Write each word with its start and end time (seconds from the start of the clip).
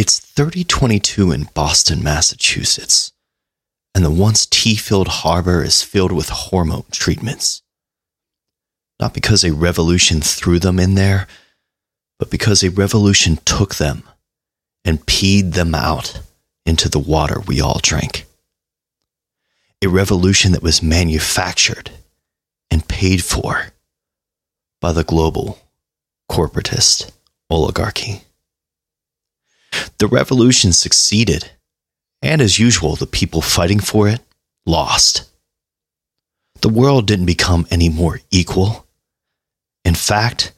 It's 0.00 0.18
3022 0.18 1.30
in 1.30 1.48
Boston, 1.52 2.02
Massachusetts, 2.02 3.12
and 3.94 4.02
the 4.02 4.10
once 4.10 4.46
tea 4.46 4.74
filled 4.74 5.08
harbor 5.08 5.62
is 5.62 5.82
filled 5.82 6.10
with 6.10 6.30
hormone 6.30 6.86
treatments. 6.90 7.60
Not 8.98 9.12
because 9.12 9.44
a 9.44 9.52
revolution 9.52 10.22
threw 10.22 10.58
them 10.58 10.78
in 10.80 10.94
there, 10.94 11.26
but 12.18 12.30
because 12.30 12.62
a 12.62 12.70
revolution 12.70 13.40
took 13.44 13.74
them 13.74 14.04
and 14.86 15.04
peed 15.04 15.52
them 15.52 15.74
out 15.74 16.22
into 16.64 16.88
the 16.88 16.98
water 16.98 17.38
we 17.38 17.60
all 17.60 17.78
drink. 17.82 18.24
A 19.82 19.88
revolution 19.88 20.52
that 20.52 20.62
was 20.62 20.82
manufactured 20.82 21.90
and 22.70 22.88
paid 22.88 23.22
for 23.22 23.66
by 24.80 24.92
the 24.92 25.04
global 25.04 25.58
corporatist 26.30 27.10
oligarchy. 27.50 28.22
The 30.00 30.08
revolution 30.08 30.72
succeeded, 30.72 31.50
and 32.22 32.40
as 32.40 32.58
usual, 32.58 32.96
the 32.96 33.06
people 33.06 33.42
fighting 33.42 33.80
for 33.80 34.08
it 34.08 34.22
lost. 34.64 35.30
The 36.62 36.70
world 36.70 37.06
didn't 37.06 37.26
become 37.26 37.66
any 37.70 37.90
more 37.90 38.20
equal. 38.30 38.86
In 39.84 39.94
fact, 39.94 40.54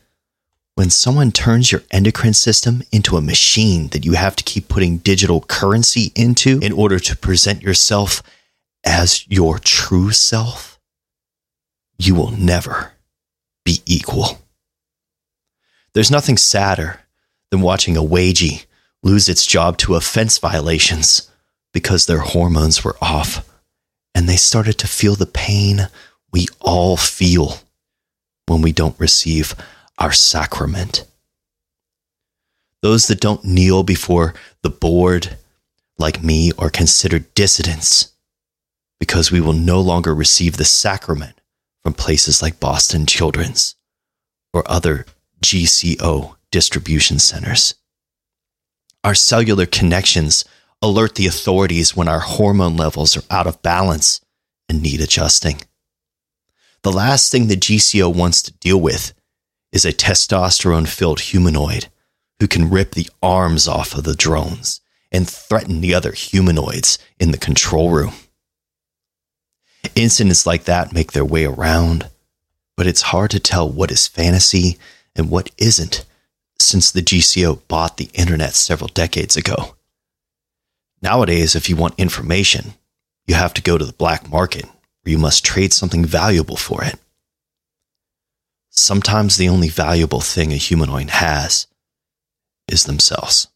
when 0.77 0.91
someone 0.91 1.33
turns 1.33 1.73
your 1.73 1.83
endocrine 1.91 2.35
system 2.35 2.85
into 2.93 3.17
a 3.17 3.21
machine 3.21 3.89
that 3.89 4.05
you 4.05 4.13
have 4.13 4.37
to 4.37 4.45
keep 4.45 4.69
putting 4.69 4.99
digital 4.99 5.41
currency 5.41 6.13
into 6.15 6.61
in 6.61 6.73
order 6.73 7.01
to 7.01 7.17
present 7.17 7.63
yourself 7.63 8.23
as 8.85 9.27
your 9.29 9.59
true 9.59 10.13
self, 10.13 10.79
you 11.99 12.15
will 12.15 12.31
never 12.31 12.93
be 13.65 13.81
equal. 13.87 14.39
There's 15.95 16.13
nothing 16.13 16.37
sadder 16.37 17.01
than 17.51 17.61
watching 17.61 17.97
a 17.97 18.05
wagey 18.05 18.67
lose 19.03 19.29
its 19.29 19.47
job 19.47 19.77
to 19.79 19.95
offense 19.95 20.39
violations 20.39 21.31
because 21.73 22.07
their 22.07 22.19
hormones 22.19 22.85
were 22.85 22.97
off 23.01 23.49
and 24.15 24.29
they 24.29 24.37
started 24.37 24.79
to 24.79 24.87
feel 24.87 25.15
the 25.15 25.27
pain 25.27 25.89
we 26.33 26.47
all 26.61 26.97
feel 26.97 27.59
when 28.47 28.63
we 28.63 28.73
don't 28.73 28.99
receive 28.99 29.55
our 29.99 30.13
sacrament. 30.13 31.05
Those 32.83 33.07
that 33.07 33.21
don't 33.21 33.45
kneel 33.45 33.83
before 33.83 34.35
the 34.63 34.71
board, 34.71 35.37
like 35.99 36.23
me, 36.23 36.53
are 36.59 36.71
considered 36.71 37.33
dissidents 37.35 38.13
because 38.99 39.31
we 39.31 39.41
will 39.41 39.53
no 39.53 39.81
longer 39.81 40.15
receive 40.15 40.57
the 40.57 40.65
sacrament 40.65 41.41
from 41.83 41.95
places 41.95 42.43
like 42.43 42.61
Boston 42.61 43.07
Children's 43.07 43.77
or 44.53 44.63
other 44.71 45.07
GCO 45.43 46.37
distribution 46.51 47.19
centers. 47.19 47.75
Our 49.05 49.15
cellular 49.15 49.67
connections 49.67 50.45
alert 50.81 51.17
the 51.17 51.27
authorities 51.27 51.97
when 51.97 52.09
our 52.09 52.21
hormone 52.21 52.77
levels 52.77 53.17
are 53.17 53.25
out 53.31 53.47
of 53.47 53.63
balance 53.63 54.21
and 54.69 54.81
need 54.83 55.01
adjusting. 55.01 55.61
The 56.83 56.93
last 56.93 57.31
thing 57.31 57.47
the 57.47 57.57
GCO 57.57 58.15
wants 58.15 58.43
to 58.43 58.53
deal 58.53 58.81
with 58.81 59.13
is 59.73 59.85
a 59.85 59.93
testosterone 59.93 60.87
filled 60.87 61.21
humanoid 61.21 61.89
who 62.39 62.47
can 62.47 62.71
rip 62.71 62.93
the 62.93 63.09
arms 63.23 63.67
off 63.67 63.95
of 63.95 64.05
the 64.05 64.15
drones 64.15 64.81
and 65.11 65.29
threaten 65.29 65.81
the 65.81 65.95
other 65.95 66.13
humanoids 66.13 66.99
in 67.19 67.31
the 67.31 67.39
control 67.39 67.91
room. 67.91 68.13
Incidents 69.95 70.47
like 70.47 70.65
that 70.65 70.93
make 70.93 71.13
their 71.13 71.25
way 71.25 71.45
around, 71.45 72.09
but 72.77 72.87
it's 72.87 73.03
hard 73.03 73.31
to 73.33 73.41
tell 73.41 73.69
what 73.69 73.91
is 73.91 74.07
fantasy 74.09 74.79
and 75.15 75.29
what 75.29 75.51
isn't 75.59 76.05
since 76.65 76.91
the 76.91 77.03
GCO 77.03 77.61
bought 77.69 77.97
the 77.97 78.11
internet 78.15 78.55
several 78.55 78.89
decades 78.89 79.37
ago. 79.37 79.77
Nowadays, 81.03 81.55
if 81.55 81.69
you 81.69 81.77
want 81.77 81.99
information, 81.99 82.75
you 83.27 83.35
have 83.35 83.55
to 83.55 83.63
go 83.63 83.77
to 83.77 83.85
the 83.85 83.93
black 83.93 84.31
market 84.31 84.65
where 84.65 85.13
you 85.13 85.19
must 85.19 85.45
trade 85.45 85.73
something 85.73 86.05
valuable 86.05 86.57
for 86.57 86.85
it. 86.85 86.99
Sometimes 88.71 89.37
the 89.37 89.49
only 89.49 89.69
valuable 89.69 90.21
thing 90.21 90.53
a 90.53 90.57
humanoid 90.57 91.11
has 91.11 91.67
is 92.69 92.85
themselves. 92.85 93.49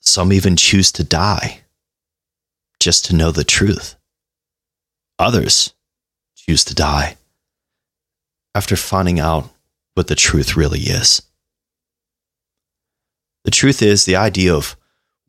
Some 0.00 0.32
even 0.32 0.56
choose 0.56 0.92
to 0.92 1.04
die 1.04 1.62
just 2.80 3.06
to 3.06 3.16
know 3.16 3.30
the 3.30 3.44
truth. 3.44 3.96
Others 5.18 5.72
choose 6.34 6.64
to 6.64 6.74
die 6.74 7.16
after 8.54 8.76
finding 8.76 9.18
out 9.18 9.50
what 9.94 10.08
the 10.08 10.14
truth 10.14 10.56
really 10.56 10.80
is. 10.80 11.22
The 13.46 13.52
truth 13.52 13.80
is, 13.80 14.04
the 14.04 14.16
idea 14.16 14.52
of 14.52 14.76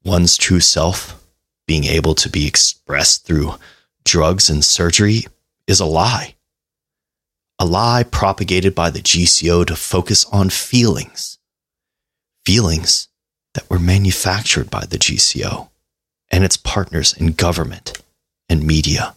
one's 0.03 0.37
true 0.37 0.59
self 0.59 1.23
being 1.67 1.83
able 1.83 2.15
to 2.15 2.29
be 2.29 2.47
expressed 2.47 3.27
through 3.27 3.53
drugs 4.03 4.49
and 4.49 4.65
surgery 4.65 5.27
is 5.67 5.79
a 5.79 5.85
lie. 5.85 6.33
A 7.59 7.65
lie 7.65 8.03
propagated 8.03 8.73
by 8.73 8.89
the 8.89 9.01
GCO 9.01 9.67
to 9.67 9.75
focus 9.75 10.25
on 10.31 10.49
feelings. 10.49 11.37
Feelings 12.43 13.07
that 13.53 13.69
were 13.69 13.77
manufactured 13.77 14.71
by 14.71 14.85
the 14.85 14.97
GCO 14.97 15.69
and 16.31 16.43
its 16.43 16.57
partners 16.57 17.13
in 17.13 17.33
government 17.33 18.01
and 18.49 18.65
media. 18.65 19.15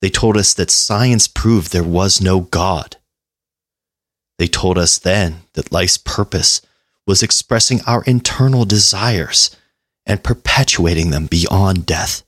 They 0.00 0.08
told 0.08 0.38
us 0.38 0.54
that 0.54 0.70
science 0.70 1.28
proved 1.28 1.72
there 1.72 1.84
was 1.84 2.22
no 2.22 2.40
God. 2.40 2.96
They 4.38 4.46
told 4.46 4.78
us 4.78 4.96
then 4.96 5.42
that 5.52 5.70
life's 5.70 5.98
purpose 5.98 6.62
was 7.08 7.22
expressing 7.22 7.80
our 7.86 8.04
internal 8.04 8.66
desires 8.66 9.56
and 10.04 10.22
perpetuating 10.22 11.10
them 11.10 11.24
beyond 11.24 11.86
death, 11.86 12.22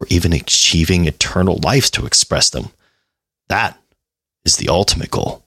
or 0.00 0.06
even 0.08 0.32
achieving 0.32 1.06
eternal 1.06 1.58
life 1.64 1.90
to 1.90 2.06
express 2.06 2.48
them. 2.48 2.68
That 3.48 3.76
is 4.44 4.56
the 4.56 4.68
ultimate 4.68 5.10
goal. 5.10 5.44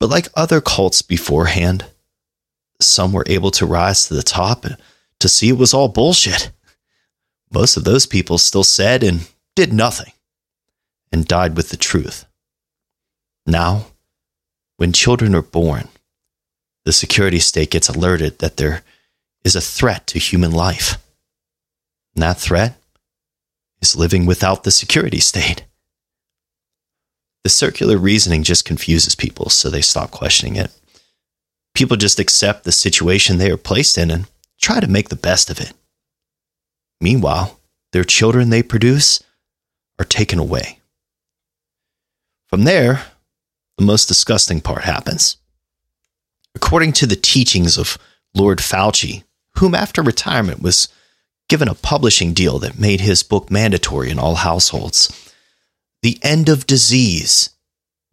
But 0.00 0.08
like 0.08 0.28
other 0.34 0.62
cults 0.62 1.02
beforehand, 1.02 1.84
some 2.80 3.12
were 3.12 3.24
able 3.26 3.50
to 3.52 3.66
rise 3.66 4.08
to 4.08 4.14
the 4.14 4.22
top 4.22 4.64
and 4.64 4.78
to 5.20 5.28
see 5.28 5.50
it 5.50 5.58
was 5.58 5.74
all 5.74 5.88
bullshit. 5.88 6.52
Most 7.52 7.76
of 7.76 7.84
those 7.84 8.06
people 8.06 8.38
still 8.38 8.64
said 8.64 9.02
and 9.02 9.28
did 9.54 9.74
nothing 9.74 10.12
and 11.12 11.28
died 11.28 11.54
with 11.54 11.68
the 11.68 11.76
truth. 11.76 12.24
Now, 13.46 13.86
when 14.78 14.92
children 14.92 15.34
are 15.34 15.42
born, 15.42 15.88
the 16.86 16.92
security 16.92 17.40
state 17.40 17.72
gets 17.72 17.88
alerted 17.88 18.38
that 18.38 18.58
there 18.58 18.82
is 19.44 19.56
a 19.56 19.60
threat 19.60 20.06
to 20.06 20.20
human 20.20 20.52
life. 20.52 20.96
And 22.14 22.22
that 22.22 22.38
threat 22.38 22.80
is 23.82 23.96
living 23.96 24.24
without 24.24 24.62
the 24.62 24.70
security 24.70 25.18
state. 25.18 25.64
The 27.42 27.50
circular 27.50 27.98
reasoning 27.98 28.44
just 28.44 28.64
confuses 28.64 29.16
people, 29.16 29.50
so 29.50 29.68
they 29.68 29.80
stop 29.80 30.12
questioning 30.12 30.54
it. 30.54 30.70
People 31.74 31.96
just 31.96 32.20
accept 32.20 32.62
the 32.62 32.72
situation 32.72 33.38
they 33.38 33.50
are 33.50 33.56
placed 33.56 33.98
in 33.98 34.12
and 34.12 34.30
try 34.60 34.78
to 34.78 34.86
make 34.86 35.08
the 35.08 35.16
best 35.16 35.50
of 35.50 35.60
it. 35.60 35.72
Meanwhile, 37.00 37.58
their 37.90 38.04
children 38.04 38.50
they 38.50 38.62
produce 38.62 39.22
are 39.98 40.04
taken 40.04 40.38
away. 40.38 40.78
From 42.48 42.62
there, 42.62 43.06
the 43.76 43.84
most 43.84 44.06
disgusting 44.06 44.60
part 44.60 44.84
happens. 44.84 45.36
According 46.56 46.94
to 46.94 47.06
the 47.06 47.16
teachings 47.16 47.76
of 47.76 47.98
Lord 48.34 48.60
Fauci, 48.60 49.24
whom 49.58 49.74
after 49.74 50.00
retirement 50.00 50.62
was 50.62 50.88
given 51.50 51.68
a 51.68 51.74
publishing 51.74 52.32
deal 52.32 52.58
that 52.60 52.78
made 52.78 53.02
his 53.02 53.22
book 53.22 53.50
mandatory 53.50 54.10
in 54.10 54.18
all 54.18 54.36
households, 54.36 55.32
the 56.00 56.18
end 56.22 56.48
of 56.48 56.66
disease 56.66 57.50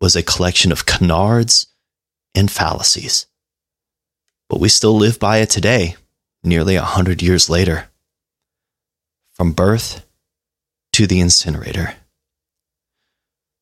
was 0.01 0.17
a 0.17 0.21
collection 0.21 0.73
of 0.73 0.85
canards 0.85 1.67
and 2.35 2.51
fallacies. 2.51 3.27
But 4.49 4.59
we 4.59 4.67
still 4.67 4.97
live 4.97 5.19
by 5.19 5.37
it 5.37 5.49
today, 5.49 5.95
nearly 6.43 6.75
a 6.75 6.81
hundred 6.81 7.21
years 7.21 7.49
later. 7.49 7.87
From 9.31 9.53
birth 9.53 10.05
to 10.91 11.07
the 11.07 11.21
incinerator. 11.21 11.95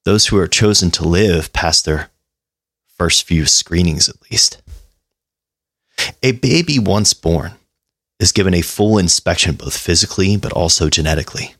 Those 0.05 0.27
who 0.27 0.37
are 0.37 0.47
chosen 0.47 0.89
to 0.91 1.07
live 1.07 1.53
past 1.53 1.85
their 1.85 2.09
first 2.97 3.23
few 3.23 3.45
screenings, 3.45 4.09
at 4.09 4.15
least. 4.31 4.59
A 6.23 6.33
baby 6.33 6.79
once 6.79 7.13
born 7.13 7.53
is 8.19 8.31
given 8.31 8.53
a 8.53 8.61
full 8.61 8.97
inspection 8.97 9.55
both 9.55 9.75
physically 9.75 10.37
but 10.37 10.53
also 10.53 10.89
genetically. 10.89 11.55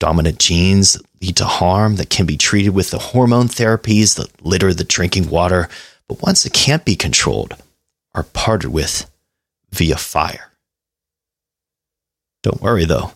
Dominant 0.00 0.38
genes 0.38 0.96
lead 1.20 1.36
to 1.36 1.44
harm 1.44 1.96
that 1.96 2.10
can 2.10 2.26
be 2.26 2.36
treated 2.36 2.70
with 2.70 2.90
the 2.90 2.98
hormone 2.98 3.48
therapies 3.48 4.16
that 4.16 4.44
litter 4.44 4.72
the 4.72 4.84
drinking 4.84 5.28
water, 5.28 5.68
but 6.08 6.22
ones 6.22 6.42
that 6.42 6.52
can't 6.52 6.84
be 6.84 6.94
controlled 6.96 7.54
are 8.14 8.22
parted 8.22 8.70
with 8.70 9.10
via 9.70 9.96
fire. 9.96 10.52
Don't 12.42 12.62
worry 12.62 12.84
though. 12.84 13.12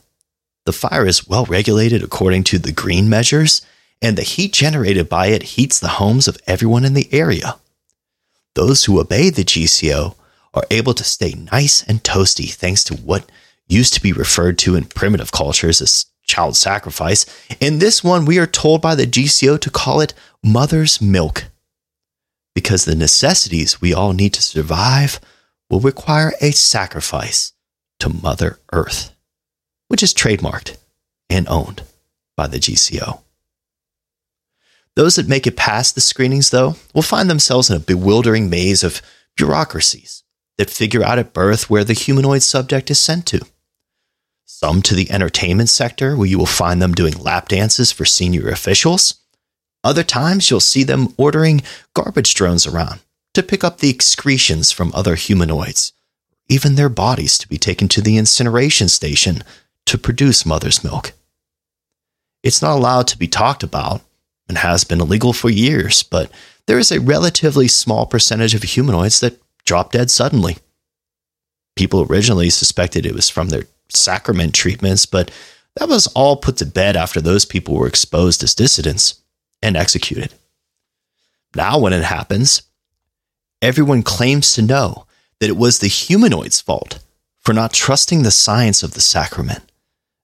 The 0.66 0.72
fire 0.72 1.06
is 1.06 1.28
well 1.28 1.44
regulated 1.44 2.02
according 2.02 2.44
to 2.44 2.58
the 2.58 2.72
green 2.72 3.08
measures, 3.08 3.62
and 4.00 4.16
the 4.18 4.22
heat 4.22 4.52
generated 4.52 5.08
by 5.08 5.28
it 5.28 5.42
heats 5.42 5.78
the 5.78 5.88
homes 5.88 6.28
of 6.28 6.38
everyone 6.46 6.84
in 6.84 6.94
the 6.94 7.08
area. 7.12 7.56
those 8.54 8.84
who 8.84 9.00
obey 9.00 9.30
the 9.30 9.44
GCO 9.44 10.14
are 10.54 10.64
able 10.70 10.94
to 10.94 11.04
stay 11.04 11.32
nice 11.32 11.82
and 11.82 12.02
toasty 12.02 12.52
thanks 12.52 12.84
to 12.84 12.94
what 12.94 13.30
used 13.66 13.94
to 13.94 14.02
be 14.02 14.12
referred 14.12 14.58
to 14.58 14.76
in 14.76 14.84
primitive 14.84 15.32
cultures 15.32 15.80
as 15.80 16.06
child 16.24 16.56
sacrifice. 16.56 17.26
In 17.60 17.78
this 17.78 18.04
one, 18.04 18.24
we 18.24 18.38
are 18.38 18.46
told 18.46 18.82
by 18.82 18.94
the 18.94 19.06
GCO 19.06 19.58
to 19.60 19.70
call 19.70 20.00
it 20.00 20.14
mother's 20.42 21.00
milk 21.00 21.44
because 22.54 22.84
the 22.84 22.94
necessities 22.94 23.80
we 23.80 23.94
all 23.94 24.12
need 24.12 24.34
to 24.34 24.42
survive 24.42 25.20
will 25.70 25.80
require 25.80 26.32
a 26.40 26.50
sacrifice 26.50 27.52
to 27.98 28.10
Mother 28.10 28.58
Earth, 28.72 29.14
which 29.88 30.02
is 30.02 30.12
trademarked 30.12 30.76
and 31.30 31.48
owned 31.48 31.82
by 32.36 32.46
the 32.46 32.58
GCO. 32.58 33.20
Those 34.94 35.16
that 35.16 35.28
make 35.28 35.46
it 35.46 35.56
past 35.56 35.94
the 35.94 36.02
screenings, 36.02 36.50
though, 36.50 36.76
will 36.94 37.02
find 37.02 37.30
themselves 37.30 37.70
in 37.70 37.76
a 37.76 37.80
bewildering 37.80 38.50
maze 38.50 38.84
of 38.84 39.00
bureaucracies 39.36 40.21
that 40.62 40.70
figure 40.70 41.02
out 41.02 41.18
at 41.18 41.32
birth 41.32 41.68
where 41.68 41.82
the 41.82 41.92
humanoid 41.92 42.40
subject 42.40 42.88
is 42.88 43.00
sent 43.00 43.26
to. 43.26 43.40
Some 44.44 44.80
to 44.82 44.94
the 44.94 45.10
entertainment 45.10 45.68
sector, 45.68 46.14
where 46.14 46.28
you 46.28 46.38
will 46.38 46.46
find 46.46 46.80
them 46.80 46.94
doing 46.94 47.14
lap 47.14 47.48
dances 47.48 47.90
for 47.90 48.04
senior 48.04 48.48
officials. 48.48 49.14
Other 49.82 50.04
times, 50.04 50.48
you'll 50.48 50.60
see 50.60 50.84
them 50.84 51.14
ordering 51.16 51.62
garbage 51.94 52.36
drones 52.36 52.64
around 52.64 53.00
to 53.34 53.42
pick 53.42 53.64
up 53.64 53.78
the 53.78 53.90
excretions 53.90 54.70
from 54.70 54.92
other 54.94 55.16
humanoids, 55.16 55.94
even 56.48 56.76
their 56.76 56.88
bodies 56.88 57.38
to 57.38 57.48
be 57.48 57.58
taken 57.58 57.88
to 57.88 58.00
the 58.00 58.16
incineration 58.16 58.88
station 58.88 59.42
to 59.86 59.98
produce 59.98 60.46
mother's 60.46 60.84
milk. 60.84 61.10
It's 62.44 62.62
not 62.62 62.76
allowed 62.76 63.08
to 63.08 63.18
be 63.18 63.26
talked 63.26 63.64
about 63.64 64.02
and 64.48 64.58
has 64.58 64.84
been 64.84 65.00
illegal 65.00 65.32
for 65.32 65.50
years, 65.50 66.04
but 66.04 66.30
there 66.66 66.78
is 66.78 66.92
a 66.92 67.00
relatively 67.00 67.66
small 67.66 68.06
percentage 68.06 68.54
of 68.54 68.62
humanoids 68.62 69.18
that 69.18 69.41
drop 69.64 69.92
dead 69.92 70.10
suddenly. 70.10 70.58
People 71.76 72.02
originally 72.02 72.50
suspected 72.50 73.06
it 73.06 73.14
was 73.14 73.28
from 73.28 73.48
their 73.48 73.64
sacrament 73.88 74.54
treatments, 74.54 75.06
but 75.06 75.30
that 75.76 75.88
was 75.88 76.06
all 76.08 76.36
put 76.36 76.58
to 76.58 76.66
bed 76.66 76.96
after 76.96 77.20
those 77.20 77.44
people 77.44 77.74
were 77.74 77.86
exposed 77.86 78.42
as 78.42 78.54
dissidents 78.54 79.22
and 79.62 79.76
executed. 79.76 80.34
Now, 81.54 81.78
when 81.78 81.92
it 81.92 82.04
happens, 82.04 82.62
everyone 83.60 84.02
claims 84.02 84.54
to 84.54 84.62
know 84.62 85.06
that 85.40 85.50
it 85.50 85.56
was 85.56 85.78
the 85.78 85.88
humanoid's 85.88 86.60
fault 86.60 86.98
for 87.38 87.52
not 87.52 87.72
trusting 87.72 88.22
the 88.22 88.30
science 88.30 88.82
of 88.82 88.94
the 88.94 89.00
sacrament 89.00 89.70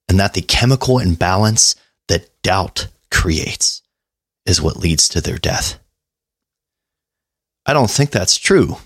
and 0.09 0.19
that 0.19 0.35
the 0.35 0.43
chemical 0.43 0.99
imbalance 0.99 1.75
that 2.09 2.31
doubt 2.43 2.89
creates 3.11 3.83
is 4.47 4.63
what 4.63 4.77
leads 4.77 5.09
to 5.09 5.21
their 5.21 5.39
death. 5.39 5.79
I 7.67 7.75
don't 7.75 7.91
think 7.91 8.11
that's 8.11 8.39
true, 8.39 8.79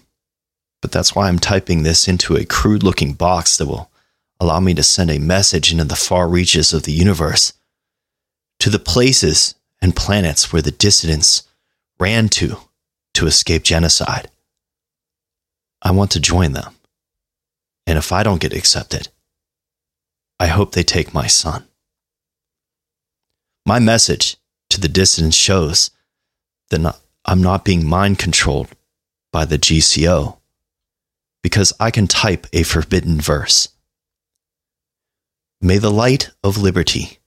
but 0.82 0.92
that's 0.92 1.14
why 1.14 1.28
I'm 1.28 1.38
typing 1.38 1.84
this 1.84 2.06
into 2.06 2.36
a 2.36 2.44
crude 2.44 2.82
looking 2.82 3.14
box 3.14 3.56
that 3.56 3.66
will 3.66 3.90
allow 4.38 4.60
me 4.60 4.74
to 4.74 4.82
send 4.82 5.10
a 5.10 5.18
message 5.18 5.72
into 5.72 5.84
the 5.84 5.96
far 5.96 6.28
reaches 6.28 6.74
of 6.74 6.82
the 6.82 6.92
universe 6.92 7.54
to 8.58 8.68
the 8.68 8.80
places 8.80 9.54
and 9.80 9.96
planets 9.96 10.52
where 10.52 10.60
the 10.60 10.72
dissidents 10.72 11.44
ran 11.98 12.28
to 12.28 12.56
to 13.14 13.26
escape 13.26 13.62
genocide. 13.62 14.30
I 15.80 15.92
want 15.92 16.10
to 16.12 16.20
join 16.20 16.52
them. 16.52 16.74
And 17.86 17.98
if 17.98 18.12
I 18.12 18.22
don't 18.22 18.40
get 18.40 18.52
accepted, 18.52 19.08
I 20.38 20.46
hope 20.46 20.72
they 20.72 20.82
take 20.82 21.14
my 21.14 21.26
son. 21.26 21.66
My 23.64 23.78
message 23.78 24.36
to 24.70 24.80
the 24.80 24.88
dissidents 24.88 25.36
shows 25.36 25.90
that 26.70 26.96
I'm 27.24 27.42
not 27.42 27.64
being 27.64 27.86
mind 27.86 28.18
controlled 28.18 28.68
by 29.32 29.44
the 29.44 29.58
GCO 29.58 30.38
because 31.42 31.72
I 31.80 31.90
can 31.90 32.06
type 32.06 32.46
a 32.52 32.62
forbidden 32.62 33.20
verse. 33.20 33.68
May 35.60 35.78
the 35.78 35.90
light 35.90 36.30
of 36.42 36.58
liberty 36.58 37.18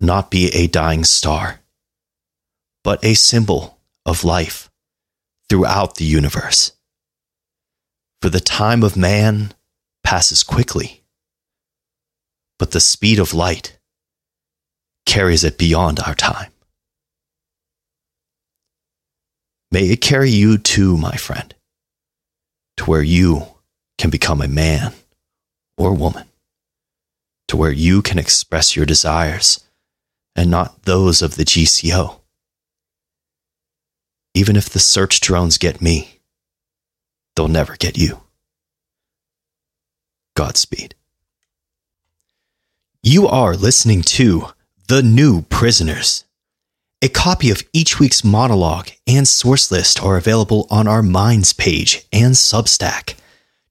not 0.00 0.30
be 0.30 0.48
a 0.48 0.66
dying 0.66 1.04
star, 1.04 1.60
but 2.82 3.04
a 3.04 3.14
symbol 3.14 3.78
of 4.06 4.24
life 4.24 4.70
throughout 5.48 5.96
the 5.96 6.04
universe. 6.04 6.72
For 8.22 8.30
the 8.30 8.40
time 8.40 8.82
of 8.82 8.96
man 8.96 9.52
passes 10.04 10.42
quickly, 10.42 11.02
but 12.58 12.72
the 12.72 12.80
speed 12.80 13.18
of 13.18 13.34
light 13.34 13.78
carries 15.06 15.44
it 15.44 15.58
beyond 15.58 16.00
our 16.00 16.14
time. 16.14 16.52
May 19.72 19.88
it 19.90 20.00
carry 20.00 20.30
you 20.30 20.58
too, 20.58 20.96
my 20.96 21.16
friend, 21.16 21.54
to 22.80 22.86
where 22.86 23.02
you 23.02 23.46
can 23.98 24.08
become 24.08 24.40
a 24.40 24.48
man 24.48 24.94
or 25.76 25.92
woman, 25.92 26.24
to 27.46 27.54
where 27.54 27.70
you 27.70 28.00
can 28.00 28.18
express 28.18 28.74
your 28.74 28.86
desires 28.86 29.62
and 30.34 30.50
not 30.50 30.84
those 30.84 31.20
of 31.20 31.36
the 31.36 31.44
GCO. 31.44 32.20
Even 34.32 34.56
if 34.56 34.70
the 34.70 34.78
search 34.78 35.20
drones 35.20 35.58
get 35.58 35.82
me, 35.82 36.20
they'll 37.36 37.48
never 37.48 37.76
get 37.76 37.98
you. 37.98 38.22
Godspeed. 40.34 40.94
You 43.02 43.28
are 43.28 43.56
listening 43.56 44.00
to 44.16 44.46
The 44.88 45.02
New 45.02 45.42
Prisoners 45.42 46.24
a 47.02 47.08
copy 47.08 47.50
of 47.50 47.62
each 47.72 47.98
week's 47.98 48.22
monologue 48.22 48.90
and 49.06 49.26
source 49.26 49.70
list 49.70 50.02
are 50.02 50.18
available 50.18 50.66
on 50.70 50.86
our 50.86 51.02
Minds 51.02 51.54
page 51.54 52.06
and 52.12 52.34
Substack. 52.34 53.14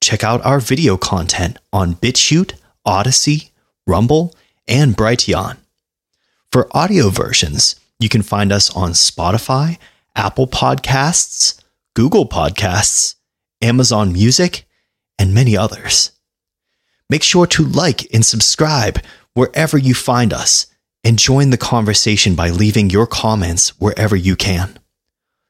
Check 0.02 0.24
out 0.24 0.44
our 0.44 0.60
video 0.60 0.98
content 0.98 1.58
on 1.72 1.94
BitChute, 1.96 2.54
Odysee, 2.88 3.52
Rumble, 3.86 4.36
and 4.68 4.98
Brighteon. 4.98 5.58
For 6.52 6.76
audio 6.76 7.10
versions, 7.10 7.76
you 8.00 8.10
can 8.10 8.24
find 8.24 8.52
us 8.52 8.76
on 8.76 8.92
Spotify, 8.92 9.78
Apple 10.16 10.48
Podcasts, 10.48 11.62
Google 11.94 12.28
Podcasts, 12.28 13.14
Amazon 13.62 14.12
Music, 14.12 14.66
and 15.20 15.36
many 15.36 15.56
others. 15.56 16.14
Make 17.12 17.22
sure 17.22 17.46
to 17.48 17.64
like 17.64 18.12
and 18.12 18.26
subscribe 18.26 19.00
wherever 19.36 19.78
you 19.78 19.94
find 19.94 20.34
us 20.34 20.66
and 21.09 21.17
join 21.17 21.50
the 21.50 21.57
conversation 21.57 22.35
by 22.35 22.51
leaving 22.51 22.91
your 22.91 23.07
comments 23.07 23.69
wherever 23.81 24.15
you 24.15 24.35
can. 24.35 24.77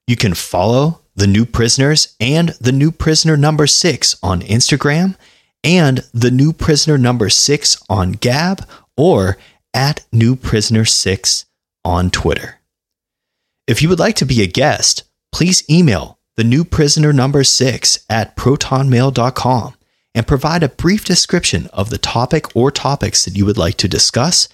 You 0.08 0.16
can 0.16 0.34
follow 0.34 1.02
the 1.18 1.28
new 1.28 1.46
prisoners 1.46 2.16
and 2.18 2.52
the 2.62 2.72
new 2.72 2.92
prisoner 2.92 3.36
number 3.36 3.68
six 3.68 4.16
on 4.24 4.40
Instagram 4.40 5.18
and 5.62 6.06
the 6.14 6.32
new 6.32 6.54
prisoner 6.54 6.98
number 6.98 7.28
six 7.28 7.78
on 7.90 8.14
Gab 8.14 8.66
or 8.96 9.38
at 9.74 10.06
new 10.14 10.38
prisoner 10.38 10.86
six 10.86 11.46
on 11.84 12.10
Twitter. 12.10 12.60
If 13.68 13.82
you 13.82 13.90
would 13.90 14.00
like 14.00 14.16
to 14.16 14.26
be 14.26 14.42
a 14.42 14.48
guest, 14.48 15.04
please 15.34 15.70
email 15.70 16.20
the 16.38 16.46
new 16.46 16.64
prisoner 16.64 17.12
number 17.12 17.44
six 17.44 18.00
at 18.10 18.38
protonmail.com 18.38 19.74
and 20.16 20.26
provide 20.26 20.64
a 20.64 20.70
brief 20.70 21.04
description 21.04 21.68
of 21.74 21.90
the 21.90 21.98
topic 21.98 22.56
or 22.56 22.72
topics 22.72 23.26
that 23.26 23.36
you 23.36 23.46
would 23.46 23.58
like 23.58 23.76
to 23.76 23.90
discuss 23.90 24.48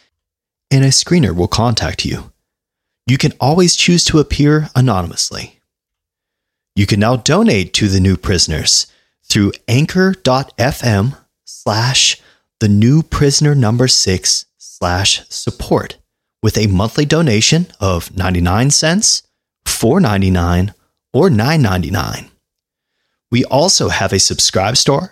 and 0.72 0.84
a 0.84 0.89
screener 0.89 1.36
will 1.36 1.48
contact 1.48 2.05
you. 2.05 2.31
You 3.07 3.17
can 3.17 3.34
always 3.39 3.75
choose 3.75 4.03
to 4.05 4.19
appear 4.19 4.69
anonymously. 4.75 5.60
You 6.75 6.86
can 6.86 7.00
now 7.00 7.15
donate 7.15 7.74
to 7.74 7.88
the 7.88 8.00
new 8.00 8.17
prisoners 8.17 8.88
through 9.24 9.53
anchor.fm 9.67 11.17
slash 11.45 12.22
the 12.60 12.67
new 12.67 13.03
prisoner 13.03 13.55
number 13.55 13.88
six 13.88 14.45
slash 14.57 15.27
support 15.29 15.98
with 16.41 16.57
a 16.57 16.67
monthly 16.67 17.05
donation 17.05 17.67
of 17.79 18.15
99 18.15 18.72
cents, 18.72 19.24
4.99, 19.65 20.74
or 21.13 21.29
9.99. 21.29 22.29
We 23.31 23.45
also 23.45 23.89
have 23.89 24.13
a 24.13 24.17
SubscribeStar 24.17 25.12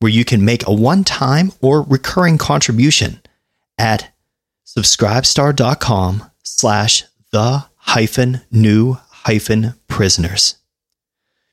where 0.00 0.12
you 0.12 0.24
can 0.24 0.44
make 0.44 0.66
a 0.66 0.72
one-time 0.72 1.52
or 1.60 1.82
recurring 1.82 2.38
contribution 2.38 3.20
at 3.78 4.12
subscribestar.com 4.76 6.30
slash 6.42 7.04
the 7.32 7.64
hyphen 7.76 8.42
new 8.50 8.98
hyphen 9.10 9.74
prisoners. 9.88 10.56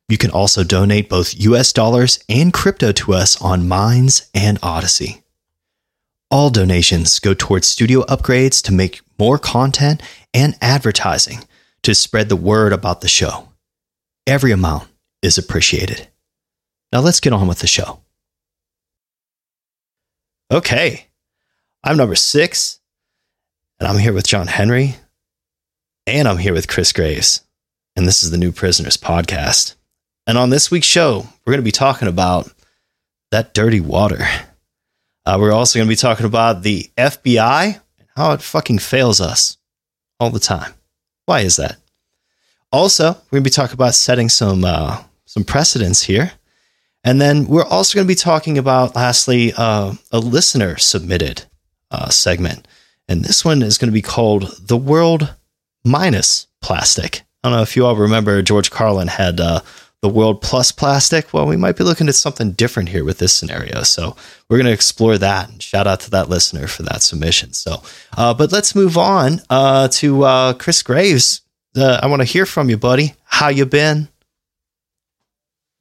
You 0.09 0.17
can 0.17 0.31
also 0.31 0.63
donate 0.63 1.09
both 1.09 1.33
US 1.39 1.71
dollars 1.73 2.23
and 2.27 2.53
crypto 2.53 2.91
to 2.91 3.13
us 3.13 3.41
on 3.41 3.67
Minds 3.67 4.29
and 4.33 4.59
Odysee. 4.61 5.23
All 6.29 6.49
donations 6.49 7.19
go 7.19 7.33
towards 7.33 7.67
studio 7.67 8.01
upgrades 8.03 8.61
to 8.63 8.73
make 8.73 9.01
more 9.17 9.37
content 9.37 10.01
and 10.33 10.55
advertising 10.61 11.45
to 11.83 11.95
spread 11.95 12.29
the 12.29 12.35
word 12.35 12.73
about 12.73 13.01
the 13.01 13.07
show. 13.07 13.49
Every 14.25 14.51
amount 14.51 14.87
is 15.21 15.37
appreciated. 15.37 16.07
Now 16.91 17.01
let's 17.01 17.19
get 17.19 17.33
on 17.33 17.47
with 17.47 17.59
the 17.59 17.67
show. 17.67 18.01
Okay, 20.51 21.07
I'm 21.83 21.97
number 21.97 22.15
six. 22.15 22.79
And 23.83 23.91
I'm 23.91 23.99
here 23.99 24.13
with 24.13 24.25
John 24.25 24.47
Henry. 24.47 24.95
And 26.07 26.25
I'm 26.25 26.37
here 26.37 26.53
with 26.53 26.69
Chris 26.69 26.93
Graves. 26.93 27.43
And 27.97 28.07
this 28.07 28.23
is 28.23 28.31
the 28.31 28.37
New 28.37 28.53
Prisoners 28.53 28.95
podcast. 28.95 29.75
And 30.25 30.37
on 30.37 30.51
this 30.51 30.71
week's 30.71 30.87
show, 30.87 31.27
we're 31.43 31.51
going 31.51 31.61
to 31.61 31.65
be 31.65 31.71
talking 31.71 32.07
about 32.07 32.49
that 33.31 33.53
dirty 33.53 33.81
water. 33.81 34.25
Uh, 35.25 35.37
we're 35.37 35.51
also 35.51 35.79
going 35.79 35.87
to 35.87 35.91
be 35.91 35.97
talking 35.97 36.25
about 36.25 36.63
the 36.63 36.89
FBI 36.97 37.81
and 37.99 38.07
how 38.15 38.31
it 38.31 38.41
fucking 38.41 38.79
fails 38.79 39.19
us 39.19 39.57
all 40.17 40.29
the 40.29 40.39
time. 40.39 40.71
Why 41.25 41.41
is 41.41 41.57
that? 41.57 41.75
Also, 42.71 43.09
we're 43.09 43.31
going 43.31 43.43
to 43.43 43.49
be 43.49 43.53
talking 43.53 43.73
about 43.73 43.95
setting 43.95 44.29
some 44.29 44.63
uh, 44.63 45.03
some 45.25 45.43
precedents 45.43 46.03
here. 46.03 46.31
And 47.03 47.19
then 47.19 47.47
we're 47.47 47.65
also 47.65 47.97
going 47.97 48.07
to 48.07 48.11
be 48.11 48.15
talking 48.15 48.57
about, 48.57 48.95
lastly, 48.95 49.51
uh, 49.57 49.95
a 50.09 50.19
listener 50.19 50.77
submitted 50.77 51.43
uh, 51.91 52.07
segment. 52.07 52.65
And 53.07 53.24
this 53.24 53.43
one 53.43 53.62
is 53.62 53.77
going 53.77 53.89
to 53.89 53.93
be 53.93 54.01
called 54.01 54.55
The 54.60 54.77
World 54.77 55.36
Minus 55.83 56.48
Plastic. 56.62 57.24
I 57.43 57.50
don't 57.50 57.57
know 57.57 57.63
if 57.63 57.75
you 57.75 57.86
all 57.86 57.95
remember 57.95 58.41
George 58.41 58.72
Carlin 58.72 59.10
had 59.10 59.39
uh, 59.39 59.60
the 60.01 60.10
world 60.10 60.41
plus 60.41 60.72
plastic. 60.72 61.33
Well, 61.33 61.45
we 61.45 61.57
might 61.57 61.77
be 61.77 61.83
looking 61.83 62.07
at 62.07 62.15
something 62.15 62.51
different 62.51 62.89
here 62.89 63.03
with 63.03 63.19
this 63.19 63.33
scenario. 63.33 63.83
So 63.83 64.15
we're 64.50 64.57
going 64.57 64.67
to 64.67 64.74
explore 64.74 65.17
that. 65.17 65.50
And 65.50 65.62
shout 65.62 65.88
out 65.88 66.01
to 66.01 66.12
that 66.12 66.29
listener 66.29 66.67
for 66.67 66.83
that 66.83 67.01
submission. 67.01 67.53
So, 67.53 67.81
uh, 68.17 68.33
but 68.33 68.51
let's 68.51 68.75
move 68.75 68.98
on 68.98 69.41
uh, 69.50 69.88
to 69.89 70.24
uh, 70.24 70.53
Chris 70.53 70.81
Graves. 70.83 71.41
Uh, 71.75 72.00
I 72.01 72.07
want 72.07 72.22
to 72.22 72.25
hear 72.25 72.45
from 72.45 72.69
you, 72.69 72.77
buddy. 72.77 73.15
How 73.24 73.50
you 73.50 73.65
been? 73.65 74.07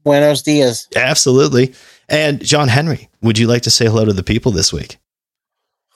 Buenos 0.05 0.43
dias. 0.43 0.89
Absolutely. 0.97 1.75
And 2.09 2.45
John 2.45 2.69
Henry, 2.69 3.09
would 3.23 3.39
you 3.39 3.47
like 3.47 3.63
to 3.63 3.71
say 3.71 3.87
hello 3.87 4.05
to 4.05 4.13
the 4.13 4.23
people 4.23 4.53
this 4.53 4.73
week? 4.73 4.99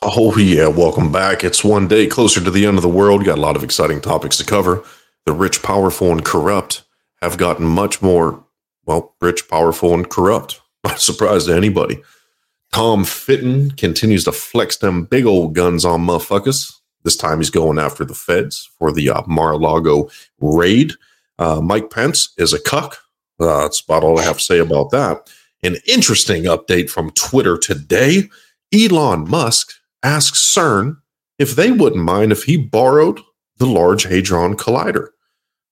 Oh, 0.08 0.36
yeah. 0.38 0.68
Welcome 0.68 1.10
back. 1.10 1.42
It's 1.42 1.64
one 1.64 1.88
day 1.88 2.06
closer 2.06 2.40
to 2.40 2.50
the 2.52 2.64
end 2.64 2.78
of 2.78 2.82
the 2.82 2.88
world. 2.88 3.24
Got 3.24 3.38
a 3.38 3.40
lot 3.40 3.56
of 3.56 3.64
exciting 3.64 4.00
topics 4.00 4.36
to 4.36 4.44
cover. 4.44 4.84
The 5.24 5.32
rich, 5.32 5.64
powerful, 5.64 6.12
and 6.12 6.24
corrupt 6.24 6.84
have 7.22 7.38
gotten 7.38 7.66
much 7.66 8.00
more, 8.00 8.44
well, 8.84 9.16
rich, 9.20 9.48
powerful, 9.48 9.94
and 9.94 10.08
corrupt. 10.08 10.60
Not 10.84 10.98
a 10.98 11.00
surprise 11.00 11.46
to 11.46 11.56
anybody. 11.56 12.00
Tom 12.72 13.04
Fitton 13.04 13.72
continues 13.72 14.22
to 14.24 14.32
flex 14.32 14.76
them 14.76 15.06
big 15.06 15.26
old 15.26 15.56
guns 15.56 15.84
on 15.84 16.06
motherfuckers. 16.06 16.72
This 17.02 17.16
time 17.16 17.38
he's 17.38 17.50
going 17.50 17.80
after 17.80 18.04
the 18.04 18.14
feds 18.14 18.70
for 18.78 18.92
the 18.92 19.10
uh, 19.10 19.22
Mar-a-Lago 19.26 20.08
raid. 20.38 20.92
Uh, 21.40 21.60
Mike 21.60 21.90
Pence 21.90 22.32
is 22.38 22.52
a 22.52 22.62
cuck. 22.62 22.98
Uh, 23.40 23.62
that's 23.62 23.80
about 23.80 24.04
all 24.04 24.20
I 24.20 24.22
have 24.22 24.38
to 24.38 24.44
say 24.44 24.60
about 24.60 24.92
that. 24.92 25.28
An 25.64 25.78
interesting 25.84 26.44
update 26.44 26.90
from 26.90 27.10
Twitter 27.10 27.58
today. 27.58 28.30
Elon 28.72 29.28
Musk 29.28 29.72
asks 30.06 30.54
CERN 30.54 30.96
if 31.38 31.56
they 31.56 31.72
wouldn't 31.72 32.04
mind 32.04 32.30
if 32.30 32.44
he 32.44 32.56
borrowed 32.56 33.20
the 33.58 33.66
Large 33.66 34.04
Hadron 34.04 34.56
Collider. 34.56 35.08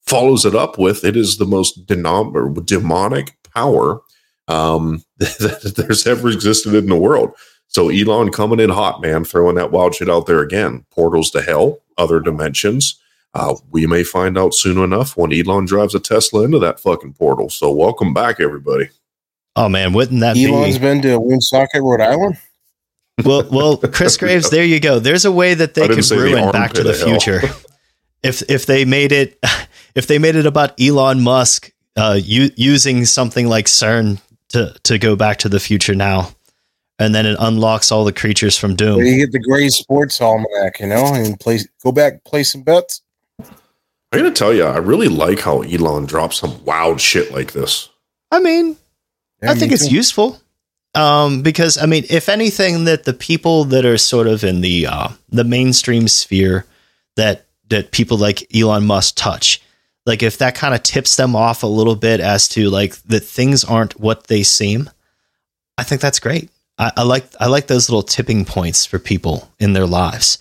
Follows 0.07 0.45
it 0.45 0.55
up 0.55 0.77
with 0.77 1.05
it 1.05 1.17
is 1.17 1.37
the 1.37 1.47
most 1.47 1.87
denom- 1.87 2.67
demonic 2.67 3.39
power 3.55 4.01
um, 4.49 5.05
that 5.19 5.75
there's 5.77 6.07
ever 6.07 6.29
existed 6.29 6.75
in 6.75 6.87
the 6.87 6.97
world. 6.97 7.31
So 7.69 7.89
Elon 7.89 8.31
coming 8.31 8.61
in 8.61 8.71
hot, 8.71 9.01
man, 9.01 9.25
throwing 9.25 9.55
that 9.55 9.71
wild 9.71 9.95
shit 9.95 10.11
out 10.11 10.27
there 10.27 10.41
again. 10.41 10.85
Portals 10.91 11.31
to 11.31 11.41
hell, 11.41 11.79
other 11.97 12.21
dimensions. 12.21 13.01
Uh, 13.35 13.55
we 13.71 13.87
may 13.87 14.05
find 14.05 14.37
out 14.37 14.55
soon 14.55 14.79
enough 14.79 15.17
when 15.17 15.33
Elon 15.33 15.65
drives 15.65 15.95
a 15.95 16.01
Tesla 16.01 16.45
into 16.45 16.59
that 16.59 16.81
fucking 16.81 17.15
portal. 17.15 17.51
So 17.51 17.73
welcome 17.73 18.13
back, 18.13 18.41
everybody. 18.41 18.91
Oh 19.57 19.69
man, 19.69 19.93
wouldn't 19.93 20.21
that 20.21 20.37
Elon's 20.37 20.79
be? 20.79 20.83
been 20.83 21.03
to 21.03 21.19
Woonsocket, 21.19 21.83
Rhode 21.83 22.01
Island. 22.01 22.37
Well, 23.23 23.49
well, 23.51 23.77
Chris 23.93 24.17
Graves, 24.17 24.51
there 24.51 24.65
you 24.65 24.81
go. 24.81 24.99
There's 24.99 25.25
a 25.25 25.33
way 25.33 25.55
that 25.55 25.75
they 25.75 25.87
could 25.87 26.11
ruin 26.11 26.51
Back 26.51 26.73
to 26.73 26.83
the 26.83 26.95
Future. 26.95 27.43
if 28.23 28.43
if 28.51 28.67
they 28.67 28.85
made 28.85 29.13
it, 29.13 29.39
if 29.95 30.07
they 30.07 30.19
made 30.19 30.35
it 30.37 30.47
about 30.47 30.81
Elon 30.81 31.23
Musk 31.23 31.71
uh, 31.97 32.19
u- 32.21 32.51
using 32.57 33.05
something 33.05 33.47
like 33.47 33.67
CERN 33.67 34.21
to 34.49 34.75
to 34.85 34.99
go 34.99 35.15
back 35.15 35.39
to 35.39 35.49
the 35.49 35.61
future 35.61 35.95
now, 35.95 36.31
and 36.99 37.15
then 37.15 37.27
it 37.27 37.37
unlocks 37.39 37.93
all 37.93 38.05
the 38.05 38.13
creatures 38.13 38.59
from 38.59 38.75
Doom. 38.75 38.97
Where 38.97 39.07
you 39.07 39.25
get 39.25 39.33
the 39.33 39.39
Grays 39.41 39.77
Sports 39.77 40.21
Almanac, 40.21 40.81
you 40.81 40.87
know, 40.87 41.05
and 41.15 41.39
play 41.39 41.61
go 41.83 41.93
back 41.93 42.25
play 42.25 42.43
some 42.43 42.63
bets. 42.63 43.03
I'm 43.41 44.21
gonna 44.21 44.31
tell 44.33 44.53
you, 44.55 44.65
I 44.65 44.79
really 44.79 45.09
like 45.09 45.41
how 45.41 45.63
Elon 45.63 46.07
drops 46.07 46.39
some 46.39 46.65
wild 46.65 47.01
shit 47.01 47.33
like 47.33 47.53
this. 47.53 47.89
I 48.31 48.41
mean, 48.41 48.77
Yeah, 49.43 49.51
I 49.53 49.55
think 49.55 49.71
me 49.71 49.75
it's 49.75 49.89
too. 49.89 49.95
useful. 49.95 50.41
Um, 50.95 51.43
because 51.43 51.77
I 51.77 51.87
mean, 51.87 52.05
if 52.09 52.29
anything, 52.29 52.85
that 52.85 53.05
the 53.05 53.13
people 53.13 53.65
that 53.65 53.85
are 53.85 53.99
sort 53.99 54.27
of 54.27 54.45
in 54.45 54.61
the 54.61 54.87
uh, 54.87 55.09
the 55.29 55.45
mainstream 55.45 56.09
sphere 56.09 56.67
that 57.17 57.47
that 57.69 57.91
people 57.91 58.17
like 58.17 58.55
Elon 58.55 58.87
Musk 58.87 59.15
touch, 59.17 59.61
like 60.07 60.23
if 60.23 60.39
that 60.39 60.55
kind 60.55 60.75
of 60.75 60.83
tips 60.83 61.17
them 61.17 61.35
off 61.35 61.63
a 61.63 61.69
little 61.69 61.97
bit 61.97 62.21
as 62.21 62.49
to 62.49 62.71
like 62.71 62.97
that 63.03 63.25
things 63.25 63.65
aren't 63.65 63.99
what 63.99 64.29
they 64.29 64.43
seem, 64.43 64.89
I 65.77 65.83
think 65.83 66.01
that's 66.01 66.21
great. 66.21 66.51
I, 66.79 66.93
I 66.99 67.03
like 67.03 67.25
I 67.41 67.47
like 67.47 67.67
those 67.67 67.89
little 67.89 68.03
tipping 68.03 68.45
points 68.45 68.87
for 68.87 68.99
people 68.99 69.51
in 69.59 69.73
their 69.73 69.87
lives. 69.87 70.39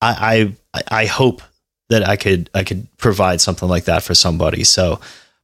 I 0.00 0.54
I 0.74 0.82
I 1.02 1.06
hope 1.06 1.42
that 1.90 2.08
I 2.08 2.16
could 2.16 2.48
I 2.54 2.64
could 2.64 2.86
provide 2.96 3.40
something 3.40 3.68
like 3.68 3.84
that 3.84 4.02
for 4.02 4.14
somebody. 4.14 4.64
So, 4.64 5.00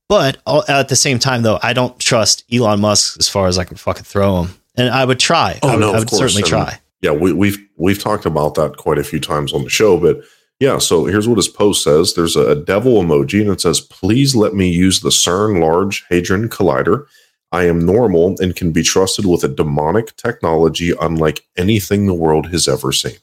but 0.09 0.39
at 0.69 0.89
the 0.89 0.97
same 0.97 1.19
time, 1.19 1.43
though, 1.43 1.59
I 1.63 1.73
don't 1.73 1.99
trust 1.99 2.45
Elon 2.53 2.81
Musk 2.81 3.19
as 3.19 3.29
far 3.29 3.47
as 3.49 3.59
I 3.59 3.65
can 3.65 3.77
fucking 3.77 4.05
throw 4.05 4.43
him, 4.45 4.55
and 4.77 4.89
I 4.91 5.05
would 5.05 5.19
try. 5.21 5.59
Oh, 5.63 5.69
I 5.69 5.73
would, 5.73 5.81
no, 5.81 5.93
I 5.95 5.99
would 5.99 6.09
course. 6.09 6.21
certainly 6.21 6.43
And- 6.43 6.49
try. 6.51 6.81
Yeah, 7.03 7.11
we, 7.13 7.33
we've 7.33 7.59
we've 7.77 7.99
talked 8.03 8.25
about 8.25 8.55
that 8.55 8.79
quite 8.79 8.99
a 8.99 9.05
few 9.05 9.21
times 9.21 9.53
on 9.53 9.63
the 9.65 9.69
show, 9.71 9.99
but 9.99 10.19
yeah. 10.59 10.79
So 10.79 11.05
here's 11.05 11.29
what 11.29 11.37
his 11.37 11.47
post 11.47 11.85
says: 11.85 12.15
There's 12.15 12.37
a 12.37 12.55
devil 12.57 12.95
emoji, 13.03 13.43
and 13.43 13.51
it 13.51 13.61
says, 13.61 13.81
"Please 13.81 14.35
let 14.35 14.55
me 14.55 14.69
use 14.71 15.01
the 15.01 15.11
CERN 15.11 15.61
Large 15.61 16.05
Hadron 16.09 16.49
Collider. 16.49 17.05
I 17.53 17.65
am 17.69 17.85
normal 17.85 18.35
and 18.41 18.57
can 18.57 18.73
be 18.73 18.83
trusted 18.83 19.27
with 19.27 19.45
a 19.45 19.49
demonic 19.49 20.17
technology 20.17 20.95
unlike 21.01 21.45
anything 21.57 22.07
the 22.07 22.15
world 22.15 22.47
has 22.49 22.67
ever 22.67 22.93
seen." 22.93 23.19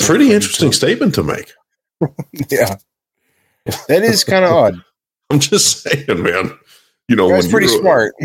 Pretty 0.00 0.32
interesting 0.32 0.72
statement 0.72 1.14
to 1.14 1.22
make. 1.22 1.52
Yeah, 2.50 2.76
that 3.88 4.02
is 4.02 4.24
kind 4.24 4.44
of 4.44 4.52
odd. 4.52 4.74
I'm 5.30 5.40
just 5.40 5.82
saying, 5.82 6.22
man. 6.22 6.52
You 7.08 7.16
know, 7.16 7.28
That's 7.28 7.48
pretty 7.48 7.68
smart. 7.68 8.14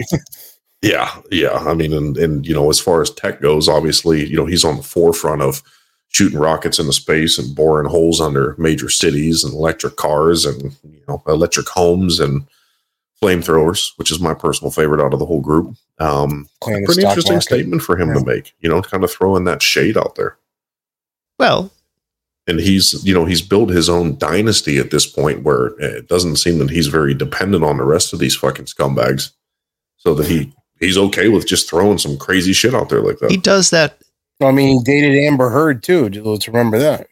Yeah, 0.84 1.22
yeah. 1.32 1.53
I 1.53 1.74
mean, 1.74 1.91
and 1.91 2.15
and 2.17 2.46
you 2.46 2.53
know, 2.53 2.70
as 2.70 2.79
far 2.79 3.01
as 3.01 3.10
tech 3.10 3.41
goes, 3.41 3.67
obviously, 3.67 4.27
you 4.27 4.38
know, 4.38 4.46
he's 4.46 4.63
on 4.63 4.77
the 4.77 4.84
forefront 4.84 5.41
of 5.41 5.63
shooting 6.10 6.38
rockets 6.39 6.79
into 6.79 6.94
space 6.94 7.38
and 7.38 7.56
boring 7.56 7.89
holes 7.89 8.22
under 8.22 8.56
major 8.58 8.88
cities 8.88 9.44
and 9.44 9.53
electric 9.53 9.96
cars 9.96 10.46
and 10.46 10.75
you 10.84 11.01
know, 11.08 11.22
electric 11.27 11.67
homes 11.67 12.20
and 12.20 12.46
flamethrowers, 13.22 13.91
which 13.98 14.12
is 14.12 14.20
my 14.20 14.34
personal 14.34 14.72
favorite 14.72 15.03
out 15.03 15.13
of 15.13 15.20
the 15.20 15.25
whole 15.25 15.41
group. 15.41 15.75
Um, 16.00 16.48
pretty 16.62 16.86
interesting 17.01 17.34
market. 17.34 17.41
statement 17.41 17.82
for 17.82 17.98
him 17.98 18.13
to 18.13 18.24
make. 18.24 18.53
You 18.60 18.70
know, 18.70 18.82
kind 18.82 19.03
of 19.03 19.12
throwing 19.12 19.46
that 19.46 19.63
shade 19.63 19.98
out 19.98 20.15
there. 20.15 20.38
Well, 21.39 21.72
And 22.48 22.60
he's, 22.60 23.04
you 23.06 23.13
know, 23.13 23.25
he's 23.25 23.42
built 23.42 23.70
his 23.70 23.89
own 23.89 24.18
dynasty 24.18 24.77
at 24.77 24.89
this 24.89 25.06
point 25.06 25.44
where 25.44 25.68
it 25.80 26.08
doesn't 26.08 26.38
seem 26.38 26.60
that 26.60 26.70
he's 26.70 26.88
very 26.88 27.13
dependent 27.13 27.63
on 27.63 27.77
the 27.77 27.84
rest 27.84 28.13
of 28.13 28.20
these 28.20 28.36
fucking 28.36 28.66
scumbags. 28.66 29.32
So 29.98 30.13
that 30.13 30.27
he 30.27 30.54
he's 30.80 30.98
okay 30.98 31.27
with 31.27 31.48
just 31.48 31.70
throwing 31.70 31.98
some 31.98 32.18
crazy 32.18 32.54
shit 32.54 32.74
out 32.74 32.89
there 32.89 33.01
like 33.01 33.20
that. 33.20 33.32
he 33.32 33.38
does 33.38 33.72
that. 33.72 34.01
I 34.42 34.51
mean, 34.51 34.77
he 34.77 34.84
dated 34.84 35.18
Amber 35.18 35.50
Heard 35.50 35.84
too. 35.84 36.10
Let's 36.10 36.48
remember 36.48 36.77
that. 36.80 37.08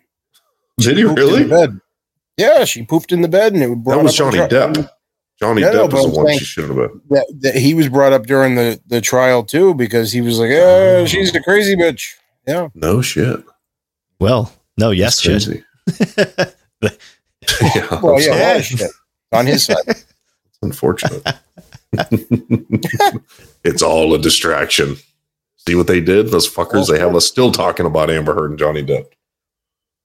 Did 0.77 0.97
he 0.97 1.03
really? 1.03 1.49
Yeah, 2.37 2.65
she 2.65 2.83
pooped 2.83 3.11
in 3.11 3.21
the 3.21 3.27
bed, 3.27 3.53
and 3.53 3.63
it 3.63 3.83
That 3.85 4.03
was 4.03 4.15
Johnny 4.15 4.37
Depp. 4.37 4.89
Johnny 5.39 5.61
No, 5.61 5.71
no, 5.71 5.87
Depp 5.87 5.91
but 5.91 5.97
is 5.99 6.05
the 6.05 6.11
one 6.11 6.37
she 6.37 6.45
should 6.45 6.67
have 6.69 6.75
been. 6.75 7.01
That, 7.09 7.33
that 7.41 7.55
he 7.55 7.73
was 7.73 7.89
brought 7.89 8.13
up 8.13 8.25
during 8.25 8.55
the 8.55 8.79
the 8.87 9.01
trial 9.01 9.43
too 9.43 9.73
because 9.73 10.11
he 10.11 10.21
was 10.21 10.39
like, 10.39 10.51
uh, 10.51 11.05
"She's 11.05 11.33
a 11.35 11.41
crazy 11.41 11.75
bitch." 11.75 12.13
Yeah, 12.47 12.69
No 12.73 13.01
shit. 13.01 13.43
Well, 14.19 14.53
no, 14.77 14.91
yes, 14.91 15.21
That's 15.23 15.45
shit. 15.45 15.63
yeah, 17.75 17.87
well, 18.01 18.15
I'm 18.15 18.21
yeah, 18.21 18.25
sorry. 18.25 18.41
a 18.41 18.47
lot 18.47 18.57
of 18.57 18.65
shit 18.65 18.91
on 19.31 19.45
his 19.45 19.63
side. 19.65 19.77
It's 19.87 20.59
unfortunate. 20.61 21.21
it's 23.63 23.81
all 23.81 24.13
a 24.13 24.19
distraction. 24.19 24.95
See 25.67 25.75
what 25.75 25.87
they 25.87 25.99
did? 25.99 26.29
Those 26.29 26.49
fuckers, 26.51 26.87
they 26.89 26.99
have 26.99 27.15
us 27.15 27.25
still 27.25 27.51
talking 27.51 27.85
about 27.85 28.09
Amber 28.09 28.33
Heard 28.33 28.51
and 28.51 28.59
Johnny 28.59 28.83
Depp. 28.83 29.07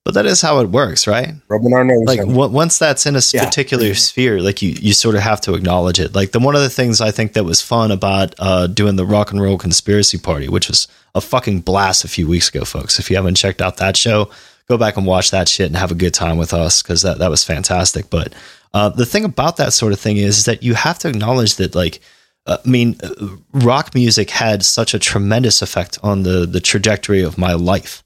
But 0.04 0.14
that 0.14 0.24
is 0.26 0.40
how 0.40 0.58
it 0.60 0.70
works, 0.70 1.06
right? 1.06 1.34
rubbing 1.48 1.72
our 1.74 1.84
nose. 1.84 2.02
like 2.06 2.20
w- 2.20 2.48
once 2.50 2.78
that's 2.78 3.04
in 3.06 3.14
a 3.16 3.20
Yeah. 3.32 3.44
particular 3.44 3.94
sphere 3.94 4.40
like 4.40 4.62
you 4.62 4.70
you 4.70 4.92
sort 4.94 5.14
of 5.14 5.20
have 5.20 5.40
to 5.42 5.54
acknowledge 5.54 6.00
it 6.00 6.14
like 6.14 6.32
the 6.32 6.40
one 6.40 6.56
of 6.56 6.62
the 6.62 6.70
things 6.70 7.00
i 7.02 7.10
think 7.10 7.34
that 7.34 7.44
was 7.44 7.60
fun 7.60 7.90
about 7.90 8.34
uh 8.38 8.66
doing 8.66 8.96
the 8.96 9.04
rock 9.04 9.30
and 9.30 9.42
roll 9.42 9.58
conspiracy 9.58 10.16
party 10.16 10.48
which 10.48 10.68
was 10.68 10.88
a 11.14 11.20
fucking 11.20 11.60
blast 11.60 12.02
a 12.04 12.08
few 12.08 12.26
weeks 12.26 12.48
ago 12.48 12.64
folks 12.64 12.98
if 12.98 13.10
you 13.10 13.16
haven't 13.16 13.34
checked 13.34 13.60
out 13.60 13.76
that 13.76 13.94
show 13.96 14.30
go 14.70 14.78
back 14.78 14.96
and 14.96 15.06
watch 15.06 15.30
that 15.30 15.48
shit 15.48 15.66
and 15.66 15.76
have 15.76 15.90
a 15.90 15.96
good 15.96 16.14
time 16.14 16.38
with 16.38 16.54
us 16.54 16.82
because 16.82 17.02
that, 17.02 17.18
that 17.18 17.30
was 17.30 17.44
fantastic 17.44 18.08
but 18.08 18.32
uh 18.72 18.88
the 18.88 19.06
thing 19.06 19.24
about 19.24 19.56
that 19.56 19.72
sort 19.72 19.92
of 19.92 20.00
thing 20.00 20.16
is 20.16 20.44
that 20.46 20.62
you 20.62 20.74
have 20.74 20.98
to 20.98 21.08
acknowledge 21.08 21.56
that 21.56 21.74
like 21.74 22.00
uh, 22.46 22.58
I 22.64 22.68
mean, 22.68 22.96
uh, 23.02 23.36
rock 23.52 23.94
music 23.94 24.30
had 24.30 24.64
such 24.64 24.94
a 24.94 24.98
tremendous 24.98 25.62
effect 25.62 25.98
on 26.02 26.22
the 26.22 26.46
the 26.46 26.60
trajectory 26.60 27.22
of 27.22 27.38
my 27.38 27.52
life. 27.52 28.02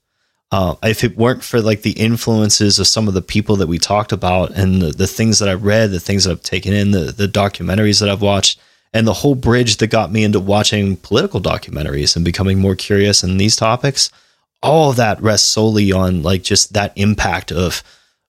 Uh, 0.51 0.75
if 0.83 1.03
it 1.03 1.17
weren't 1.17 1.43
for 1.43 1.61
like 1.61 1.81
the 1.81 1.91
influences 1.91 2.77
of 2.77 2.87
some 2.87 3.07
of 3.07 3.13
the 3.13 3.21
people 3.21 3.55
that 3.57 3.67
we 3.67 3.79
talked 3.79 4.11
about 4.11 4.51
and 4.51 4.81
the, 4.81 4.91
the 4.91 5.07
things 5.07 5.39
that 5.39 5.49
I've 5.49 5.63
read, 5.63 5.91
the 5.91 5.99
things 5.99 6.23
that 6.23 6.31
I've 6.31 6.43
taken 6.43 6.71
in, 6.71 6.91
the, 6.91 7.11
the 7.11 7.27
documentaries 7.27 7.99
that 7.99 8.09
I've 8.09 8.21
watched, 8.21 8.59
and 8.93 9.07
the 9.07 9.13
whole 9.13 9.35
bridge 9.35 9.77
that 9.77 9.87
got 9.87 10.11
me 10.11 10.23
into 10.23 10.39
watching 10.39 10.97
political 10.97 11.41
documentaries 11.41 12.15
and 12.15 12.23
becoming 12.23 12.59
more 12.59 12.75
curious 12.75 13.23
in 13.23 13.37
these 13.37 13.55
topics, 13.55 14.11
all 14.65 14.89
of 14.89 14.97
that 14.97 15.21
rests 15.21 15.47
solely 15.47 15.91
on 15.91 16.23
like 16.23 16.43
just 16.43 16.73
that 16.73 16.93
impact 16.95 17.51
of 17.51 17.83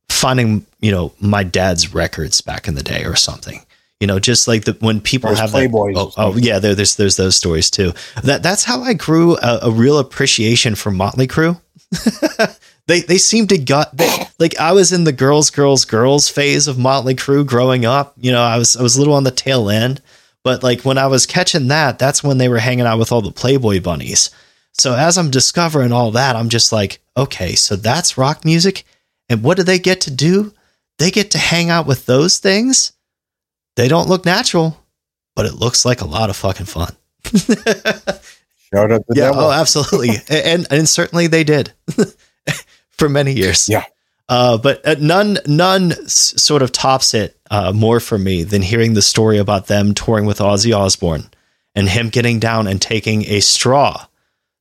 finding, 0.09 0.67
you 0.81 0.91
know, 0.91 1.13
my 1.21 1.43
dad's 1.43 1.95
records 1.95 2.41
back 2.41 2.69
in 2.69 2.75
the 2.75 2.83
day 2.83 3.05
or 3.05 3.17
something. 3.17 3.65
You 4.01 4.07
know, 4.07 4.19
just 4.19 4.47
like 4.47 4.65
the 4.65 4.77
when 4.81 5.01
people 5.01 5.29
There's 5.29 5.41
have 5.41 5.51
Playboys 5.51 5.95
that. 5.95 6.01
Oh, 6.01 6.13
oh, 6.19 6.37
yeah, 6.37 6.59
there, 6.59 6.75
there's 6.75 6.97
there's 6.97 7.17
those 7.17 7.35
stories 7.35 7.71
too. 7.71 7.95
That 8.25 8.43
that's 8.43 8.65
how 8.65 8.83
I 8.83 8.93
grew 8.93 9.39
a, 9.39 9.61
a 9.63 9.71
real 9.71 9.99
appreciation 9.99 10.75
for 10.75 10.91
Motley 10.91 11.27
Crue. 11.27 11.59
they 12.87 13.01
they 13.01 13.17
seem 13.17 13.47
to 13.47 13.57
got 13.57 13.97
they, 13.97 14.27
like 14.39 14.59
I 14.59 14.73
was 14.73 14.93
in 14.93 15.05
the 15.05 15.13
girls 15.13 15.49
girls 15.49 15.87
girls 15.87 16.29
phase 16.29 16.69
of 16.69 16.79
Motley 16.79 17.15
Crue 17.15 17.47
growing 17.47 17.87
up. 17.87 18.13
You 18.19 18.33
know, 18.33 18.43
I 18.43 18.59
was 18.59 18.77
I 18.77 18.83
was 18.83 18.97
a 18.97 18.99
little 18.99 19.15
on 19.15 19.25
the 19.25 19.31
tail 19.31 19.71
end, 19.71 20.03
but 20.45 20.63
like 20.63 20.83
when 20.83 20.99
I 20.99 21.07
was 21.07 21.25
catching 21.25 21.69
that, 21.69 21.99
that's 21.99 22.23
when 22.23 22.37
they 22.37 22.51
were 22.51 22.59
hanging 22.59 22.85
out 22.85 22.99
with 22.99 23.13
all 23.13 23.23
the 23.23 23.33
Playboy 23.33 23.81
bunnies. 23.81 24.31
So 24.79 24.95
as 24.95 25.17
I'm 25.19 25.31
discovering 25.31 25.93
all 25.93 26.11
that, 26.13 26.37
I'm 26.37 26.49
just 26.49 26.73
like, 26.73 27.01
okay, 27.17 27.55
so 27.55 27.77
that's 27.77 28.19
rock 28.19 28.45
music, 28.45 28.85
and 29.29 29.43
what 29.43 29.57
do 29.57 29.63
they 29.63 29.79
get 29.79 30.03
to 30.03 30.11
do? 30.11 30.53
They 30.99 31.11
get 31.11 31.31
to 31.33 31.39
hang 31.39 31.71
out 31.71 31.87
with 31.87 32.07
those 32.07 32.39
things. 32.39 32.93
They 33.77 33.89
don't 33.89 34.09
look 34.09 34.25
natural, 34.25 34.83
but 35.35 35.47
it 35.47 35.55
looks 35.55 35.85
like 35.85 36.01
a 36.01 36.07
lot 36.07 36.31
of 36.31 36.37
fucking 36.37 36.67
fun. 36.67 36.95
Shout 38.73 38.91
out 38.93 39.05
Yeah, 39.15 39.29
devil. 39.29 39.43
oh, 39.45 39.51
absolutely, 39.53 40.11
and 40.31 40.67
and 40.71 40.89
certainly 40.89 41.27
they 41.27 41.45
did 41.45 41.73
for 42.91 43.09
many 43.09 43.33
years. 43.33 43.69
Yeah. 43.69 43.85
uh, 44.29 44.59
but 44.59 44.87
uh, 44.87 44.97
none 44.99 45.39
none 45.47 45.93
sort 46.09 46.63
of 46.63 46.73
tops 46.73 47.15
it 47.15 47.39
uh, 47.51 47.73
more 47.73 48.01
for 48.01 48.19
me 48.19 48.43
than 48.43 48.63
hearing 48.63 48.95
the 48.95 49.03
story 49.03 49.39
about 49.39 49.67
them 49.69 49.95
touring 49.95 50.27
with 50.27 50.39
Ozzy 50.39 50.77
Osbourne 50.77 51.31
and 51.75 51.89
him 51.89 52.09
getting 52.09 52.39
down 52.41 52.67
and 52.67 52.81
taking 52.83 53.25
a 53.27 53.41
straw 53.41 54.05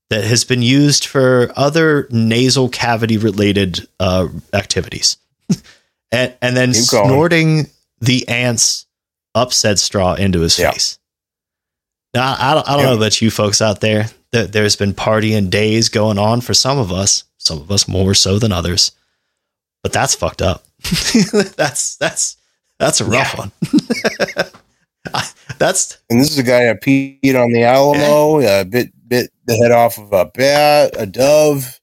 that 0.09 0.23
has 0.23 0.43
been 0.43 0.61
used 0.61 1.05
for 1.05 1.51
other 1.55 2.07
nasal 2.11 2.69
cavity 2.69 3.17
related 3.17 3.87
uh, 3.99 4.27
activities, 4.53 5.17
and 6.11 6.33
and 6.41 6.55
then 6.55 6.73
snorting 6.73 7.67
the 8.01 8.27
ants 8.27 8.85
upset 9.33 9.79
straw 9.79 10.13
into 10.13 10.41
his 10.41 10.57
Yeah. 10.59 10.71
face. 10.71 10.99
Now, 12.13 12.35
I 12.39 12.53
don't, 12.53 12.69
I 12.69 12.71
don't 12.73 12.83
Yeah. 12.83 12.89
know 12.91 12.97
about 12.97 13.21
you 13.21 13.29
folks 13.31 13.61
out 13.61 13.81
there. 13.81 14.09
There- 14.31 14.47
There's 14.47 14.75
been 14.77 14.93
partying 14.93 15.49
days 15.49 15.89
going 15.89 16.17
on 16.17 16.39
for 16.41 16.53
some 16.53 16.77
of 16.77 16.91
us, 16.91 17.23
some 17.37 17.59
of 17.59 17.69
us 17.71 17.87
more 17.87 18.13
so 18.13 18.39
than 18.39 18.51
others. 18.53 18.91
But 19.83 19.91
that's 19.91 20.15
fucked 20.15 20.41
up. 20.41 20.63
that's 21.57 21.95
that's 21.97 22.37
that's 22.79 23.01
a 23.01 23.05
rough 23.05 23.33
Yeah. 23.33 23.39
one. 23.39 23.51
I- 25.13 25.29
that's 25.57 25.97
And 26.09 26.19
this 26.19 26.31
is 26.31 26.37
a 26.39 26.43
guy 26.43 26.65
that 26.65 26.81
peed 26.81 27.35
on 27.41 27.51
the 27.51 27.63
Alamo, 27.63 28.41
uh, 28.41 28.63
bit 28.63 28.91
bit 29.07 29.31
the 29.45 29.55
head 29.55 29.71
off 29.71 29.97
of 29.97 30.11
a 30.13 30.25
bat, 30.25 30.93
a 30.97 31.05
dove. 31.05 31.79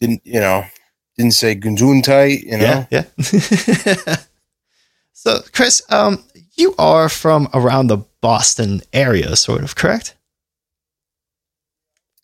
Didn't 0.00 0.22
you 0.24 0.40
know? 0.40 0.64
Didn't 1.16 1.34
say 1.34 1.56
Gesundheit, 1.56 2.42
you 2.42 2.58
know. 2.58 2.86
yeah, 2.90 3.04
yeah. 3.16 4.16
so, 5.12 5.40
Chris, 5.52 5.82
um, 5.88 6.22
you 6.56 6.74
are 6.78 7.08
from 7.08 7.48
around 7.54 7.86
the 7.86 8.04
Boston 8.20 8.82
area, 8.92 9.34
sort 9.36 9.62
of, 9.62 9.76
correct? 9.76 10.14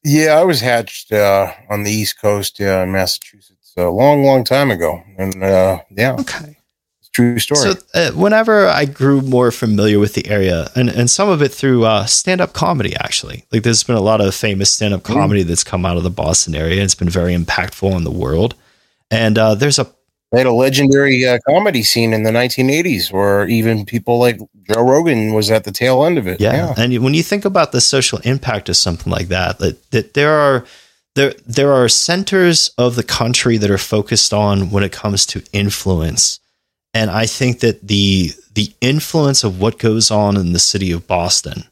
Yeah, 0.05 0.33
I 0.38 0.45
was 0.45 0.61
hatched 0.61 1.12
uh, 1.12 1.52
on 1.71 1.85
the 1.85 1.91
East 1.91 2.21
Coast, 2.21 2.59
yeah, 2.59 2.83
in 2.83 2.93
Massachusetts, 2.93 3.73
a 3.76 3.88
long, 3.88 4.25
long 4.25 4.45
time 4.45 4.71
ago, 4.71 5.02
and 5.17 5.43
uh, 5.43 5.79
yeah, 5.91 6.17
Okay. 6.19 6.57
True 7.12 7.38
story. 7.38 7.75
So, 7.75 7.81
uh, 7.95 8.11
whenever 8.12 8.66
I 8.66 8.85
grew 8.85 9.21
more 9.21 9.50
familiar 9.50 9.99
with 9.99 10.14
the 10.14 10.26
area, 10.28 10.71
and, 10.75 10.88
and 10.88 11.11
some 11.11 11.28
of 11.28 11.42
it 11.42 11.52
through 11.52 11.85
uh, 11.85 12.07
stand 12.07 12.40
up 12.40 12.52
comedy, 12.52 12.95
actually, 12.97 13.45
like 13.52 13.62
there's 13.62 13.83
been 13.83 13.97
a 13.97 14.00
lot 14.00 14.21
of 14.21 14.34
famous 14.34 14.71
stand 14.73 14.95
up 14.95 15.02
comedy 15.02 15.43
that's 15.43 15.65
come 15.65 15.84
out 15.86 15.97
of 15.97 16.02
the 16.02 16.10
Boston 16.10 16.54
area. 16.54 16.82
It's 16.82 16.95
been 16.95 17.10
very 17.10 17.34
impactful 17.34 17.95
in 17.97 18.04
the 18.04 18.10
world. 18.10 18.54
And 19.10 19.36
uh, 19.39 19.54
there's 19.54 19.78
a 19.78 19.86
they 20.32 20.39
had 20.39 20.47
a 20.47 20.52
legendary 20.52 21.26
uh, 21.28 21.39
comedy 21.47 21.82
scene 21.82 22.15
in 22.15 22.23
the 22.23 22.30
1980s, 22.30 23.13
where 23.13 23.47
even 23.49 23.84
people 23.84 24.19
like 24.19 24.39
Joe 24.63 24.80
Rogan 24.80 25.34
was 25.34 25.50
at 25.50 25.65
the 25.65 25.73
tail 25.73 26.06
end 26.06 26.17
of 26.17 26.26
it. 26.26 26.41
Yeah. 26.41 26.73
And 26.78 26.99
when 27.04 27.13
you 27.13 27.23
think 27.23 27.45
about 27.45 27.73
the 27.73 27.82
social 27.82 28.19
impact 28.21 28.71
of 28.71 28.78
something 28.78 29.13
like 29.13 29.28
that, 29.28 29.58
that, 29.58 29.91
that 29.91 30.15
there 30.15 30.32
are 30.32 30.65
there 31.15 31.34
there 31.47 31.73
are 31.73 31.86
centers 31.86 32.71
of 32.78 32.97
the 32.97 33.02
country 33.02 33.58
that 33.58 33.71
are 33.71 33.76
focused 33.76 34.32
on 34.32 34.71
when 34.71 34.82
it 34.82 34.93
comes 34.93 35.26
to 35.26 35.43
influence. 35.52 36.41
And 36.95 37.11
I 37.11 37.26
think 37.26 37.61
that 37.61 37.87
the 37.87 38.33
the 38.55 38.73
influence 38.81 39.45
of 39.45 39.61
what 39.61 39.78
goes 39.78 40.11
on 40.11 40.37
in 40.37 40.52
the 40.52 40.59
city 40.59 40.93
of 40.93 41.07
Boston 41.07 41.65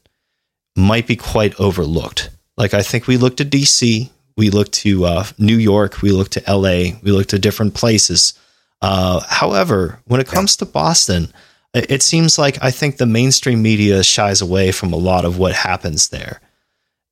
might 0.75 1.05
be 1.05 1.15
quite 1.15 1.59
overlooked. 1.59 2.31
Like 2.57 2.73
I 2.73 2.81
think 2.81 3.07
we 3.07 3.17
look 3.17 3.37
to 3.37 3.45
DC, 3.45 4.09
we 4.35 4.49
look 4.49 4.71
to 4.71 5.05
uh, 5.05 5.25
New 5.37 5.57
York, 5.57 6.01
we 6.01 6.11
look 6.11 6.29
to 6.29 6.43
LA, 6.47 6.97
we 7.03 7.11
look 7.11 7.27
to 7.27 7.39
different 7.39 7.75
places. 7.75 8.33
Uh, 8.81 9.19
however, 9.27 9.99
when 10.05 10.19
it 10.19 10.27
comes 10.27 10.57
to 10.57 10.65
Boston, 10.65 11.31
it 11.73 11.91
it 11.91 12.03
seems 12.03 12.39
like 12.39 12.57
I 12.63 12.71
think 12.71 12.97
the 12.97 13.05
mainstream 13.05 13.61
media 13.61 14.03
shies 14.03 14.41
away 14.41 14.71
from 14.71 14.91
a 14.91 14.97
lot 14.97 15.25
of 15.25 15.37
what 15.37 15.53
happens 15.53 16.09
there. 16.09 16.41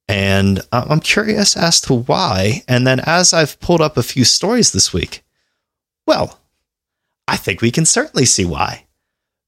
And 0.07 0.61
I'm 0.71 1.01
curious 1.01 1.55
as 1.55 1.79
to 1.81 1.93
why. 1.93 2.63
And 2.67 2.87
then 2.87 2.99
as 3.01 3.31
I've 3.31 3.59
pulled 3.59 3.79
up 3.79 3.95
a 3.95 4.01
few 4.01 4.25
stories 4.25 4.71
this 4.71 4.91
week, 4.91 5.23
well, 6.07 6.39
I 7.29 7.37
think 7.37 7.61
we 7.61 7.71
can 7.71 7.85
certainly 7.85 8.25
see 8.25 8.45
why. 8.45 8.85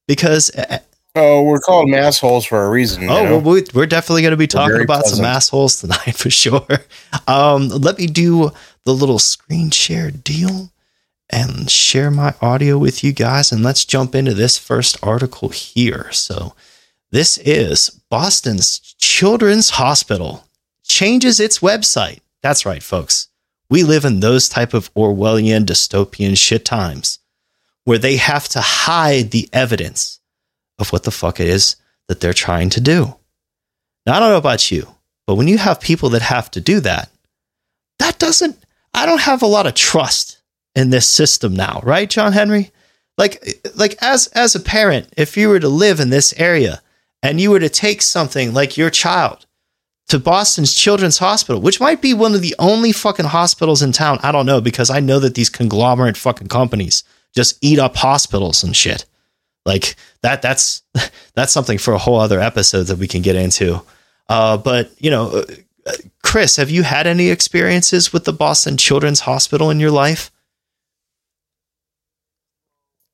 Because, 0.07 0.49
uh, 0.55 0.79
Oh, 1.13 1.43
we're 1.43 1.59
called 1.59 1.89
massholes 1.89 2.47
for 2.47 2.63
a 2.63 2.69
reason. 2.69 3.03
you 3.03 3.09
oh, 3.09 3.23
know? 3.25 3.31
well, 3.39 3.55
we- 3.55 3.65
we're 3.73 3.85
definitely 3.85 4.21
going 4.21 4.31
to 4.31 4.37
be 4.37 4.47
talking 4.47 4.81
about 4.81 5.03
some 5.05 5.19
pleasant. 5.19 5.27
assholes 5.27 5.81
tonight 5.81 6.15
for 6.15 6.29
sure. 6.29 6.65
Um, 7.27 7.67
let 7.67 7.97
me 7.97 8.07
do 8.07 8.51
the 8.85 8.93
little 8.93 9.19
screen 9.19 9.71
share 9.71 10.09
deal 10.09 10.71
and 11.29 11.69
share 11.69 12.11
my 12.11 12.33
audio 12.41 12.77
with 12.77 13.03
you 13.03 13.11
guys. 13.11 13.51
And 13.51 13.61
let's 13.63 13.83
jump 13.83 14.15
into 14.15 14.33
this 14.33 14.57
first 14.57 14.97
article 15.03 15.49
here. 15.49 16.09
So, 16.13 16.55
this 17.11 17.37
is 17.39 17.89
Boston's 18.09 18.79
Children's 18.97 19.71
Hospital 19.71 20.45
changes 20.85 21.41
its 21.41 21.59
website. 21.59 22.19
That's 22.41 22.65
right, 22.65 22.81
folks. 22.81 23.27
We 23.69 23.83
live 23.83 24.05
in 24.05 24.21
those 24.21 24.47
type 24.47 24.73
of 24.73 24.93
Orwellian 24.93 25.65
dystopian 25.65 26.37
shit 26.37 26.63
times 26.63 27.19
where 27.83 27.97
they 27.97 28.17
have 28.17 28.47
to 28.49 28.61
hide 28.61 29.31
the 29.31 29.49
evidence 29.51 30.19
of 30.79 30.91
what 30.91 31.03
the 31.03 31.11
fuck 31.11 31.39
it 31.39 31.47
is 31.47 31.75
that 32.07 32.19
they're 32.19 32.33
trying 32.33 32.69
to 32.71 32.81
do. 32.81 33.15
Now, 34.05 34.15
I 34.15 34.19
don't 34.19 34.29
know 34.29 34.37
about 34.37 34.71
you, 34.71 34.87
but 35.27 35.35
when 35.35 35.47
you 35.47 35.57
have 35.57 35.79
people 35.79 36.09
that 36.09 36.21
have 36.21 36.49
to 36.51 36.61
do 36.61 36.79
that, 36.81 37.09
that 37.99 38.19
doesn't, 38.19 38.57
I 38.93 39.05
don't 39.05 39.21
have 39.21 39.41
a 39.41 39.47
lot 39.47 39.67
of 39.67 39.75
trust 39.75 40.41
in 40.75 40.89
this 40.89 41.07
system 41.07 41.55
now, 41.55 41.81
right, 41.83 42.09
John 42.09 42.33
Henry? 42.33 42.71
Like, 43.17 43.61
like 43.75 43.97
as 44.01 44.27
as 44.27 44.55
a 44.55 44.59
parent, 44.59 45.13
if 45.17 45.37
you 45.37 45.49
were 45.49 45.59
to 45.59 45.69
live 45.69 45.99
in 45.99 46.09
this 46.09 46.33
area 46.37 46.81
and 47.21 47.39
you 47.39 47.51
were 47.51 47.59
to 47.59 47.69
take 47.69 48.01
something 48.01 48.53
like 48.53 48.77
your 48.77 48.89
child 48.89 49.45
to 50.07 50.17
Boston's 50.17 50.73
Children's 50.73 51.19
Hospital, 51.19 51.61
which 51.61 51.79
might 51.79 52.01
be 52.01 52.13
one 52.13 52.33
of 52.33 52.41
the 52.41 52.55
only 52.57 52.91
fucking 52.91 53.25
hospitals 53.25 53.81
in 53.81 53.91
town, 53.91 54.17
I 54.23 54.31
don't 54.31 54.45
know 54.45 54.59
because 54.59 54.89
I 54.89 55.01
know 55.01 55.19
that 55.19 55.35
these 55.35 55.49
conglomerate 55.49 56.17
fucking 56.17 56.47
companies 56.47 57.03
just 57.35 57.57
eat 57.61 57.79
up 57.79 57.95
hospitals 57.95 58.63
and 58.63 58.75
shit. 58.75 59.05
Like 59.65 59.95
that 60.21 60.41
that's 60.41 60.83
that's 61.35 61.53
something 61.53 61.77
for 61.77 61.93
a 61.93 61.99
whole 61.99 62.19
other 62.19 62.39
episode 62.39 62.83
that 62.83 62.97
we 62.97 63.07
can 63.07 63.21
get 63.21 63.35
into. 63.35 63.81
Uh, 64.29 64.57
but 64.57 64.91
you 64.97 65.11
know, 65.11 65.43
uh, 65.85 65.93
Chris, 66.23 66.55
have 66.55 66.69
you 66.69 66.83
had 66.83 67.07
any 67.07 67.29
experiences 67.29 68.13
with 68.13 68.25
the 68.25 68.33
Boston 68.33 68.77
Children's 68.77 69.21
Hospital 69.21 69.69
in 69.69 69.79
your 69.79 69.91
life? 69.91 70.31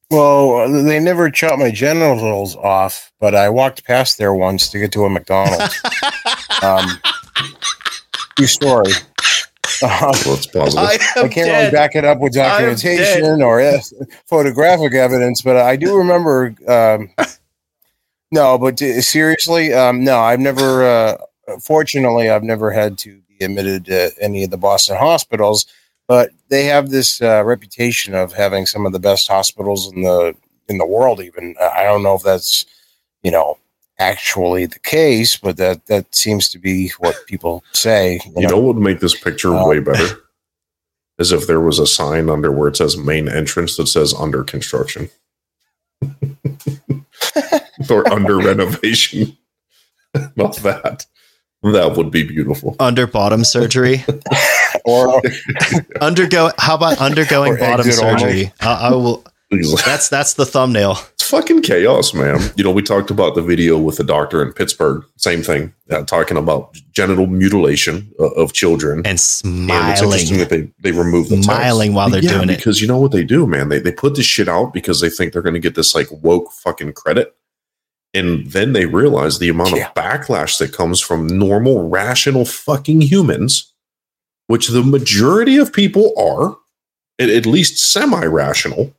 Well, 0.09 0.71
they 0.71 0.99
never 0.99 1.29
chopped 1.29 1.59
my 1.59 1.69
genitals 1.69 2.55
off, 2.55 3.11
but 3.19 3.35
I 3.35 3.49
walked 3.49 3.83
past 3.83 4.17
there 4.17 4.33
once 4.33 4.69
to 4.69 4.79
get 4.79 4.93
to 4.93 5.03
a 5.03 5.09
McDonald's. 5.09 5.81
um, 6.63 6.87
true 8.37 8.47
story. 8.47 8.91
Uh, 9.83 10.13
Well, 10.25 10.35
it's 10.35 10.47
positive. 10.47 10.83
I 11.15 11.27
can't 11.27 11.47
really 11.47 11.71
back 11.71 11.95
it 11.95 12.05
up 12.05 12.19
with 12.19 12.33
documentation 12.33 13.41
or 13.41 13.61
uh, 13.61 13.79
photographic 14.25 14.93
evidence, 14.93 15.41
but 15.41 15.57
I 15.57 15.75
do 15.75 15.97
remember. 15.97 16.55
Um, 16.67 17.09
no, 18.31 18.57
but 18.57 18.81
uh, 18.81 19.01
seriously, 19.01 19.73
um, 19.73 20.03
no, 20.03 20.19
I've 20.19 20.39
never. 20.39 20.83
Uh, 20.85 21.17
fortunately, 21.61 22.29
I've 22.29 22.43
never 22.43 22.71
had 22.71 22.97
to 22.99 23.21
be 23.27 23.45
admitted 23.45 23.85
to 23.85 24.11
any 24.19 24.43
of 24.43 24.49
the 24.49 24.57
Boston 24.57 24.97
hospitals, 24.97 25.65
but 26.07 26.31
they 26.49 26.65
have 26.65 26.89
this 26.89 27.21
uh, 27.21 27.43
reputation 27.43 28.13
of 28.15 28.33
having 28.33 28.65
some 28.65 28.85
of 28.85 28.91
the 28.93 28.99
best 28.99 29.27
hospitals 29.27 29.91
in 29.93 30.01
the 30.03 30.35
in 30.67 30.77
the 30.77 30.85
world. 30.85 31.21
Even 31.21 31.55
I 31.61 31.83
don't 31.83 32.03
know 32.03 32.15
if 32.15 32.23
that's 32.23 32.65
you 33.23 33.31
know 33.31 33.57
actually 33.99 34.65
the 34.65 34.79
case, 34.79 35.37
but 35.37 35.57
that 35.57 35.85
that 35.87 36.13
seems 36.13 36.49
to 36.49 36.59
be 36.59 36.89
what 36.99 37.15
people 37.27 37.63
say. 37.73 38.19
you 38.35 38.47
know 38.47 38.57
what 38.57 38.75
would 38.75 38.83
make 38.83 38.99
this 38.99 39.17
picture 39.19 39.55
Uh, 39.55 39.65
way 39.67 39.79
better? 39.79 40.23
as 41.19 41.31
if 41.31 41.47
there 41.47 41.61
was 41.61 41.79
a 41.79 41.87
sign 41.87 42.29
under 42.29 42.51
where 42.51 42.67
it 42.67 42.77
says 42.77 42.95
main 42.95 43.27
entrance 43.27 43.75
that 43.77 43.87
says 43.87 44.13
under 44.13 44.43
construction 44.43 45.09
or 47.89 48.07
under 48.13 48.37
renovation. 48.37 49.35
Not 50.35 50.57
that. 50.57 51.07
That 51.63 51.95
would 51.97 52.11
be 52.11 52.21
beautiful. 52.23 52.75
Under 52.79 53.07
bottom 53.07 53.43
surgery. 53.43 54.05
or 54.85 55.19
Undergo. 56.01 56.51
How 56.59 56.75
about 56.75 56.99
undergoing 56.99 57.57
bottom 57.57 57.91
surgery? 57.91 58.53
I, 58.61 58.73
I 58.73 58.91
will. 58.91 59.25
That's 59.85 60.09
that's 60.09 60.33
the 60.33 60.45
thumbnail. 60.45 60.97
It's 61.13 61.23
fucking 61.29 61.61
chaos, 61.61 62.13
man. 62.13 62.39
You 62.57 62.63
know, 62.65 62.71
we 62.71 62.81
talked 62.81 63.09
about 63.09 63.35
the 63.35 63.41
video 63.41 63.77
with 63.77 63.95
the 63.97 64.03
doctor 64.03 64.41
in 64.43 64.51
Pittsburgh. 64.51 65.05
Same 65.15 65.41
thing, 65.41 65.73
uh, 65.89 66.03
talking 66.03 66.35
about 66.37 66.73
genital 66.91 67.27
mutilation 67.27 68.11
uh, 68.19 68.25
of 68.31 68.51
children. 68.53 68.99
And 68.99 69.05
And 69.07 69.71
it's 69.71 70.01
interesting 70.01 70.37
that 70.39 70.49
they, 70.49 70.69
they 70.79 70.91
remove 70.91 71.29
the 71.29 71.35
text. 71.35 71.45
smiling 71.45 71.93
while 71.93 72.09
they're 72.09 72.21
Yeah, 72.23 72.33
doing 72.37 72.49
it. 72.49 72.57
because 72.57 72.81
you 72.81 72.87
know 72.87 72.97
what 72.99 73.11
they 73.13 73.23
do, 73.23 73.47
man. 73.47 73.69
They 73.69 73.79
they 73.79 73.91
put 73.93 74.15
this 74.15 74.25
shit 74.25 74.49
out 74.49 74.73
because 74.73 74.99
they 74.99 75.09
think 75.09 75.31
they're 75.31 75.41
going 75.41 75.53
to 75.53 75.61
get 75.61 75.75
this 75.75 75.95
like 75.95 76.07
woke 76.11 76.51
fucking 76.51 76.91
credit, 76.93 77.33
and 78.13 78.47
then 78.51 78.73
they 78.73 78.85
realize 78.85 79.39
the 79.39 79.47
amount 79.49 79.75
Yeah. 79.77 79.87
of 79.87 79.93
backlash 79.93 80.57
that 80.59 80.73
comes 80.73 80.99
from 80.99 81.25
normal, 81.25 81.87
rational 81.87 82.43
fucking 82.43 82.99
humans, 83.01 83.71
which 84.47 84.67
the 84.67 84.83
majority 84.83 85.57
of 85.57 85.71
people 85.71 86.13
are, 86.17 86.57
at, 87.17 87.29
at 87.29 87.45
least 87.45 87.77
semi-rational, 87.79 88.93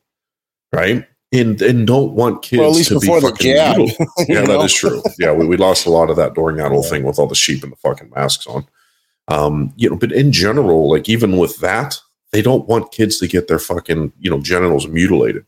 right? 0.72 1.06
And 1.32 1.60
and 1.60 1.86
don't 1.86 2.12
want 2.14 2.42
kids 2.42 2.60
well, 2.60 2.70
at 2.70 2.76
least 2.76 2.88
to 2.88 3.00
before 3.00 3.20
be 3.20 3.26
the 3.26 3.30
fucking 3.32 3.52
jab. 3.52 3.76
Yeah, 4.28 4.46
that 4.46 4.60
is 4.64 4.72
true. 4.72 5.02
Yeah, 5.18 5.32
we, 5.32 5.46
we 5.46 5.56
lost 5.58 5.84
a 5.86 5.90
lot 5.90 6.08
of 6.10 6.16
that 6.16 6.34
during 6.34 6.56
that 6.56 6.68
whole 6.70 6.82
Yeah. 6.82 6.88
thing 6.90 7.02
with 7.04 7.18
all 7.18 7.26
the 7.26 7.34
sheep 7.34 7.62
and 7.62 7.70
the 7.72 7.76
fucking 7.76 8.10
masks 8.16 8.46
on. 8.46 8.66
Um, 9.28 9.74
you 9.76 9.90
know, 9.90 9.96
but 9.96 10.10
in 10.10 10.32
general, 10.32 10.88
like 10.90 11.06
even 11.08 11.36
with 11.36 11.58
that, 11.58 11.98
they 12.32 12.40
don't 12.40 12.66
want 12.66 12.92
kids 12.92 13.18
to 13.18 13.26
get 13.28 13.46
their 13.46 13.58
fucking, 13.58 14.12
you 14.18 14.30
know, 14.30 14.40
genitals 14.40 14.88
mutilated. 14.88 15.44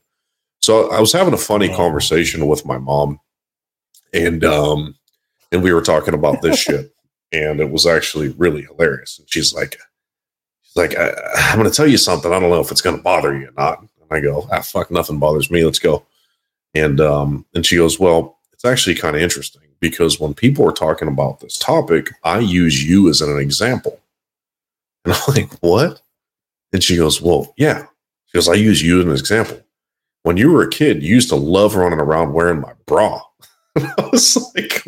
So 0.61 0.91
I 0.91 1.01
was 1.01 1.13
having 1.15 1.33
a 1.33 1.39
funny 1.39 1.69
Yeah. 1.69 1.77
conversation 1.77 2.47
with 2.47 2.67
my 2.67 2.77
mom 2.77 3.19
and 4.13 4.45
um 4.45 4.95
and 5.53 5.63
we 5.63 5.73
were 5.73 5.81
talking 5.83 6.13
about 6.15 6.43
this 6.43 6.59
shit 6.65 6.93
and 7.33 7.59
it 7.61 7.71
was 7.71 7.87
actually 7.87 8.29
really 8.31 8.63
hilarious. 8.63 9.19
And 9.19 9.31
she's 9.31 9.55
like 9.55 9.79
she's 10.63 10.77
like 10.77 10.95
I, 10.99 11.15
I'm 11.35 11.59
going 11.59 11.71
to 11.71 11.75
tell 11.75 11.87
you 11.87 11.97
something. 11.97 12.31
I 12.33 12.39
don't 12.39 12.51
know 12.51 12.61
if 12.61 12.71
it's 12.71 12.83
going 12.83 12.97
to 12.99 13.03
bother 13.03 13.35
you 13.39 13.49
or 13.49 13.53
not. 13.57 13.83
I 14.11 14.21
go, 14.21 14.47
"Ah, 14.51 14.61
fuck, 14.61 14.91
nothing 14.91 15.19
bothers 15.19 15.51
me. 15.51 15.65
Let's 15.65 15.79
go." 15.79 16.05
And 16.75 17.01
um 17.01 17.45
and 17.55 17.65
she 17.67 17.77
goes, 17.77 17.99
"Well, 17.99 18.39
it's 18.53 18.65
actually 18.65 18.95
kind 18.97 19.17
of 19.17 19.23
interesting 19.23 19.63
because 19.81 20.21
when 20.21 20.35
people 20.35 20.69
are 20.69 20.73
talking 20.73 21.09
about 21.09 21.41
this 21.41 21.57
topic, 21.57 22.11
I 22.25 22.39
use 22.41 22.85
you 22.87 23.09
as 23.09 23.21
an 23.23 23.39
example. 23.39 23.99
And 25.05 25.15
I'm 25.29 25.35
like, 25.35 25.53
what? 25.61 26.03
And 26.73 26.85
she 26.85 26.97
goes, 26.99 27.23
well, 27.23 27.55
yeah. 27.57 27.87
She 28.27 28.37
goes, 28.37 28.49
I 28.49 28.53
use 28.55 28.83
you 28.83 29.01
as 29.01 29.07
an 29.07 29.13
example. 29.13 29.59
When 30.25 30.37
you 30.37 30.53
were 30.53 30.63
a 30.63 30.69
kid, 30.69 31.03
you 31.03 31.15
used 31.15 31.31
to 31.31 31.37
love 31.37 31.75
running 31.75 31.99
around 31.99 32.35
wearing 32.35 32.61
my 32.61 32.75
bra. 32.85 33.23
I 33.77 34.09
was 34.13 34.37
like, 34.55 34.85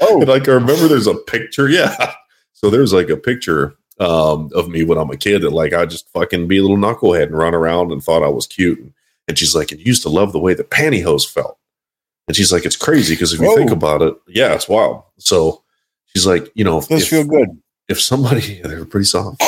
Oh. 0.00 0.18
and 0.20 0.28
like 0.28 0.48
I 0.48 0.52
remember 0.52 0.88
there's 0.88 1.06
a 1.06 1.14
picture. 1.14 1.68
Yeah. 1.68 2.12
So 2.52 2.70
there's 2.70 2.92
like 2.92 3.10
a 3.10 3.16
picture 3.16 3.76
um, 4.00 4.50
of 4.54 4.68
me 4.68 4.82
when 4.84 4.98
I'm 4.98 5.10
a 5.10 5.16
kid 5.16 5.42
that 5.42 5.50
like 5.50 5.72
I 5.72 5.86
just 5.86 6.08
fucking 6.10 6.48
be 6.48 6.58
a 6.58 6.62
little 6.62 6.76
knucklehead 6.76 7.24
and 7.24 7.38
run 7.38 7.54
around 7.54 7.92
and 7.92 8.02
thought 8.02 8.22
I 8.24 8.28
was 8.28 8.46
cute. 8.46 8.78
And, 8.78 8.92
and 9.28 9.38
she's 9.38 9.54
like, 9.54 9.70
and 9.70 9.80
you 9.80 9.86
used 9.86 10.02
to 10.02 10.08
love 10.08 10.32
the 10.32 10.40
way 10.40 10.54
the 10.54 10.64
pantyhose 10.64 11.30
felt. 11.30 11.58
And 12.26 12.36
she's 12.36 12.52
like, 12.52 12.64
it's 12.64 12.76
crazy 12.76 13.14
because 13.14 13.32
if 13.32 13.40
you 13.40 13.54
think 13.56 13.70
about 13.70 14.02
it, 14.02 14.14
yeah, 14.26 14.54
it's 14.54 14.68
wild. 14.68 15.02
So 15.18 15.62
she's 16.06 16.26
like, 16.26 16.50
you 16.54 16.64
know, 16.64 16.78
if, 16.78 16.88
does 16.88 17.02
if- 17.02 17.08
feel 17.08 17.24
good. 17.24 17.48
if 17.88 18.00
somebody 18.00 18.60
they're 18.64 18.84
pretty 18.84 19.04
soft, 19.04 19.42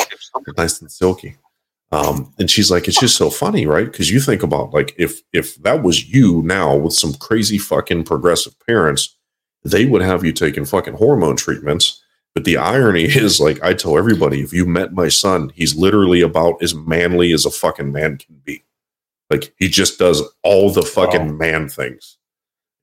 they're 0.45 0.53
nice 0.57 0.79
and 0.81 0.91
silky. 0.91 1.37
Um, 1.91 2.33
and 2.37 2.51
she's 2.51 2.69
like, 2.69 2.87
it's 2.87 2.99
just 2.99 3.15
so 3.15 3.29
funny, 3.29 3.65
right? 3.65 3.89
Because 3.89 4.11
you 4.11 4.19
think 4.19 4.43
about 4.43 4.73
like 4.73 4.93
if 4.97 5.21
if 5.31 5.55
that 5.63 5.83
was 5.83 6.09
you 6.09 6.41
now 6.43 6.75
with 6.75 6.93
some 6.93 7.13
crazy 7.13 7.57
fucking 7.57 8.03
progressive 8.03 8.53
parents, 8.67 9.15
they 9.63 9.85
would 9.85 10.01
have 10.01 10.25
you 10.25 10.33
taking 10.33 10.65
fucking 10.65 10.95
hormone 10.95 11.37
treatments. 11.37 11.96
But 12.37 12.43
the 12.43 12.57
irony 12.57 13.05
is, 13.05 13.39
like, 13.39 13.63
I 13.63 13.73
tell 13.73 13.97
everybody, 13.97 14.41
if 14.41 14.53
you 14.53 14.63
met 14.67 14.93
my 14.93 15.07
son, 15.07 15.51
he's 15.55 15.75
literally 15.75 16.21
about 16.21 16.61
as 16.61 16.75
manly 16.75 17.33
as 17.33 17.47
a 17.47 17.49
fucking 17.49 17.91
man 17.91 18.17
can 18.17 18.39
be. 18.45 18.63
Like 19.31 19.55
he 19.57 19.67
just 19.67 19.97
does 19.97 20.21
all 20.43 20.69
the 20.69 20.83
fucking 20.83 21.29
Wow. 21.29 21.33
man 21.33 21.67
things. 21.67 22.19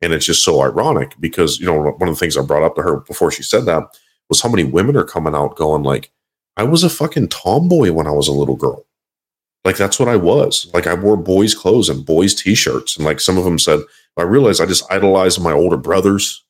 And 0.02 0.12
it's 0.12 0.26
just 0.26 0.42
so 0.42 0.60
ironic 0.60 1.14
because, 1.20 1.60
you 1.60 1.66
know, 1.66 1.80
one 1.80 2.08
of 2.08 2.16
the 2.16 2.18
things 2.18 2.36
I 2.36 2.42
brought 2.42 2.64
up 2.64 2.74
to 2.74 2.82
her 2.82 2.96
before 2.96 3.30
she 3.30 3.44
said 3.44 3.64
that 3.66 3.84
was 4.28 4.42
how 4.42 4.48
many 4.48 4.64
women 4.64 4.96
are 4.96 5.04
coming 5.04 5.36
out 5.36 5.54
going 5.54 5.84
like, 5.84 6.10
I 6.56 6.64
was 6.64 6.82
a 6.82 6.90
fucking 6.90 7.28
tomboy 7.28 7.92
when 7.92 8.08
I 8.08 8.10
was 8.10 8.26
a 8.26 8.32
little 8.32 8.56
girl. 8.56 8.84
Like 9.64 9.76
that's 9.76 10.00
what 10.00 10.08
I 10.08 10.16
was. 10.16 10.68
Like 10.74 10.88
I 10.88 10.94
wore 10.94 11.16
boys' 11.16 11.54
clothes 11.54 11.88
and 11.88 12.04
boys' 12.04 12.34
t-shirts. 12.34 12.96
And 12.96 13.06
like 13.06 13.20
some 13.20 13.38
of 13.38 13.44
them 13.44 13.60
said, 13.60 13.78
I 14.16 14.22
realized 14.22 14.60
I 14.60 14.66
just 14.66 14.90
idolized 14.90 15.40
my 15.40 15.52
older 15.52 15.76
brothers, 15.76 16.43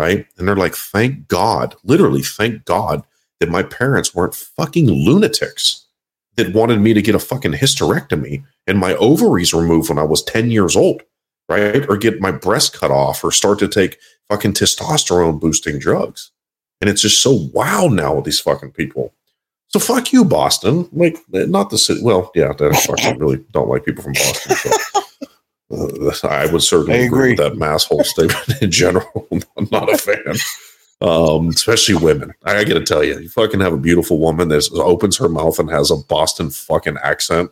right? 0.00 0.26
And 0.38 0.48
they're 0.48 0.56
like, 0.56 0.74
thank 0.74 1.28
God, 1.28 1.76
literally, 1.84 2.22
thank 2.22 2.64
God 2.64 3.04
that 3.38 3.50
my 3.50 3.62
parents 3.62 4.14
weren't 4.14 4.34
fucking 4.34 4.88
lunatics 4.88 5.86
that 6.36 6.54
wanted 6.54 6.80
me 6.80 6.94
to 6.94 7.02
get 7.02 7.14
a 7.14 7.18
fucking 7.18 7.52
hysterectomy 7.52 8.42
and 8.66 8.78
my 8.78 8.94
ovaries 8.94 9.52
removed 9.52 9.90
when 9.90 9.98
I 9.98 10.04
was 10.04 10.22
10 10.22 10.50
years 10.50 10.74
old, 10.74 11.02
right? 11.50 11.86
Or 11.86 11.98
get 11.98 12.18
my 12.18 12.30
breast 12.30 12.72
cut 12.72 12.90
off 12.90 13.22
or 13.22 13.30
start 13.30 13.58
to 13.58 13.68
take 13.68 13.98
fucking 14.30 14.54
testosterone 14.54 15.38
boosting 15.38 15.78
drugs. 15.78 16.30
And 16.80 16.88
it's 16.88 17.02
just 17.02 17.22
so 17.22 17.50
wild 17.52 17.92
now 17.92 18.14
with 18.14 18.24
these 18.24 18.40
fucking 18.40 18.72
people. 18.72 19.12
So 19.68 19.78
fuck 19.78 20.14
you, 20.14 20.24
Boston. 20.24 20.88
Like, 20.92 21.18
not 21.28 21.68
the 21.68 21.76
city. 21.76 22.00
Well, 22.02 22.30
yeah, 22.34 22.54
I 22.58 23.12
really 23.18 23.44
don't 23.52 23.68
like 23.68 23.84
people 23.84 24.02
from 24.02 24.14
Boston. 24.14 24.72
I 25.72 26.48
would 26.50 26.62
certainly 26.62 27.00
I 27.00 27.02
agree. 27.04 27.30
with 27.30 27.38
that 27.38 27.56
mass 27.56 27.84
whole 27.84 28.04
statement 28.04 28.60
in 28.60 28.70
general. 28.70 29.28
I'm 29.56 29.68
not 29.70 29.92
a 29.92 29.98
fan, 29.98 30.34
um, 31.00 31.48
especially 31.48 31.94
women. 31.94 32.32
I 32.44 32.64
got 32.64 32.74
to 32.74 32.84
tell 32.84 33.04
you, 33.04 33.18
you 33.18 33.28
fucking 33.28 33.60
have 33.60 33.72
a 33.72 33.78
beautiful 33.78 34.18
woman 34.18 34.48
that 34.48 34.68
opens 34.74 35.16
her 35.18 35.28
mouth 35.28 35.58
and 35.58 35.70
has 35.70 35.90
a 35.90 35.96
Boston 35.96 36.50
fucking 36.50 36.96
accent. 37.02 37.50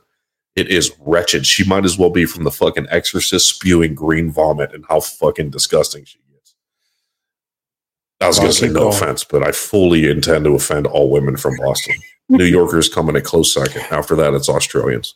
It 0.56 0.68
is 0.68 0.92
wretched. 0.98 1.46
She 1.46 1.64
might 1.64 1.84
as 1.84 1.96
well 1.96 2.10
be 2.10 2.24
from 2.24 2.42
the 2.42 2.50
fucking 2.50 2.88
Exorcist 2.90 3.48
spewing 3.48 3.94
green 3.94 4.32
vomit 4.32 4.74
and 4.74 4.84
how 4.88 4.98
fucking 4.98 5.50
disgusting 5.50 6.04
she 6.04 6.18
is. 6.18 6.54
I 8.20 8.26
was 8.26 8.40
going 8.40 8.50
to 8.50 8.56
say 8.56 8.68
no 8.68 8.88
offense, 8.88 9.22
but 9.22 9.44
I 9.46 9.52
fully 9.52 10.10
intend 10.10 10.46
to 10.46 10.54
offend 10.54 10.88
all 10.88 11.10
women 11.10 11.36
from 11.36 11.56
Boston. 11.58 11.94
New 12.28 12.44
Yorkers 12.44 12.88
come 12.88 13.08
in 13.08 13.14
a 13.14 13.20
close 13.20 13.54
second. 13.54 13.82
After 13.92 14.16
that, 14.16 14.34
it's 14.34 14.48
Australians. 14.48 15.14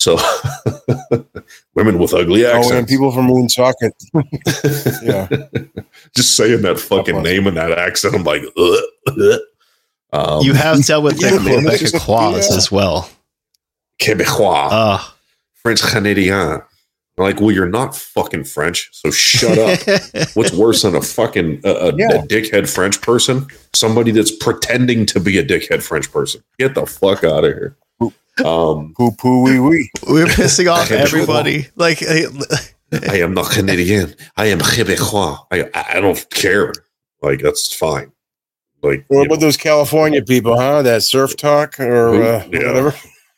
So 0.00 0.16
women 1.74 1.98
with 1.98 2.14
ugly 2.14 2.46
accents. 2.46 2.70
Oh, 2.72 2.78
and 2.78 2.88
people 2.88 3.12
from 3.12 3.28
Woonsocket. 3.28 3.92
Yeah. 5.02 5.28
Just 6.16 6.36
saying 6.36 6.62
that 6.62 6.78
fucking 6.80 7.14
Up 7.14 7.18
on- 7.18 7.22
name 7.24 7.46
and 7.46 7.56
that 7.56 7.72
accent, 7.78 8.14
I'm 8.14 8.24
like, 8.24 8.42
ugh, 8.56 8.82
ugh. 9.08 9.40
Um, 10.12 10.44
You 10.44 10.54
have 10.54 10.84
dealt 10.84 11.04
with 11.04 11.20
Yeah, 11.20 11.30
the 11.36 11.40
man, 11.40 11.60
Quebec 11.62 11.82
it's 11.82 11.92
just- 11.92 12.08
yeah. 12.08 12.56
as 12.56 12.72
well. 12.72 13.10
Québécois, 14.00 14.68
Uh, 14.70 14.98
French 15.54 15.82
Canadien. 15.82 16.62
Like, 17.18 17.38
well, 17.38 17.50
you're 17.52 17.68
not 17.68 17.94
fucking 17.94 18.44
French, 18.44 18.88
so 18.92 19.10
shut 19.10 19.58
up. 19.58 19.78
What's 20.34 20.52
worse 20.54 20.80
than 20.82 20.96
a 20.96 21.02
fucking 21.02 21.60
a, 21.64 21.68
a, 21.70 21.96
Yeah. 21.96 22.12
a 22.14 22.22
dickhead 22.26 22.66
French 22.72 23.02
person? 23.02 23.46
Somebody 23.74 24.10
that's 24.12 24.30
pretending 24.34 25.04
to 25.06 25.20
be 25.20 25.36
a 25.36 25.44
dickhead 25.44 25.82
French 25.82 26.10
person. 26.10 26.42
Get 26.58 26.74
the 26.74 26.86
fuck 26.86 27.22
out 27.22 27.44
of 27.44 27.52
here. 27.52 27.76
Um, 28.44 28.94
Poo 28.96 29.10
poo 29.12 29.42
wee 29.42 29.58
wee. 29.60 29.90
We're 30.08 30.26
pissing 30.26 30.70
off 30.70 30.90
everybody. 30.90 31.68
Like, 31.76 32.02
eh, 32.02 32.26
I 33.08 33.20
am 33.20 33.34
not 33.34 33.50
Canadian. 33.50 34.14
I 34.36 34.46
am 34.46 34.58
Québécois. 34.60 35.38
I, 35.50 35.62
I 35.74 35.98
I 35.98 36.00
don't 36.00 36.28
care. 36.30 36.72
Like 37.22 37.40
that's 37.40 37.72
fine. 37.72 38.12
Like 38.82 39.04
What 39.08 39.26
about 39.26 39.34
know, 39.40 39.46
those 39.46 39.56
California 39.56 40.22
people, 40.22 40.58
huh? 40.58 40.82
That 40.82 41.02
surf 41.02 41.36
talk 41.36 41.78
or 41.78 42.14
uh, 42.14 42.44
Yeah. 42.50 42.66
whatever. 42.68 42.94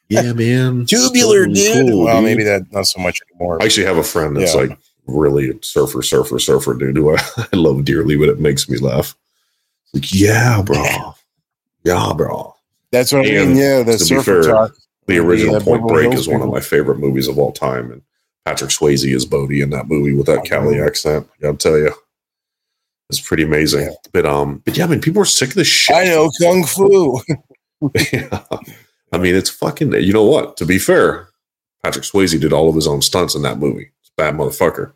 yeah, 0.09 0.33
man. 0.33 0.87
Tubular, 0.89 1.47
So 1.47 1.53
dude. 1.55 1.89
cool, 1.91 2.05
well, 2.05 2.17
dude. 2.21 2.25
maybe 2.25 2.45
that 2.45 2.71
not 2.73 2.87
so 2.87 3.01
much 3.01 3.21
anymore. 3.31 3.61
I 3.61 3.65
actually 3.65 3.87
have 3.87 3.97
a 3.97 4.05
friend 4.05 4.37
that's 4.37 4.55
Yeah. 4.55 4.61
like 4.63 4.79
really 5.07 5.51
a 5.51 5.55
surfer, 5.63 6.01
surfer, 6.03 6.39
surfer 6.39 6.75
dude 6.75 6.97
who 6.97 7.17
I, 7.17 7.21
I 7.53 7.57
love 7.57 7.85
dearly, 7.85 8.17
but 8.17 8.29
it 8.29 8.39
makes 8.39 8.69
me 8.69 8.79
laugh. 8.79 9.17
Like, 9.93 10.13
yeah, 10.15 10.63
bro. 10.63 10.85
Yeah, 11.85 12.13
bro. 12.17 12.55
That's 12.93 13.11
what 13.13 13.27
I 13.27 13.31
mean. 13.31 13.57
Yeah, 13.57 13.83
the 13.83 13.93
to 13.93 13.99
surfer 13.99 14.43
fair, 14.45 14.53
talk. 14.53 14.73
The 15.07 15.19
original 15.19 15.55
Yeah, 15.55 15.65
Point 15.65 15.89
Break 15.89 16.13
is 16.15 16.29
one 16.29 16.43
of 16.43 16.49
my 16.49 16.61
favorite 16.61 16.99
movies 16.99 17.29
of 17.29 17.39
all 17.39 17.53
time. 17.53 17.91
And 17.91 18.03
Patrick 18.45 18.71
Swayze 18.71 19.13
is 19.15 19.27
Bodhi 19.27 19.61
in 19.61 19.71
that 19.71 19.89
movie 19.89 20.15
with 20.15 20.27
that 20.27 20.45
Cali 20.45 20.81
accent. 20.81 21.29
I 21.39 21.43
gotta 21.43 21.59
tell 21.59 21.79
you. 21.79 21.93
It's 23.09 23.21
pretty 23.21 23.43
amazing. 23.43 23.83
Yeah. 23.83 23.95
But 24.13 24.27
um, 24.27 24.63
but 24.65 24.77
yeah, 24.77 24.85
I 24.85 24.87
mean, 24.87 25.01
people 25.01 25.21
are 25.21 25.27
sick 25.27 25.51
of 25.51 25.55
this 25.57 25.69
shit. 25.69 25.95
I 25.97 26.05
know 26.05 26.31
kung 26.41 26.65
fu. 26.65 27.21
yeah. 28.13 28.43
I 29.13 29.19
mean, 29.19 29.35
it's 29.35 29.51
fucking. 29.51 29.93
You 29.93 30.13
know 30.13 30.25
what? 30.25 30.57
To 30.59 30.65
be 30.65 30.79
fair, 30.79 31.29
Patrick 31.83 32.05
Swayze 32.05 32.41
did 32.41 32.53
all 32.53 32.69
of 32.69 32.75
his 32.75 32.87
own 32.87 33.03
stunts 33.03 33.35
in 33.35 33.43
that 33.43 33.59
movie. 33.59 33.91
It's 34.01 34.11
a 34.17 34.23
bad 34.23 34.35
motherfucker. 34.35 34.93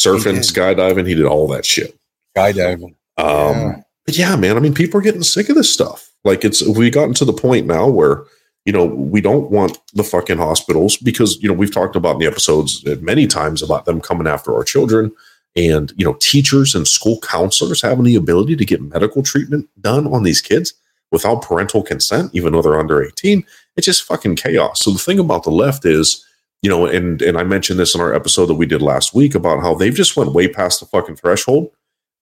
Surfing, 0.00 0.38
skydiving, 0.38 1.08
he 1.08 1.14
did 1.14 1.24
all 1.24 1.48
that 1.48 1.64
shit. 1.64 1.98
Skydiving. 2.36 2.94
Um, 3.16 3.56
Yeah. 3.56 3.82
But 4.04 4.16
yeah, 4.16 4.36
man. 4.36 4.56
I 4.56 4.60
mean, 4.60 4.74
people 4.74 5.00
are 5.00 5.02
getting 5.02 5.24
sick 5.24 5.48
of 5.48 5.56
this 5.56 5.72
stuff. 5.72 6.12
Like 6.24 6.44
it's 6.44 6.62
we 6.66 6.90
gotten 6.90 7.14
to 7.14 7.24
the 7.24 7.32
point 7.32 7.66
now 7.66 7.88
where 7.88 8.24
you 8.66 8.72
know, 8.72 8.84
we 8.84 9.20
don't 9.20 9.50
want 9.50 9.78
the 9.94 10.02
fucking 10.02 10.38
hospitals 10.38 10.96
because, 10.96 11.40
you 11.40 11.48
know, 11.48 11.54
we've 11.54 11.72
talked 11.72 11.94
about 11.94 12.14
in 12.14 12.18
the 12.18 12.26
episodes 12.26 12.84
many 13.00 13.26
times 13.28 13.62
about 13.62 13.84
them 13.84 14.00
coming 14.00 14.26
after 14.26 14.52
our 14.54 14.64
children 14.64 15.12
and, 15.54 15.92
you 15.96 16.04
know, 16.04 16.14
teachers 16.14 16.74
and 16.74 16.86
school 16.86 17.20
counselors 17.20 17.80
having 17.80 18.04
the 18.04 18.16
ability 18.16 18.56
to 18.56 18.64
get 18.64 18.82
medical 18.82 19.22
treatment 19.22 19.68
done 19.80 20.12
on 20.12 20.24
these 20.24 20.40
kids 20.40 20.74
without 21.12 21.42
parental 21.42 21.84
consent, 21.84 22.32
even 22.34 22.52
though 22.52 22.60
they're 22.60 22.78
under 22.78 23.04
18. 23.04 23.44
It's 23.76 23.86
just 23.86 24.02
fucking 24.02 24.34
chaos. 24.34 24.80
So 24.80 24.90
the 24.90 24.98
thing 24.98 25.20
about 25.20 25.44
the 25.44 25.50
left 25.50 25.86
is, 25.86 26.26
you 26.60 26.68
know, 26.68 26.86
and 26.86 27.22
and 27.22 27.38
I 27.38 27.44
mentioned 27.44 27.78
this 27.78 27.94
in 27.94 28.00
our 28.00 28.12
episode 28.12 28.46
that 28.46 28.54
we 28.54 28.66
did 28.66 28.82
last 28.82 29.14
week 29.14 29.36
about 29.36 29.60
how 29.60 29.74
they've 29.74 29.94
just 29.94 30.16
went 30.16 30.32
way 30.32 30.48
past 30.48 30.80
the 30.80 30.86
fucking 30.86 31.16
threshold 31.16 31.70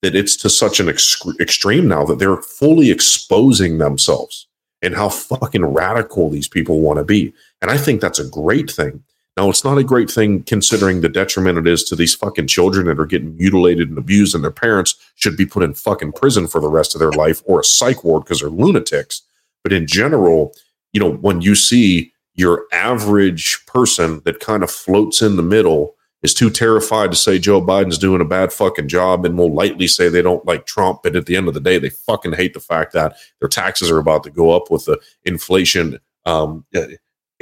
that 0.03 0.15
it's 0.15 0.37
to 0.37 0.51
such 0.51 0.81
an 0.81 0.91
ex- 0.91 1.23
extreme 1.41 1.89
now 1.89 2.05
that 2.05 2.19
they're 2.19 2.43
fully 2.43 2.91
exposing 2.91 3.79
themselves 3.79 4.47
and 4.85 4.95
how 4.95 5.09
fucking 5.09 5.65
radical 5.65 6.31
these 6.31 6.49
people 6.49 6.81
want 6.81 6.99
to 6.99 7.05
be. 7.05 7.33
And 7.63 7.71
I 7.71 7.77
think 7.77 8.01
that's 8.01 8.19
a 8.19 8.29
great 8.29 8.71
thing. 8.71 9.03
Now, 9.37 9.51
it's 9.51 9.65
not 9.65 9.79
a 9.79 9.85
great 9.85 10.11
thing 10.11 10.45
considering 10.45 11.01
the 11.01 11.09
detriment 11.09 11.59
it 11.59 11.67
is 11.67 11.83
to 11.85 11.97
these 11.97 12.15
fucking 12.15 12.47
children 12.47 12.87
that 12.87 13.01
are 13.01 13.07
getting 13.07 13.37
mutilated 13.37 13.89
and 13.89 13.99
abused, 13.99 14.35
and 14.35 14.45
their 14.45 14.53
parents 14.53 14.95
should 15.17 15.37
be 15.37 15.47
put 15.47 15.65
in 15.65 15.75
fucking 15.75 16.13
prison 16.13 16.47
for 16.47 16.61
the 16.61 16.69
rest 16.69 16.95
of 16.95 17.01
their 17.01 17.11
life 17.11 17.43
or 17.47 17.61
a 17.61 17.65
psych 17.65 18.05
ward 18.05 18.25
because 18.25 18.41
they're 18.41 18.51
lunatics. 18.51 19.23
But 19.65 19.73
in 19.73 19.89
general, 19.89 20.55
you 20.93 21.01
know, 21.01 21.11
when 21.11 21.41
you 21.41 21.57
see 21.57 22.13
your 22.37 22.67
average 22.73 23.65
person 23.67 24.21
that 24.25 24.39
kind 24.39 24.63
of 24.63 24.71
floats 24.71 25.23
in 25.23 25.37
the 25.37 25.43
middle 25.43 25.97
is 26.25 26.33
too 26.33 26.49
terrified 26.49 27.11
to 27.11 27.17
say 27.17 27.39
Joe 27.39 27.61
Biden's 27.61 27.99
doing 27.99 28.23
a 28.23 28.25
bad 28.25 28.51
fucking 28.51 28.89
job 28.89 29.27
and 29.27 29.37
will 29.37 29.55
lightly 29.55 29.87
say 29.87 30.09
they 30.09 30.23
don't 30.23 30.45
like 30.47 30.65
Trump. 30.65 31.03
But 31.03 31.15
at 31.15 31.27
the 31.27 31.37
end 31.37 31.49
of 31.49 31.55
the 31.55 31.61
day, 31.61 31.79
they 31.79 31.91
fucking 31.91 32.33
hate 32.33 32.55
the 32.55 32.61
fact 32.61 32.95
that 32.95 33.17
their 33.41 33.49
taxes 33.49 33.91
are 33.91 33.99
about 33.99 34.25
to 34.25 34.31
go 34.31 34.51
up 34.51 34.71
with 34.71 34.87
the 34.87 34.99
inflation 35.25 36.01
um, 36.25 36.65
uh, 36.75 36.87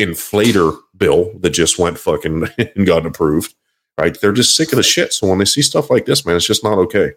inflator 0.01 0.77
bill 0.97 1.33
that 1.39 1.51
just 1.51 1.79
went 1.79 1.97
fucking 1.97 2.49
and 2.59 2.87
got 2.87 3.07
approved. 3.07 3.55
Right? 3.97 4.21
They're 4.21 4.33
just 4.33 4.57
sick 4.57 4.73
of 4.73 4.77
the 4.77 4.83
shit. 4.83 5.13
So 5.13 5.29
when 5.29 5.39
they 5.39 5.45
see 5.45 5.63
stuff 5.63 5.89
like 5.89 6.07
this, 6.07 6.27
man, 6.27 6.35
it's 6.35 6.47
just 6.47 6.65
not 6.65 6.79
okay. 6.79 7.13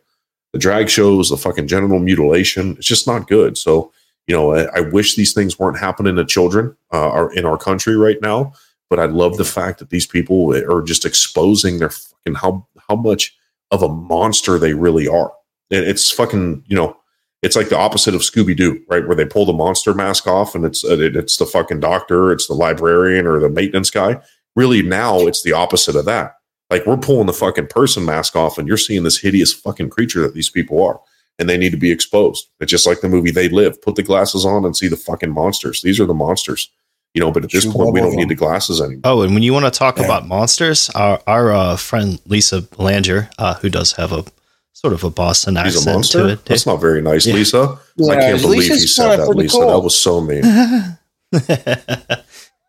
The 0.53 0.59
drag 0.59 0.87
shows, 0.87 1.29
the 1.29 1.37
fucking 1.37 1.67
genital 1.67 1.97
mutilation, 1.97 2.73
it's 2.77 2.85
just 2.85 3.07
not 3.07 3.27
good. 3.27 3.57
So, 3.57 3.91
you 4.27 4.35
know, 4.35 4.53
I, 4.53 4.65
I 4.65 4.79
wish 4.81 5.15
these 5.15 5.33
things 5.33 5.57
weren't 5.57 5.79
happening 5.79 6.15
to 6.17 6.25
children 6.25 6.77
uh, 6.91 7.27
in 7.33 7.43
our 7.43 7.57
country 7.57 7.97
right 7.97 8.21
now 8.21 8.53
but 8.89 8.99
I 8.99 9.05
love 9.05 9.37
the 9.37 9.45
fact 9.45 9.79
that 9.79 9.89
these 9.89 10.05
people 10.05 10.53
are 10.53 10.81
just 10.81 11.05
exposing 11.05 11.79
their 11.79 11.89
fucking 11.89 12.35
how 12.35 12.67
how 12.89 12.95
much 12.95 13.35
of 13.71 13.81
a 13.81 13.89
monster 13.89 14.57
they 14.57 14.73
really 14.73 15.07
are. 15.07 15.33
And 15.71 15.85
it's 15.85 16.11
fucking 16.11 16.63
you 16.67 16.75
know, 16.75 16.97
it's 17.41 17.55
like 17.55 17.69
the 17.69 17.77
opposite 17.77 18.15
of 18.15 18.21
Scooby 18.21 18.55
Doo, 18.55 18.83
right? 18.89 19.05
Where 19.05 19.15
they 19.15 19.25
pull 19.25 19.45
the 19.45 19.53
monster 19.53 19.93
mask 19.93 20.27
off, 20.27 20.55
and 20.55 20.65
it's 20.65 20.83
uh, 20.83 20.97
it's 20.99 21.37
the 21.37 21.45
fucking 21.45 21.79
doctor, 21.79 22.31
it's 22.31 22.47
the 22.47 22.53
librarian 22.53 23.25
or 23.25 23.39
the 23.39 23.49
maintenance 23.49 23.89
guy. 23.89 24.21
Really, 24.55 24.81
now 24.81 25.19
it's 25.19 25.43
the 25.43 25.53
opposite 25.53 25.95
of 25.95 26.05
that. 26.05 26.35
Like 26.69 26.85
we're 26.85 26.97
pulling 26.97 27.27
the 27.27 27.33
fucking 27.33 27.67
person 27.67 28.05
mask 28.05 28.35
off, 28.35 28.57
and 28.57 28.67
you're 28.67 28.77
seeing 28.77 29.03
this 29.03 29.19
hideous 29.19 29.53
fucking 29.53 29.89
creature 29.89 30.21
that 30.21 30.33
these 30.33 30.49
people 30.49 30.81
are, 30.83 30.99
and 31.37 31.49
they 31.49 31.57
need 31.57 31.71
to 31.71 31.77
be 31.77 31.91
exposed. 31.91 32.47
It's 32.59 32.71
just 32.71 32.87
like 32.87 33.01
the 33.01 33.09
movie 33.09 33.31
They 33.31 33.49
Live. 33.49 33.81
Put 33.81 33.95
the 33.95 34.03
glasses 34.03 34.45
on 34.45 34.65
and 34.65 34.75
see 34.75 34.87
the 34.87 34.95
fucking 34.95 35.31
monsters. 35.31 35.81
These 35.81 35.99
are 35.99 36.05
the 36.05 36.13
monsters 36.13 36.71
you 37.15 37.21
know, 37.21 37.31
but 37.31 37.45
at 37.45 37.49
this 37.49 37.65
point, 37.65 37.93
we 37.93 38.01
don't 38.01 38.15
need 38.15 38.27
the 38.27 38.35
glasses 38.35 38.81
anymore. 38.81 39.01
Oh, 39.05 39.21
and 39.21 39.33
when 39.33 39.41
you 39.41 39.53
want 39.53 39.65
to 39.65 39.71
talk 39.71 39.97
yeah. 39.97 40.03
about 40.03 40.27
monsters, 40.27 40.89
our, 40.89 41.21
our 41.25 41.53
uh, 41.53 41.77
friend 41.77 42.21
Lisa 42.27 42.61
Belanger, 42.61 43.29
uh, 43.39 43.53
who 43.55 43.69
does 43.69 43.93
have 43.93 44.11
a 44.11 44.25
sort 44.73 44.93
of 44.93 45.03
a 45.05 45.09
Boston 45.09 45.55
She's 45.55 45.77
accent 45.77 45.87
a 45.87 45.93
monster? 45.93 46.19
to 46.19 46.33
it. 46.33 46.45
That's 46.45 46.65
not 46.65 46.81
very 46.81 47.01
nice, 47.01 47.25
yeah. 47.25 47.35
Lisa. 47.35 47.79
Yeah, 47.95 48.11
I 48.11 48.15
can't 48.17 48.41
believe 48.41 48.59
Lisa's 48.59 48.81
you 48.81 48.87
said 48.89 49.17
that, 49.17 49.29
Lisa. 49.29 49.57
Cool. 49.57 49.69
That 49.69 49.79
was 49.79 49.97
so 49.97 50.19
mean. 50.19 50.43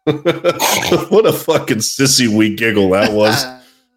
what 1.10 1.26
a 1.26 1.32
fucking 1.32 1.78
sissy 1.78 2.28
wee 2.28 2.54
giggle 2.54 2.90
that 2.90 3.12
was. 3.12 3.44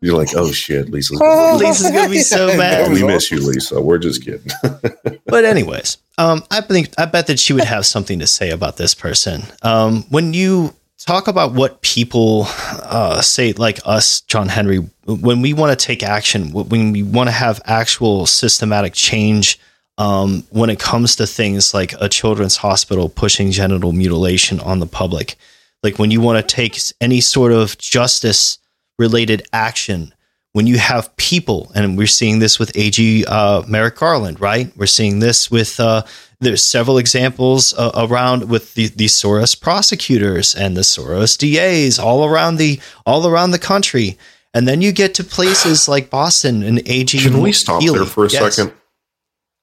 You're 0.01 0.15
like, 0.15 0.29
oh 0.35 0.51
shit, 0.51 0.89
Lisa's 0.89 1.19
gonna 1.19 1.57
Lisa's 1.57 1.91
gonna 1.91 2.09
be 2.09 2.19
so 2.19 2.47
mad. 2.57 2.91
We 2.91 3.03
miss 3.03 3.31
you, 3.31 3.39
Lisa. 3.39 3.81
We're 3.81 3.97
just 3.97 4.23
kidding. 4.23 4.51
but 5.25 5.45
anyways, 5.45 5.97
um, 6.17 6.43
I 6.49 6.61
think 6.61 6.89
I 6.97 7.05
bet 7.05 7.27
that 7.27 7.39
she 7.39 7.53
would 7.53 7.65
have 7.65 7.85
something 7.85 8.19
to 8.19 8.27
say 8.27 8.49
about 8.49 8.77
this 8.77 8.93
person. 8.93 9.43
Um, 9.61 10.03
when 10.09 10.33
you 10.33 10.73
talk 10.97 11.27
about 11.27 11.53
what 11.53 11.81
people 11.81 12.45
uh, 12.47 13.21
say, 13.21 13.51
like 13.53 13.79
us, 13.85 14.21
John 14.21 14.47
Henry, 14.47 14.77
when 15.05 15.41
we 15.41 15.53
want 15.53 15.77
to 15.77 15.85
take 15.85 16.01
action, 16.01 16.51
when 16.53 16.93
we 16.93 17.03
want 17.03 17.27
to 17.27 17.33
have 17.33 17.61
actual 17.65 18.25
systematic 18.25 18.93
change. 18.93 19.59
Um, 19.97 20.45
when 20.49 20.69
it 20.69 20.79
comes 20.79 21.17
to 21.17 21.27
things 21.27 21.73
like 21.73 21.93
a 21.99 22.07
children's 22.07 22.55
hospital 22.55 23.09
pushing 23.09 23.51
genital 23.51 23.91
mutilation 23.91 24.61
on 24.61 24.79
the 24.79 24.85
public, 24.85 25.35
like 25.83 25.99
when 25.99 26.09
you 26.09 26.21
want 26.21 26.39
to 26.39 26.55
take 26.55 26.79
any 27.01 27.19
sort 27.19 27.51
of 27.51 27.77
justice 27.77 28.59
related 28.99 29.41
action 29.51 30.13
when 30.51 30.67
you 30.67 30.77
have 30.77 31.15
people, 31.15 31.71
and 31.75 31.97
we're 31.97 32.07
seeing 32.07 32.39
this 32.39 32.59
with 32.59 32.75
AG 32.75 33.25
uh, 33.25 33.63
Merrick 33.67 33.95
Garland, 33.95 34.41
right? 34.41 34.71
We're 34.75 34.87
seeing 34.87 35.19
this 35.19 35.49
with 35.49 35.79
uh, 35.79 36.03
there's 36.39 36.63
several 36.63 36.97
examples 36.97 37.73
uh, 37.73 37.91
around 37.95 38.49
with 38.49 38.73
the, 38.73 38.87
the 38.87 39.05
Soros 39.05 39.59
prosecutors 39.59 40.55
and 40.55 40.75
the 40.75 40.81
Soros 40.81 41.37
DAs 41.37 41.99
all 41.99 42.25
around 42.25 42.57
the 42.57 42.79
all 43.05 43.27
around 43.27 43.51
the 43.51 43.59
country, 43.59 44.17
and 44.53 44.67
then 44.67 44.81
you 44.81 44.91
get 44.91 45.13
to 45.15 45.23
places 45.23 45.87
like 45.87 46.09
Boston 46.09 46.63
and 46.63 46.79
AG. 46.87 47.17
Can 47.17 47.41
we 47.41 47.51
stop 47.51 47.81
Healey. 47.81 47.99
there 47.99 48.07
for 48.07 48.25
a 48.25 48.29
yes. 48.29 48.55
second? 48.55 48.73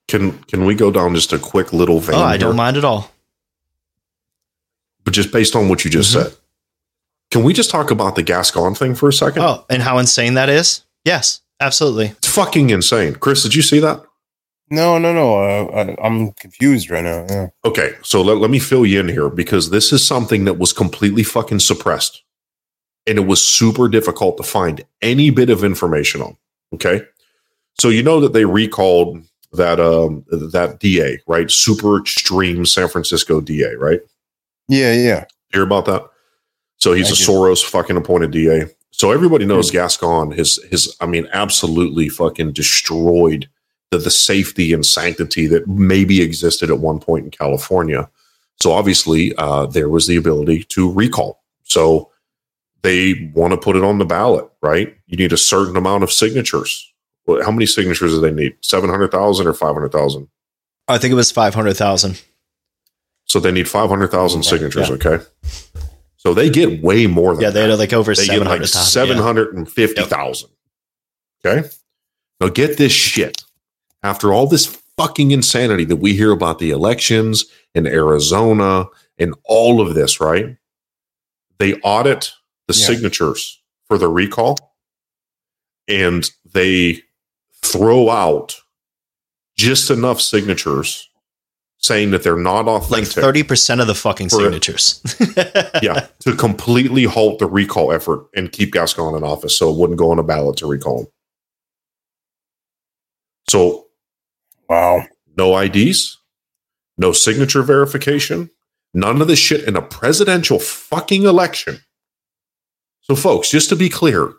Can 0.07 0.39
can 0.43 0.65
we 0.65 0.73
go 0.73 0.89
down 0.89 1.13
just 1.15 1.33
a 1.33 1.39
quick 1.39 1.73
little 1.73 1.99
vein? 1.99 2.15
Oh, 2.15 2.23
I 2.23 2.37
don't 2.37 2.55
mind 2.55 2.77
at 2.77 2.85
all. 2.85 3.11
But 5.03 5.13
just 5.13 5.31
based 5.31 5.55
on 5.55 5.67
what 5.69 5.83
you 5.83 5.91
just 5.91 6.15
mm-hmm. 6.15 6.29
said, 6.29 6.37
can 7.31 7.43
we 7.43 7.53
just 7.53 7.69
talk 7.69 7.91
about 7.91 8.15
the 8.15 8.23
Gascon 8.23 8.75
thing 8.75 8.95
for 8.95 9.09
a 9.09 9.13
second? 9.13 9.41
Oh, 9.41 9.65
and 9.69 9.81
how 9.81 9.97
insane 9.97 10.35
that 10.35 10.49
is? 10.49 10.83
Yes, 11.03 11.41
absolutely. 11.59 12.07
It's 12.07 12.27
fucking 12.27 12.69
insane. 12.69 13.15
Chris, 13.15 13.43
did 13.43 13.55
you 13.55 13.61
see 13.61 13.79
that? 13.79 14.03
No, 14.69 14.97
no, 14.97 15.13
no. 15.13 15.35
Uh, 15.39 15.95
I, 16.01 16.05
am 16.05 16.33
confused 16.33 16.89
right 16.89 17.03
now. 17.03 17.25
Yeah. 17.29 17.47
Okay, 17.63 17.93
so 18.03 18.21
let, 18.21 18.37
let 18.37 18.49
me 18.49 18.59
fill 18.59 18.85
you 18.85 18.99
in 18.99 19.07
here 19.07 19.29
because 19.29 19.69
this 19.69 19.93
is 19.93 20.05
something 20.05 20.45
that 20.45 20.57
was 20.57 20.73
completely 20.73 21.23
fucking 21.23 21.59
suppressed. 21.59 22.23
And 23.05 23.17
it 23.17 23.25
was 23.25 23.41
super 23.41 23.87
difficult 23.87 24.35
to 24.37 24.43
find 24.43 24.83
any 25.01 25.29
bit 25.29 25.49
of 25.49 25.63
information 25.63 26.21
on. 26.21 26.35
Okay. 26.73 27.03
So 27.79 27.87
you 27.87 28.03
know 28.03 28.19
that 28.19 28.33
they 28.33 28.43
recalled 28.43 29.23
that 29.53 29.79
um 29.79 30.25
that 30.29 30.79
DA, 30.79 31.19
right? 31.25 31.49
Super 31.49 31.97
extreme 31.97 32.65
San 32.65 32.89
Francisco 32.89 33.39
DA, 33.39 33.75
right? 33.75 34.01
Yeah, 34.67 34.93
yeah. 34.93 35.25
Hear 35.53 35.63
about 35.63 35.85
that? 35.85 36.03
So 36.77 36.93
he's 36.93 37.11
a. 37.11 37.13
Soros 37.13 37.63
fucking 37.63 37.97
appointed 37.97 38.31
DA. 38.31 38.65
So 38.91 39.11
everybody 39.11 39.45
knows 39.45 39.69
Gascon 39.69 40.31
has 40.31 40.59
his 40.69 40.95
I 40.99 41.05
mean 41.05 41.27
absolutely 41.31 42.09
fucking 42.09 42.53
destroyed 42.53 43.49
the, 43.91 43.97
the 43.99 44.11
safety 44.11 44.73
and 44.73 44.85
sanctity 44.85 45.47
that 45.47 45.67
maybe 45.67 46.21
existed 46.21 46.69
at 46.71 46.79
one 46.79 46.99
point 46.99 47.25
in 47.25 47.31
California. 47.31 48.09
So 48.59 48.71
obviously 48.71 49.35
uh, 49.37 49.67
there 49.67 49.89
was 49.89 50.07
the 50.07 50.15
ability 50.15 50.63
to 50.65 50.91
recall. 50.91 51.43
So 51.63 52.11
they 52.81 53.31
want 53.35 53.51
to 53.51 53.57
put 53.57 53.75
it 53.75 53.83
on 53.83 53.97
the 53.97 54.05
ballot, 54.05 54.49
right? 54.61 54.95
You 55.05 55.17
need 55.17 55.33
a 55.33 55.37
certain 55.37 55.77
amount 55.77 56.03
of 56.03 56.11
signatures. 56.11 56.91
How 57.27 57.51
many 57.51 57.65
signatures 57.65 58.13
do 58.13 58.21
they 58.21 58.31
need? 58.31 58.55
Seven 58.61 58.89
hundred 58.89 59.11
thousand 59.11 59.47
or 59.47 59.53
five 59.53 59.73
hundred 59.73 59.91
thousand? 59.91 60.29
I 60.87 60.97
think 60.97 61.11
it 61.11 61.15
was 61.15 61.31
five 61.31 61.53
hundred 61.53 61.75
thousand. 61.75 62.21
So 63.25 63.39
they 63.39 63.51
need 63.51 63.67
five 63.67 63.89
hundred 63.89 64.07
thousand 64.07 64.43
signatures. 64.43 64.89
Yeah. 64.89 64.95
Okay. 64.95 65.23
So 66.17 66.33
they 66.33 66.49
get 66.49 66.81
way 66.81 67.07
more 67.07 67.33
than 67.33 67.43
yeah. 67.43 67.49
They 67.51 67.69
had 67.69 67.79
like 67.79 67.93
over 67.93 68.13
they 68.13 68.25
get 68.25 68.43
like 68.43 68.65
seven 68.65 69.17
hundred 69.17 69.55
and 69.55 69.69
fifty 69.69 70.03
thousand. 70.03 70.49
Yeah. 71.45 71.51
Okay. 71.51 71.69
Now 72.41 72.49
get 72.49 72.77
this 72.77 72.91
shit. 72.91 73.43
After 74.03 74.33
all 74.33 74.47
this 74.47 74.65
fucking 74.97 75.31
insanity 75.31 75.85
that 75.85 75.97
we 75.97 76.15
hear 76.15 76.31
about 76.31 76.59
the 76.59 76.71
elections 76.71 77.45
in 77.75 77.85
Arizona 77.87 78.85
and 79.17 79.35
all 79.43 79.79
of 79.79 79.93
this, 79.93 80.19
right? 80.19 80.57
They 81.59 81.75
audit 81.75 82.31
the 82.67 82.73
yeah. 82.73 82.85
signatures 82.85 83.61
for 83.87 83.97
the 83.97 84.07
recall 84.07 84.75
and 85.87 86.29
they 86.51 87.01
throw 87.63 88.09
out 88.09 88.55
just 89.55 89.89
enough 89.89 90.21
signatures 90.21 91.09
saying 91.79 92.11
that 92.11 92.23
they're 92.23 92.37
not 92.37 92.67
authentic. 92.67 93.17
Like 93.17 93.35
30% 93.35 93.81
of 93.81 93.87
the 93.87 93.95
fucking 93.95 94.29
signatures. 94.29 95.01
yeah, 95.81 96.07
to 96.19 96.35
completely 96.35 97.03
halt 97.03 97.39
the 97.39 97.47
recall 97.47 97.91
effort 97.91 98.25
and 98.35 98.51
keep 98.51 98.73
Gascon 98.73 99.15
in 99.15 99.23
office 99.23 99.57
so 99.57 99.69
it 99.69 99.77
wouldn't 99.77 99.99
go 99.99 100.11
on 100.11 100.19
a 100.19 100.23
ballot 100.23 100.57
to 100.57 100.67
recall 100.67 101.01
him. 101.01 101.07
So, 103.49 103.87
wow. 104.67 105.03
No 105.37 105.57
IDs, 105.57 106.17
no 106.97 107.11
signature 107.11 107.61
verification, 107.61 108.49
none 108.93 109.21
of 109.21 109.27
this 109.27 109.39
shit 109.39 109.67
in 109.67 109.75
a 109.75 109.81
presidential 109.81 110.59
fucking 110.59 111.23
election. 111.23 111.79
So, 113.01 113.15
folks, 113.15 113.49
just 113.49 113.69
to 113.69 113.75
be 113.75 113.87
clear, 113.87 114.33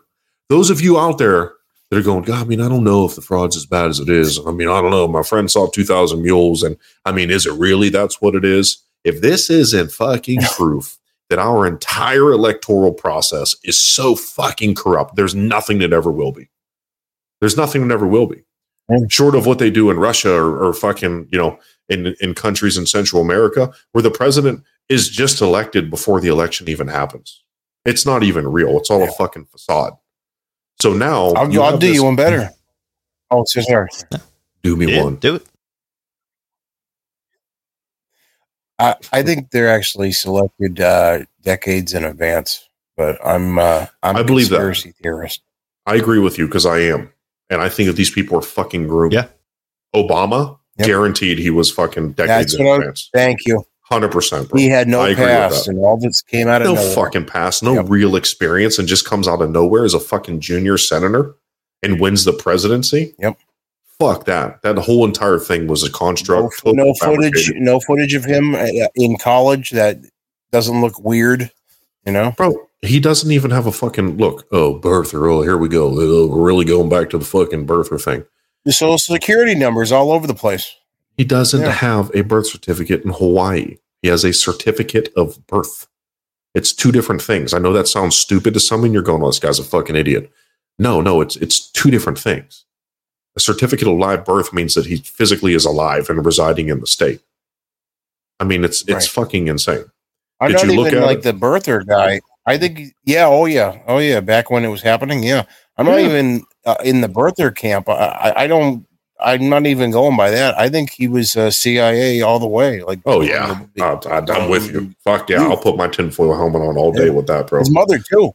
those 0.49 0.69
of 0.69 0.81
you 0.81 0.99
out 0.99 1.17
there 1.17 1.53
that 1.89 1.97
are 1.97 2.03
going, 2.03 2.23
God, 2.23 2.45
I 2.45 2.47
mean, 2.47 2.61
I 2.61 2.69
don't 2.69 2.83
know 2.83 3.05
if 3.05 3.15
the 3.15 3.21
fraud's 3.21 3.57
as 3.57 3.65
bad 3.65 3.89
as 3.89 3.99
it 3.99 4.09
is. 4.09 4.39
I 4.45 4.51
mean, 4.51 4.67
I 4.67 4.81
don't 4.81 4.91
know. 4.91 5.07
My 5.07 5.23
friend 5.23 5.49
saw 5.49 5.67
2,000 5.67 6.21
mules. 6.21 6.61
And 6.63 6.77
I 7.05 7.11
mean, 7.11 7.31
is 7.31 7.45
it 7.45 7.53
really 7.53 7.89
that's 7.89 8.21
what 8.21 8.35
it 8.35 8.45
is? 8.45 8.83
If 9.03 9.21
this 9.21 9.49
isn't 9.49 9.91
fucking 9.91 10.41
proof 10.55 10.99
that 11.29 11.39
our 11.39 11.65
entire 11.65 12.31
electoral 12.31 12.91
process 12.91 13.55
is 13.63 13.79
so 13.79 14.15
fucking 14.15 14.75
corrupt. 14.75 15.15
There's 15.15 15.35
nothing 15.35 15.79
that 15.79 15.93
ever 15.93 16.11
will 16.11 16.31
be. 16.31 16.49
There's 17.39 17.55
nothing 17.55 17.87
that 17.87 17.93
ever 17.93 18.07
will 18.07 18.25
be. 18.25 18.43
Short 19.07 19.35
of 19.35 19.45
what 19.45 19.59
they 19.59 19.69
do 19.69 19.91
in 19.91 19.99
Russia 19.99 20.33
or, 20.33 20.57
or 20.57 20.73
fucking, 20.73 21.27
you 21.31 21.37
know, 21.37 21.59
in, 21.87 22.15
in 22.19 22.33
countries 22.33 22.77
in 22.77 22.87
Central 22.87 23.21
America 23.21 23.71
where 23.91 24.01
the 24.01 24.09
president 24.09 24.63
is 24.89 25.09
just 25.09 25.41
elected 25.41 25.91
before 25.91 26.19
the 26.19 26.27
election 26.27 26.67
even 26.67 26.87
happens. 26.87 27.43
It's 27.85 28.05
not 28.05 28.23
even 28.23 28.47
real. 28.47 28.77
It's 28.77 28.89
all 28.89 29.03
a 29.03 29.11
fucking 29.11 29.45
facade. 29.45 29.93
So 30.81 30.93
now 30.93 31.27
I'll, 31.33 31.51
you 31.51 31.61
I'll 31.61 31.77
do 31.77 31.87
this- 31.87 31.95
you 31.95 32.03
one 32.03 32.15
better. 32.15 32.49
Oh, 33.31 33.43
so 33.45 33.61
sorry. 33.61 33.89
Do 34.63 34.75
me 34.75 34.91
Yeah, 34.91 35.03
one. 35.03 35.17
do 35.17 35.35
it. 35.35 35.45
I, 38.79 38.95
I 39.13 39.21
think 39.21 39.51
they're 39.51 39.69
actually 39.69 40.11
selected 40.13 40.81
uh, 40.81 41.19
decades 41.43 41.93
in 41.93 42.03
advance, 42.05 42.67
but 42.97 43.23
I'm 43.23 43.59
uh, 43.59 43.85
I'm 44.01 44.15
I 44.17 44.21
a 44.21 44.23
believe 44.23 44.49
that. 44.49 44.55
conspiracy 44.55 44.93
theorist. 45.03 45.41
I 45.85 45.93
agree 45.95 46.17
with 46.17 46.39
you 46.39 46.47
because 46.47 46.65
I 46.65 46.79
am. 46.79 47.11
And 47.51 47.61
I 47.61 47.69
think 47.69 47.85
that 47.85 47.97
these 47.97 48.09
people 48.09 48.35
are 48.39 48.41
fucking 48.41 48.87
groomed. 48.87 49.13
Yeah. 49.13 49.27
Obama, 49.95 50.57
Yep. 50.79 50.87
guaranteed 50.87 51.37
he 51.37 51.51
was 51.51 51.69
fucking 51.69 52.13
decades 52.13 52.53
That's 52.53 52.59
in 52.59 52.65
what 52.65 52.71
I- 52.73 52.77
advance. 52.77 53.09
Thank 53.13 53.39
you. 53.45 53.63
100%. 53.91 54.49
Bro. 54.49 54.59
He 54.59 54.67
had 54.67 54.87
no 54.87 55.01
I 55.01 55.09
agree 55.09 55.23
with 55.25 55.33
past, 55.33 55.67
and 55.67 55.79
all 55.79 55.97
this 55.97 56.21
came 56.21 56.47
out 56.47 56.61
of 56.61 56.73
no 56.73 56.75
fucking 56.93 57.25
past, 57.25 57.63
no 57.63 57.73
Yep. 57.75 57.85
real 57.89 58.15
experience, 58.15 58.77
and 58.79 58.87
just 58.87 59.05
comes 59.05 59.27
out 59.27 59.41
of 59.41 59.49
nowhere 59.49 59.83
as 59.85 59.93
a 59.93 59.99
fucking 59.99 60.39
junior 60.41 60.77
senator 60.77 61.35
and 61.83 61.99
wins 61.99 62.25
the 62.25 62.33
presidency. 62.33 63.15
Yep. 63.19 63.37
Fuck 63.99 64.25
that. 64.25 64.61
That 64.61 64.77
whole 64.77 65.03
entire 65.05 65.39
thing 65.39 65.67
was 65.67 65.83
a 65.83 65.91
construct. 65.91 66.55
fo- 66.55 66.71
no 66.71 66.93
footage, 66.93 67.51
no 67.55 67.79
footage 67.81 68.13
of 68.13 68.23
him 68.25 68.55
uh, 68.55 68.67
in 68.95 69.17
college 69.17 69.71
that 69.71 69.97
doesn't 70.51 70.79
look 70.81 70.99
weird. 71.03 71.51
You 72.05 72.13
know, 72.13 72.33
Bro, 72.37 72.55
he 72.81 72.99
doesn't 73.01 73.29
even 73.31 73.51
have 73.51 73.65
a 73.67 73.71
fucking 73.73 74.17
look. 74.17 74.47
Oh, 74.53 74.79
birther. 74.79 75.29
Oh, 75.29 75.41
here 75.41 75.57
we 75.57 75.67
go. 75.67 75.87
Oh, 75.99 76.27
We're 76.27 76.41
really 76.47 76.63
going 76.63 76.87
back 76.89 77.09
to 77.09 77.17
the 77.17 77.25
fucking 77.25 77.67
birther 77.67 78.01
thing. 78.01 78.23
the 78.63 78.71
social 78.71 78.97
security 78.97 79.53
numbers 79.53 79.91
all 79.91 80.11
over 80.11 80.25
the 80.27 80.33
place. 80.33 80.73
He 81.19 81.25
doesn't 81.25 81.59
Yeah. 81.59 81.71
have 81.71 82.09
a 82.15 82.21
birth 82.21 82.47
certificate 82.47 83.03
in 83.03 83.11
Hawaii. 83.11 83.75
He 84.01 84.07
has 84.07 84.23
a 84.23 84.31
certificate 84.31 85.11
of 85.17 85.45
birth. 85.47 85.87
It's 86.55 86.71
two 86.71 86.93
different 86.93 87.21
things. 87.21 87.53
I 87.53 87.59
know 87.59 87.73
that 87.73 87.89
sounds 87.89 88.15
stupid 88.15 88.53
to 88.53 88.61
some, 88.61 88.85
and 88.85 88.93
you're 88.93 89.03
going, 89.03 89.21
"Oh, 89.21 89.27
this 89.27 89.37
guy's 89.39 89.59
a 89.59 89.65
fucking 89.65 89.97
idiot." 89.97 90.31
No, 90.79 91.01
no, 91.01 91.19
it's 91.19 91.35
it's 91.35 91.69
two 91.69 91.91
different 91.91 92.17
things. 92.17 92.63
A 93.35 93.41
certificate 93.41 93.89
of 93.89 93.97
live 93.97 94.23
birth 94.23 94.53
means 94.53 94.75
that 94.75 94.85
he 94.85 94.95
physically 94.97 95.53
is 95.53 95.65
alive 95.65 96.09
and 96.09 96.25
residing 96.25 96.69
in 96.69 96.79
the 96.79 96.87
state. 96.87 97.19
I 98.39 98.45
mean, 98.45 98.63
it's 98.63 98.81
it's 98.83 98.91
Right. 98.91 99.03
fucking 99.03 99.47
insane. 99.49 99.83
I'm 100.39 100.51
Did 100.51 100.57
not 100.59 100.65
you 100.67 100.73
look 100.77 100.87
even 100.87 100.99
at 101.03 101.05
like 101.05 101.17
it? 101.17 101.23
the 101.25 101.33
birther 101.33 101.85
guy. 101.85 102.21
I 102.45 102.57
think, 102.57 102.93
yeah, 103.03 103.27
oh 103.27 103.43
yeah, 103.45 103.79
oh 103.87 103.97
yeah. 103.97 104.21
Back 104.21 104.49
when 104.49 104.63
it 104.63 104.69
was 104.69 104.81
happening, 104.81 105.21
yeah. 105.21 105.43
I'm 105.77 105.85
not 105.85 105.99
even 105.99 106.43
uh, 106.65 106.75
in 106.85 107.01
the 107.01 107.09
birther 107.09 107.53
camp. 107.53 107.89
I, 107.89 107.93
I, 107.93 108.43
I 108.43 108.47
don't. 108.47 108.85
I'm 109.21 109.49
not 109.49 109.65
even 109.65 109.91
going 109.91 110.15
by 110.15 110.29
that. 110.31 110.57
I 110.57 110.69
think 110.69 110.91
he 110.91 111.07
was 111.07 111.35
uh, 111.35 111.51
CIA 111.51 112.21
all 112.21 112.39
the 112.39 112.47
way. 112.47 112.81
Like, 112.83 112.99
Oh 113.05 113.21
yeah, 113.21 113.65
uh, 113.79 113.99
I, 114.07 114.19
I'm 114.31 114.49
with 114.49 114.71
you. 114.71 114.93
Fuck 115.03 115.29
yeah, 115.29 115.43
I'll 115.43 115.57
put 115.57 115.75
my 115.77 115.87
tinfoil 115.87 116.35
helmet 116.35 116.61
on 116.61 116.77
all 116.77 116.91
day 116.91 117.05
Yeah. 117.07 117.11
with 117.11 117.27
that, 117.27 117.47
bro. 117.47 117.59
His 117.59 117.69
mother 117.71 117.99
too. 117.99 118.31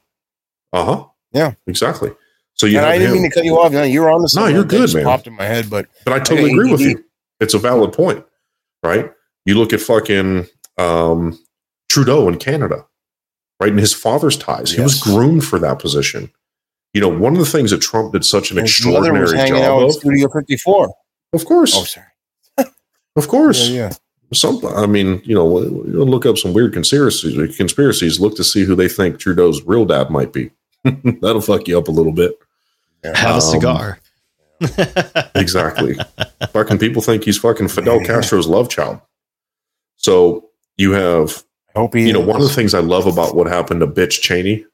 Uh 0.73 0.85
huh. 0.85 1.05
Yeah. 1.33 1.53
exactly. 1.67 2.13
So 2.55 2.67
you. 2.67 2.77
And 2.79 2.87
I 2.87 2.99
didn't 2.99 3.17
him. 3.17 3.23
mean 3.23 3.31
to 3.31 3.35
cut 3.35 3.45
you 3.45 3.59
off. 3.59 3.73
No, 3.73 3.83
you're 3.83 4.11
on 4.11 4.21
the. 4.23 4.33
No, 4.37 4.47
you're 4.47 4.65
good, 4.65 4.93
man. 4.95 5.05
Popped 5.05 5.27
in 5.27 5.33
my 5.35 5.45
head, 5.45 5.69
but 5.71 5.87
But 6.05 6.13
I 6.13 6.19
totally 6.21 6.53
agree 6.53 6.71
with 6.71 6.81
he- 6.81 6.91
you. 6.91 7.05
It's 7.41 7.55
a 7.55 7.59
valid 7.59 7.93
point, 7.93 8.25
right? 8.83 9.11
You 9.45 9.57
look 9.59 9.73
at 9.73 9.81
fucking 9.81 10.47
um, 10.79 11.39
Trudeau 11.89 12.29
in 12.29 12.39
Canada, 12.39 12.87
right? 13.61 13.71
And 13.71 13.81
his 13.81 13.93
father's 13.93 14.37
ties. 14.37 14.71
He 14.71 14.81
was 14.81 15.01
groomed 15.03 15.45
for 15.45 15.59
that 15.59 15.79
position. 15.81 16.31
You 16.95 17.01
know, 17.01 17.09
one 17.09 17.33
of 17.35 17.41
the 17.41 17.47
things 17.47 17.71
that 17.73 17.83
Trump 17.83 18.13
did 18.13 18.25
such 18.25 18.51
an 18.51 18.57
his 18.59 18.85
mother 18.87 19.13
was 19.13 19.33
extraordinary 19.33 19.63
out 19.63 19.67
job 19.67 19.81
in 19.83 19.87
of, 19.89 19.93
Studio 19.95 20.29
54. 20.29 20.95
of 21.35 21.45
course, 21.45 21.75
Oh, 21.77 21.85
sorry. 21.85 22.07
of 23.17 23.29
course. 23.29 23.69
Yeah, 23.69 23.89
yeah. 23.89 23.93
Some, 24.33 24.65
I 24.67 24.87
mean, 24.87 25.21
you 25.25 25.35
know, 25.35 25.47
look 25.47 26.25
up 26.27 26.39
some 26.39 26.55
weird 26.55 26.73
conspiracies. 26.73 27.57
Conspiracies. 27.57 28.19
Look 28.19 28.35
to 28.37 28.45
see 28.45 28.65
who 28.65 28.75
they 28.75 28.89
think 28.89 29.19
Trudeau's 29.19 29.63
real 29.63 29.85
dad 29.85 30.11
might 30.11 30.33
be. 30.33 30.51
That'll 30.85 31.41
fuck 31.41 31.69
you 31.69 31.79
up 31.79 31.89
a 31.89 31.93
little 31.93 32.11
bit. 32.13 32.33
Have 33.05 33.17
a 33.17 33.35
Um, 33.35 33.41
cigar. 33.41 33.99
Exactly. 35.35 35.97
fucking 36.53 36.79
people 36.79 37.03
think 37.03 37.25
he's 37.25 37.39
fucking 37.39 37.69
Fidel 37.69 38.01
Castro's 38.05 38.47
love 38.47 38.69
child. 38.69 39.01
So 39.97 40.49
you 40.77 40.93
have 40.93 41.45
I 41.75 41.81
hope 41.81 41.95
he. 41.95 42.07
you 42.07 42.13
know, 42.13 42.21
one 42.21 42.41
of 42.41 42.47
the 42.49 42.55
things 42.55 42.73
I 42.75 42.81
love 42.81 43.07
about 43.07 43.35
what 43.35 43.47
happened 43.47 43.81
to 43.81 43.87
Bitch 43.87 44.21
Cheney 44.21 44.65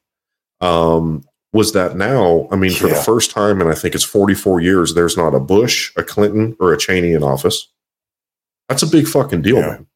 um, 0.61 1.25
was 1.53 1.73
that 1.73 1.97
now, 1.97 2.49
I 2.53 2.57
mean, 2.57 2.73
for 2.73 2.89
the 2.89 2.95
first 2.95 3.31
time, 3.33 3.61
and 3.61 3.69
I 3.71 3.75
think 3.75 3.95
it's 3.95 4.05
44 4.05 4.61
years, 4.61 4.95
there's 4.95 5.17
not 5.17 5.35
a 5.35 5.41
Bush, 5.41 5.93
a 5.97 6.03
Clinton, 6.05 6.57
or 6.61 6.73
a 6.73 6.79
Cheney 6.79 7.13
in 7.13 7.23
office. 7.25 7.67
That's 8.69 8.83
a 8.83 8.87
big 8.87 9.09
fucking 9.09 9.43
deal, 9.43 9.57
Yeah. 9.57 9.67
man. 9.67 9.87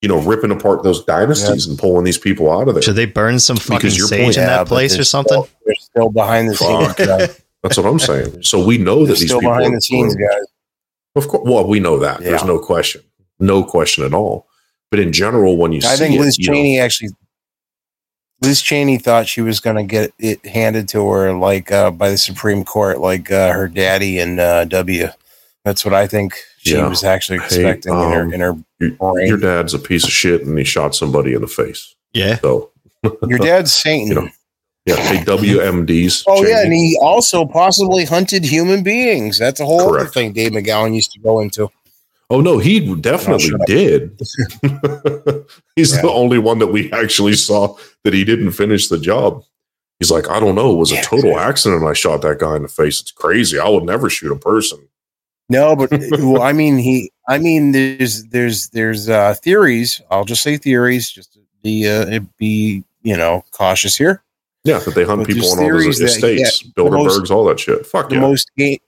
You 0.00 0.08
know, 0.08 0.20
ripping 0.20 0.52
apart 0.52 0.84
those 0.84 1.04
dynasties 1.04 1.66
and 1.66 1.76
pulling 1.78 2.04
these 2.04 2.18
people 2.18 2.50
out 2.50 2.68
of 2.68 2.74
there. 2.74 2.82
Should 2.82 2.94
they 2.96 3.04
burn 3.06 3.38
some 3.40 3.56
fucking 3.56 3.90
your 3.90 4.06
sage 4.06 4.22
point- 4.24 4.36
in 4.38 4.46
that 4.46 4.60
but 4.60 4.68
place 4.68 4.96
or 4.98 5.02
something? 5.04 5.42
Still, 5.42 5.48
they're 5.66 5.74
still 5.74 6.10
behind 6.10 6.48
the 6.50 6.54
scenes. 6.56 6.86
Fuck. 6.86 6.96
guys. 6.98 7.42
That's 7.64 7.76
what 7.76 7.86
I'm 7.86 7.98
saying. 7.98 8.42
So 8.44 8.64
we 8.64 8.78
know 8.78 8.98
They're 8.98 9.08
that 9.14 9.18
these 9.20 9.28
still 9.28 9.40
people 9.40 9.54
behind 9.56 9.74
are 9.74 9.76
the 9.76 9.80
scenes, 9.82 10.14
groomed. 10.14 10.30
guys. 10.30 10.44
Of 11.16 11.28
course, 11.28 11.42
well, 11.50 11.66
we 11.66 11.80
know 11.80 11.98
that. 11.98 12.20
There's 12.20 12.44
no 12.44 12.60
question, 12.60 13.02
no 13.40 13.64
question 13.64 14.04
at 14.04 14.14
all. 14.14 14.46
But 14.92 15.00
in 15.00 15.12
general, 15.12 15.56
when 15.56 15.72
you 15.72 15.78
I 15.84 15.96
see 15.96 16.04
think 16.04 16.14
it, 16.14 16.20
Liz 16.20 16.38
you 16.38 16.46
know, 16.46 16.52
Cheney 16.54 16.78
actually. 16.78 17.10
Liz 18.40 18.62
Cheney 18.62 18.98
thought 18.98 19.26
she 19.26 19.40
was 19.40 19.58
going 19.60 19.76
to 19.76 19.82
get 19.82 20.12
it 20.18 20.44
handed 20.46 20.88
to 20.90 21.08
her, 21.10 21.32
like 21.32 21.72
uh, 21.72 21.90
by 21.90 22.10
the 22.10 22.18
Supreme 22.18 22.64
Court, 22.64 23.00
like 23.00 23.30
uh, 23.32 23.52
her 23.52 23.66
daddy 23.68 24.18
and 24.18 24.38
uh, 24.38 24.64
W. 24.66 25.08
That's 25.64 25.84
what 25.84 25.92
I 25.94 26.06
think 26.06 26.34
she 26.58 26.74
Yeah. 26.76 26.88
was 26.88 27.02
actually 27.02 27.38
Hey, 27.38 27.44
expecting 27.46 27.92
in 27.94 27.98
um, 28.00 28.12
her 28.12 28.34
in 28.34 28.40
her 28.40 28.56
your, 28.78 28.90
brain. 28.92 29.26
your 29.28 29.38
dad's 29.38 29.74
a 29.74 29.78
piece 29.78 30.04
of 30.04 30.10
shit, 30.10 30.42
and 30.46 30.56
he 30.56 30.64
shot 30.64 30.94
somebody 30.94 31.34
in 31.34 31.40
the 31.40 31.48
face. 31.48 31.94
Yeah. 32.12 32.38
So 32.38 32.70
Your 33.26 33.38
dad's 33.40 33.72
Satan. 33.72 34.06
You 34.08 34.14
know, 34.14 34.28
yeah, 34.86 34.96
hey, 34.96 35.22
WMDs. 35.24 36.24
oh 36.28 36.42
yeah, 36.46 36.62
and 36.62 36.72
he 36.72 36.96
also 37.02 37.44
possibly 37.44 38.04
hunted 38.06 38.44
human 38.44 38.82
beings. 38.82 39.36
That's 39.38 39.60
a 39.60 39.66
whole 39.66 39.94
other 39.94 40.06
thing 40.06 40.32
Dave 40.32 40.52
McGowan 40.52 40.94
used 40.94 41.12
to 41.12 41.18
go 41.20 41.40
into. 41.40 41.68
Oh 42.30 42.40
no, 42.42 42.58
he 42.58 42.94
definitely 42.96 43.52
did. 43.66 44.18
He's 45.76 45.94
Yeah. 45.94 46.02
the 46.02 46.10
only 46.12 46.38
one 46.38 46.58
that 46.58 46.66
we 46.68 46.92
actually 46.92 47.34
saw 47.34 47.76
that 48.04 48.12
he 48.12 48.24
didn't 48.24 48.52
finish 48.52 48.88
the 48.88 48.98
job. 48.98 49.44
He's 49.98 50.10
like, 50.10 50.28
I 50.28 50.38
don't 50.38 50.54
know, 50.54 50.72
it 50.72 50.76
was 50.76 50.92
Yeah, 50.92 51.00
a 51.00 51.02
total 51.02 51.30
exactly. 51.30 51.48
accident. 51.50 51.84
I 51.84 51.92
shot 51.92 52.22
that 52.22 52.38
guy 52.38 52.56
in 52.56 52.62
the 52.62 52.68
face. 52.68 53.00
It's 53.00 53.10
crazy. 53.10 53.58
I 53.58 53.68
would 53.68 53.84
never 53.84 54.08
shoot 54.10 54.30
a 54.30 54.36
person. 54.36 54.78
No, 55.48 55.74
but 55.74 55.90
well, 56.12 56.42
I 56.42 56.52
mean, 56.52 56.76
he. 56.76 57.10
I 57.28 57.38
mean, 57.38 57.72
there's 57.72 58.24
there's 58.26 58.68
there's 58.70 59.08
uh, 59.08 59.34
theories. 59.34 60.00
I'll 60.10 60.24
just 60.24 60.42
say 60.42 60.56
theories, 60.58 61.10
just 61.10 61.32
to 61.32 61.40
be 61.62 61.88
uh, 61.88 62.20
be 62.36 62.84
you 63.02 63.16
know 63.16 63.42
cautious 63.52 63.96
here. 63.96 64.22
Yeah, 64.64 64.78
that 64.80 64.94
they 64.94 65.04
hunt 65.04 65.20
But 65.22 65.28
people 65.28 65.50
on 65.50 65.58
all 65.60 65.70
those 65.70 65.98
that- 65.98 66.04
estates, 66.06 66.62
yeah, 66.62 66.70
the 66.76 66.90
most- 66.90 67.18
Bilderbergs, 67.20 67.30
all 67.30 67.44
that 67.46 67.58
shit. 67.58 67.86
Fuck 67.86 68.10
The 68.10 68.16
yeah. 68.16 68.20
most 68.20 68.50
game, 68.56 68.78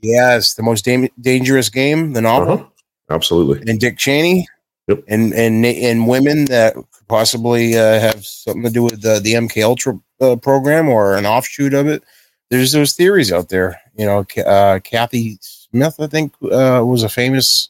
yes, 0.00 0.54
the 0.54 0.62
most 0.62 0.84
dam- 0.84 1.08
dangerous 1.20 1.68
game, 1.68 2.12
the 2.12 2.20
novel, 2.20 2.52
Uh-huh. 2.54 2.64
Absolutely. 3.10 3.68
and 3.70 3.80
Dick 3.80 3.98
Cheney, 3.98 4.46
Yep. 4.88 5.04
and 5.08 5.34
and 5.34 5.64
and 5.66 6.08
women 6.08 6.46
that 6.46 6.74
could 6.74 7.08
possibly 7.08 7.76
uh, 7.76 8.00
have 8.00 8.24
something 8.24 8.62
to 8.62 8.70
do 8.70 8.82
with 8.82 9.02
the 9.02 9.20
the 9.20 9.34
MK 9.34 9.62
Ultra 9.62 9.98
uh, 10.20 10.36
program 10.36 10.88
or 10.88 11.16
an 11.16 11.26
offshoot 11.26 11.74
of 11.74 11.86
it. 11.86 12.02
There's 12.50 12.72
those 12.72 12.94
theories 12.94 13.30
out 13.32 13.50
there. 13.50 13.78
You 13.96 14.06
know, 14.06 14.24
uh, 14.46 14.78
Kathy 14.80 15.36
Smith, 15.42 15.96
I 16.00 16.06
think, 16.06 16.32
uh, 16.42 16.82
was 16.84 17.02
a 17.02 17.08
famous 17.10 17.68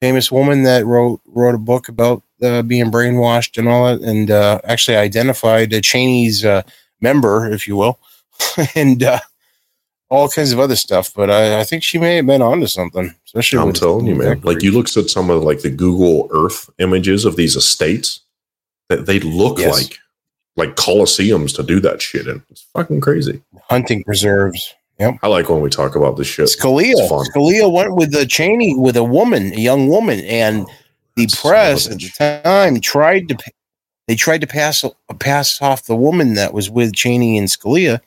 famous 0.00 0.30
woman 0.30 0.62
that 0.64 0.86
wrote 0.86 1.20
wrote 1.26 1.54
a 1.56 1.58
book 1.58 1.88
about 1.88 2.22
uh, 2.42 2.62
being 2.62 2.90
brainwashed 2.92 3.58
and 3.58 3.68
all 3.68 3.86
that, 3.86 4.00
and 4.02 4.30
uh, 4.30 4.60
actually 4.64 4.96
identified 4.96 5.72
a 5.72 5.80
Cheney's 5.80 6.44
uh, 6.44 6.62
member, 7.00 7.50
if 7.50 7.66
you 7.66 7.74
will, 7.76 7.98
and 8.76 9.02
uh, 9.02 9.18
all 10.08 10.28
kinds 10.28 10.52
of 10.52 10.60
other 10.60 10.76
stuff. 10.76 11.12
But 11.14 11.30
I, 11.30 11.60
I 11.60 11.64
think 11.64 11.82
she 11.82 11.98
may 11.98 12.16
have 12.16 12.26
been 12.26 12.42
onto 12.42 12.66
something. 12.66 13.14
Especially, 13.24 13.58
I'm 13.58 13.72
telling 13.72 14.06
you, 14.06 14.14
man. 14.14 14.40
Like 14.42 14.62
you 14.62 14.72
looked 14.72 14.96
at 14.96 15.10
some 15.10 15.30
of 15.30 15.42
like 15.42 15.60
the 15.62 15.70
Google 15.70 16.28
Earth 16.32 16.70
images 16.78 17.24
of 17.24 17.36
these 17.36 17.56
estates 17.56 18.20
that 18.88 19.06
they 19.06 19.20
look 19.20 19.58
Yes. 19.58 19.74
like 19.74 19.98
like 20.56 20.76
coliseums 20.76 21.54
to 21.56 21.62
do 21.62 21.80
that 21.80 22.00
shit 22.00 22.26
in. 22.26 22.42
It's 22.50 22.62
fucking 22.72 23.00
crazy. 23.00 23.42
hunting 23.68 24.02
preserves. 24.04 24.74
I 24.98 25.26
like 25.26 25.50
when 25.50 25.60
we 25.60 25.68
talk 25.68 25.94
about 25.94 26.16
this 26.16 26.26
shit. 26.26 26.46
Scalia. 26.48 26.94
Scalia 27.34 27.70
went 27.70 27.94
with 27.96 28.12
the 28.12 28.24
Cheney 28.24 28.74
with 28.74 28.96
a 28.96 29.04
woman, 29.04 29.52
a 29.52 29.56
young 29.60 29.88
woman, 29.88 30.20
and 30.20 30.62
oh, 30.66 30.72
the 31.16 31.26
That's 31.26 31.40
press 31.40 31.86
at 31.86 31.98
the 31.98 32.40
time 32.42 32.80
tried 32.80 33.28
to 33.28 33.36
they 34.08 34.14
tried 34.14 34.40
to 34.40 34.46
pass 34.46 34.84
pass 35.18 35.60
off 35.60 35.84
the 35.84 35.96
woman 35.96 36.34
that 36.34 36.54
was 36.54 36.70
with 36.70 36.94
Cheney 36.94 37.36
and 37.36 37.48
Scalia. 37.48 38.00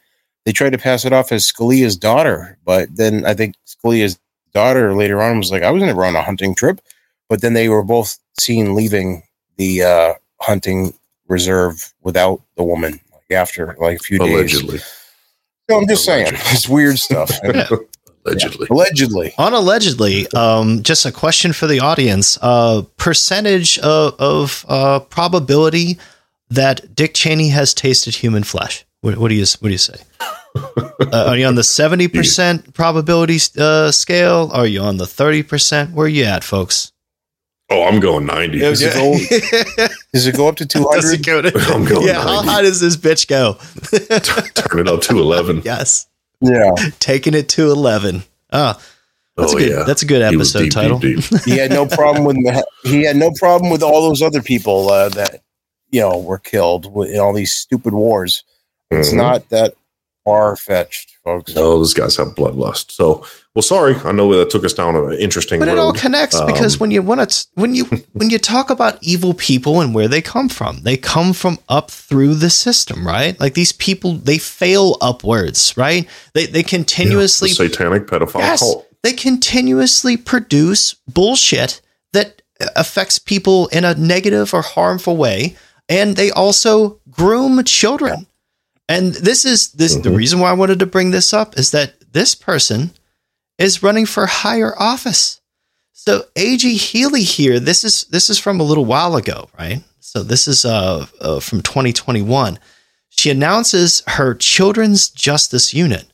They 0.50 0.54
tried 0.54 0.72
to 0.72 0.80
pass 0.80 1.06
it 1.06 1.14
off 1.14 1.32
as 1.32 1.46
Scalia's 1.46 1.96
daughter, 1.96 2.58
but 2.66 2.90
then 2.96 3.24
I 3.24 3.36
think 3.36 3.54
Scalia's 3.68 4.18
daughter 4.52 4.96
later 4.96 5.22
on 5.22 5.38
was 5.38 5.52
like, 5.52 5.62
"I 5.62 5.70
was 5.70 5.84
never 5.84 6.04
on 6.04 6.16
a 6.16 6.24
hunting 6.24 6.56
trip," 6.56 6.82
but 7.30 7.42
then 7.42 7.54
they 7.54 7.70
were 7.70 7.84
both 7.84 8.18
seen 8.40 8.74
leaving 8.74 9.22
the 9.58 9.84
uh, 9.84 10.14
hunting 10.42 10.96
reserve 11.28 11.94
without 12.02 12.42
the 12.58 12.64
woman 12.64 13.00
like 13.14 13.30
after 13.30 13.76
like 13.80 14.00
a 14.00 14.04
few 14.04 14.18
Allegedly. 14.18 14.78
days. 14.78 15.10
So 15.70 15.78
I'm 15.78 15.88
just 15.88 16.04
saying, 16.04 16.30
it's 16.34 16.68
weird 16.68 16.98
stuff. 16.98 17.30
Allegedly. 17.44 18.68
Yeah, 18.72 18.76
allegedly. 18.76 19.34
On 19.38 19.54
allegedly, 19.54 20.28
um, 20.32 20.82
just 20.82 21.06
a 21.06 21.12
question 21.12 21.54
for 21.54 21.68
the 21.68 21.80
audience: 21.80 22.40
uh, 22.42 22.82
percentage 22.98 23.78
of, 23.78 24.16
of 24.18 24.66
uh, 24.68 25.00
probability 25.02 26.00
that 26.50 26.96
Dick 26.96 27.14
Cheney 27.14 27.50
has 27.50 27.76
tasted 27.76 28.16
human 28.16 28.44
flesh. 28.44 28.84
What, 29.02 29.20
what 29.20 29.28
do 29.28 29.36
you 29.36 29.46
What 29.60 29.68
do 29.68 29.72
you 29.72 29.78
say? 29.78 30.02
Uh, 30.56 30.92
are 31.28 31.38
you 31.38 31.46
on 31.46 31.56
the 31.56 31.64
seventy 31.64 32.08
percent 32.08 32.74
probability 32.74 33.38
uh, 33.58 33.92
scale? 33.92 34.50
Are 34.54 34.68
you 34.68 34.82
on 34.82 34.98
the 34.98 35.06
thirty 35.08 35.44
percent? 35.44 35.94
Where 35.94 36.06
are 36.06 36.10
you 36.10 36.26
at, 36.26 36.44
folks? 36.44 36.92
Oh, 37.72 37.84
I'm 37.84 38.00
going 38.00 38.26
90. 38.26 38.58
Does, 38.58 38.82
it 38.82 38.96
go, 38.96 39.14
does 40.12 40.26
it 40.26 40.36
go 40.36 40.48
up 40.48 40.56
to 40.56 40.66
Does 40.66 40.82
200? 41.20 41.24
go 41.24 41.42
to- 41.44 41.60
I'm 41.72 41.86
going 41.86 42.08
yeah, 42.08 42.16
how 42.16 42.38
90. 42.38 42.50
high 42.50 42.62
does 42.64 42.80
this 42.82 42.98
bitch 42.98 43.28
go? 43.28 43.58
Turn 44.56 44.80
it 44.80 44.88
up 44.88 45.02
to 45.02 45.20
11. 45.20 45.62
yes, 45.64 46.08
Yeah. 46.42 46.74
taking 47.00 47.36
it 47.36 47.48
to 47.50 47.70
eleven. 47.72 48.24
Ah, 48.52 48.82
that's 49.38 49.54
oh, 49.54 49.58
a 49.58 49.60
good. 49.60 49.70
yeah. 49.70 49.84
That's 49.84 50.02
a 50.02 50.08
good 50.08 50.24
episode 50.24 50.64
deep, 50.64 50.74
title. 50.74 50.98
deep, 50.98 51.20
deep. 51.24 51.44
He 51.44 51.58
had 51.58 51.70
no 51.70 51.86
problem 51.86 52.26
with 52.26 52.38
the, 52.38 52.66
he 52.86 53.04
had 53.04 53.16
no 53.18 53.30
problem 53.38 53.72
with 53.72 53.84
all 53.84 54.02
those 54.10 54.24
other 54.24 54.42
people 54.42 54.90
uh, 54.90 55.10
that 55.10 55.44
you 55.92 56.02
know 56.02 56.18
were 56.18 56.40
killed 56.40 56.88
in 57.08 57.20
all 57.20 57.34
these 57.34 57.52
stupid 57.54 57.94
wars. 57.94 58.44
It's 58.90 59.14
Mhm. 59.14 59.18
not 59.18 59.50
that 59.50 59.76
far 60.30 60.56
fetched, 60.56 61.18
folks. 61.24 61.56
No, 61.56 61.78
those 61.80 61.94
guys 61.94 62.16
have 62.18 62.30
bloodlust. 62.36 62.92
So, 62.92 63.26
well, 63.56 63.62
sorry. 63.64 63.96
I 64.06 64.12
know 64.12 64.34
that 64.38 64.50
took 64.50 64.64
us 64.64 64.74
down 64.74 64.96
an 64.96 65.14
interesting 65.14 65.60
But 65.60 65.68
road. 65.68 65.74
it 65.74 65.80
all 65.80 65.94
connects 65.94 66.40
because 66.42 66.76
Um, 66.76 66.80
when 66.80 66.92
you 66.92 67.02
want 67.02 67.30
to 67.30 67.48
when 67.56 67.74
you 67.76 67.86
when 68.14 68.30
you 68.30 68.38
talk 68.40 68.70
about 68.70 68.98
evil 69.02 69.34
people 69.34 69.82
and 69.82 69.94
where 69.96 70.08
they 70.08 70.22
come 70.22 70.50
from, 70.50 70.82
they 70.84 70.98
come 70.98 71.34
from 71.34 71.58
up 71.68 71.90
through 71.92 72.36
the 72.36 72.50
system, 72.50 73.06
right? 73.08 73.40
Like 73.40 73.54
these 73.56 73.72
people, 73.72 74.14
they 74.14 74.38
fail 74.38 74.98
upwards, 75.02 75.74
right? 75.78 76.08
They 76.34 76.46
they 76.46 76.60
Yeah, 76.60 76.64
the 76.64 76.70
continuously 76.78 77.50
satanic 77.50 78.06
pedophile 78.08 78.40
yes, 78.40 78.60
cult. 78.60 78.88
they 79.04 79.14
continuously 79.14 80.16
produce 80.18 80.96
bullshit 81.08 81.82
that 82.14 82.42
affects 82.76 83.18
people 83.20 83.68
in 83.72 83.84
a 83.86 83.96
negative 83.96 84.54
or 84.54 84.62
harmful 84.62 85.16
way, 85.18 85.56
and 85.88 86.16
they 86.16 86.30
also 86.32 87.00
groom 87.10 87.64
children. 87.64 88.28
And 88.90 89.14
this 89.14 89.46
is 89.46 89.70
this 89.70 89.96
the 89.96 90.10
Mhm. 90.10 90.16
reason 90.18 90.40
why 90.40 90.50
I 90.50 90.54
wanted 90.54 90.80
to 90.80 90.86
bring 90.86 91.12
this 91.12 91.32
up 91.34 91.58
is 91.58 91.70
that 91.72 91.94
this 92.12 92.36
person 92.36 92.92
is 93.58 93.84
running 93.84 94.06
for 94.08 94.26
higher 94.26 94.74
office. 94.82 95.40
So 95.94 96.26
AG 96.36 96.76
Healey 96.76 97.24
here, 97.24 97.60
this 97.60 97.84
is 97.84 98.06
this 98.10 98.30
is 98.30 98.40
from 98.40 98.60
a 98.60 98.64
little 98.64 98.86
while 98.86 99.16
ago, 99.16 99.50
right? 99.58 99.84
So 100.00 100.24
this 100.24 100.48
is 100.48 100.66
uh, 100.66 101.06
uh 101.22 101.40
from 101.40 101.62
2021. 101.62 102.58
She 103.10 103.30
announces 103.30 104.02
her 104.08 104.34
Children's 104.34 105.10
Justice 105.10 105.74
Unit. 105.74 106.08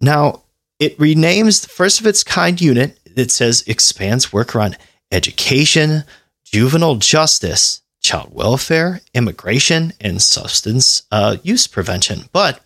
Now, 0.00 0.42
it 0.80 0.98
renames 0.98 1.60
the 1.60 1.68
first 1.68 2.00
of 2.00 2.06
its 2.06 2.24
kind 2.24 2.60
unit. 2.60 2.98
It 3.14 3.30
says 3.30 3.62
expands 3.66 4.32
work 4.32 4.56
around 4.56 4.76
education, 5.12 6.02
juvenile 6.44 6.96
justice, 6.96 7.81
child 8.12 8.34
welfare, 8.34 9.00
immigration, 9.14 9.94
and 9.98 10.20
substance 10.20 11.04
uh, 11.10 11.38
use 11.42 11.66
prevention. 11.66 12.20
But 12.30 12.60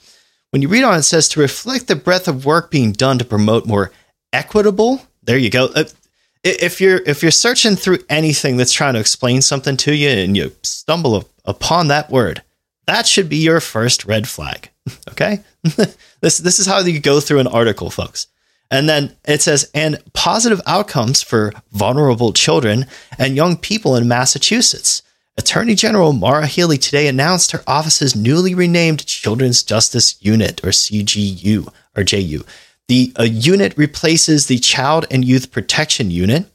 when 0.50 0.60
you 0.60 0.66
read 0.66 0.82
on, 0.82 0.98
it 0.98 1.04
says 1.04 1.28
to 1.28 1.40
reflect 1.40 1.86
the 1.86 1.94
breadth 1.94 2.26
of 2.26 2.44
work 2.44 2.68
being 2.68 2.90
done 2.90 3.16
to 3.18 3.24
promote 3.24 3.64
more 3.64 3.92
equitable. 4.32 5.02
There 5.22 5.38
you 5.38 5.48
go. 5.48 5.66
Uh, 5.66 5.84
if 6.42 6.80
you're 6.80 7.00
if 7.06 7.22
you're 7.22 7.30
searching 7.30 7.76
through 7.76 7.98
anything 8.08 8.56
that's 8.56 8.72
trying 8.72 8.94
to 8.94 9.00
explain 9.00 9.40
something 9.40 9.76
to 9.78 9.94
you 9.94 10.08
and 10.08 10.36
you 10.36 10.50
stumble 10.64 11.14
up 11.14 11.28
upon 11.44 11.86
that 11.88 12.10
word, 12.10 12.42
that 12.88 13.06
should 13.06 13.28
be 13.28 13.36
your 13.36 13.60
first 13.60 14.04
red 14.04 14.28
flag. 14.28 14.70
Okay, 15.10 15.40
this 16.20 16.38
this 16.38 16.58
is 16.58 16.66
how 16.66 16.80
you 16.80 17.00
go 17.00 17.20
through 17.20 17.40
an 17.40 17.46
article, 17.46 17.90
folks. 17.90 18.26
And 18.70 18.88
then 18.88 19.16
it 19.26 19.42
says, 19.42 19.70
and 19.74 20.02
positive 20.12 20.60
outcomes 20.66 21.22
for 21.22 21.52
vulnerable 21.70 22.32
children 22.32 22.86
and 23.16 23.36
young 23.36 23.56
people 23.56 23.94
in 23.94 24.08
Massachusetts. 24.08 25.02
Attorney 25.38 25.74
General 25.74 26.14
Maura 26.14 26.46
Healey 26.46 26.78
today 26.78 27.08
announced 27.08 27.52
her 27.52 27.62
office's 27.66 28.16
newly 28.16 28.54
renamed 28.54 29.04
Children's 29.04 29.62
Justice 29.62 30.16
Unit, 30.24 30.64
or 30.64 30.70
CGU, 30.70 31.70
or 31.94 32.04
JU. 32.04 32.42
The 32.88 33.12
uh, 33.18 33.24
unit 33.24 33.76
replaces 33.76 34.46
the 34.46 34.58
Child 34.58 35.06
and 35.10 35.24
Youth 35.24 35.50
Protection 35.50 36.10
Unit, 36.10 36.46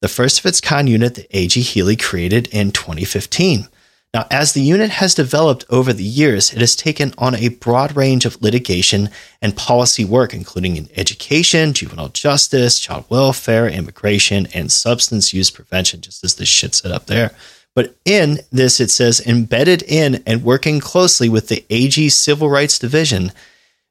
the 0.00 0.08
first 0.08 0.40
of 0.40 0.46
its 0.46 0.60
kind 0.60 0.88
unit 0.88 1.14
that 1.14 1.28
A.G. 1.30 1.60
Healey 1.60 1.94
created 1.94 2.48
in 2.48 2.72
2015. 2.72 3.68
Now, 4.12 4.26
as 4.30 4.52
the 4.52 4.62
unit 4.62 4.90
has 4.90 5.14
developed 5.14 5.64
over 5.70 5.92
the 5.92 6.04
years, 6.04 6.52
it 6.52 6.58
has 6.58 6.74
taken 6.74 7.14
on 7.18 7.34
a 7.34 7.48
broad 7.48 7.96
range 7.96 8.24
of 8.24 8.42
litigation 8.42 9.10
and 9.42 9.56
policy 9.56 10.04
work, 10.04 10.34
including 10.34 10.76
in 10.76 10.88
education, 10.96 11.72
juvenile 11.72 12.08
justice, 12.08 12.80
child 12.80 13.04
welfare, 13.08 13.68
immigration, 13.68 14.48
and 14.52 14.72
substance 14.72 15.32
use 15.32 15.50
prevention, 15.50 16.00
just 16.00 16.24
as 16.24 16.34
this 16.34 16.48
shit 16.48 16.74
set 16.74 16.90
up 16.90 17.06
there. 17.06 17.32
But 17.74 17.96
in 18.04 18.38
this, 18.52 18.80
it 18.80 18.90
says 18.90 19.20
embedded 19.20 19.82
in 19.82 20.22
and 20.26 20.44
working 20.44 20.80
closely 20.80 21.28
with 21.28 21.48
the 21.48 21.64
AG 21.70 22.08
Civil 22.10 22.48
Rights 22.48 22.78
Division, 22.78 23.32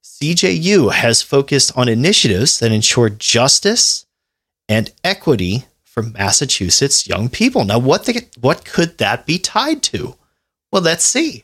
CJU 0.03 0.93
has 0.93 1.21
focused 1.21 1.77
on 1.77 1.89
initiatives 1.89 2.59
that 2.59 2.71
ensure 2.71 3.09
justice 3.09 4.05
and 4.69 4.91
equity 5.03 5.65
for 5.83 6.01
Massachusetts 6.01 7.07
young 7.07 7.29
people. 7.29 7.65
Now, 7.65 7.79
what 7.79 8.05
the, 8.05 8.25
what 8.39 8.63
could 8.63 8.97
that 8.99 9.25
be 9.25 9.37
tied 9.37 9.83
to? 9.83 10.15
Well, 10.71 10.81
let's 10.81 11.03
see. 11.03 11.43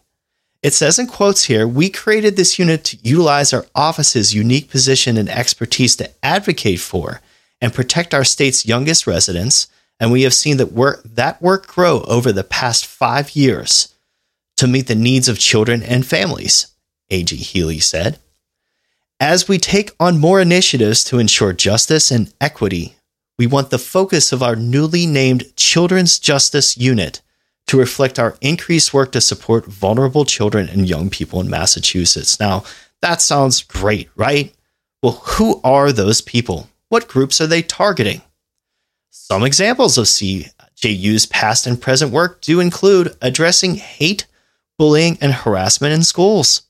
It 0.64 0.74
says 0.74 0.98
in 0.98 1.08
quotes 1.08 1.44
here, 1.46 1.68
we 1.68 1.90
created 1.90 2.36
this 2.36 2.58
unit 2.58 2.84
to 2.86 2.98
utilize 3.02 3.54
our 3.54 3.66
office's 3.76 4.34
unique 4.34 4.70
position 4.70 5.18
and 5.18 5.30
expertise 5.30 5.96
to 5.98 6.10
advocate 6.24 6.80
for 6.80 7.22
and 7.62 7.74
protect 7.74 8.14
our 8.14 8.24
state's 8.24 8.66
youngest 8.66 9.08
residents, 9.08 9.68
and 10.00 10.12
we 10.12 10.24
have 10.24 10.34
seen 10.34 10.58
that 10.58 10.72
work 10.72 11.02
that 11.04 11.42
work 11.42 11.68
grow 11.68 12.02
over 12.02 12.32
the 12.32 12.44
past 12.44 12.86
5 12.86 13.36
years 13.36 13.94
to 14.58 14.68
meet 14.68 14.88
the 14.88 14.96
needs 14.96 15.28
of 15.28 15.40
children 15.40 15.82
and 15.84 16.06
families, 16.06 16.68
AG 17.10 17.36
Healey 17.36 17.80
said. 17.80 18.20
As 19.20 19.48
we 19.48 19.58
take 19.58 19.92
on 20.00 20.18
more 20.20 20.40
initiatives 20.40 21.04
to 21.06 21.20
ensure 21.20 21.54
justice 21.54 22.12
and 22.12 22.34
equity 22.40 22.96
we 23.40 23.48
want 23.48 23.70
the 23.70 23.80
focus 23.80 24.34
of 24.34 24.44
our 24.44 24.58
newly 24.58 25.06
named 25.06 25.56
Children's 25.56 26.20
Justice 26.20 26.76
Unit 26.78 27.22
to 27.68 27.78
reflect 27.78 28.20
our 28.20 28.36
increased 28.42 28.94
work 28.94 29.14
to 29.14 29.22
support 29.22 29.66
vulnerable 29.66 30.26
children 30.26 30.68
and 30.68 30.90
young 30.90 31.10
people 31.10 31.40
in 31.40 31.50
Massachusetts. 31.50 32.38
Now, 32.38 32.66
that 33.02 33.22
sounds 33.22 33.64
great, 33.64 34.10
right? 34.18 34.54
Well, 35.02 35.22
who 35.24 35.62
are 35.64 35.94
those 35.94 36.20
people? 36.20 36.68
What 36.90 37.08
groups 37.08 37.40
are 37.40 37.48
they 37.48 37.62
targeting? 37.62 38.22
Some 39.10 39.44
examples 39.44 39.98
of 39.98 40.06
CJU's 40.06 41.26
past 41.26 41.68
and 41.68 41.82
present 41.82 42.12
work 42.12 42.42
do 42.42 42.60
include 42.60 43.16
addressing 43.22 43.76
hate, 43.76 44.26
bullying, 44.78 45.18
and 45.22 45.34
harassment 45.34 45.94
in 45.94 46.04
schools. 46.04 46.64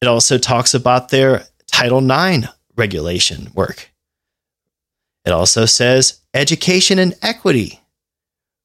It 0.00 0.08
also 0.08 0.38
talks 0.38 0.74
about 0.74 1.10
their 1.10 1.44
Title 1.70 1.98
IX 1.98 2.48
regulation 2.76 3.50
work. 3.54 3.92
It 5.24 5.30
also 5.30 5.66
says 5.66 6.20
education 6.34 6.98
and 6.98 7.14
equity, 7.22 7.80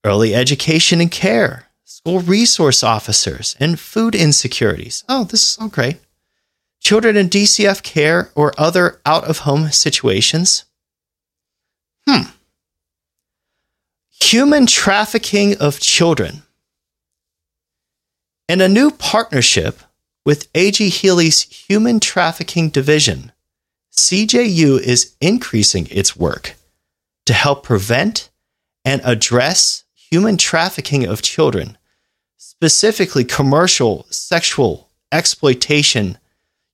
early 0.03 0.33
education 0.33 0.99
and 1.01 1.11
care, 1.11 1.67
school 1.83 2.19
resource 2.19 2.83
officers, 2.83 3.55
and 3.59 3.79
food 3.79 4.15
insecurities. 4.15 5.03
Oh, 5.07 5.23
this 5.23 5.47
is 5.47 5.57
all 5.59 5.67
great. 5.67 5.97
Children 6.81 7.17
in 7.17 7.29
DCF 7.29 7.83
care 7.83 8.31
or 8.35 8.53
other 8.57 9.01
out 9.05 9.25
of 9.25 9.39
home 9.39 9.69
situations. 9.69 10.65
Hmm. 12.07 12.29
Human 14.21 14.65
trafficking 14.65 15.57
of 15.57 15.79
children. 15.79 16.43
In 18.47 18.61
a 18.61 18.69
new 18.69 18.91
partnership 18.91 19.81
with 20.25 20.47
A.G. 20.55 20.89
Healey's 20.89 21.41
Human 21.67 21.99
Trafficking 21.99 22.69
Division, 22.69 23.33
CJU 23.91 24.79
is 24.79 25.15
increasing 25.19 25.87
its 25.91 26.15
work 26.15 26.55
to 27.25 27.33
help 27.33 27.63
prevent 27.63 28.29
and 28.85 29.01
address 29.03 29.83
human 29.93 30.37
trafficking 30.37 31.05
of 31.05 31.21
children, 31.21 31.77
specifically 32.37 33.25
commercial 33.25 34.05
sexual 34.09 34.89
exploitation 35.11 36.17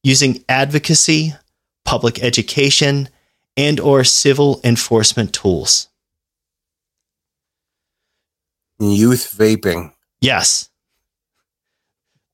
using 0.04 0.44
advocacy, 0.48 1.34
public 1.86 2.22
education, 2.24 3.10
and 3.56 3.80
or 3.80 4.04
civil 4.04 4.60
enforcement 4.64 5.34
tools. 5.34 5.88
Youth 8.80 9.36
vaping. 9.38 9.93
Yes. 10.22 10.70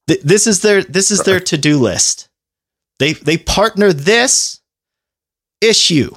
Th- 0.08 0.22
this 0.22 0.48
is 0.48 0.62
their 0.62 0.84
this 0.84 1.12
is 1.12 1.24
their 1.24 1.40
to-do 1.40 1.78
list. 1.80 2.30
They 2.98 3.14
they 3.14 3.38
partner 3.38 3.94
this 3.94 4.60
issue. 5.62 6.12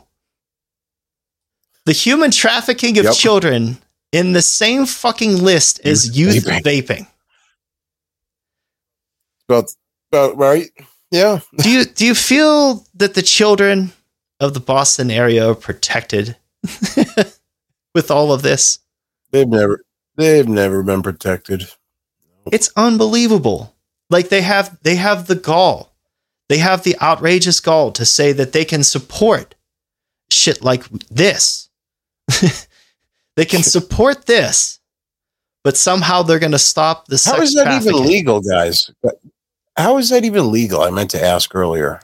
The 1.85 1.93
human 1.93 2.31
trafficking 2.31 2.99
of 2.99 3.05
Yep. 3.07 3.15
children 3.15 3.79
in 4.13 4.33
the 4.33 4.43
same 4.43 4.87
fucking 4.87 5.43
list 5.43 5.81
as 5.85 6.17
youth 6.17 6.45
vaping. 6.45 6.63
vaping. 6.63 7.07
About, 9.49 9.71
about 10.13 10.37
right. 10.37 10.71
Yeah. 11.11 11.41
do 11.59 11.71
you 11.71 11.85
do 11.85 12.07
you 12.07 12.15
feel 12.15 12.87
that 12.95 13.15
the 13.15 13.23
children 13.23 13.93
of 14.43 14.55
the 14.55 14.61
Boston 14.61 15.11
area 15.11 15.55
protected 15.55 16.37
with 17.95 18.11
all 18.11 18.33
of 18.33 18.43
this? 18.43 18.81
They've 19.31 19.49
never 19.49 19.85
they've 20.17 20.49
never 20.49 20.83
been 20.83 21.03
protected. 21.03 21.69
It's 22.51 22.71
unbelievable. 22.77 23.75
Like 24.11 24.29
they 24.29 24.43
have 24.43 24.79
they 24.83 24.97
have 24.97 25.27
the 25.27 25.37
gall. 25.37 25.93
They 26.49 26.59
have 26.59 26.83
the 26.83 27.01
outrageous 27.01 27.61
gall 27.61 27.93
to 27.93 28.05
say 28.05 28.33
that 28.33 28.53
they 28.53 28.65
can 28.65 28.83
support 28.83 29.55
shit 30.31 30.63
like 30.63 30.85
this. 31.09 31.71
they 33.37 33.45
can 33.45 33.63
support 33.63 34.27
this, 34.27 34.81
but 35.65 35.77
somehow 35.77 36.23
they're 36.23 36.39
going 36.39 36.53
to 36.53 36.59
stop 36.59 37.07
the. 37.07 37.23
How 37.25 37.41
is 37.41 37.55
that 37.55 37.81
even 37.81 38.05
legal, 38.05 38.41
guys? 38.41 38.91
How 39.77 39.99
is 39.99 40.11
that 40.11 40.25
even 40.25 40.51
legal? 40.53 40.83
I 40.83 40.91
meant 40.91 41.11
to 41.13 41.25
ask 41.25 41.55
earlier. 41.55 42.01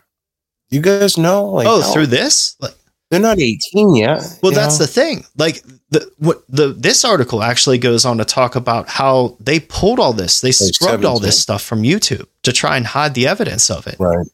You 0.71 0.81
guys 0.81 1.17
know? 1.17 1.47
Like, 1.47 1.67
oh, 1.69 1.93
through 1.93 2.07
this? 2.07 2.57
Like, 2.61 2.75
they're 3.11 3.21
not 3.21 3.39
18 3.39 3.97
yet. 3.97 4.39
Well, 4.43 4.53
that's 4.53 4.79
know? 4.79 4.85
the 4.85 4.93
thing. 4.93 5.25
Like 5.37 5.63
the 5.91 6.11
what 6.19 6.43
the 6.49 6.69
this 6.69 7.05
article 7.05 7.43
actually 7.43 7.79
goes 7.79 8.05
on 8.05 8.19
to 8.19 8.25
talk 8.25 8.55
about 8.55 8.89
how 8.89 9.37
they 9.41 9.61
pulled 9.61 9.99
all 9.99 10.13
this. 10.13 10.43
They 10.43 10.53
scrubbed 10.53 11.03
17. 11.03 11.07
all 11.07 11.19
this 11.19 11.41
stuff 11.41 11.63
from 11.63 11.83
YouTube 11.83 12.27
to 12.43 12.53
try 12.53 12.77
and 12.77 12.87
hide 12.87 13.15
the 13.15 13.27
evidence 13.27 13.71
of 13.71 13.87
it. 13.87 13.97
Right. 13.99 14.27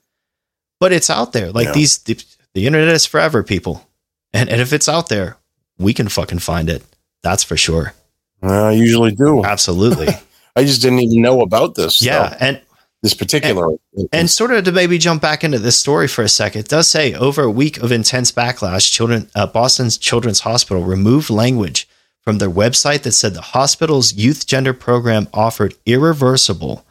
But 0.80 0.92
it's 0.92 1.08
out 1.08 1.32
there. 1.32 1.52
Like 1.52 1.68
yeah. 1.68 1.72
these 1.72 1.98
the, 1.98 2.20
the, 2.54 2.66
internet 2.66 2.94
is 2.94 3.06
forever, 3.06 3.44
people. 3.44 3.88
And 4.32 4.48
and 4.48 4.60
if 4.60 4.72
it's 4.72 4.88
out 4.88 5.08
there, 5.08 5.36
we 5.78 5.94
can 5.94 6.08
fucking 6.08 6.40
find 6.40 6.68
it. 6.68 6.82
That's 7.22 7.44
for 7.44 7.56
sure. 7.56 7.94
I 8.42 8.72
usually 8.72 9.14
do. 9.14 9.44
Absolutely. 9.44 10.08
I 10.56 10.64
just 10.64 10.82
didn't 10.82 11.00
even 11.00 11.22
know 11.22 11.40
about 11.42 11.76
this. 11.76 12.02
Yeah, 12.02 12.30
so. 12.30 12.36
and 12.40 12.60
this 13.04 13.14
particular. 13.14 13.76
And, 13.94 14.08
and, 14.12 14.30
sort 14.30 14.50
of 14.50 14.64
to 14.64 14.72
maybe 14.72 14.96
jump 14.96 15.20
back 15.20 15.44
into 15.44 15.58
this 15.58 15.78
story 15.78 16.08
for 16.08 16.22
a 16.22 16.28
second, 16.28 16.60
it 16.60 16.68
does 16.68 16.88
say 16.88 17.12
over 17.12 17.42
a 17.42 17.50
week 17.50 17.76
of 17.76 17.92
intense 17.92 18.32
backlash, 18.32 18.90
children 18.90 19.30
uh, 19.34 19.46
Boston's 19.46 19.98
Children's 19.98 20.40
Hospital 20.40 20.82
removed 20.82 21.28
language 21.28 21.86
from 22.22 22.38
their 22.38 22.50
website 22.50 23.02
that 23.02 23.12
said 23.12 23.34
the 23.34 23.42
hospital's 23.42 24.14
youth 24.14 24.46
gender 24.46 24.72
program 24.72 25.28
offered 25.34 25.74
irreversible 25.84 26.84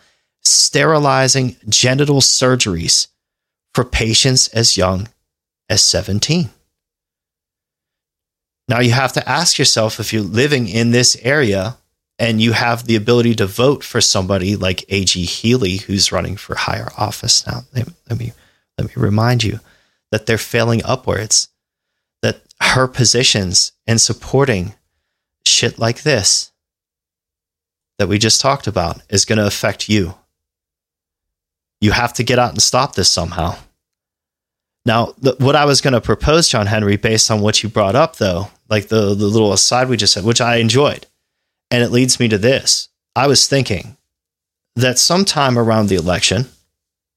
sterilizing 0.43 1.55
genital 1.67 2.21
surgeries 2.21 3.07
for 3.73 3.83
patients 3.83 4.49
as 4.49 4.77
young 4.77 5.09
as 5.67 5.81
17. 5.81 6.51
Now 8.67 8.81
you 8.81 8.91
have 8.91 9.13
to 9.13 9.27
ask 9.27 9.57
yourself 9.57 9.99
if 9.99 10.13
you're 10.13 10.21
living 10.21 10.67
in 10.67 10.91
this 10.91 11.17
area 11.23 11.77
and 12.23 12.41
you 12.41 12.53
have 12.53 12.85
the 12.85 12.95
ability 12.95 13.35
to 13.35 13.45
vote 13.45 13.83
for 13.83 13.99
somebody 13.99 14.55
like 14.55 14.85
A.G. 14.87 15.25
Healey, 15.25 15.77
who's 15.77 16.13
running 16.13 16.37
for 16.37 16.55
higher 16.55 16.89
office 16.97 17.45
now. 17.45 17.63
Let 17.75 18.17
me 18.17 18.31
let 18.77 18.87
me 18.87 18.93
remind 18.95 19.43
you 19.43 19.59
that 20.09 20.25
they're 20.25 20.37
failing 20.37 20.81
upwards. 20.85 21.49
That 22.21 22.41
her 22.61 22.87
positions 22.87 23.73
in 23.85 23.99
supporting 23.99 24.75
shit 25.45 25.77
like 25.77 26.03
this 26.03 26.53
that 27.99 28.07
we 28.07 28.17
just 28.17 28.39
talked 28.39 28.67
about 28.67 29.01
is 29.09 29.25
going 29.25 29.37
to 29.37 29.45
affect 29.45 29.89
you. 29.89 30.15
You 31.81 31.91
have 31.91 32.13
to 32.13 32.23
get 32.23 32.39
out 32.39 32.51
and 32.51 32.61
stop 32.61 32.95
this 32.95 33.09
somehow. 33.09 33.57
Now, 34.85 35.13
the, 35.17 35.35
what 35.39 35.57
I 35.57 35.65
was 35.65 35.81
going 35.81 35.93
to 35.93 36.01
propose, 36.01 36.47
John 36.47 36.67
Henry, 36.67 36.95
based 36.95 37.29
on 37.29 37.41
what 37.41 37.61
you 37.61 37.69
brought 37.69 37.95
up, 37.95 38.15
though, 38.15 38.47
like 38.69 38.87
the, 38.87 39.13
the 39.13 39.27
little 39.27 39.51
aside 39.51 39.89
we 39.89 39.97
just 39.97 40.13
said, 40.13 40.23
which 40.23 40.41
I 40.41 40.57
enjoyed, 40.57 41.05
and 41.73 41.83
it 41.83 41.91
leads 41.91 42.19
me 42.19 42.29
to 42.29 42.37
this. 42.37 42.87
I 43.15 43.25
was 43.25 43.47
thinking 43.47 43.97
that 44.75 44.99
sometime 44.99 45.57
around 45.57 45.89
the 45.89 45.95
election, 45.95 46.45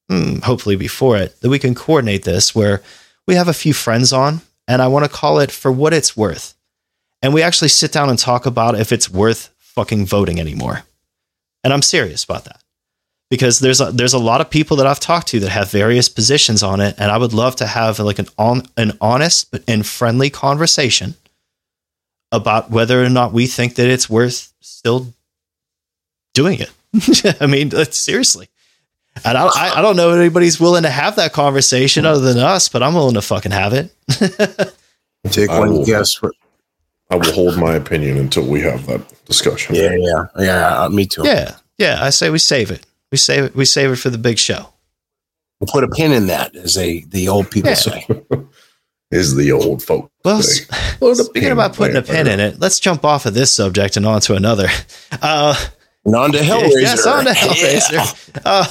hmm, 0.08 0.38
hopefully 0.38 0.76
before 0.76 1.18
it, 1.18 1.38
that 1.42 1.50
we 1.50 1.58
can 1.58 1.74
coordinate 1.74 2.24
this 2.24 2.54
where 2.54 2.82
we 3.26 3.34
have 3.34 3.48
a 3.48 3.54
few 3.54 3.74
friends 3.74 4.14
on, 4.14 4.40
and 4.66 4.80
I 4.80 4.88
want 4.88 5.04
to 5.04 5.10
call 5.10 5.40
it 5.40 5.52
for 5.52 5.70
what 5.70 5.92
it's 5.92 6.16
worth. 6.16 6.54
And 7.20 7.34
we 7.34 7.42
actually 7.42 7.68
sit 7.68 7.92
down 7.92 8.08
and 8.08 8.18
talk 8.18 8.46
about 8.46 8.80
if 8.80 8.92
it's 8.92 9.10
worth 9.10 9.50
fucking 9.58 10.06
voting 10.06 10.40
anymore. 10.40 10.84
And 11.62 11.72
I'm 11.72 11.82
serious 11.82 12.24
about 12.24 12.44
that 12.44 12.62
because 13.28 13.58
there's 13.58 13.82
a, 13.82 13.92
there's 13.92 14.14
a 14.14 14.18
lot 14.18 14.40
of 14.40 14.48
people 14.48 14.78
that 14.78 14.86
I've 14.86 15.00
talked 15.00 15.28
to 15.28 15.40
that 15.40 15.50
have 15.50 15.70
various 15.70 16.08
positions 16.08 16.62
on 16.62 16.80
it, 16.80 16.94
and 16.96 17.10
I 17.10 17.18
would 17.18 17.34
love 17.34 17.56
to 17.56 17.66
have 17.66 17.98
like 17.98 18.18
an 18.18 18.28
on, 18.38 18.62
an 18.78 18.96
honest 19.02 19.50
but 19.50 19.64
and 19.68 19.86
friendly 19.86 20.30
conversation 20.30 21.14
about 22.32 22.70
whether 22.70 23.02
or 23.02 23.08
not 23.08 23.32
we 23.32 23.46
think 23.46 23.76
that 23.76 23.88
it's 23.88 24.10
worth 24.10 24.52
still 24.60 25.14
doing 26.34 26.60
it. 26.60 27.36
I 27.40 27.46
mean, 27.46 27.70
seriously. 27.90 28.48
And 29.24 29.38
I, 29.38 29.46
I, 29.46 29.78
I, 29.78 29.82
don't 29.82 29.96
know 29.96 30.10
if 30.10 30.20
anybody's 30.20 30.60
willing 30.60 30.82
to 30.82 30.90
have 30.90 31.16
that 31.16 31.32
conversation 31.32 32.04
other 32.04 32.20
than 32.20 32.38
us, 32.38 32.68
but 32.68 32.82
I'm 32.82 32.94
willing 32.94 33.14
to 33.14 33.22
fucking 33.22 33.52
have 33.52 33.72
it. 33.72 33.90
Take 35.30 35.50
one 35.50 35.84
guess. 35.84 36.20
I 37.10 37.16
will 37.16 37.32
hold 37.32 37.56
my 37.56 37.74
opinion 37.74 38.18
until 38.18 38.46
we 38.46 38.60
have 38.60 38.86
that 38.86 39.24
discussion. 39.24 39.74
Yeah, 39.74 39.94
yeah, 39.96 40.24
yeah. 40.38 40.82
Uh, 40.82 40.88
me 40.90 41.06
too. 41.06 41.22
Yeah, 41.24 41.56
yeah. 41.78 41.98
I 42.02 42.10
say 42.10 42.30
we 42.30 42.38
save 42.38 42.70
it. 42.70 42.84
We 43.10 43.18
save 43.18 43.44
it. 43.44 43.54
We 43.56 43.64
save 43.64 43.90
it 43.90 43.96
for 43.96 44.10
the 44.10 44.18
big 44.18 44.38
show. 44.38 44.72
We'll 45.60 45.68
put 45.68 45.84
a 45.84 45.88
pin 45.88 46.12
in 46.12 46.26
that, 46.26 46.54
as 46.54 46.74
they 46.74 47.00
the 47.00 47.28
old 47.28 47.50
people 47.50 47.70
yeah. 47.70 47.76
say. 47.76 48.06
is 49.16 49.34
the 49.34 49.50
old 49.50 49.82
folk. 49.82 50.10
Well, 50.24 50.42
speaking 50.42 51.50
about 51.50 51.74
putting 51.74 51.96
a 51.96 52.02
pin 52.02 52.26
in 52.26 52.38
it, 52.38 52.60
let's 52.60 52.78
jump 52.78 53.04
off 53.04 53.26
of 53.26 53.34
this 53.34 53.50
subject 53.50 53.96
and 53.96 54.06
on 54.06 54.20
to 54.22 54.34
another. 54.34 54.68
Uh, 55.22 55.54
and 56.04 56.14
on 56.14 56.32
to 56.32 56.38
Hellraiser. 56.38 56.82
Yes, 56.82 57.06
on 57.06 57.24
to 57.24 57.30
Hellraiser. 57.30 57.92
Yeah. 57.92 58.42
Uh, 58.44 58.66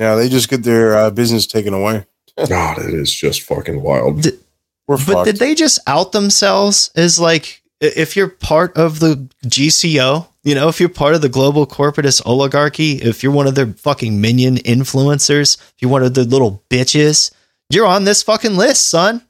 yeah, 0.01 0.15
they 0.15 0.29
just 0.29 0.49
get 0.49 0.63
their 0.63 0.97
uh, 0.97 1.11
business 1.11 1.45
taken 1.45 1.75
away. 1.75 2.05
God, 2.49 2.79
it 2.79 2.91
is 2.91 3.13
just 3.13 3.43
fucking 3.43 3.83
wild. 3.83 4.23
Did, 4.23 4.39
We're 4.87 4.97
but 4.97 5.05
fucked. 5.05 5.25
did 5.25 5.35
they 5.37 5.53
just 5.53 5.77
out 5.85 6.11
themselves 6.11 6.89
as 6.95 7.19
like 7.19 7.61
if 7.79 8.15
you're 8.15 8.27
part 8.27 8.75
of 8.75 8.99
the 8.99 9.29
GCO, 9.45 10.27
you 10.43 10.55
know, 10.55 10.69
if 10.69 10.79
you're 10.79 10.89
part 10.89 11.13
of 11.13 11.21
the 11.21 11.29
global 11.29 11.67
corporatist 11.67 12.25
oligarchy, 12.25 12.93
if 12.93 13.21
you're 13.21 13.31
one 13.31 13.45
of 13.45 13.53
their 13.53 13.67
fucking 13.67 14.19
minion 14.19 14.55
influencers, 14.57 15.59
if 15.59 15.75
you're 15.79 15.91
one 15.91 16.01
of 16.01 16.15
the 16.15 16.23
little 16.23 16.63
bitches, 16.71 17.31
you're 17.69 17.85
on 17.85 18.03
this 18.03 18.23
fucking 18.23 18.57
list, 18.57 18.87
son. 18.87 19.21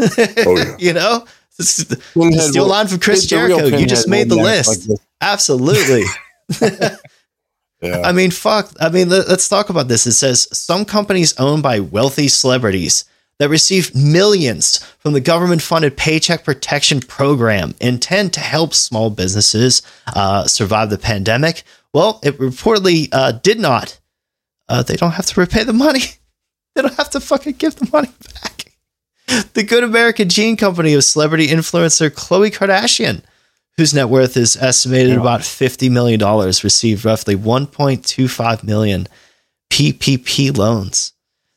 Oh, 0.00 0.56
yeah. 0.56 0.76
you 0.78 0.92
know, 0.92 1.26
steal 1.50 2.66
line 2.66 2.86
from 2.86 3.00
Chris 3.00 3.26
Jericho. 3.26 3.66
You 3.66 3.86
just 3.86 4.06
made 4.06 4.28
the 4.28 4.36
list. 4.36 4.88
Like 4.88 5.00
Absolutely. 5.20 6.04
Yeah. 7.80 8.02
I 8.04 8.12
mean, 8.12 8.30
fuck. 8.30 8.72
I 8.80 8.88
mean, 8.88 9.08
let, 9.08 9.26
us 9.26 9.48
talk 9.48 9.70
about 9.70 9.88
this. 9.88 10.06
It 10.06 10.12
says 10.12 10.48
some 10.52 10.84
companies 10.84 11.38
owned 11.38 11.62
by 11.62 11.80
wealthy 11.80 12.28
celebrities 12.28 13.04
that 13.38 13.48
received 13.48 13.94
millions 13.94 14.78
from 14.98 15.12
the 15.12 15.20
government 15.20 15.62
funded 15.62 15.96
Paycheck 15.96 16.44
Protection 16.44 17.00
Program 17.00 17.74
intend 17.80 18.32
to 18.32 18.40
help 18.40 18.74
small 18.74 19.10
businesses 19.10 19.82
uh, 20.14 20.46
survive 20.46 20.90
the 20.90 20.98
pandemic. 20.98 21.62
Well, 21.94 22.18
it 22.24 22.36
reportedly 22.38 23.08
uh, 23.12 23.32
did 23.32 23.60
not. 23.60 24.00
Uh, 24.68 24.82
they 24.82 24.96
don't 24.96 25.12
have 25.12 25.26
to 25.26 25.40
repay 25.40 25.64
the 25.64 25.72
money. 25.72 26.00
They 26.74 26.82
don't 26.82 26.94
have 26.94 27.10
to 27.10 27.20
fucking 27.20 27.54
give 27.54 27.74
the 27.74 27.88
money 27.92 28.12
back. 28.40 28.68
The 29.54 29.64
Good 29.64 29.82
American 29.82 30.28
Gene 30.28 30.56
Company 30.56 30.94
of 30.94 31.02
celebrity 31.02 31.48
influencer 31.48 32.08
Khloe 32.08 32.54
Kardashian, 32.54 33.22
whose 33.78 33.94
net 33.94 34.08
worth 34.08 34.36
is 34.36 34.56
estimated 34.56 35.14
yeah. 35.14 35.20
about 35.20 35.40
$50 35.40 35.88
million, 35.88 36.20
received 36.20 37.04
roughly 37.04 37.36
1.25 37.36 38.64
million 38.64 39.06
PPP 39.70 40.56
loans. 40.58 41.12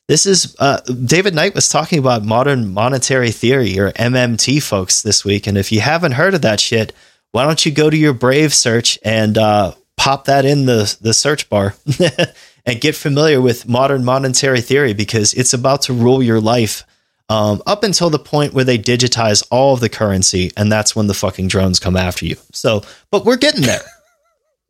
This 0.08 0.28
is 0.28 0.56
uh, 0.60 0.82
David 0.82 1.34
Knight 1.34 1.56
was 1.56 1.68
talking 1.68 1.98
about 1.98 2.24
modern 2.24 2.74
monetary 2.74 3.32
theory 3.32 3.80
or 3.80 3.92
MMT, 3.94 4.62
folks, 4.62 5.02
this 5.02 5.26
week. 5.26 5.48
And 5.48 5.58
if 5.58 5.72
you 5.72 5.82
haven't 5.82 6.12
heard 6.12 6.36
of 6.36 6.44
that 6.44 6.60
shit, 6.60 6.94
why 7.32 7.44
don't 7.44 7.66
you 7.66 7.72
go 7.72 7.90
to 7.90 7.98
your 7.98 8.14
Brave 8.14 8.54
search 8.54 9.00
and 9.04 9.38
uh, 9.38 9.74
pop 9.98 10.26
that 10.26 10.46
in 10.46 10.66
the 10.66 10.96
the 11.02 11.14
search 11.14 11.50
bar 11.50 11.76
and 12.66 12.82
get 12.82 12.96
familiar 12.96 13.42
with 13.42 13.68
modern 13.68 14.04
monetary 14.04 14.62
theory 14.62 14.94
because 14.94 15.34
it's 15.34 15.54
about 15.54 15.84
to 15.84 15.94
rule 15.94 16.22
your 16.22 16.42
life 16.42 16.84
um, 17.32 17.64
up 17.66 17.86
until 17.86 18.10
the 18.10 18.20
point 18.20 18.54
where 18.54 18.66
they 18.66 18.78
digitize 18.78 19.42
all 19.50 19.74
of 19.74 19.80
the 19.80 19.88
currency, 19.88 20.52
and 20.58 20.70
that's 20.70 20.96
when 20.96 21.08
the 21.08 21.14
fucking 21.14 21.48
drones 21.48 21.80
come 21.80 21.96
after 21.96 22.26
you. 22.26 22.36
So, 22.52 22.84
but 23.10 23.24
we're 23.26 23.38
getting 23.38 23.64
there. 23.64 23.82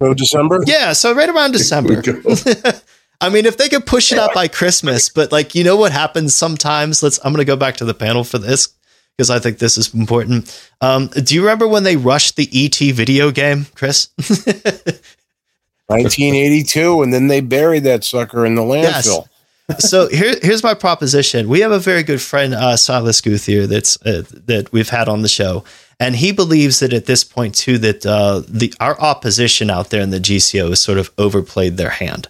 So 0.01 0.15
December? 0.15 0.63
Yeah, 0.65 0.93
so 0.93 1.13
right 1.13 1.29
around 1.29 1.51
December. 1.51 2.01
I 3.21 3.29
mean, 3.29 3.45
if 3.45 3.57
they 3.57 3.69
could 3.69 3.85
push 3.85 4.11
it 4.11 4.17
out 4.17 4.33
by 4.33 4.47
Christmas, 4.47 5.09
but 5.09 5.31
like, 5.31 5.53
you 5.53 5.63
know 5.63 5.75
what 5.75 5.91
happens 5.91 6.33
sometimes? 6.33 7.03
Let's. 7.03 7.19
I'm 7.23 7.31
going 7.33 7.45
to 7.45 7.45
go 7.45 7.55
back 7.55 7.77
to 7.77 7.85
the 7.85 7.93
panel 7.93 8.23
for 8.23 8.39
this 8.39 8.69
because 9.15 9.29
I 9.29 9.37
think 9.37 9.59
this 9.59 9.77
is 9.77 9.93
important. 9.93 10.69
Um, 10.81 11.09
do 11.09 11.35
you 11.35 11.41
remember 11.41 11.67
when 11.67 11.83
they 11.83 11.97
rushed 11.97 12.35
the 12.35 12.49
ET 12.51 12.77
video 12.95 13.29
game, 13.29 13.67
Chris? 13.75 14.07
1982, 15.85 17.03
and 17.03 17.13
then 17.13 17.27
they 17.27 17.41
buried 17.41 17.83
that 17.83 18.03
sucker 18.03 18.43
in 18.43 18.55
the 18.55 18.63
landfill. 18.63 19.27
Yes. 19.27 19.29
So 19.79 20.07
here, 20.07 20.35
here's 20.41 20.63
my 20.63 20.73
proposition. 20.73 21.49
We 21.49 21.61
have 21.61 21.71
a 21.71 21.79
very 21.79 22.03
good 22.03 22.21
friend, 22.21 22.53
uh, 22.53 22.77
Silas 22.77 23.21
Guthier, 23.21 23.67
that's 23.67 24.01
uh, 24.05 24.23
that 24.47 24.71
we've 24.71 24.89
had 24.89 25.07
on 25.07 25.21
the 25.21 25.27
show, 25.27 25.63
and 25.99 26.15
he 26.15 26.31
believes 26.31 26.79
that 26.79 26.93
at 26.93 27.05
this 27.05 27.23
point 27.23 27.55
too 27.55 27.77
that 27.79 28.05
uh, 28.05 28.41
the 28.47 28.73
our 28.79 28.99
opposition 28.99 29.69
out 29.69 29.89
there 29.89 30.01
in 30.01 30.09
the 30.09 30.19
GCO 30.19 30.69
has 30.69 30.79
sort 30.79 30.97
of 30.97 31.11
overplayed 31.17 31.77
their 31.77 31.89
hand. 31.89 32.27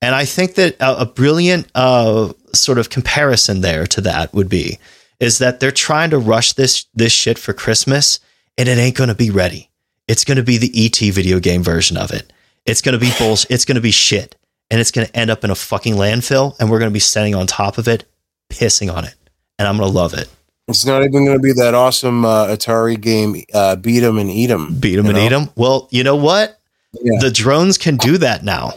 And 0.00 0.14
I 0.14 0.24
think 0.24 0.54
that 0.54 0.76
a, 0.80 1.00
a 1.00 1.06
brilliant 1.06 1.68
uh, 1.74 2.32
sort 2.52 2.78
of 2.78 2.90
comparison 2.90 3.60
there 3.60 3.86
to 3.88 4.00
that 4.02 4.32
would 4.32 4.48
be 4.48 4.78
is 5.20 5.38
that 5.38 5.58
they're 5.58 5.72
trying 5.72 6.10
to 6.10 6.18
rush 6.18 6.52
this 6.52 6.86
this 6.94 7.12
shit 7.12 7.38
for 7.38 7.52
Christmas, 7.52 8.20
and 8.56 8.68
it 8.68 8.78
ain't 8.78 8.96
going 8.96 9.08
to 9.08 9.14
be 9.14 9.30
ready. 9.30 9.70
It's 10.06 10.24
going 10.24 10.36
to 10.36 10.44
be 10.44 10.56
the 10.56 10.72
ET 10.74 11.12
video 11.12 11.40
game 11.40 11.62
version 11.62 11.96
of 11.96 12.12
it. 12.12 12.32
It's 12.64 12.80
going 12.80 12.92
to 12.92 12.98
be 12.98 13.12
bullshit. 13.18 13.50
It's 13.50 13.64
going 13.64 13.76
to 13.76 13.80
be 13.80 13.90
shit, 13.90 14.36
and 14.70 14.80
it's 14.80 14.90
going 14.90 15.06
to 15.06 15.16
end 15.16 15.30
up 15.30 15.44
in 15.44 15.50
a 15.50 15.54
fucking 15.54 15.94
landfill, 15.94 16.56
and 16.58 16.70
we're 16.70 16.78
going 16.78 16.90
to 16.90 16.94
be 16.94 17.00
standing 17.00 17.34
on 17.34 17.46
top 17.46 17.78
of 17.78 17.88
it, 17.88 18.04
pissing 18.50 18.92
on 18.92 19.04
it, 19.04 19.14
and 19.58 19.66
I'm 19.66 19.76
going 19.76 19.88
to 19.90 19.94
love 19.94 20.14
it. 20.14 20.28
It's 20.68 20.84
not 20.84 21.02
even 21.02 21.24
going 21.24 21.38
to 21.38 21.42
be 21.42 21.52
that 21.52 21.74
awesome 21.74 22.26
uh, 22.26 22.46
Atari 22.46 23.00
game, 23.00 23.42
uh, 23.54 23.76
beat 23.76 24.02
'em 24.02 24.18
and 24.18 24.30
eat 24.30 24.50
'em. 24.50 24.78
Beat 24.78 24.98
'em 24.98 25.06
and 25.06 25.16
know? 25.16 25.24
eat 25.24 25.32
'em. 25.32 25.50
Well, 25.56 25.88
you 25.90 26.04
know 26.04 26.16
what? 26.16 26.60
Yeah. 26.92 27.20
The 27.20 27.30
drones 27.30 27.78
can 27.78 27.96
do 27.96 28.18
that 28.18 28.44
now. 28.44 28.74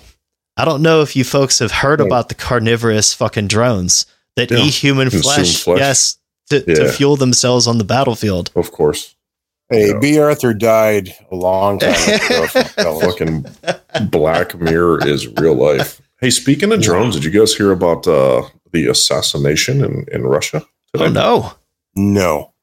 I 0.58 0.66
don't 0.66 0.82
know 0.82 1.02
if 1.02 1.16
you 1.16 1.24
folks 1.24 1.60
have 1.60 1.72
heard 1.72 2.00
yeah. 2.00 2.06
about 2.06 2.30
the 2.30 2.36
carnivorous 2.36 3.14
fucking 3.14 3.48
drones 3.48 4.06
that 4.36 4.52
yeah. 4.52 4.60
eat 4.60 4.74
human 4.74 5.10
flesh, 5.10 5.64
flesh, 5.64 5.80
Yes, 5.80 6.18
to, 6.50 6.64
yeah. 6.68 6.76
to, 6.76 6.92
fuel 6.92 7.16
themselves 7.16 7.68
on 7.68 7.78
the 7.78 7.84
battlefield. 7.84 8.52
Of 8.56 8.72
course. 8.72 9.16
Hey, 9.72 9.98
Bea 9.98 10.20
Arthur 10.20 10.54
died 10.54 11.16
a 11.32 11.36
long 11.36 11.80
time 11.80 11.94
ago. 11.94 13.00
fucking 13.00 13.46
Black 14.10 14.60
Mirror 14.60 15.08
is 15.08 15.28
real 15.40 15.56
life. 15.56 16.02
Hey, 16.20 16.30
speaking 16.30 16.74
of 16.74 16.82
drones, 16.82 17.16
did 17.16 17.24
you 17.24 17.32
guys 17.32 17.56
hear 17.56 17.72
about 17.72 18.06
uh, 18.06 18.44
the 18.74 18.88
assassination 18.88 19.84
in, 19.84 20.06
in 20.12 20.24
Russia 20.24 20.66
today? 20.94 21.06
Oh, 21.06 21.10
no. 21.10 21.54
No. 21.96 22.54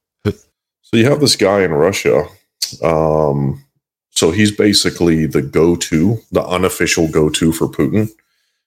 So 0.82 0.96
you 0.96 1.04
have 1.06 1.20
this 1.20 1.36
guy 1.36 1.62
in 1.62 1.72
Russia. 1.72 2.24
Um, 2.82 3.64
so 4.11 4.30
he's 4.30 4.54
basically 4.54 5.26
the 5.26 5.42
go 5.42 5.76
to, 5.76 6.18
the 6.30 6.44
unofficial 6.44 7.09
go 7.09 7.30
to 7.30 7.52
for 7.52 7.68
Putin. 7.68 8.11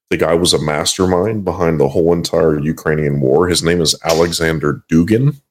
The 0.09 0.17
guy 0.17 0.33
was 0.33 0.53
a 0.53 0.61
mastermind 0.61 1.45
behind 1.45 1.79
the 1.79 1.89
whole 1.89 2.11
entire 2.11 2.59
Ukrainian 2.59 3.21
war. 3.21 3.47
His 3.47 3.63
name 3.63 3.81
is 3.81 3.95
Alexander 4.03 4.83
Dugin. 4.91 5.41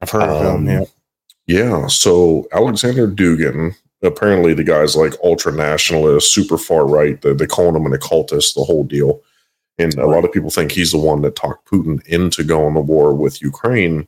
I've 0.00 0.10
heard 0.10 0.22
of 0.22 0.46
um, 0.46 0.66
him, 0.66 0.80
yeah. 0.80 0.84
Yeah. 1.48 1.86
So 1.88 2.46
Alexander 2.52 3.08
Dugin, 3.08 3.74
apparently 4.02 4.54
the 4.54 4.62
guy's 4.62 4.94
like 4.94 5.14
ultra 5.24 5.50
nationalist, 5.50 6.32
super 6.32 6.58
far 6.58 6.86
right. 6.86 7.20
They, 7.20 7.32
they 7.32 7.46
calling 7.46 7.74
him 7.74 7.86
an 7.86 7.94
occultist, 7.94 8.54
the 8.54 8.64
whole 8.64 8.84
deal. 8.84 9.20
And 9.78 9.94
a 9.94 10.06
lot 10.06 10.24
of 10.24 10.32
people 10.32 10.50
think 10.50 10.72
he's 10.72 10.92
the 10.92 10.98
one 10.98 11.22
that 11.22 11.36
talked 11.36 11.66
Putin 11.68 12.04
into 12.06 12.44
going 12.44 12.74
to 12.74 12.80
war 12.80 13.14
with 13.14 13.40
Ukraine. 13.40 14.06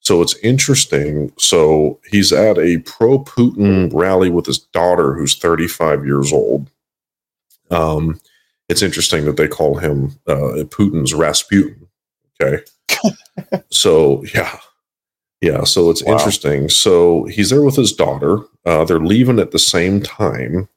So 0.00 0.20
it's 0.20 0.36
interesting. 0.38 1.32
So 1.38 2.00
he's 2.10 2.32
at 2.32 2.58
a 2.58 2.78
pro 2.78 3.22
Putin 3.22 3.90
rally 3.94 4.28
with 4.28 4.46
his 4.46 4.58
daughter, 4.58 5.14
who's 5.14 5.36
35 5.38 6.04
years 6.04 6.32
old. 6.32 6.70
Um, 7.70 8.20
it's 8.68 8.82
interesting 8.82 9.26
that 9.26 9.36
they 9.36 9.46
call 9.46 9.76
him 9.76 10.18
uh, 10.26 10.64
Putin's 10.70 11.14
Rasputin. 11.14 11.86
Okay. 12.40 12.64
so, 13.70 14.24
yeah. 14.34 14.58
Yeah. 15.44 15.64
So 15.64 15.90
it's 15.90 16.02
wow. 16.02 16.14
interesting. 16.14 16.68
So 16.68 17.24
he's 17.24 17.50
there 17.50 17.62
with 17.62 17.76
his 17.76 17.92
daughter. 17.92 18.38
Uh, 18.64 18.84
they're 18.84 18.98
leaving 18.98 19.38
at 19.38 19.50
the 19.50 19.58
same 19.58 20.00
time. 20.00 20.68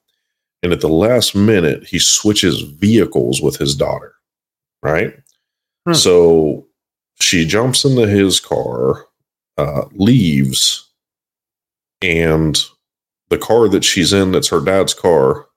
And 0.61 0.73
at 0.73 0.81
the 0.81 0.89
last 0.89 1.35
minute, 1.35 1.85
he 1.85 1.99
switches 1.99 2.61
vehicles 2.61 3.41
with 3.41 3.57
his 3.57 3.75
daughter. 3.75 4.13
Right. 4.83 5.13
Hmm. 5.85 5.93
So 5.93 6.67
she 7.21 7.45
jumps 7.45 7.85
into 7.85 8.07
his 8.07 8.39
car 8.39 9.05
uh, 9.57 9.85
leaves, 9.93 10.87
and 12.01 12.57
the 13.29 13.37
car 13.37 13.67
that 13.69 13.83
she's 13.83 14.13
in, 14.13 14.31
that's 14.31 14.49
her 14.49 14.59
dad's 14.59 14.93
car, 14.93 15.47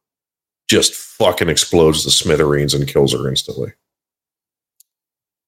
just 0.69 0.95
fucking 0.95 1.49
explodes 1.49 2.05
the 2.05 2.11
smithereens 2.11 2.73
and 2.73 2.89
kills 2.89 3.13
her 3.13 3.29
instantly. 3.29 3.73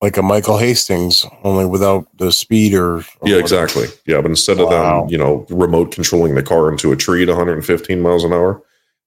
Like 0.02 0.16
a 0.16 0.22
Michael 0.22 0.58
Hastings, 0.58 1.24
only 1.44 1.64
without 1.64 2.08
the 2.18 2.32
speed 2.32 2.74
or. 2.74 2.96
or 2.96 3.04
yeah, 3.24 3.36
exactly. 3.36 3.86
Yeah, 4.04 4.20
but 4.20 4.32
instead 4.32 4.58
of 4.58 4.68
them, 4.68 5.08
you 5.08 5.16
know, 5.16 5.46
remote 5.48 5.92
controlling 5.92 6.34
the 6.34 6.42
car 6.42 6.70
into 6.70 6.90
a 6.90 6.96
tree 6.96 7.22
at 7.22 7.28
115 7.28 8.00
miles 8.00 8.24
an 8.24 8.32
hour, 8.32 8.60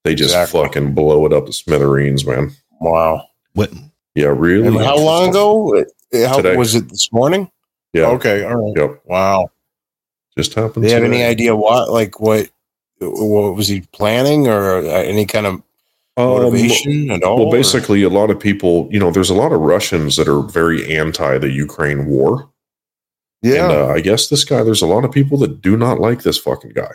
they 0.05 0.15
just 0.15 0.33
exactly. 0.33 0.63
fucking 0.63 0.93
blow 0.95 1.25
it 1.25 1.33
up 1.33 1.47
to 1.47 1.53
smithereens, 1.53 2.25
man. 2.25 2.51
Wow. 2.79 3.27
What? 3.53 3.73
Yeah, 4.15 4.33
really. 4.35 4.67
And 4.67 4.77
how 4.77 4.97
long 4.97 5.29
ago? 5.29 5.83
How, 6.13 6.41
was 6.55 6.75
it 6.75 6.87
this 6.87 7.11
morning? 7.11 7.51
Yeah. 7.91 8.07
Okay. 8.07 8.43
All 8.43 8.55
right. 8.55 8.73
Yep. 8.77 9.01
Wow. 9.05 9.49
Just 10.37 10.53
happened. 10.53 10.83
Do 10.83 10.89
you 10.89 10.95
have 10.95 11.03
any 11.03 11.23
idea 11.23 11.55
what, 11.55 11.91
like, 11.91 12.19
what, 12.19 12.49
what 13.01 13.55
was 13.55 13.67
he 13.67 13.81
planning, 13.91 14.47
or 14.47 14.77
uh, 14.77 14.83
any 14.83 15.25
kind 15.25 15.45
of 15.45 15.61
motivation 16.17 17.09
um, 17.09 17.15
at 17.15 17.23
all? 17.23 17.37
Well, 17.37 17.51
basically, 17.51 18.03
or? 18.03 18.07
a 18.07 18.13
lot 18.13 18.29
of 18.29 18.39
people, 18.39 18.87
you 18.91 18.99
know, 18.99 19.11
there's 19.11 19.29
a 19.29 19.35
lot 19.35 19.51
of 19.51 19.61
Russians 19.61 20.15
that 20.17 20.27
are 20.27 20.41
very 20.41 20.95
anti 20.95 21.37
the 21.37 21.51
Ukraine 21.51 22.05
war. 22.05 22.49
Yeah. 23.41 23.65
And, 23.65 23.73
uh, 23.73 23.87
I 23.87 24.01
guess 24.01 24.29
this 24.29 24.43
guy, 24.43 24.63
there's 24.63 24.81
a 24.81 24.87
lot 24.87 25.05
of 25.05 25.11
people 25.11 25.37
that 25.39 25.61
do 25.61 25.77
not 25.77 25.99
like 25.99 26.23
this 26.23 26.37
fucking 26.37 26.71
guy. 26.73 26.91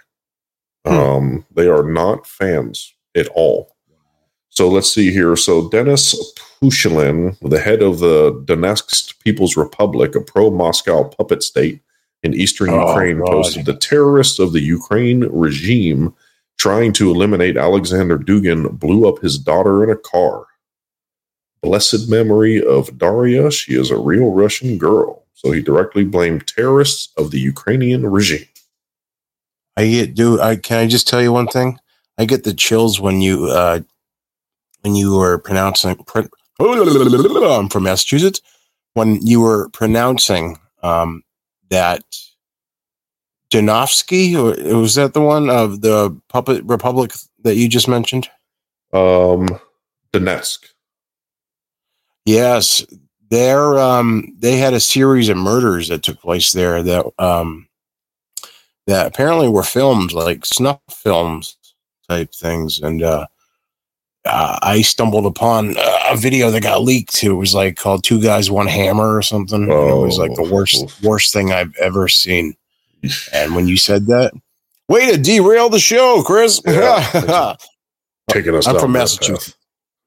Hmm. 0.86 0.92
Um, 0.92 1.46
they 1.54 1.68
are 1.68 1.84
not 1.84 2.26
fans 2.26 2.94
at 3.14 3.28
all. 3.28 3.76
So 4.48 4.68
let's 4.68 4.92
see 4.92 5.12
here. 5.12 5.36
So 5.36 5.68
Denis 5.68 6.14
Pushilin, 6.60 7.38
the 7.40 7.60
head 7.60 7.82
of 7.82 8.00
the 8.00 8.32
Donetsk 8.46 9.18
People's 9.20 9.56
Republic, 9.56 10.14
a 10.14 10.20
pro-Moscow 10.20 11.04
puppet 11.04 11.42
state 11.42 11.80
in 12.22 12.34
eastern 12.34 12.70
oh, 12.70 12.88
Ukraine, 12.88 13.18
God. 13.18 13.26
posted 13.28 13.64
the 13.64 13.76
terrorists 13.76 14.38
of 14.38 14.52
the 14.52 14.60
Ukraine 14.60 15.20
regime 15.30 16.14
trying 16.60 16.92
to 16.92 17.10
eliminate 17.10 17.56
Alexander 17.56 18.18
Dugin 18.18 18.78
blew 18.78 19.08
up 19.08 19.20
his 19.20 19.38
daughter 19.38 19.82
in 19.82 19.88
a 19.88 19.96
car. 19.96 20.44
Blessed 21.62 22.10
memory 22.10 22.62
of 22.62 22.98
Daria. 22.98 23.50
She 23.50 23.72
is 23.80 23.90
a 23.90 23.96
real 23.96 24.30
Russian 24.30 24.76
girl. 24.76 25.24
So 25.32 25.52
he 25.52 25.62
directly 25.62 26.04
blamed 26.04 26.46
terrorists 26.46 27.14
of 27.16 27.30
the 27.30 27.40
Ukrainian 27.40 28.06
regime. 28.06 28.46
I 29.78 29.88
get, 29.88 30.14
do 30.14 30.38
I 30.38 30.56
can 30.56 30.78
I 30.80 30.86
just 30.86 31.08
tell 31.08 31.22
you 31.22 31.32
one 31.32 31.46
thing? 31.46 31.78
I 32.18 32.26
get 32.26 32.44
the 32.44 32.52
chills 32.52 33.00
when 33.00 33.22
you 33.22 33.46
uh, 33.46 33.80
when 34.82 34.94
you 34.94 35.16
were 35.16 35.38
pronouncing. 35.38 35.96
I'm 36.58 37.68
from 37.70 37.84
Massachusetts. 37.84 38.42
When 38.92 39.26
you 39.26 39.40
were 39.40 39.70
pronouncing 39.70 40.58
um, 40.82 41.22
that 41.70 42.04
Donofsky, 43.50 44.34
or 44.34 44.78
was 44.78 44.94
that 44.94 45.12
the 45.14 45.20
one 45.20 45.50
of 45.50 45.80
the 45.80 46.16
puppet 46.28 46.62
republic 46.64 47.12
that 47.42 47.56
you 47.56 47.68
just 47.68 47.88
mentioned? 47.88 48.28
Um, 48.92 49.48
Donetsk. 50.12 50.66
Yes, 52.24 52.84
there 53.30 53.78
um 53.78 54.34
they 54.38 54.56
had 54.56 54.74
a 54.74 54.80
series 54.80 55.28
of 55.28 55.36
murders 55.36 55.88
that 55.88 56.02
took 56.02 56.20
place 56.20 56.52
there 56.52 56.82
that 56.82 57.06
um 57.18 57.68
that 58.86 59.06
apparently 59.06 59.48
were 59.48 59.62
filmed 59.62 60.12
like 60.12 60.44
snuff 60.44 60.80
films 60.90 61.56
type 62.08 62.32
things 62.34 62.80
and 62.80 63.02
uh, 63.04 63.24
uh 64.24 64.58
I 64.62 64.82
stumbled 64.82 65.26
upon 65.26 65.76
a 66.10 66.16
video 66.16 66.50
that 66.50 66.62
got 66.62 66.82
leaked. 66.82 67.22
It 67.22 67.32
was 67.32 67.54
like 67.54 67.76
called 67.76 68.02
Two 68.04 68.20
Guys 68.20 68.50
One 68.50 68.66
Hammer 68.66 69.16
or 69.16 69.22
something. 69.22 69.62
and 69.62 69.70
it 69.72 69.94
was 69.94 70.18
like 70.18 70.34
the 70.34 70.42
Oh, 70.42 70.50
worst 70.52 70.82
oof. 70.82 71.02
worst 71.02 71.32
thing 71.32 71.52
I've 71.52 71.74
ever 71.80 72.08
seen. 72.08 72.54
And 73.32 73.54
when 73.54 73.66
you 73.68 73.76
said 73.76 74.06
that, 74.06 74.32
way 74.88 75.10
to 75.10 75.18
derail 75.18 75.68
the 75.68 75.78
show, 75.80 76.22
Chris. 76.24 76.60
Yeah. 76.66 77.56
Taking 78.30 78.54
us 78.54 78.66
I'm 78.66 78.78
from 78.78 78.92
Massachusetts. 78.92 79.56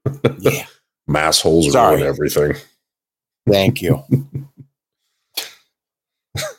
path. 0.06 0.36
yeah, 0.40 0.66
Mass 1.08 1.42
holes 1.42 1.72
Sorry. 1.74 1.98
ruin 1.98 2.08
everything. 2.08 2.54
thank 3.50 3.82
you. 3.82 4.04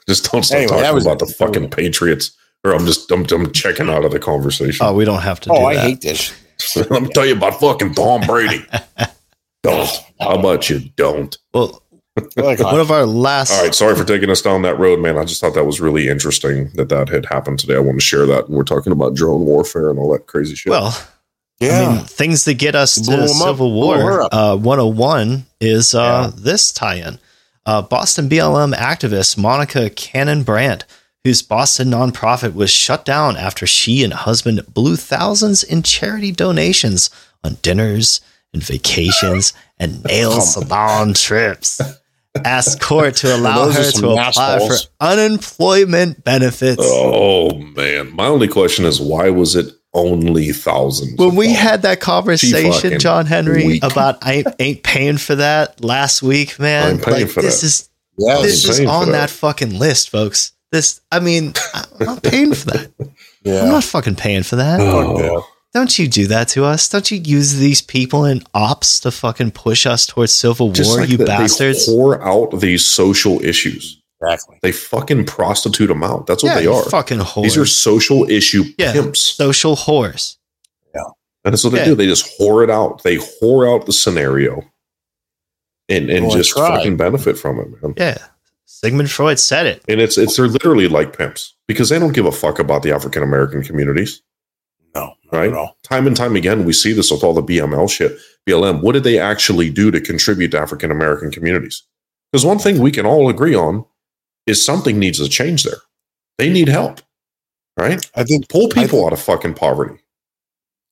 Just 0.08 0.30
don't 0.30 0.42
start 0.44 0.58
Anyway, 0.62 0.68
talking 0.68 0.82
that 0.82 0.94
was- 0.94 1.06
about 1.06 1.18
the 1.18 1.26
fucking 1.26 1.70
Patriots. 1.70 2.36
Or 2.66 2.72
I'm 2.74 2.86
just 2.86 3.10
I'm, 3.12 3.26
I'm 3.30 3.52
checking 3.52 3.90
out 3.90 4.06
of 4.06 4.12
the 4.12 4.18
conversation. 4.18 4.86
Oh, 4.86 4.94
we 4.94 5.04
don't 5.04 5.20
have 5.20 5.38
to 5.40 5.50
oh, 5.50 5.54
do 5.54 5.60
Oh, 5.60 5.66
I 5.66 5.74
that. 5.74 5.82
hate 5.82 6.00
this. 6.00 6.32
Let 6.76 7.02
me 7.02 7.08
tell 7.10 7.26
you 7.26 7.34
about 7.36 7.60
fucking 7.60 7.92
Tom 7.92 8.22
Brady. 8.22 8.64
oh, 9.66 9.90
how 10.18 10.30
about 10.38 10.70
you 10.70 10.78
don't? 10.96 11.36
well, 11.52 11.66
Like, 11.72 11.82
one 12.36 12.80
of 12.80 12.90
our 12.90 13.06
last. 13.06 13.50
All 13.52 13.62
right, 13.64 13.74
sorry 13.74 13.96
for 13.96 14.04
taking 14.04 14.30
us 14.30 14.40
down 14.40 14.62
that 14.62 14.78
road, 14.78 15.00
man. 15.00 15.18
I 15.18 15.24
just 15.24 15.40
thought 15.40 15.54
that 15.54 15.64
was 15.64 15.80
really 15.80 16.08
interesting 16.08 16.70
that 16.74 16.88
that 16.88 17.08
had 17.08 17.26
happened 17.26 17.58
today. 17.58 17.74
I 17.76 17.80
want 17.80 17.98
to 17.98 18.04
share 18.04 18.24
that. 18.26 18.48
We're 18.48 18.62
talking 18.62 18.92
about 18.92 19.14
drone 19.14 19.44
warfare 19.44 19.90
and 19.90 19.98
all 19.98 20.12
that 20.12 20.26
crazy 20.26 20.54
shit. 20.54 20.70
Well, 20.70 20.96
yeah. 21.60 21.88
I 21.88 21.96
mean, 21.96 22.04
things 22.04 22.44
that 22.44 22.54
get 22.54 22.74
us 22.76 22.96
You 22.98 23.04
to 23.04 23.10
blew 23.10 23.16
'em 23.16 23.22
up, 23.42 23.48
Civil 23.48 23.70
blew 23.70 23.74
War 23.86 24.28
uh, 24.32 24.56
101 24.56 25.46
is 25.60 25.94
uh, 25.94 26.30
Yeah. 26.34 26.40
this 26.40 26.72
tie 26.72 26.96
in. 26.96 27.18
Uh, 27.66 27.82
Boston 27.82 28.28
BLM 28.28 28.74
activist 28.74 29.36
Monica 29.38 29.88
Cannon 29.90 30.42
Grant, 30.44 30.84
whose 31.24 31.42
Boston 31.42 31.88
nonprofit 31.90 32.54
was 32.54 32.70
shut 32.70 33.04
down 33.04 33.36
after 33.36 33.66
she 33.66 34.04
and 34.04 34.12
husband 34.12 34.60
blew 34.72 34.96
thousands 34.96 35.64
in 35.64 35.82
charity 35.82 36.30
donations 36.30 37.10
on 37.42 37.56
dinners 37.62 38.20
and 38.52 38.62
vacations 38.62 39.52
and 39.78 40.04
nail 40.04 40.40
salon 40.42 41.14
trips, 41.14 41.80
asked 42.44 42.80
court 42.80 43.16
to 43.16 43.34
allow 43.36 43.70
her 43.70 43.90
to 43.90 44.08
apply 44.10 44.58
for 44.68 44.74
unemployment 45.00 46.24
benefits. 46.24 46.82
oh 46.84 47.56
man, 47.56 48.14
my 48.14 48.26
only 48.26 48.48
question 48.48 48.84
is 48.84 49.00
why 49.00 49.30
was 49.30 49.54
it 49.56 49.72
only 49.92 50.50
thousands? 50.52 51.16
when 51.18 51.36
we 51.36 51.52
had 51.52 51.82
that 51.82 52.00
conversation, 52.00 52.98
John 52.98 53.26
Henry, 53.26 53.66
weak. 53.66 53.84
about 53.84 54.18
I 54.26 54.32
ain't, 54.34 54.46
ain't 54.58 54.82
paying 54.82 55.18
for 55.18 55.36
that 55.36 55.82
last 55.84 56.22
week, 56.22 56.58
man. 56.58 56.94
I'm 56.94 56.98
paying 57.00 57.22
like 57.26 57.30
for 57.30 57.42
this 57.42 57.60
that. 57.60 57.66
is 57.66 57.88
Yes. 58.16 58.42
this 58.42 58.68
is 58.68 58.86
on 58.86 59.06
that. 59.06 59.12
that. 59.12 59.30
fucking 59.30 59.76
list, 59.78 60.10
folks. 60.10 60.52
This, 60.70 61.00
I 61.12 61.20
mean, 61.20 61.52
I- 61.74 61.84
I'm 62.00 62.06
not 62.06 62.22
paying 62.22 62.54
for 62.54 62.66
that. 62.70 62.90
I'm 63.46 63.68
not 63.68 63.84
fucking 63.84 64.14
paying 64.16 64.42
for 64.44 64.56
that. 64.56 64.80
Oh, 64.80 65.46
Don't 65.74 65.98
you 65.98 66.06
do 66.08 66.28
that 66.28 66.48
to 66.48 66.64
us? 66.64 66.88
Don't 66.88 67.10
you 67.10 67.18
use 67.18 67.56
these 67.56 67.82
people 67.82 68.24
in 68.24 68.42
ops 68.54 69.00
to 69.00 69.10
fucking 69.10 69.50
push 69.50 69.86
us 69.86 70.06
towards 70.06 70.32
civil 70.32 70.70
just 70.70 70.90
war, 70.90 71.00
like 71.00 71.10
you 71.10 71.16
that 71.18 71.26
bastards? 71.26 71.86
They 71.86 71.92
whore 71.92 72.20
out 72.22 72.60
these 72.60 72.84
social 72.86 73.44
issues. 73.44 74.00
Exactly. 74.22 74.58
They 74.62 74.70
fucking 74.72 75.26
prostitute 75.26 75.88
them 75.88 76.02
out. 76.04 76.26
That's 76.28 76.42
what 76.44 76.50
yeah, 76.50 76.60
they 76.60 76.66
are. 76.68 76.84
fucking 76.84 77.18
whores. 77.18 77.42
These 77.42 77.56
are 77.58 77.66
social 77.66 78.24
issue 78.30 78.64
Yeah. 78.78 78.92
pimps. 78.92 79.20
social 79.20 79.74
whores. 79.76 80.36
Yeah. 80.94 81.02
And 81.44 81.52
that's 81.52 81.64
what 81.64 81.72
they 81.72 81.80
Yeah. 81.80 81.84
do. 81.86 81.94
They 81.96 82.06
just 82.06 82.38
whore 82.38 82.62
it 82.62 82.70
out. 82.70 83.02
They 83.02 83.16
whore 83.16 83.68
out 83.70 83.86
the 83.86 83.92
scenario 83.92 84.62
and, 85.88 86.08
and 86.08 86.26
Well, 86.28 86.36
just 86.36 86.50
tried. 86.52 86.76
fucking 86.78 86.96
benefit 86.96 87.36
from 87.36 87.58
it, 87.58 87.66
man. 87.82 87.94
Yeah. 87.96 88.18
Sigmund 88.64 89.10
Freud 89.10 89.38
said 89.40 89.66
it. 89.66 89.82
And 89.88 90.00
it's 90.00 90.16
it's 90.16 90.36
they're 90.36 90.48
literally 90.48 90.88
like 90.88 91.16
pimps 91.18 91.54
because 91.68 91.88
they 91.88 91.98
don't 91.98 92.12
give 92.14 92.26
a 92.26 92.32
fuck 92.32 92.58
about 92.58 92.82
the 92.82 92.92
African 92.92 93.22
American 93.22 93.62
communities, 93.62 94.20
No, 94.20 94.22
not 94.22 94.33
right? 95.34 95.52
Time 95.82 96.06
and 96.06 96.16
time 96.16 96.36
again, 96.36 96.64
we 96.64 96.72
see 96.72 96.92
this 96.92 97.10
with 97.10 97.24
all 97.24 97.34
the 97.34 97.42
BML 97.42 97.90
shit. 97.90 98.16
BLM, 98.48 98.82
what 98.82 98.92
did 98.92 99.04
they 99.04 99.18
actually 99.18 99.70
do 99.70 99.90
to 99.90 100.00
contribute 100.00 100.50
to 100.50 100.58
African 100.58 100.90
American 100.90 101.30
communities? 101.30 101.82
Because 102.30 102.44
one 102.44 102.58
thing 102.58 102.80
we 102.80 102.90
can 102.90 103.06
all 103.06 103.28
agree 103.28 103.54
on 103.54 103.84
is 104.46 104.64
something 104.64 104.98
needs 104.98 105.18
to 105.18 105.28
change 105.28 105.64
there. 105.64 105.78
They 106.38 106.50
need 106.50 106.68
help, 106.68 107.00
right? 107.78 108.04
I 108.14 108.24
think 108.24 108.48
Pull 108.48 108.68
people 108.68 109.06
out 109.06 109.12
of 109.12 109.20
fucking 109.20 109.54
poverty. 109.54 110.00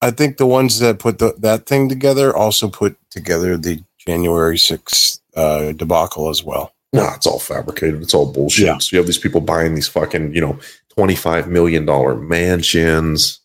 I 0.00 0.10
think 0.10 0.36
the 0.36 0.46
ones 0.46 0.80
that 0.80 0.98
put 0.98 1.18
the, 1.18 1.34
that 1.38 1.66
thing 1.66 1.88
together 1.88 2.34
also 2.34 2.68
put 2.68 2.96
together 3.10 3.56
the 3.56 3.84
January 3.98 4.56
6th 4.56 5.20
uh, 5.36 5.72
debacle 5.72 6.28
as 6.28 6.42
well. 6.42 6.74
Nah, 6.92 7.14
it's 7.14 7.26
all 7.26 7.38
fabricated. 7.38 8.02
It's 8.02 8.12
all 8.12 8.30
bullshit. 8.30 8.66
Yeah. 8.66 8.78
So 8.78 8.94
you 8.94 8.98
have 8.98 9.06
these 9.06 9.18
people 9.18 9.40
buying 9.40 9.74
these 9.74 9.88
fucking, 9.88 10.34
you 10.34 10.40
know, 10.40 10.58
$25 10.98 11.46
million 11.46 11.86
mansions. 12.28 13.40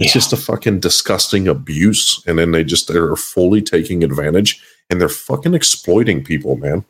It's 0.00 0.08
Yeah. 0.08 0.12
just 0.20 0.32
a 0.32 0.36
fucking 0.36 0.80
disgusting 0.80 1.46
abuse. 1.46 2.22
And 2.26 2.38
then 2.38 2.52
they 2.52 2.64
just, 2.64 2.88
they're 2.88 3.14
fully 3.16 3.62
taking 3.62 4.02
advantage 4.02 4.60
and 4.88 5.00
they're 5.00 5.08
fucking 5.08 5.54
exploiting 5.54 6.24
people, 6.24 6.56
man. 6.56 6.84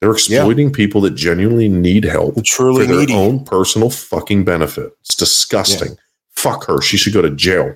They're 0.00 0.12
exploiting 0.12 0.72
people 0.72 1.00
that 1.02 1.14
genuinely 1.14 1.68
need 1.68 2.04
help 2.04 2.34
The 2.34 2.42
truly 2.42 2.86
for 2.86 2.92
their 2.92 3.00
needy. 3.00 3.14
own 3.14 3.44
personal 3.44 3.88
fucking 3.90 4.44
benefit. 4.44 4.92
It's 5.00 5.14
disgusting. 5.14 5.96
Fuck 6.30 6.66
her. 6.66 6.80
She 6.82 6.96
should 6.96 7.12
go 7.14 7.22
to 7.22 7.30
jail. 7.30 7.74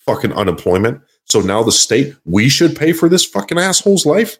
Fucking 0.00 0.32
unemployment. 0.34 1.00
So 1.24 1.40
now 1.40 1.62
the 1.62 1.72
state, 1.72 2.14
we 2.24 2.48
should 2.48 2.76
pay 2.76 2.92
for 2.92 3.08
this 3.08 3.24
fucking 3.24 3.58
asshole's 3.58 4.04
life. 4.04 4.38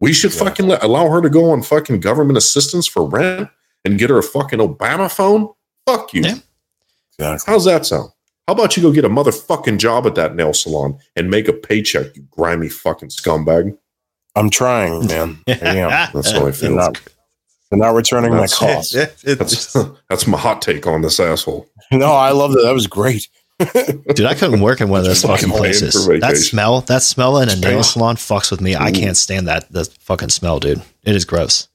We 0.00 0.12
should 0.12 0.32
Yeah. 0.34 0.40
fucking 0.44 0.68
let, 0.68 0.82
allow 0.82 1.08
her 1.08 1.22
to 1.22 1.30
go 1.30 1.50
on 1.50 1.62
fucking 1.62 2.00
government 2.00 2.36
assistance 2.36 2.86
for 2.86 3.08
rent 3.08 3.48
and 3.84 3.98
get 3.98 4.10
her 4.10 4.18
a 4.18 4.22
fucking 4.22 4.58
Obama 4.58 5.10
phone. 5.10 5.48
Fuck 5.86 6.12
you. 6.14 6.22
Yeah. 6.22 6.36
Exactly. 7.18 7.52
How's 7.52 7.64
that 7.64 7.86
sound? 7.86 8.10
How 8.46 8.52
about 8.54 8.76
you 8.76 8.82
go 8.82 8.92
get 8.92 9.04
a 9.04 9.08
motherfucking 9.08 9.78
job 9.78 10.06
at 10.06 10.14
that 10.16 10.34
nail 10.36 10.52
salon 10.52 10.98
and 11.16 11.30
make 11.30 11.48
a 11.48 11.52
paycheck, 11.52 12.14
you 12.14 12.26
grimy 12.30 12.68
fucking 12.68 13.08
scumbag? 13.08 13.76
I'm 14.36 14.50
trying, 14.50 15.06
man. 15.06 15.38
I 15.48 15.52
am. 15.78 16.10
That's 16.12 16.30
how 16.30 16.40
I 16.40 16.42
They're 16.44 16.52
feel. 16.52 16.74
not, 16.76 17.00
they're 17.70 17.78
not 17.78 17.94
returning 17.94 18.30
my 18.32 18.46
That's- 18.46 18.58
calls. 18.58 18.90
That's 19.24 19.72
that's 20.10 20.26
my 20.26 20.36
hot 20.38 20.60
take 20.60 20.86
on 20.86 21.00
this 21.02 21.18
asshole. 21.18 21.66
No, 21.90 22.12
I 22.12 22.32
love 22.32 22.52
that. 22.52 22.62
That 22.62 22.74
was 22.74 22.86
great. 22.86 23.28
Dude, 24.14 24.26
I 24.26 24.34
couldn't 24.34 24.60
work 24.60 24.80
in 24.80 24.88
one 24.88 25.00
of 25.00 25.06
those 25.06 25.22
fucking 25.22 25.48
fucking 25.48 25.56
places. 25.56 26.06
That 26.06 26.36
smell, 26.36 26.80
that 26.82 27.02
smell 27.02 27.38
in 27.38 27.48
a 27.48 27.56
nail 27.56 27.82
salon 27.84 28.16
fucks 28.16 28.50
with 28.50 28.60
me. 28.60 28.74
I 28.74 28.90
can't 28.90 29.16
stand 29.16 29.46
that 29.46 29.70
the 29.72 29.84
fucking 30.00 30.30
smell, 30.30 30.58
dude. 30.58 30.82
It 31.04 31.14
is 31.14 31.24
gross. 31.24 31.68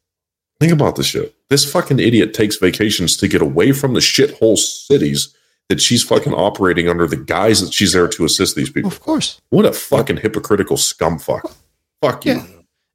Think 0.59 0.73
about 0.73 0.97
this 0.97 1.05
shit. 1.07 1.33
This 1.49 1.69
fucking 1.71 1.99
idiot 1.99 2.33
takes 2.33 2.57
vacations 2.57 3.15
to 3.17 3.29
get 3.29 3.41
away 3.41 3.71
from 3.71 3.93
the 3.93 4.01
shithole 4.01 4.57
cities 4.57 5.33
that 5.69 5.79
she's 5.81 6.03
fucking 6.03 6.33
operating 6.33 6.89
under 6.89 7.07
the 7.07 7.15
guise 7.15 7.61
that 7.61 7.73
she's 7.73 7.93
there 7.93 8.07
to 8.07 8.25
assist 8.25 8.55
these 8.55 8.69
people. 8.71 8.89
Of 8.91 8.99
course. 9.01 9.39
What 9.49 9.65
a 9.65 9.71
fucking 9.73 10.17
hypocritical 10.17 10.77
scumfuck. 10.77 11.55
Fuck 12.01 12.25
you. 12.25 12.33
Yeah. 12.33 12.45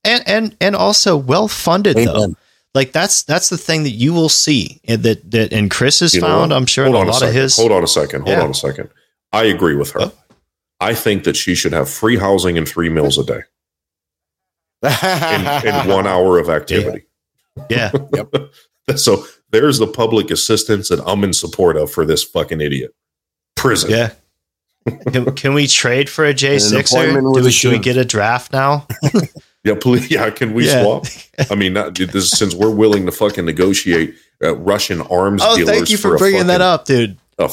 And 0.05 0.22
and 0.29 0.57
and 0.61 0.77
also 0.77 1.16
well 1.16 1.49
funded 1.49 1.97
though. 1.97 2.35
Like 2.75 2.93
that's 2.93 3.22
that's 3.22 3.49
the 3.49 3.57
thing 3.57 3.85
that 3.85 3.91
you 3.91 4.12
will 4.12 4.29
see 4.29 4.81
and 4.85 5.03
that 5.05 5.31
that 5.31 5.53
and 5.53 5.70
Chris 5.70 6.01
has 6.01 6.12
You 6.14 6.20
found. 6.20 6.51
what? 6.51 6.57
I'm 6.57 6.66
sure 6.66 6.85
Hold 6.85 6.97
in 6.97 6.99
a 6.99 7.01
on 7.03 7.07
a 7.09 7.11
lot 7.12 7.22
of 7.22 7.29
second. 7.29 7.41
his. 7.43 7.57
Hold 7.57 7.72
on 7.72 7.83
a 7.85 7.87
second. 7.87 8.20
Hold 8.22 8.37
Yeah. 8.37 8.43
on 8.45 8.51
a 8.51 8.55
second. 8.55 8.91
I 9.33 9.45
agree 9.45 9.77
with 9.77 9.93
her. 9.93 10.01
Oh. 10.03 10.12
I 10.81 10.93
think 10.95 11.25
that 11.25 11.37
she 11.37 11.55
should 11.55 11.72
have 11.72 11.89
free 11.89 12.16
housing 12.16 12.59
and 12.59 12.68
three 12.68 12.89
meals 12.91 13.16
a 13.16 13.25
day 13.25 13.41
in, 14.83 15.66
in 15.66 15.89
one 15.89 16.07
hour 16.07 16.39
of 16.39 16.49
activity. 16.51 17.05
Yeah. 17.70 17.93
Yep. 18.12 18.35
So 18.97 19.25
there's 19.55 19.79
the 19.79 19.87
public 19.87 20.31
assistance 20.31 20.89
that 20.91 21.01
I'm 21.07 21.25
in 21.25 21.33
support 21.33 21.77
of 21.77 21.91
for 21.91 22.05
this 22.05 22.23
fucking 22.23 22.61
idiot. 22.61 22.95
Prison. 23.57 23.91
Yeah. 23.91 24.11
Can, 25.11 25.35
can 25.35 25.55
we 25.55 25.67
trade 25.67 26.11
for 26.11 26.25
a 26.27 26.35
J 26.35 26.55
An 26.55 26.61
sixer? 26.61 27.13
Do 27.13 27.31
we, 27.33 27.51
should 27.51 27.73
we 27.73 27.79
get 27.79 27.97
a 27.97 28.05
draft 28.05 28.53
now? 28.53 28.87
Yeah, 29.65 29.77
please. 29.81 30.11
Yeah, 30.11 30.29
can 30.29 30.53
we 30.53 30.67
Yeah. 30.67 30.83
swap? 30.83 31.07
I 31.51 31.55
mean, 31.55 31.73
not, 31.73 31.95
this, 31.95 32.29
since 32.31 32.55
we're 32.55 32.69
willing 32.69 33.07
to 33.07 33.13
fucking 33.13 33.47
negotiate 33.47 34.15
uh, 34.43 34.55
Russian 34.59 35.01
arms 35.01 35.41
Oh, 35.43 35.57
dealers 35.57 35.75
thank 35.75 35.89
you 35.91 35.97
for 35.97 36.15
a 36.17 36.19
bringing 36.19 36.49
that 36.49 36.61
up, 36.61 36.85
dude. 36.85 37.17
a 37.39 37.49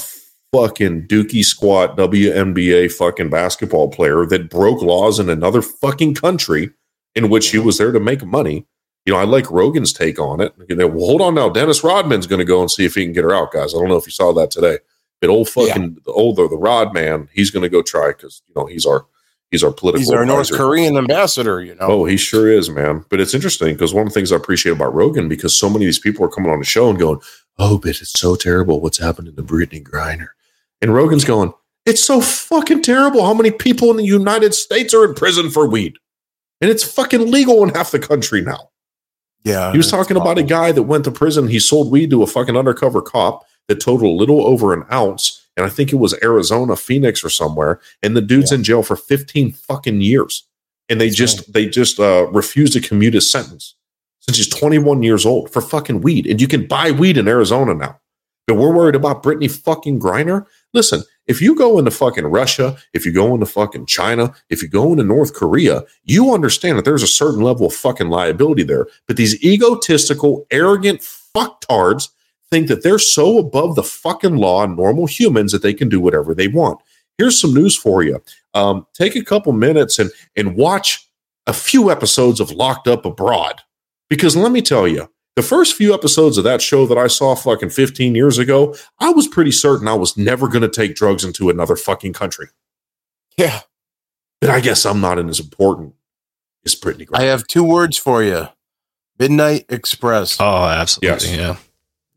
fucking 0.53 1.07
dookie 1.07 1.45
squat 1.45 1.95
WNBA 1.95 2.91
fucking 2.91 3.29
basketball 3.29 3.87
player 3.89 4.25
that 4.25 4.49
broke 4.49 4.81
laws 4.81 5.19
in 5.19 5.29
another 5.29 5.61
fucking 5.61 6.13
country 6.15 6.71
in 7.15 7.29
which 7.29 7.51
he 7.51 7.59
was 7.59 7.77
there 7.77 7.93
to 7.93 7.99
make 8.01 8.25
money. 8.25 8.65
You 9.05 9.13
know, 9.13 9.19
I 9.19 9.23
like 9.23 9.49
Rogan's 9.49 9.93
take 9.93 10.19
on 10.19 10.41
it. 10.41 10.53
You 10.69 10.75
know, 10.75 10.87
well, 10.87 11.07
hold 11.07 11.21
on 11.21 11.33
now. 11.33 11.49
Dennis 11.49 11.83
Rodman's 11.83 12.27
going 12.27 12.39
to 12.39 12.45
go 12.45 12.61
and 12.61 12.69
see 12.69 12.85
if 12.85 12.95
he 12.95 13.03
can 13.03 13.13
get 13.13 13.23
her 13.23 13.33
out, 13.33 13.51
guys. 13.51 13.73
I 13.73 13.79
don't 13.79 13.89
know 13.89 13.97
if 13.97 14.05
you 14.05 14.11
saw 14.11 14.31
that 14.33 14.51
today. 14.51 14.77
But 15.21 15.29
old 15.29 15.49
fucking 15.49 15.99
the 16.03 16.11
older 16.11 16.47
the 16.47 16.57
Rod 16.57 16.93
man, 16.93 17.29
he's 17.31 17.51
going 17.51 17.61
to 17.61 17.69
go 17.69 17.83
try 17.83 18.07
because 18.09 18.41
you 18.47 18.53
know 18.55 18.65
he's 18.65 18.87
our 18.87 19.05
he's 19.51 19.63
our 19.63 19.71
political. 19.71 19.99
He's 19.99 20.09
our 20.09 20.25
North. 20.25 20.51
Korean 20.51 20.97
ambassador, 20.97 21.61
you 21.61 21.75
know. 21.75 21.85
Oh, 21.87 22.05
he 22.05 22.17
sure 22.17 22.51
is, 22.51 22.71
man. 22.71 23.05
But 23.07 23.21
it's 23.21 23.35
interesting 23.35 23.73
because 23.73 23.93
one 23.93 24.07
of 24.07 24.09
the 24.09 24.19
things 24.19 24.31
I 24.31 24.35
appreciate 24.35 24.71
about 24.71 24.95
Rogan 24.95 25.29
because 25.29 25.57
so 25.57 25.69
many 25.69 25.85
of 25.85 25.87
these 25.87 25.99
people 25.99 26.25
are 26.25 26.29
coming 26.29 26.51
on 26.51 26.57
the 26.57 26.65
show 26.65 26.89
and 26.89 26.97
going, 26.97 27.19
"Oh, 27.59 27.77
but 27.77 28.01
it's 28.01 28.19
so 28.19 28.35
terrible 28.35 28.81
what's 28.81 28.97
happening 28.97 29.35
to 29.35 29.43
Brittney 29.43 29.83
Griner," 29.83 30.29
and 30.81 30.95
Rogan's 30.95 31.25
going, 31.25 31.53
"It's 31.85 32.03
so 32.03 32.19
fucking 32.19 32.81
terrible 32.81 33.23
how 33.23 33.35
many 33.35 33.51
people 33.51 33.91
in 33.91 33.97
the 33.97 34.03
United 34.03 34.55
States 34.55 34.91
are 34.91 35.05
in 35.05 35.13
prison 35.13 35.51
for 35.51 35.69
weed, 35.69 35.97
and 36.59 36.71
it's 36.71 36.83
fucking 36.83 37.29
legal 37.29 37.61
in 37.61 37.69
half 37.69 37.91
the 37.91 37.99
country 37.99 38.41
now. 38.41 38.70
Yeah. 39.43 39.71
He 39.71 39.77
was 39.77 39.89
talking 39.89 40.17
about 40.17 40.37
a 40.37 40.43
guy 40.43 40.71
that 40.71 40.83
went 40.83 41.03
to 41.05 41.11
prison. 41.11 41.47
He 41.47 41.59
sold 41.59 41.91
weed 41.91 42.09
to 42.11 42.21
a 42.23 42.27
fucking 42.27 42.55
undercover 42.55 43.01
cop 43.01 43.45
that 43.67 43.79
totaled 43.81 44.11
a 44.13 44.17
little 44.19 44.45
over 44.45 44.73
an 44.73 44.83
ounce. 44.91 45.45
And 45.57 45.65
I 45.65 45.69
think 45.69 45.91
it 45.91 45.97
was 45.97 46.13
Arizona, 46.23 46.75
Phoenix, 46.75 47.23
or 47.23 47.29
somewhere. 47.29 47.79
And 48.03 48.15
the 48.15 48.21
dude's 48.21 48.51
Yeah. 48.51 48.57
in 48.59 48.63
jail 48.63 48.83
for 48.83 48.95
15 48.95 49.51
fucking 49.51 50.01
years. 50.01 50.43
And 50.89 50.99
they 51.01 51.07
That's 51.07 51.17
just 51.17 51.53
they 51.53 51.67
just 51.67 51.99
uh, 51.99 52.27
refused 52.31 52.73
to 52.73 52.81
commute 52.81 53.13
his 53.13 53.31
sentence 53.31 53.75
since 54.19 54.37
he's 54.37 54.49
21 54.49 55.03
years 55.03 55.25
old 55.25 55.51
for 55.51 55.61
fucking 55.61 56.01
weed. 56.01 56.27
And 56.27 56.39
you 56.39 56.47
can 56.47 56.67
buy 56.67 56.91
weed 56.91 57.17
in 57.17 57.27
Arizona 57.27 57.73
now. 57.73 57.99
But 58.47 58.55
we're 58.55 58.73
worried 58.73 58.95
about 58.95 59.23
Brittney 59.23 59.49
fucking 59.49 59.99
Griner. 59.99 60.45
Listen, 60.73 61.03
if 61.27 61.41
you 61.41 61.55
go 61.55 61.77
into 61.77 61.91
fucking 61.91 62.25
Russia, 62.25 62.77
if 62.93 63.05
you 63.05 63.11
go 63.11 63.33
into 63.33 63.45
fucking 63.45 63.85
China, 63.85 64.33
if 64.49 64.61
you 64.61 64.69
go 64.69 64.91
into 64.91 65.03
North 65.03 65.33
Korea, 65.33 65.83
you 66.03 66.33
understand 66.33 66.77
that 66.77 66.85
there's 66.85 67.03
a 67.03 67.07
certain 67.07 67.41
level 67.41 67.67
of 67.67 67.73
fucking 67.73 68.09
liability 68.09 68.63
there. 68.63 68.87
But 69.07 69.17
these 69.17 69.41
egotistical, 69.43 70.45
arrogant 70.49 71.01
fucktards 71.01 72.09
think 72.49 72.67
that 72.67 72.83
they're 72.83 72.99
so 72.99 73.37
above 73.37 73.75
the 73.75 73.83
fucking 73.83 74.37
law 74.37 74.63
and 74.63 74.75
normal 74.75 75.05
humans 75.07 75.51
that 75.51 75.61
they 75.61 75.73
can 75.73 75.89
do 75.89 75.99
whatever 75.99 76.33
they 76.33 76.47
want. 76.47 76.79
Here's 77.17 77.39
some 77.39 77.53
news 77.53 77.75
for 77.75 78.03
you. 78.03 78.21
Um, 78.53 78.85
take 78.93 79.15
a 79.15 79.23
couple 79.23 79.53
minutes 79.53 79.99
and 79.99 80.09
and 80.35 80.55
watch 80.55 81.07
a 81.47 81.53
few 81.53 81.91
episodes 81.91 82.39
of 82.39 82.51
Locked 82.51 82.87
Up 82.87 83.05
Abroad. 83.05 83.61
Because 84.09 84.35
let 84.35 84.51
me 84.51 84.61
tell 84.61 84.87
you, 84.87 85.09
the 85.35 85.41
first 85.41 85.75
few 85.75 85.93
episodes 85.93 86.37
of 86.37 86.43
that 86.43 86.61
show 86.61 86.85
that 86.85 86.97
I 86.97 87.07
saw 87.07 87.35
fucking 87.35 87.69
15 87.69 88.15
years 88.15 88.37
ago, 88.37 88.75
I 88.99 89.11
was 89.11 89.27
pretty 89.27 89.51
certain 89.51 89.87
I 89.87 89.93
was 89.93 90.17
never 90.17 90.47
going 90.47 90.61
to 90.61 90.69
take 90.69 90.95
drugs 90.95 91.23
into 91.23 91.49
another 91.49 91.75
fucking 91.75 92.13
country. 92.13 92.47
Yeah. 93.37 93.61
But 94.41 94.49
I 94.49 94.59
guess 94.59 94.85
I'm 94.85 94.99
not 95.01 95.19
as 95.19 95.39
important 95.39 95.93
as 96.65 96.75
Brittney 96.75 97.07
I 97.13 97.23
have 97.23 97.47
two 97.47 97.63
words 97.63 97.97
for 97.97 98.23
you 98.23 98.47
Midnight 99.19 99.65
Express. 99.69 100.37
Oh, 100.39 100.65
absolutely. 100.65 101.29
Yes. 101.29 101.59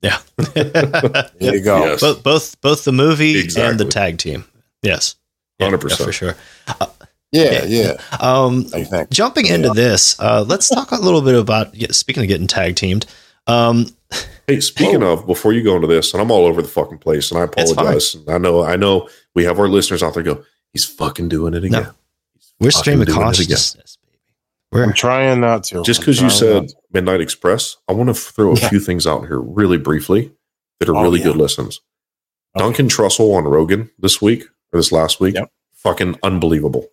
Yeah. 0.03 0.19
Yeah. 0.37 0.53
there 0.55 1.55
you 1.55 1.63
go. 1.63 1.85
Yes. 1.85 2.01
both 2.01 2.23
both 2.23 2.61
both 2.61 2.85
the 2.85 2.93
movie 2.93 3.41
and 3.57 3.79
the 3.79 3.87
tag 3.89 4.19
team. 4.19 4.45
Yes. 4.83 5.17
100%. 5.61 5.91
yeah, 5.91 5.97
for 6.05 6.13
sure. 6.13 6.37
Uh, 6.67 6.87
Yeah, 7.35 7.65
yeah. 7.65 7.97
Um, 8.21 8.67
I 8.73 8.85
think. 8.85 9.11
jumping 9.11 9.47
into 9.47 9.71
this, 9.71 10.19
uh, 10.21 10.45
let's 10.47 10.69
talk 10.69 10.93
a 10.93 10.97
little 10.97 11.21
bit 11.23 11.35
about 11.35 11.75
yeah, 11.75 11.89
speaking 11.91 12.23
of 12.23 12.29
getting 12.29 12.47
tag 12.47 12.77
teamed. 12.77 13.07
Um, 13.47 13.87
Hey, 14.47 14.61
speaking 14.61 15.03
of, 15.03 15.27
before 15.27 15.53
you 15.53 15.63
go 15.65 15.75
into 15.75 15.89
this, 15.89 16.13
and 16.13 16.21
I'm 16.23 16.31
all 16.31 16.45
over 16.47 16.63
the 16.63 16.69
fucking 16.69 16.99
place, 16.99 17.31
and 17.33 17.41
I 17.41 17.45
apologize. 17.45 18.15
And 18.15 18.29
I 18.31 18.39
know, 18.39 18.63
I 18.63 18.77
know, 18.77 19.09
we 19.35 19.43
have 19.45 19.59
our 19.59 19.69
listeners 19.69 20.03
out 20.03 20.15
there 20.15 20.23
go, 20.23 20.45
he's 20.73 20.85
fucking 20.85 21.29
doing 21.31 21.55
it 21.55 21.65
again. 21.65 21.89
He's 22.35 22.53
we're 22.61 22.71
streaming 22.71 22.71
stream 22.71 23.01
of 23.01 23.07
doing 23.07 23.17
it 23.17 23.41
again." 23.41 23.47
consciousness, 23.57 23.99
baby. 24.05 24.19
We're 24.71 24.85
I'm 24.85 24.93
trying 24.93 25.41
not 25.41 25.65
to. 25.65 25.83
Just 25.83 26.01
because 26.01 26.21
you 26.21 26.31
said 26.31 26.63
not. 26.65 26.73
Midnight 26.93 27.21
Express, 27.23 27.77
I 27.89 27.93
want 27.95 28.09
to 28.11 28.15
throw 28.15 28.53
a 28.53 28.59
Yeah. 28.61 28.69
few 28.69 28.79
things 28.81 29.07
out 29.07 29.23
here 29.27 29.41
really 29.41 29.79
briefly 29.79 30.31
that 30.79 30.89
are 30.89 30.95
Oh, 30.95 31.03
really 31.03 31.19
yeah. 31.19 31.25
good 31.27 31.37
listens. 31.37 31.81
Okay. 32.57 32.65
Duncan 32.65 32.89
Trussell 32.89 33.35
on 33.35 33.45
Rogan 33.45 33.91
this 33.99 34.23
week 34.23 34.45
or 34.73 34.79
this 34.79 34.93
last 34.93 35.19
week, 35.21 35.35
Yep. 35.35 35.51
fucking 35.73 36.19
unbelievable. 36.23 36.87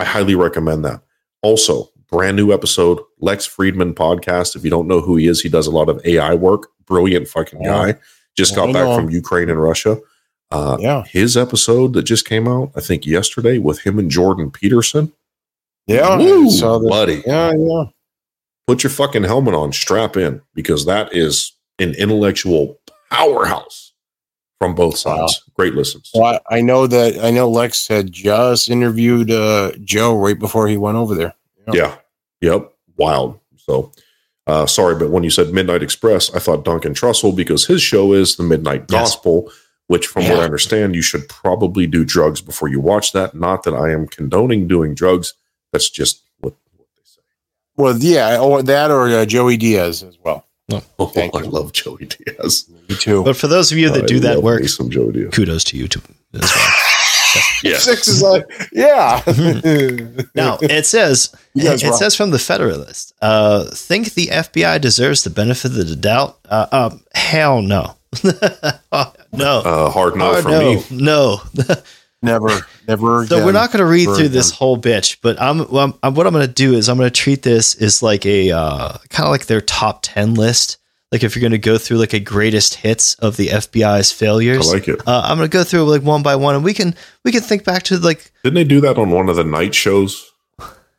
I 0.00 0.04
highly 0.04 0.34
recommend 0.34 0.84
that. 0.86 1.02
Also, 1.42 1.90
brand 2.10 2.36
new 2.36 2.52
episode, 2.52 2.98
Lex 3.20 3.46
Fridman 3.46 3.94
podcast. 3.94 4.56
If 4.56 4.64
you 4.64 4.70
don't 4.70 4.88
know 4.88 5.00
who 5.00 5.16
he 5.16 5.26
is, 5.26 5.40
he 5.40 5.48
does 5.48 5.66
a 5.66 5.70
lot 5.70 5.88
of 5.88 6.00
AI 6.04 6.34
work. 6.34 6.68
Brilliant 6.86 7.28
fucking 7.28 7.62
guy. 7.62 7.94
Just 8.36 8.56
got 8.56 8.72
back 8.72 8.96
from 8.96 9.10
Ukraine 9.10 9.50
and 9.50 9.62
Russia. 9.62 9.98
Uh, 10.50 10.76
Yeah. 10.80 11.04
His 11.04 11.36
episode 11.36 11.92
that 11.92 12.02
just 12.02 12.26
came 12.26 12.48
out, 12.48 12.72
I 12.74 12.80
think 12.80 13.06
yesterday, 13.06 13.58
with 13.58 13.80
him 13.80 13.98
and 13.98 14.10
Jordan 14.10 14.50
Peterson. 14.50 15.12
Yeah. 15.86 16.16
Woo, 16.16 16.50
buddy. 16.88 17.22
Yeah, 17.26 17.52
yeah. 17.56 17.84
Put 18.66 18.82
your 18.82 18.90
fucking 18.90 19.24
helmet 19.24 19.54
on, 19.54 19.72
strap 19.72 20.16
in, 20.16 20.40
because 20.54 20.86
that 20.86 21.14
is 21.14 21.52
an 21.78 21.94
intellectual 21.94 22.80
powerhouse 23.10 23.89
from 24.60 24.74
both 24.74 24.98
sides. 24.98 25.42
Great 25.54 25.74
listens. 25.74 26.10
Well, 26.14 26.38
I, 26.50 26.58
I 26.58 26.60
know 26.60 26.86
that 26.86 27.24
I 27.24 27.30
know 27.30 27.48
Lex 27.48 27.88
had 27.88 28.12
just 28.12 28.68
interviewed 28.68 29.30
uh, 29.30 29.72
Joe 29.82 30.14
right 30.14 30.38
before 30.38 30.68
he 30.68 30.76
went 30.76 30.98
over 30.98 31.14
there. 31.14 31.34
Yeah. 31.72 31.96
Yep. 32.42 32.70
Wild. 32.96 33.40
So, 33.56 33.90
uh, 34.46 34.66
sorry, 34.66 34.96
but 34.96 35.10
when 35.10 35.24
you 35.24 35.30
said 35.30 35.52
Midnight 35.54 35.82
Express, 35.82 36.34
I 36.34 36.40
thought 36.40 36.64
Duncan 36.64 36.92
Trussell 36.92 37.34
because 37.34 37.66
his 37.66 37.80
show 37.80 38.12
is 38.12 38.36
the 38.36 38.42
Midnight 38.42 38.84
Yes. 38.90 38.90
Gospel, 38.90 39.50
which, 39.86 40.06
from 40.06 40.24
what 40.24 40.40
I 40.40 40.44
understand, 40.44 40.94
you 40.94 41.02
should 41.02 41.28
probably 41.28 41.86
do 41.86 42.04
drugs 42.04 42.40
before 42.40 42.68
you 42.68 42.80
watch 42.80 43.12
that. 43.12 43.34
Not 43.34 43.62
that 43.62 43.74
I 43.74 43.92
am 43.92 44.06
condoning 44.08 44.68
doing 44.68 44.94
drugs. 44.94 45.34
That's 45.72 45.88
just 45.88 46.22
what, 46.40 46.54
what 46.76 46.88
they 46.96 47.02
say. 47.04 47.22
Well, 47.76 47.96
yeah, 47.98 48.38
or 48.40 48.62
that 48.62 48.90
or 48.90 49.08
uh, 49.08 49.24
Joey 49.24 49.56
Diaz 49.56 50.02
as 50.02 50.18
well. 50.22 50.44
Oh, 50.98 51.06
Thank 51.06 51.34
I 51.34 51.40
love 51.40 51.72
Joey 51.72 52.06
Diaz. 52.06 52.68
Me 52.88 52.96
too. 52.96 53.22
but 53.24 53.36
for 53.36 53.46
those 53.48 53.70
of 53.72 53.78
you 53.78 53.90
that 53.90 54.04
I 54.04 54.06
do 54.06 54.20
that 54.20 54.42
work, 54.42 54.64
some 54.68 54.90
Joey 54.90 55.12
Diaz. 55.12 55.30
kudos 55.34 55.64
to 55.64 55.76
you 55.76 55.88
too 55.88 56.00
as 56.34 56.40
well. 56.42 56.68
Yes. 57.62 57.84
Six 57.84 58.08
is 58.08 58.22
like, 58.22 58.44
yeah. 58.72 59.22
Now 60.34 60.58
it 60.60 60.84
says 60.84 61.32
You 61.54 61.70
it 61.70 61.82
rock. 61.84 61.94
says 61.94 62.16
from 62.16 62.30
the 62.30 62.40
Federalist. 62.40 63.14
Uh, 63.22 63.66
think 63.72 64.14
the 64.14 64.26
FBI 64.26 64.80
deserves 64.80 65.22
the 65.22 65.30
benefit 65.30 65.70
of 65.78 65.88
the 65.88 65.94
doubt? 65.94 66.38
Uh, 66.48 66.66
um, 66.72 67.04
hell 67.14 67.62
no, 67.62 67.94
Oh, 68.92 69.12
no, 69.32 69.58
Uh, 69.64 69.90
hard 69.90 70.16
no 70.16 70.32
Oh, 70.32 70.42
for 70.42 70.48
no, 70.50 70.60
me. 70.74 70.82
no. 70.90 71.40
Never, 72.22 72.50
never. 72.88 73.26
So 73.26 73.44
we're 73.44 73.52
not 73.52 73.72
going 73.72 73.84
to 73.84 73.90
read 73.90 74.06
Never 74.06 74.16
through 74.18 74.28
this 74.28 74.50
whole 74.50 74.76
bitch, 74.78 75.18
but 75.22 75.40
I'm, 75.40 75.70
well, 75.70 75.98
I'm 76.02 76.14
what 76.14 76.26
I'm 76.26 76.32
going 76.32 76.46
to 76.46 76.52
do 76.52 76.74
is 76.74 76.88
I'm 76.88 76.96
going 76.96 77.10
to 77.10 77.20
treat 77.20 77.42
this 77.42 77.74
as 77.80 78.02
like 78.02 78.24
a 78.26 78.50
uh, 78.50 78.98
kind 79.08 79.26
of 79.26 79.30
like 79.30 79.46
their 79.46 79.60
top 79.60 80.00
ten 80.02 80.34
list. 80.34 80.76
Like 81.12 81.24
if 81.24 81.34
you're 81.34 81.40
going 81.40 81.50
to 81.52 81.58
go 81.58 81.76
through 81.76 81.96
like 81.98 82.12
a 82.12 82.20
greatest 82.20 82.74
hits 82.74 83.14
of 83.14 83.36
the 83.36 83.48
FBI's 83.48 84.12
failures, 84.12 84.68
I 84.68 84.74
like 84.74 84.86
it. 84.88 85.00
uh, 85.08 85.22
I'm 85.24 85.38
going 85.38 85.48
to 85.50 85.52
go 85.52 85.64
through 85.64 85.84
like 85.84 86.02
one 86.02 86.22
by 86.22 86.36
one, 86.36 86.54
and 86.54 86.62
we 86.64 86.72
can 86.72 86.94
we 87.24 87.32
can 87.32 87.40
think 87.40 87.64
back 87.64 87.82
to 87.84 87.98
like 87.98 88.30
Didn't 88.44 88.54
they 88.54 88.64
do 88.64 88.80
that 88.82 88.96
on 88.96 89.10
one 89.10 89.28
of 89.28 89.34
the 89.36 89.42
night 89.44 89.74
shows? 89.74 90.30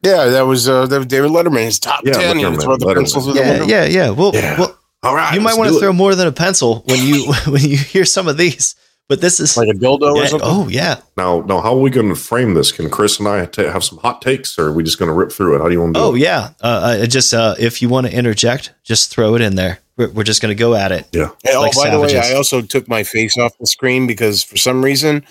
Yeah, 0.03 0.25
that 0.25 0.41
was 0.47 0.67
uh, 0.67 0.87
that 0.87 0.97
was 0.97 1.05
David 1.05 1.31
Letterman. 1.31 1.63
His 1.65 1.79
top 1.79 2.01
Yeah, 2.03 2.13
ten. 2.13 2.37
He 2.39 2.43
Letterman, 2.43 2.61
throw 2.61 2.75
the 2.77 2.85
Letterman. 2.87 2.95
pencil 2.95 3.21
through 3.21 3.33
the 3.35 3.39
yeah 3.39 3.63
yeah 3.63 3.85
yeah. 3.85 4.09
Well, 4.09 4.31
Yeah. 4.33 4.59
well 4.59 4.77
All 5.03 5.15
right. 5.15 5.33
you 5.33 5.39
might 5.41 5.57
want 5.57 5.71
to 5.71 5.79
throw 5.79 5.91
it. 5.91 5.93
more 5.93 6.13
than 6.15 6.27
a 6.27 6.31
pencil 6.33 6.83
when 6.87 6.99
you 7.05 7.31
when 7.47 7.61
you 7.61 7.77
hear 7.77 8.03
some 8.03 8.27
of 8.27 8.35
these. 8.35 8.75
But 9.09 9.19
this 9.19 9.41
is 9.41 9.57
like 9.57 9.67
a 9.67 9.73
dildo 9.73 10.15
yeah, 10.15 10.23
or 10.23 10.27
something. 10.27 10.49
oh 10.49 10.69
yeah 10.69 11.01
Now, 11.17 11.41
now, 11.41 11.59
how 11.59 11.73
are 11.75 11.79
we 11.79 11.89
going 11.89 12.07
to 12.09 12.15
frame 12.15 12.53
this? 12.53 12.71
Can 12.71 12.89
Chris 12.89 13.19
and 13.19 13.27
I 13.27 13.39
have 13.57 13.83
some 13.83 13.97
hot 13.97 14.21
takes, 14.21 14.57
or 14.57 14.67
are 14.67 14.71
we 14.73 14.83
just 14.83 14.97
going 14.99 15.09
to 15.09 15.13
rip 15.13 15.31
through 15.33 15.55
it? 15.55 15.59
How 15.59 15.67
do 15.67 15.73
you 15.73 15.81
want 15.81 15.95
to 15.95 15.99
oh 15.99 16.15
it? 16.15 16.19
yeah. 16.19 16.51
Uh, 16.61 16.99
I 17.01 17.05
just 17.07 17.33
uh, 17.33 17.55
if 17.59 17.81
you 17.81 17.89
want 17.89 18.07
to 18.07 18.13
interject, 18.13 18.73
just 18.83 19.11
throw 19.11 19.35
it 19.35 19.41
in 19.41 19.55
there. 19.55 19.79
We're, 19.97 20.09
we're 20.11 20.23
just 20.23 20.41
going 20.41 20.55
to 20.55 20.59
go 20.59 20.75
at 20.75 20.93
it. 20.93 21.07
Yeah. 21.11 21.29
Hey, 21.43 21.53
oh, 21.55 21.61
like 21.61 21.75
by 21.75 21.89
the 21.89 21.99
way. 21.99 22.17
I 22.17 22.33
also 22.35 22.61
took 22.61 22.87
my 22.87 23.03
face 23.03 23.37
off 23.37 23.57
the 23.59 23.67
screen 23.67 24.07
because 24.07 24.43
for 24.43 24.55
some 24.55 24.81
reason 24.83 25.25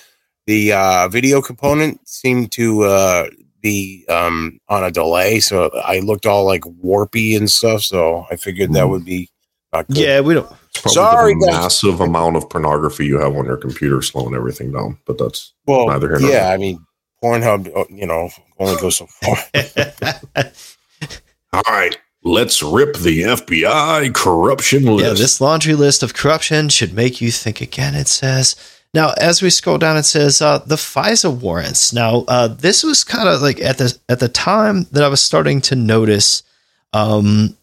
the 0.46 0.72
uh, 0.72 1.08
video 1.08 1.40
component 1.40 2.06
seemed 2.06 2.52
to 2.52 2.82
uh, 2.82 3.26
be 3.62 4.04
um, 4.10 4.60
on 4.68 4.84
a 4.84 4.90
delay. 4.90 5.40
So 5.40 5.70
I 5.84 6.00
looked 6.00 6.26
all 6.26 6.44
like 6.44 6.62
warpy 6.62 7.34
and 7.36 7.50
stuff. 7.50 7.80
So 7.82 8.26
I 8.30 8.36
figured 8.36 8.74
that 8.74 8.84
Hmm. 8.84 8.90
would 8.90 9.04
be 9.06 9.30
not 9.72 9.88
good. 9.88 9.96
Yeah, 9.96 10.20
we 10.20 10.34
don't. 10.34 10.50
It's 10.72 10.80
probably 10.82 10.94
Sorry, 10.94 11.34
the 11.34 11.46
guys. 11.46 11.60
massive 11.62 12.00
amount 12.00 12.36
of 12.36 12.48
pornography 12.48 13.06
you 13.06 13.18
have 13.18 13.36
on 13.36 13.44
your 13.44 13.56
computer 13.56 14.00
slowing 14.02 14.34
everything 14.34 14.72
down. 14.72 14.98
But 15.04 15.18
that's 15.18 15.52
Well, 15.66 15.88
Neither 15.88 16.08
here 16.08 16.20
nor 16.20 16.30
yeah. 16.30 16.44
there. 16.44 16.52
I 16.52 16.56
mean, 16.56 16.86
Pornhub, 17.22 17.76
uh, 17.76 17.84
you 17.90 18.06
know, 18.06 18.30
only 18.58 18.80
goes 18.80 18.96
so 18.96 19.06
far. 19.06 19.36
all 21.52 21.62
right. 21.68 21.98
Let's 22.22 22.62
rip 22.62 22.96
the 22.96 23.22
FBI 23.22 24.14
corruption 24.14 24.84
list. 24.84 25.06
Yeah, 25.06 25.14
this 25.14 25.40
laundry 25.40 25.74
list 25.74 26.02
of 26.02 26.14
corruption 26.14 26.68
should 26.68 26.92
make 26.92 27.20
you 27.20 27.30
think 27.30 27.60
again, 27.60 27.94
it 27.94 28.08
says. 28.08 28.56
Now, 28.92 29.12
as 29.18 29.40
we 29.40 29.50
scroll 29.50 29.78
down, 29.78 29.96
it 29.96 30.02
says 30.02 30.42
uh, 30.42 30.58
the 30.58 30.76
FISA 30.76 31.34
warrants. 31.34 31.92
Now, 31.92 32.24
uh, 32.28 32.48
this 32.48 32.82
was 32.82 33.04
kind 33.04 33.28
of 33.28 33.40
like 33.40 33.60
at 33.60 33.78
the 33.78 33.96
at 34.08 34.20
the 34.20 34.28
time 34.28 34.84
that 34.92 35.02
I 35.02 35.08
was 35.08 35.22
starting 35.22 35.60
to 35.62 35.76
notice 35.76 36.42
um, 36.92 37.56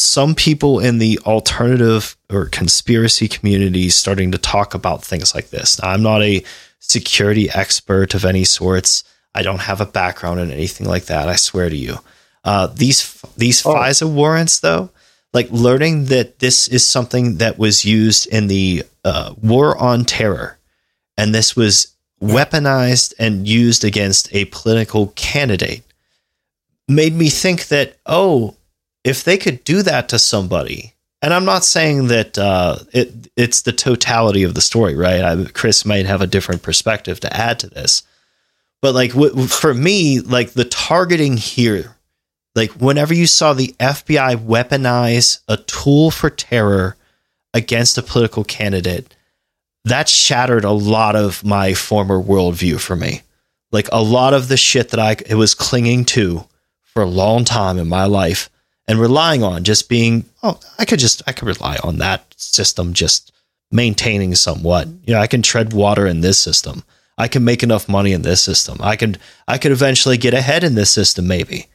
some 0.00 0.34
people 0.34 0.80
in 0.80 0.98
the 0.98 1.18
alternative 1.26 2.16
or 2.30 2.46
conspiracy 2.46 3.28
community 3.28 3.88
starting 3.90 4.32
to 4.32 4.38
talk 4.38 4.74
about 4.74 5.04
things 5.04 5.34
like 5.34 5.50
this. 5.50 5.80
Now, 5.80 5.90
I'm 5.90 6.02
not 6.02 6.22
a 6.22 6.42
security 6.78 7.50
expert 7.50 8.14
of 8.14 8.24
any 8.24 8.44
sorts. 8.44 9.04
I 9.34 9.42
don't 9.42 9.60
have 9.60 9.80
a 9.80 9.86
background 9.86 10.40
in 10.40 10.50
anything 10.50 10.86
like 10.86 11.04
that. 11.06 11.28
I 11.28 11.36
swear 11.36 11.68
to 11.68 11.76
you. 11.76 11.98
Uh, 12.42 12.66
these 12.68 13.20
these 13.36 13.64
Oh. 13.64 13.74
FISA 13.74 14.10
warrants, 14.10 14.60
though, 14.60 14.90
like 15.32 15.48
learning 15.50 16.06
that 16.06 16.38
this 16.38 16.68
is 16.68 16.86
something 16.86 17.36
that 17.36 17.58
was 17.58 17.84
used 17.84 18.26
in 18.26 18.46
the 18.48 18.82
uh, 19.04 19.34
war 19.42 19.76
on 19.78 20.04
terror, 20.04 20.58
and 21.16 21.34
this 21.34 21.54
was 21.54 21.88
weaponized 22.22 23.14
and 23.18 23.46
used 23.46 23.84
against 23.84 24.34
a 24.34 24.46
political 24.46 25.08
candidate, 25.16 25.82
made 26.88 27.14
me 27.14 27.28
think 27.28 27.68
that 27.68 27.96
oh, 28.06 28.56
if 29.04 29.24
they 29.24 29.38
could 29.38 29.64
do 29.64 29.82
that 29.82 30.08
to 30.10 30.18
somebody, 30.18 30.94
and 31.22 31.34
I'm 31.34 31.44
not 31.44 31.64
saying 31.64 32.08
that 32.08 32.38
uh, 32.38 32.78
it 32.92 33.30
it's 33.36 33.62
the 33.62 33.72
totality 33.72 34.42
of 34.42 34.54
the 34.54 34.60
story, 34.60 34.94
right? 34.94 35.22
I, 35.22 35.44
Chris 35.52 35.84
might 35.84 36.06
have 36.06 36.22
a 36.22 36.26
different 36.26 36.62
perspective 36.62 37.20
to 37.20 37.36
add 37.36 37.58
to 37.60 37.68
this, 37.68 38.02
but 38.82 38.94
like 38.94 39.12
w- 39.12 39.46
for 39.46 39.74
me, 39.74 40.20
like 40.20 40.52
the 40.52 40.64
targeting 40.64 41.36
here 41.36 41.96
Like 42.54 42.72
whenever 42.72 43.14
you 43.14 43.26
saw 43.26 43.52
the 43.52 43.74
FBI 43.78 44.36
weaponize 44.36 45.40
a 45.48 45.56
tool 45.56 46.10
for 46.10 46.30
terror 46.30 46.96
against 47.54 47.98
a 47.98 48.02
political 48.02 48.44
candidate, 48.44 49.14
that 49.84 50.08
shattered 50.08 50.64
a 50.64 50.72
lot 50.72 51.16
of 51.16 51.44
my 51.44 51.74
former 51.74 52.20
worldview 52.20 52.80
for 52.80 52.96
me. 52.96 53.22
Like 53.72 53.88
a 53.92 54.02
lot 54.02 54.34
of 54.34 54.48
the 54.48 54.56
shit 54.56 54.90
that 54.90 55.00
I 55.00 55.16
it 55.26 55.36
was 55.36 55.54
clinging 55.54 56.04
to 56.06 56.46
for 56.82 57.02
a 57.02 57.06
long 57.06 57.44
time 57.44 57.78
in 57.78 57.88
my 57.88 58.04
life 58.04 58.50
and 58.90 58.98
relying 58.98 59.44
on 59.44 59.62
just 59.62 59.88
being 59.88 60.24
oh 60.42 60.58
I 60.76 60.84
could 60.84 60.98
just 60.98 61.22
I 61.28 61.32
could 61.32 61.46
rely 61.46 61.78
on 61.84 61.98
that 61.98 62.34
system 62.36 62.92
just 62.92 63.32
maintaining 63.70 64.34
somewhat. 64.34 64.88
You 65.06 65.14
know, 65.14 65.20
I 65.20 65.28
can 65.28 65.42
tread 65.42 65.72
water 65.72 66.08
in 66.08 66.22
this 66.22 66.40
system. 66.40 66.82
I 67.16 67.28
can 67.28 67.44
make 67.44 67.62
enough 67.62 67.88
money 67.88 68.12
in 68.12 68.22
this 68.22 68.42
system. 68.42 68.78
I 68.80 68.96
can 68.96 69.16
I 69.46 69.58
could 69.58 69.70
eventually 69.70 70.16
get 70.16 70.34
ahead 70.34 70.64
in 70.64 70.74
this 70.74 70.90
system 70.90 71.28
maybe. 71.28 71.66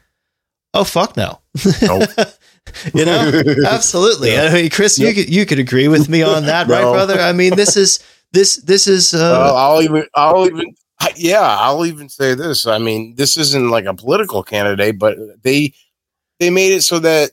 Oh 0.73 0.83
fuck 0.83 1.15
no. 1.15 1.39
Nope. 1.81 2.09
you 2.93 3.05
know, 3.05 3.31
absolutely. 3.65 4.33
Yeah. 4.33 4.49
I 4.51 4.53
mean, 4.53 4.69
Chris, 4.69 4.99
yep. 4.99 5.07
you 5.07 5.23
could 5.23 5.33
you 5.33 5.45
could 5.45 5.59
agree 5.59 5.87
with 5.87 6.09
me 6.09 6.21
on 6.21 6.47
that, 6.47 6.67
no. 6.67 6.73
right, 6.73 6.81
brother? 6.81 7.17
I 7.17 7.31
mean, 7.31 7.55
this 7.55 7.77
is 7.77 8.03
this 8.33 8.57
this 8.57 8.87
is. 8.87 9.13
Uh, 9.13 9.37
well, 9.39 9.55
I'll 9.55 9.81
even 9.81 10.05
I'll 10.15 10.45
even 10.47 10.75
yeah, 11.15 11.57
I'll 11.59 11.85
even 11.85 12.09
say 12.09 12.33
this. 12.33 12.67
I 12.67 12.77
mean, 12.77 13.15
this 13.15 13.37
isn't 13.37 13.69
like 13.69 13.85
a 13.85 13.93
political 13.93 14.43
candidate, 14.43 14.99
but 14.99 15.17
they 15.43 15.73
they 16.39 16.49
made 16.49 16.73
it 16.73 16.81
so 16.81 16.99
that 16.99 17.31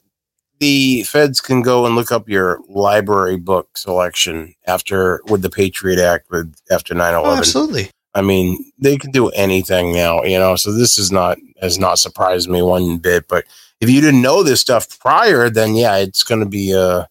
the 0.60 1.02
feds 1.02 1.40
can 1.40 1.62
go 1.62 1.86
and 1.86 1.96
look 1.96 2.12
up 2.12 2.28
your 2.28 2.60
library 2.68 3.36
book 3.36 3.76
selection 3.76 4.54
after 4.66 5.20
with 5.26 5.42
the 5.42 5.50
Patriot 5.50 5.98
Act 5.98 6.30
with 6.30 6.54
after 6.70 6.94
9-11. 6.94 7.22
Oh, 7.24 7.36
absolutely. 7.36 7.90
I 8.14 8.22
mean, 8.22 8.70
they 8.78 8.96
can 8.96 9.10
do 9.10 9.28
anything 9.30 9.92
now, 9.92 10.22
you 10.22 10.38
know. 10.38 10.54
So 10.56 10.70
this 10.70 10.98
is 10.98 11.10
not 11.10 11.38
has 11.60 11.78
not 11.78 11.98
surprised 11.98 12.48
me 12.48 12.62
one 12.62 12.98
bit. 12.98 13.26
But 13.26 13.44
if 13.80 13.88
you 13.90 14.00
didn't 14.00 14.22
know 14.22 14.42
this 14.42 14.60
stuff 14.60 14.98
prior, 15.00 15.48
then 15.50 15.74
yeah, 15.74 15.96
it's 15.96 16.22
going 16.22 16.40
to 16.40 16.46
be 16.46 16.76
uh, 16.76 17.06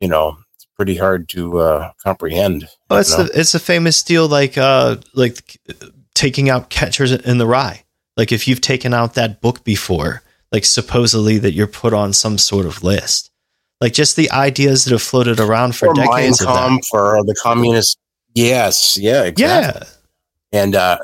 you 0.00 0.08
know, 0.08 0.36
it's 0.54 0.66
pretty 0.76 0.96
hard 0.96 1.28
to 1.30 1.58
uh, 1.58 1.92
comprehend. 2.02 2.68
Well, 2.90 3.00
it's 3.00 3.16
the, 3.16 3.30
it's 3.34 3.54
a 3.54 3.58
famous 3.58 4.02
deal, 4.02 4.28
like 4.28 4.58
uh, 4.58 4.96
like 5.14 5.58
taking 6.14 6.50
out 6.50 6.70
Catchers 6.70 7.12
in 7.12 7.38
the 7.38 7.46
Rye. 7.46 7.84
Like 8.16 8.30
if 8.32 8.46
you've 8.46 8.60
taken 8.60 8.94
out 8.94 9.14
that 9.14 9.40
book 9.40 9.64
before, 9.64 10.22
like 10.52 10.64
supposedly 10.64 11.38
that 11.38 11.52
you're 11.52 11.66
put 11.66 11.92
on 11.92 12.12
some 12.12 12.38
sort 12.38 12.66
of 12.66 12.82
list. 12.82 13.30
Like 13.80 13.92
just 13.92 14.16
the 14.16 14.30
ideas 14.30 14.84
that 14.84 14.92
have 14.92 15.02
floated 15.02 15.38
around 15.38 15.76
for 15.76 15.88
or 15.88 15.94
decades. 15.94 16.44
Mein 16.44 16.54
Kampf 16.54 16.86
for 16.88 17.22
the 17.24 17.34
communist. 17.34 17.98
Yes, 18.34 18.96
yeah, 18.96 19.24
exactly. 19.24 19.86
Yeah. 20.52 20.60
And 20.60 20.74
uh, 20.74 20.98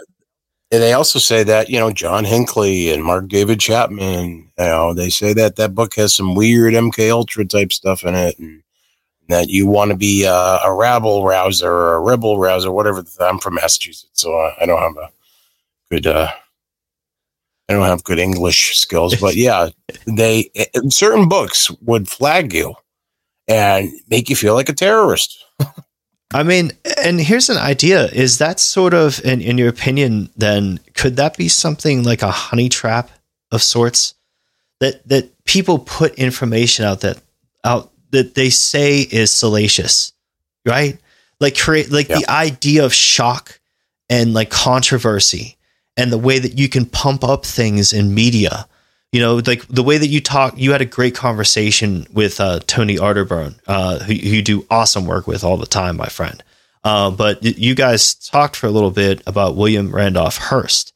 and 0.71 0.83
they 0.83 0.95
also 0.95 1.19
say 1.19 1.43
that 1.45 1.69
you 1.69 1.79
know 1.79 1.93
John 1.93 2.25
Hinckley 2.25 2.91
and 2.91 3.05
Mark 3.05 3.29
David 3.29 3.61
Chapman, 3.61 4.51
you 4.59 4.65
know, 4.65 4.95
they 4.95 5.11
say 5.11 5.35
that 5.35 5.57
that 5.57 5.75
book 5.75 5.95
has 5.97 6.15
some 6.15 6.35
weird 6.35 6.73
MK 6.73 7.11
Ultra 7.11 7.45
type 7.45 7.73
stuff 7.73 8.05
in 8.05 8.15
it, 8.15 8.39
and 8.39 8.63
that 9.29 9.49
you 9.49 9.67
want 9.67 9.91
to 9.91 9.97
be 9.97 10.27
uh, 10.27 10.59
a 10.65 10.73
rabble 10.73 11.25
rouser 11.25 11.71
or 11.71 11.95
a 11.95 12.01
rebel 12.01 12.39
rouser, 12.39 12.73
whatever. 12.73 13.05
I'm 13.21 13.39
from 13.39 13.55
Massachusetts, 13.55 14.09
so 14.15 14.35
I 14.61 14.65
don't 14.65 14.81
have 14.81 14.97
a 14.97 15.11
good. 15.91 16.07
Uh, 16.07 16.33
I 17.73 17.79
don't 17.79 17.87
have 17.89 18.05
good 18.05 18.19
English 18.19 18.79
skills, 18.79 19.17
but 19.17 19.35
yeah, 19.37 19.71
they 20.07 20.51
eh, 20.55 20.67
eh, 20.75 20.81
certain 20.89 21.29
books 21.29 21.71
would 21.81 22.09
flag 22.09 22.53
you 22.53 22.75
and 23.49 23.91
make 24.09 24.29
you 24.29 24.37
feel 24.37 24.55
like 24.55 24.69
a 24.69 24.75
terrorist. 24.75 25.45
I 26.35 26.43
mean, 26.43 26.73
and 27.03 27.21
here's 27.21 27.51
an 27.51 27.59
idea: 27.59 28.07
is 28.07 28.39
that 28.39 28.61
sort 28.61 28.95
of, 28.95 29.25
in, 29.25 29.41
in 29.41 29.59
your 29.59 29.69
opinion, 29.69 30.31
then 30.37 30.81
could 30.95 31.17
that 31.17 31.37
be 31.37 31.49
something 31.49 32.03
like 32.03 32.23
a 32.23 32.31
honey 32.31 32.69
trap 32.69 33.11
of 33.51 33.63
sorts 33.63 34.15
that 34.81 35.07
that 35.09 35.45
people 35.45 35.79
put 35.79 36.15
information 36.17 36.85
out 36.85 37.01
that 37.01 37.23
out 37.65 37.91
that 38.11 38.35
they 38.35 38.51
say 38.51 39.01
is 39.01 39.31
salacious, 39.31 40.13
right? 40.67 40.99
Like 41.41 41.57
create 41.57 41.91
like 41.91 42.09
yeah. 42.09 42.19
the 42.19 42.31
idea 42.31 42.85
of 42.85 42.93
shock 42.95 43.61
and 44.11 44.35
like 44.35 44.51
controversy 44.51 45.57
and 45.97 46.13
the 46.13 46.19
way 46.19 46.39
that 46.39 46.59
you 46.59 46.69
can 46.69 46.87
pump 46.87 47.25
up 47.25 47.45
things 47.45 47.93
in 47.93 48.15
media 48.15 48.67
you 49.13 49.21
know, 49.21 49.37
like 49.47 49.69
the 49.69 49.83
way 49.83 49.99
that 49.99 50.07
you 50.07 50.23
talk, 50.23 50.55
you 50.57 50.73
had 50.73 50.81
a 50.81 50.87
great 50.87 51.15
conversation 51.15 52.07
with 52.13 52.41
uh, 52.41 52.61
Tony 52.67 52.97
Arterburn, 52.97 53.59
uh, 53.67 53.99
who, 53.99 54.15
who, 54.15 54.15
you 54.15 54.43
do 54.43 54.67
awesome 54.71 55.07
work 55.07 55.27
with 55.27 55.45
all 55.45 55.59
the 55.59 55.67
time, 55.67 55.99
my 55.99 56.09
friend. 56.09 56.43
Uh, 56.83 57.11
but 57.11 57.43
you 57.43 57.75
guys 57.75 58.15
talked 58.15 58.57
for 58.57 58.67
a 58.67 58.71
little 58.71 58.91
bit 58.91 59.23
about 59.27 59.55
William 59.55 59.95
Randolph 59.95 60.39
Hearst 60.39 60.95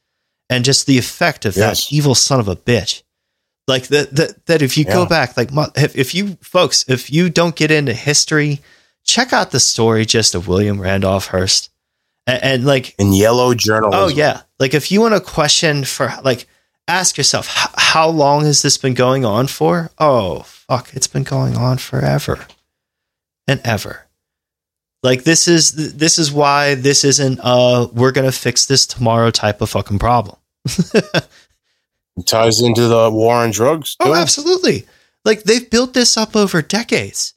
and 0.49 0.65
just 0.65 0.87
the 0.87 0.99
effect 0.99 1.45
of 1.45 1.57
yes. 1.57 1.89
that 1.89 1.95
evil 1.95 2.15
son 2.15 2.41
of 2.41 2.49
a 2.49 2.57
bitch. 2.57 3.03
Like 3.69 3.89
that, 3.89 4.15
that, 4.17 4.47
that 4.47 4.63
if 4.63 4.79
you 4.79 4.85
yeah. 4.87 4.95
go 4.95 5.07
back, 5.07 5.37
like 5.37 5.51
if, 5.77 5.95
if 5.95 6.15
you 6.15 6.39
folks, 6.41 6.89
if 6.89 7.13
you 7.13 7.29
don't 7.29 7.55
get 7.55 7.71
into 7.71 7.93
history, 7.93 8.61
check 9.05 9.33
out 9.33 9.51
the 9.51 9.61
story 9.61 10.07
just 10.07 10.35
of 10.35 10.49
William 10.49 10.81
Randolph 10.81 11.27
Hearst 11.27 11.71
and, 12.27 12.43
and 12.43 12.65
like 12.65 12.95
in 12.99 13.13
yellow 13.13 13.55
journalism. 13.55 14.01
Oh 14.01 14.09
yeah. 14.09 14.43
Like 14.59 14.75
if 14.75 14.91
you 14.91 15.01
want 15.01 15.15
to 15.15 15.21
question 15.21 15.85
for 15.85 16.13
like, 16.25 16.47
ask 16.89 17.17
yourself, 17.17 17.49
how 17.77 18.09
long 18.09 18.45
has 18.45 18.63
this 18.63 18.79
been 18.79 18.95
going 18.95 19.25
on 19.25 19.47
for? 19.47 19.91
Oh, 19.99 20.41
fuck, 20.43 20.95
it's 20.95 21.07
been 21.07 21.25
going 21.25 21.57
on 21.57 21.79
forever 21.79 22.47
and 23.47 23.61
ever. 23.65 24.07
Like 25.03 25.25
this 25.25 25.47
is 25.47 25.95
this 25.95 26.19
is 26.19 26.33
why 26.33 26.75
this 26.75 27.05
isn't 27.05 27.39
uh 27.43 27.87
we're 27.93 28.13
gonna 28.13 28.33
fix 28.33 28.67
this 28.67 28.87
tomorrow 28.87 29.31
type 29.31 29.61
of 29.61 29.71
fucking 29.71 29.99
problem. 29.99 30.37
it 30.65 32.27
ties 32.27 32.61
into 32.61 32.89
the 32.89 33.11
war 33.11 33.37
on 33.37 33.53
drugs. 33.53 33.95
Too. 33.97 34.09
Oh, 34.09 34.15
absolutely. 34.15 34.87
Like 35.25 35.45
they've 35.45 35.69
built 35.71 35.95
this 35.95 36.17
up 36.17 36.35
over 36.35 36.61
decades. 36.61 37.35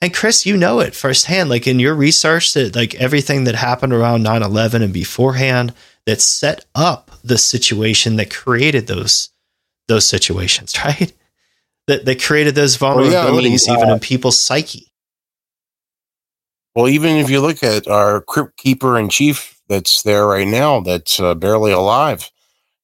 And 0.00 0.14
Chris, 0.14 0.46
you 0.46 0.56
know 0.56 0.80
it 0.80 0.94
firsthand. 0.94 1.50
Like 1.50 1.66
in 1.66 1.80
your 1.80 1.94
research 1.94 2.52
that 2.54 2.76
like 2.76 2.94
everything 2.96 3.44
that 3.44 3.56
happened 3.56 3.92
around 3.92 4.24
9-11 4.24 4.82
and 4.82 4.92
beforehand, 4.92 5.74
that 6.06 6.20
set 6.20 6.64
up 6.74 7.10
the 7.22 7.36
situation 7.36 8.16
that 8.16 8.30
created 8.30 8.86
those 8.86 9.30
those 9.88 10.06
situations, 10.06 10.74
right? 10.84 11.12
That 11.86 12.04
that 12.04 12.22
created 12.22 12.54
those 12.54 12.76
vulnerabilities 12.76 13.10
well, 13.10 13.10
yeah, 13.10 13.26
I 13.26 13.30
mean, 13.32 13.52
even 13.52 13.90
uh, 13.90 13.94
in 13.94 14.00
people's 14.00 14.38
psyche. 14.38 14.92
Well, 16.74 16.88
even 16.88 17.16
if 17.16 17.28
you 17.28 17.40
look 17.40 17.64
at 17.64 17.88
our 17.88 18.20
crypt 18.20 18.56
keeper 18.56 18.98
in 18.98 19.08
chief 19.08 19.60
that's 19.68 20.02
there 20.02 20.26
right 20.26 20.46
now, 20.46 20.80
that's 20.80 21.18
uh, 21.18 21.34
barely 21.34 21.72
alive, 21.72 22.30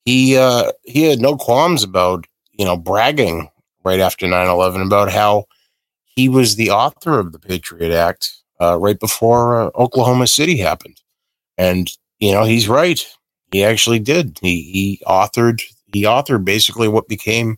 he 0.05 0.37
uh, 0.37 0.73
he 0.83 1.05
had 1.05 1.21
no 1.21 1.37
qualms 1.37 1.83
about 1.83 2.27
you 2.53 2.65
know 2.65 2.77
bragging 2.77 3.51
right 3.85 4.01
after 4.01 4.27
9-11 4.27 4.87
about 4.87 5.13
how 5.13 5.45
he 6.17 6.29
was 6.29 6.57
the 6.57 6.71
author 6.71 7.19
of 7.19 7.33
the 7.33 7.39
Patriot 7.39 7.93
Act 7.93 8.33
uh, 8.61 8.79
right 8.79 8.99
before 8.99 9.61
uh, 9.61 9.71
Oklahoma 9.75 10.27
City 10.27 10.59
happened, 10.59 11.01
and 11.59 11.91
you 12.19 12.33
know, 12.33 12.45
he's 12.45 12.69
right. 12.69 13.07
He 13.51 13.65
actually 13.65 13.99
did. 13.99 14.39
He 14.41 14.63
he 14.63 15.03
authored 15.07 15.63
he 15.93 16.03
authored 16.03 16.45
basically 16.45 16.89
what 16.89 17.09
became 17.09 17.57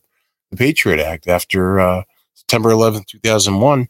the 0.50 0.57
Patriot 0.57 1.02
Act 1.02 1.26
after 1.26 1.80
uh, 1.80 2.02
September 2.34 2.70
11th, 2.70 3.07
2001. 3.07 3.88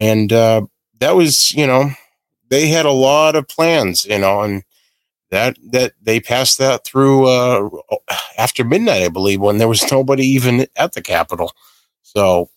And 0.00 0.32
uh, 0.32 0.66
that 0.98 1.14
was, 1.14 1.52
you 1.52 1.66
know, 1.66 1.90
they 2.50 2.68
had 2.68 2.84
a 2.86 2.92
lot 2.92 3.36
of 3.36 3.48
plans, 3.48 4.04
you 4.04 4.18
know, 4.18 4.42
and 4.42 4.62
that 5.30 5.56
that 5.70 5.92
they 6.00 6.20
passed 6.20 6.58
that 6.58 6.84
through 6.84 7.26
uh, 7.26 7.68
after 8.38 8.64
midnight, 8.64 9.02
I 9.02 9.08
believe, 9.08 9.40
when 9.40 9.58
there 9.58 9.68
was 9.68 9.90
nobody 9.90 10.24
even 10.24 10.66
at 10.76 10.92
the 10.92 11.02
Capitol. 11.02 11.52
So, 12.02 12.50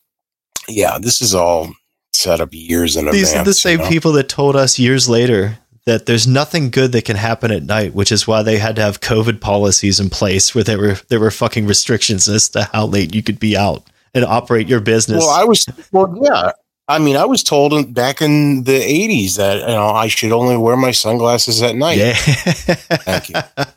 yeah, 0.70 0.98
this 1.00 1.22
is 1.22 1.36
all 1.36 1.74
set 2.14 2.42
up 2.42 2.50
years 2.52 2.96
in 2.96 3.06
These 3.06 3.14
advance. 3.14 3.30
These 3.32 3.36
are 3.36 3.44
the 3.44 3.54
same 3.54 3.80
you 3.80 3.86
know? 3.86 3.90
people 3.90 4.12
that 4.14 4.30
told 4.30 4.56
us 4.56 4.80
years 4.80 5.08
later 5.10 5.60
that 5.86 6.06
there's 6.06 6.28
nothing 6.28 6.70
good 6.70 6.92
that 6.92 7.06
can 7.06 7.16
happen 7.16 7.52
at 7.52 7.64
night, 7.64 7.94
which 7.94 8.12
is 8.12 8.28
why 8.28 8.44
they 8.44 8.58
had 8.58 8.76
to 8.76 8.82
have 8.82 9.02
COVID 9.02 9.42
policies 9.42 10.00
in 10.00 10.10
place 10.10 10.54
where 10.54 10.64
there 10.64 10.78
were 10.78 10.96
there 11.08 11.20
were 11.20 11.32
fucking 11.32 11.66
restrictions 11.66 12.28
as 12.28 12.50
to 12.50 12.64
how 12.72 12.86
late 12.86 13.16
you 13.16 13.24
could 13.24 13.40
be 13.40 13.58
out 13.58 13.84
and 14.14 14.26
operate 14.26 14.68
your 14.68 14.82
business. 14.82 15.20
Well, 15.20 15.30
I 15.30 15.44
was 15.44 15.66
well, 15.92 16.16
yeah. 16.22 16.52
I 16.90 16.98
mean, 16.98 17.16
I 17.16 17.26
was 17.26 17.44
told 17.44 17.94
back 17.94 18.20
in 18.20 18.64
the 18.64 18.82
'80s 18.82 19.38
that 19.38 19.60
you 19.60 19.76
know 19.76 19.90
I 19.90 20.08
should 20.08 20.32
only 20.32 20.58
wear 20.58 20.76
my 20.76 20.90
sunglasses 20.90 21.62
at 21.62 21.76
night. 21.76 22.00
Yeah. 22.00 22.14
Thank 22.16 23.30
you. 23.30 23.36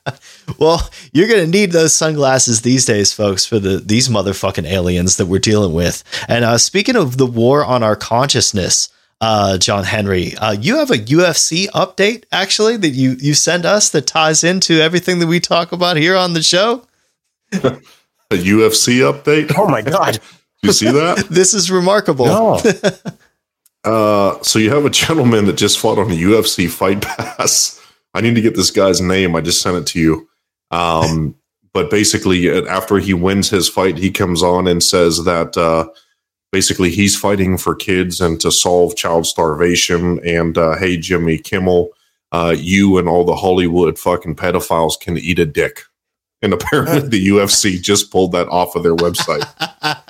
well, 0.58 0.90
you're 1.12 1.28
going 1.28 1.44
to 1.44 1.50
need 1.50 1.72
those 1.72 1.92
sunglasses 1.92 2.62
these 2.62 2.86
days, 2.86 3.12
folks, 3.12 3.44
for 3.44 3.58
the 3.58 3.76
these 3.76 4.08
motherfucking 4.08 4.66
aliens 4.66 5.18
that 5.18 5.26
we're 5.26 5.38
dealing 5.40 5.74
with. 5.74 6.02
And 6.26 6.42
uh, 6.42 6.56
speaking 6.56 6.96
of 6.96 7.18
the 7.18 7.26
war 7.26 7.62
on 7.62 7.82
our 7.82 7.96
consciousness, 7.96 8.88
uh, 9.20 9.56
John 9.56 9.84
Henry. 9.84 10.34
Uh, 10.36 10.52
you 10.52 10.78
have 10.78 10.90
a 10.90 10.98
UFC 10.98 11.68
update 11.68 12.24
actually 12.32 12.76
that 12.78 12.88
you 12.88 13.16
you 13.20 13.34
send 13.34 13.64
us 13.64 13.90
that 13.90 14.06
ties 14.06 14.42
into 14.42 14.80
everything 14.80 15.20
that 15.20 15.28
we 15.28 15.38
talk 15.38 15.70
about 15.70 15.96
here 15.96 16.16
on 16.16 16.32
the 16.32 16.42
show. 16.42 16.84
a 17.52 17.78
UFC 18.30 19.00
update? 19.00 19.52
Oh 19.56 19.68
my 19.68 19.82
god! 19.82 20.18
You 20.62 20.72
see 20.72 20.90
that? 20.90 21.26
this 21.30 21.54
is 21.54 21.70
remarkable. 21.70 22.26
No. 22.26 22.60
uh, 23.84 24.40
so 24.42 24.58
you 24.58 24.70
have 24.70 24.84
a 24.84 24.90
gentleman 24.90 25.46
that 25.46 25.56
just 25.56 25.78
fought 25.78 25.98
on 25.98 26.10
a 26.10 26.14
UFC 26.14 26.70
fight 26.70 27.02
pass. 27.02 27.80
I 28.14 28.20
need 28.20 28.34
to 28.34 28.42
get 28.42 28.56
this 28.56 28.70
guy's 28.70 29.00
name. 29.00 29.34
I 29.34 29.40
just 29.40 29.62
sent 29.62 29.76
it 29.76 29.86
to 29.88 30.00
you. 30.00 30.28
Um, 30.70 31.34
but 31.72 31.90
basically, 31.90 32.50
uh, 32.50 32.64
after 32.66 32.98
he 32.98 33.14
wins 33.14 33.48
his 33.50 33.68
fight, 33.68 33.98
he 33.98 34.10
comes 34.10 34.42
on 34.42 34.66
and 34.66 34.82
says 34.82 35.24
that 35.24 35.56
uh, 35.56 35.88
basically 36.50 36.90
he's 36.90 37.16
fighting 37.16 37.56
for 37.56 37.74
kids 37.74 38.20
and 38.20 38.40
to 38.40 38.52
solve 38.52 38.96
child 38.96 39.26
starvation. 39.26 40.20
And 40.24 40.56
uh, 40.58 40.76
hey, 40.76 40.96
Jimmy 40.98 41.38
Kimmel, 41.38 41.90
uh, 42.30 42.54
you 42.56 42.98
and 42.98 43.08
all 43.08 43.24
the 43.24 43.36
Hollywood 43.36 43.98
fucking 43.98 44.36
pedophiles 44.36 45.00
can 45.00 45.18
eat 45.18 45.38
a 45.38 45.46
dick. 45.46 45.82
And 46.42 46.52
apparently, 46.52 47.08
the 47.08 47.28
UFC 47.28 47.80
just 47.80 48.10
pulled 48.10 48.32
that 48.32 48.48
off 48.48 48.74
of 48.74 48.82
their 48.82 48.96
website. 48.96 49.48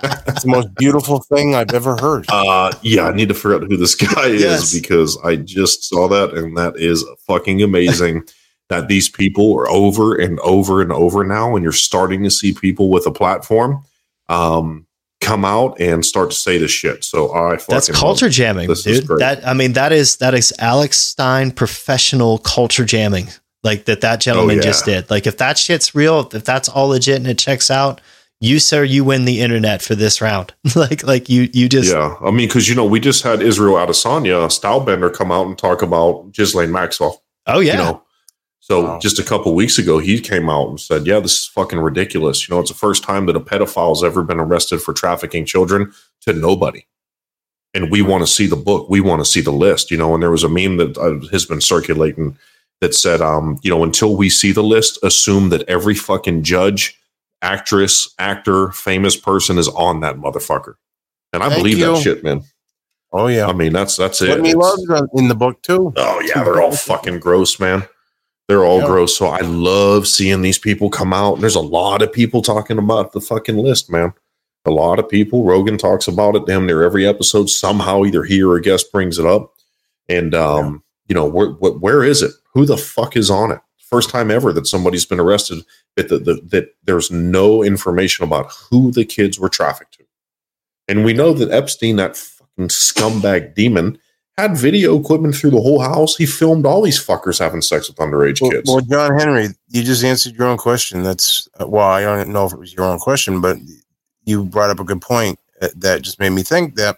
That's 0.01 0.45
the 0.45 0.51
most 0.51 0.75
beautiful 0.77 1.21
thing 1.21 1.55
I've 1.55 1.75
ever 1.75 1.97
heard. 2.01 2.25
Uh, 2.29 2.73
yeah, 2.83 3.07
I 3.07 3.13
need 3.13 3.29
to 3.29 3.35
figure 3.35 3.57
out 3.57 3.65
who 3.65 3.77
this 3.77 3.95
guy 3.95 4.29
yes. 4.29 4.73
is 4.73 4.81
because 4.81 5.19
I 5.23 5.37
just 5.37 5.85
saw 5.85 6.09
that, 6.09 6.33
and 6.33 6.57
that 6.57 6.77
is 6.77 7.05
fucking 7.27 7.63
amazing. 7.63 8.25
that 8.73 8.89
these 8.89 9.09
people 9.09 9.55
are 9.59 9.69
over 9.69 10.15
and 10.15 10.41
over 10.41 10.81
and 10.81 10.93
over 10.93 11.25
now, 11.25 11.55
and 11.55 11.63
you're 11.63 11.73
starting 11.73 12.23
to 12.25 12.31
see 12.31 12.55
people 12.55 12.89
with 12.89 13.07
a 13.07 13.13
platform 13.13 13.85
um, 14.31 14.87
come 15.21 15.45
out 15.45 15.79
and 15.79 16.07
start 16.07 16.31
to 16.31 16.37
say 16.37 16.57
this 16.57 16.71
shit. 16.71 17.05
So 17.05 17.35
I 17.35 17.59
that's 17.69 17.91
culture 17.91 18.31
jamming, 18.31 18.73
dude. 18.73 19.07
That 19.19 19.47
I 19.47 19.53
mean, 19.53 19.75
that 19.75 19.93
is 19.93 20.17
that 20.17 20.33
is 20.33 20.55
Alex 20.59 20.99
Stein 20.99 21.51
professional 21.51 22.39
culture 22.39 22.87
jamming 22.87 23.29
like 23.63 23.85
that 23.85 24.01
that 24.01 24.21
gentleman 24.21 24.57
oh, 24.57 24.57
yeah. 24.57 24.63
just 24.63 24.85
did. 24.85 25.11
Like 25.11 25.27
if 25.27 25.37
that 25.39 25.59
shit's 25.59 25.95
real, 25.95 26.29
if 26.33 26.45
that's 26.45 26.69
all 26.69 26.89
legit 26.89 27.17
and 27.17 27.27
it 27.27 27.39
checks 27.39 27.71
out, 27.71 28.01
you 28.41 28.59
sir, 28.59 28.83
you 28.83 29.05
win 29.05 29.25
the 29.25 29.41
internet 29.41 29.83
for 29.83 29.95
this 29.95 30.21
round. 30.21 30.53
like 30.75 31.05
like 31.05 31.29
you 31.29 31.49
you 31.53 31.69
just 31.69 31.93
yeah. 31.93 32.17
I 32.21 32.31
mean, 32.31 32.49
because 32.49 32.69
you 32.69 32.75
know 32.75 32.85
we 32.85 33.01
just 33.01 33.23
had 33.23 33.41
Israel 33.41 33.75
Adesanya, 33.75 34.49
Stylebender, 34.49 35.13
come 35.13 35.31
out 35.31 35.47
and 35.47 35.57
talk 35.57 35.83
about 35.83 36.33
Ghislaine 36.33 36.73
Maxwell. 36.73 37.23
Oh 37.47 37.61
yeah. 37.61 37.73
You 37.73 37.79
know, 37.79 38.03
so 38.63 38.85
wow. 38.85 38.99
just 39.01 39.19
a 39.19 39.25
couple 39.25 39.55
weeks 39.55 39.77
ago, 39.79 39.99
he 39.99 40.21
came 40.21 40.49
out 40.49 40.69
and 40.69 40.81
said, 40.81 41.07
"Yeah, 41.07 41.21
this 41.21 41.33
is 41.33 41.47
fucking 41.47 41.81
ridiculous. 41.81 42.49
You 42.49 42.55
know, 42.55 42.61
it's 42.61 42.71
the 42.71 42.77
first 42.77 43.03
time 43.03 43.27
that 43.27 43.37
a 43.37 43.41
pedophile 43.41 43.91
has 43.91 44.05
ever 44.05 44.23
been 44.23 44.39
arrested 44.39 44.81
for 44.81 44.93
trafficking 44.93 45.45
children 45.45 45.93
to 46.23 46.33
nobody." 46.33 46.87
And 47.75 47.91
we 47.91 48.03
want 48.03 48.23
to 48.23 48.33
see 48.33 48.47
the 48.47 48.57
book. 48.57 48.89
We 48.89 49.01
want 49.01 49.21
to 49.21 49.25
see 49.25 49.41
the 49.41 49.51
list. 49.51 49.91
You 49.91 49.97
know, 49.97 50.15
and 50.15 50.23
there 50.23 50.31
was 50.31 50.45
a 50.45 50.49
meme 50.49 50.77
that 50.77 50.97
uh, 50.97 51.27
has 51.33 51.45
been 51.45 51.61
circulating 51.61 52.39
that 52.83 52.95
said, 52.97 53.21
um, 53.21 53.61
you 53.63 53.71
know, 53.71 53.85
until 53.85 54.17
we 54.17 54.29
see 54.29 54.51
the 54.51 54.63
list, 54.63 54.99
assume 55.05 55.51
that 55.51 55.63
every 55.69 55.95
fucking 55.95 56.43
judge, 56.43 57.01
actress, 57.41 58.13
actor, 58.19 58.73
famous 58.73 59.17
person 59.17 59.57
is 59.57 59.69
on 59.69 60.01
that 60.01 60.17
motherfucker. 60.17 60.75
And 61.33 61.45
I 61.45 61.49
Thank 61.49 61.61
believe 61.61 61.79
you. 61.79 61.87
that 61.87 62.03
shit, 62.03 62.25
man. 62.25 62.43
Oh 63.13 63.29
yeah. 63.29 63.47
I 63.47 63.53
mean, 63.53 63.73
that's 63.73 63.97
that's 63.97 64.21
it. 64.21 64.41
Me 64.41 64.55
loves 64.55 64.83
in 65.15 65.29
the 65.29 65.35
book 65.37 65.63
too. 65.63 65.93
Oh 65.97 66.21
yeah, 66.27 66.43
they're 66.43 66.61
all 66.61 66.75
fucking 66.75 67.21
gross, 67.21 67.61
man. 67.61 67.85
They're 68.49 68.65
all 68.65 68.81
yeah. 68.81 68.87
gross. 68.87 69.17
So 69.17 69.27
I 69.27 69.41
love 69.43 70.09
seeing 70.09 70.43
these 70.43 70.59
people 70.59 70.91
come 70.91 71.13
out. 71.13 71.41
There's 71.41 71.55
a 71.55 71.61
lot 71.61 72.03
of 72.03 72.13
people 72.13 72.43
talking 72.43 72.79
about 72.79 73.13
the 73.13 73.21
fucking 73.21 73.59
list, 73.59 73.93
man. 73.93 74.13
A 74.65 74.73
lot 74.73 74.99
of 74.99 75.09
people. 75.09 75.45
Rogan 75.45 75.79
talks 75.79 76.09
about 76.09 76.35
it 76.35 76.47
damn 76.47 76.67
near 76.67 76.83
every 76.83 77.07
episode. 77.07 77.49
Somehow, 77.49 78.05
either 78.05 78.25
he 78.25 78.43
or 78.43 78.57
a 78.57 78.61
guest 78.61 78.91
brings 78.91 79.21
it 79.21 79.27
up. 79.27 79.53
And 80.09 80.35
um, 80.35 80.83
you 81.13 81.15
know, 81.15 81.27
where, 81.27 81.51
where 81.51 82.03
is 82.03 82.23
it? 82.23 82.33
Who 82.55 82.65
the 82.65 82.79
fuck 82.79 83.19
is 83.19 83.31
on 83.31 83.53
it? 83.53 83.61
First 83.77 84.09
time 84.09 84.31
ever 84.31 84.51
that 84.55 84.67
somebody's 84.67 85.05
been 85.05 85.21
arrested 85.21 85.63
that, 85.97 86.09
the, 86.09 86.19
the, 86.19 86.41
that 86.47 86.75
there's 86.85 87.11
no 87.11 87.63
information 87.63 88.25
about 88.25 88.51
who 88.71 88.91
the 88.91 89.05
kids 89.05 89.39
were 89.39 89.51
trafficked 89.51 89.99
to. 89.99 90.05
And 90.89 91.05
we 91.05 91.13
know 91.13 91.35
that 91.35 91.51
Epstein, 91.51 91.97
that 91.97 92.17
fucking 92.17 92.69
scumbag 92.69 93.55
demon, 93.55 93.99
had 94.39 94.57
video 94.57 94.99
equipment 94.99 95.35
through 95.35 95.51
the 95.51 95.61
whole 95.61 95.83
house. 95.83 96.17
He 96.17 96.25
filmed 96.25 96.65
all 96.65 96.81
these 96.81 97.05
fuckers 97.05 97.39
having 97.39 97.61
sex 97.61 97.91
with 97.91 97.99
underage 97.99 98.41
well, 98.41 98.51
kids. 98.51 98.71
Well, 98.71 98.81
John 98.81 99.19
Henry, 99.19 99.49
you 99.69 99.83
just 99.83 100.03
answered 100.03 100.35
your 100.35 100.49
own 100.49 100.57
question. 100.57 101.03
That's 101.03 101.47
uh, 101.61 101.69
well, 101.69 101.89
I 101.89 102.01
don't 102.01 102.31
know 102.31 102.47
if 102.47 102.55
it 102.55 102.59
was 102.59 102.73
your 102.73 102.87
own 102.87 103.01
question, 103.01 103.43
but 103.43 103.59
you 104.25 104.47
brought 104.47 104.71
up 104.71 104.81
a 104.81 104.85
good 104.85 105.03
point 105.03 105.39
uh, 105.61 105.69
that 105.77 106.01
just 106.01 106.19
made 106.19 106.31
me 106.31 106.43
think 106.43 106.77
that 106.77 106.97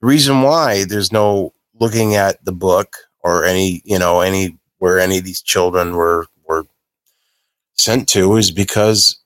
the 0.00 0.06
reason 0.06 0.40
why 0.40 0.84
there's 0.84 1.12
no 1.12 1.52
looking 1.78 2.14
at 2.14 2.42
the 2.46 2.52
book 2.52 2.96
or 3.22 3.44
any, 3.44 3.82
you 3.84 3.98
know, 3.98 4.20
any 4.20 4.58
where 4.78 4.98
any 4.98 5.18
of 5.18 5.24
these 5.24 5.42
children 5.42 5.94
were 5.94 6.26
were 6.46 6.64
sent 7.74 8.08
to 8.10 8.36
is 8.36 8.50
because 8.50 9.18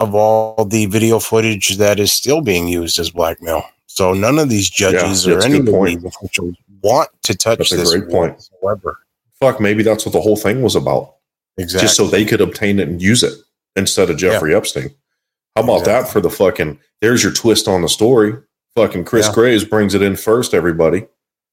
of 0.00 0.14
all 0.14 0.64
the 0.64 0.86
video 0.86 1.18
footage 1.18 1.76
that 1.76 1.98
is 1.98 2.12
still 2.12 2.40
being 2.40 2.68
used 2.68 2.98
as 2.98 3.10
blackmail. 3.10 3.62
So 3.86 4.12
none 4.12 4.38
of 4.38 4.48
these 4.48 4.70
judges 4.70 5.26
yeah, 5.26 5.34
or 5.34 5.42
any 5.42 5.58
of 5.58 5.66
these 5.66 6.04
officials 6.04 6.54
want 6.82 7.10
to 7.24 7.36
touch 7.36 7.58
that's 7.58 7.70
this. 7.70 7.92
A 7.92 7.98
great 7.98 8.10
point. 8.10 8.34
Whatsoever. 8.34 8.98
Fuck, 9.40 9.60
maybe 9.60 9.82
that's 9.82 10.04
what 10.06 10.12
the 10.12 10.20
whole 10.20 10.36
thing 10.36 10.62
was 10.62 10.76
about. 10.76 11.16
Exactly. 11.56 11.84
Just 11.84 11.96
so 11.96 12.06
they 12.06 12.24
could 12.24 12.40
obtain 12.40 12.78
it 12.78 12.88
and 12.88 13.02
use 13.02 13.22
it 13.22 13.34
instead 13.74 14.10
of 14.10 14.16
Jeffrey 14.16 14.52
yeah. 14.52 14.58
Epstein. 14.58 14.90
How 15.56 15.64
about 15.64 15.80
exactly. 15.80 16.04
that 16.04 16.12
for 16.12 16.20
the 16.20 16.30
fucking? 16.30 16.78
There's 17.00 17.22
your 17.22 17.32
twist 17.32 17.66
on 17.66 17.82
the 17.82 17.88
story. 17.88 18.34
Fucking 18.76 19.04
Chris 19.04 19.26
yeah. 19.26 19.34
Graves 19.34 19.64
brings 19.64 19.94
it 19.94 20.02
in 20.02 20.14
first. 20.14 20.54
Everybody. 20.54 21.06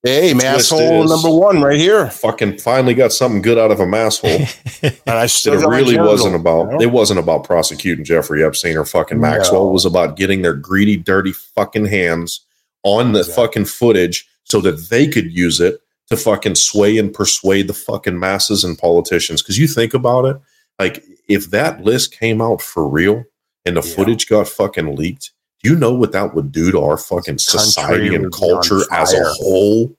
Hey, 0.03 0.33
masshole 0.33 1.09
number 1.09 1.31
one 1.31 1.61
right 1.61 1.79
here. 1.79 2.09
Fucking 2.11 2.59
finally 2.59 2.93
got 2.93 3.11
something 3.11 3.41
good 3.41 3.57
out 3.57 3.71
of 3.71 3.79
a 3.79 3.85
masshole. 3.85 5.01
and 5.07 5.17
I 5.17 5.25
still 5.25 5.59
it 5.61 5.67
really 5.67 5.97
wasn't 5.97 6.35
about. 6.35 6.71
You 6.71 6.77
know? 6.77 6.81
It 6.81 6.91
wasn't 6.91 7.19
about 7.19 7.43
prosecuting 7.43 8.05
Jeffrey 8.05 8.43
Epstein 8.43 8.77
or 8.77 8.85
fucking 8.85 9.19
Maxwell. 9.19 9.63
No. 9.63 9.69
It 9.69 9.73
was 9.73 9.85
about 9.85 10.15
getting 10.15 10.43
their 10.43 10.53
greedy, 10.53 10.95
dirty 10.95 11.31
fucking 11.31 11.85
hands 11.85 12.45
on 12.83 13.13
the 13.13 13.21
exactly. 13.21 13.43
fucking 13.43 13.65
footage 13.65 14.29
so 14.43 14.61
that 14.61 14.89
they 14.89 15.07
could 15.07 15.31
use 15.31 15.59
it 15.59 15.81
to 16.09 16.17
fucking 16.17 16.55
sway 16.55 16.97
and 16.97 17.13
persuade 17.13 17.67
the 17.67 17.73
fucking 17.73 18.19
masses 18.19 18.63
and 18.63 18.77
politicians. 18.77 19.41
Because 19.41 19.57
you 19.57 19.67
think 19.67 19.93
about 19.93 20.25
it, 20.25 20.37
like 20.77 21.03
if 21.27 21.49
that 21.49 21.81
list 21.81 22.11
came 22.17 22.41
out 22.41 22.61
for 22.61 22.87
real 22.87 23.23
and 23.65 23.75
the 23.75 23.81
yeah. 23.81 23.95
footage 23.95 24.27
got 24.27 24.47
fucking 24.47 24.95
leaked, 24.95 25.31
you 25.65 25.75
know 25.75 25.93
what 25.93 26.11
that 26.11 26.35
would 26.35 26.51
do 26.51 26.71
to 26.71 26.79
our 26.79 26.97
fucking 26.97 27.39
society 27.39 28.13
and 28.13 28.31
culture 28.31 28.81
as 28.91 29.13
a 29.13 29.23
whole? 29.23 29.95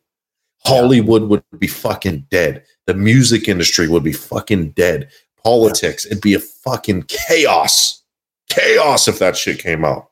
Hollywood 0.64 1.24
would 1.24 1.42
be 1.58 1.66
fucking 1.66 2.26
dead. 2.30 2.64
The 2.86 2.94
music 2.94 3.48
industry 3.48 3.88
would 3.88 4.04
be 4.04 4.12
fucking 4.12 4.70
dead. 4.70 5.10
Politics, 5.42 6.06
it'd 6.06 6.22
be 6.22 6.34
a 6.34 6.40
fucking 6.40 7.04
chaos. 7.08 8.02
Chaos 8.48 9.08
if 9.08 9.18
that 9.18 9.36
shit 9.36 9.58
came 9.58 9.84
out. 9.84 10.10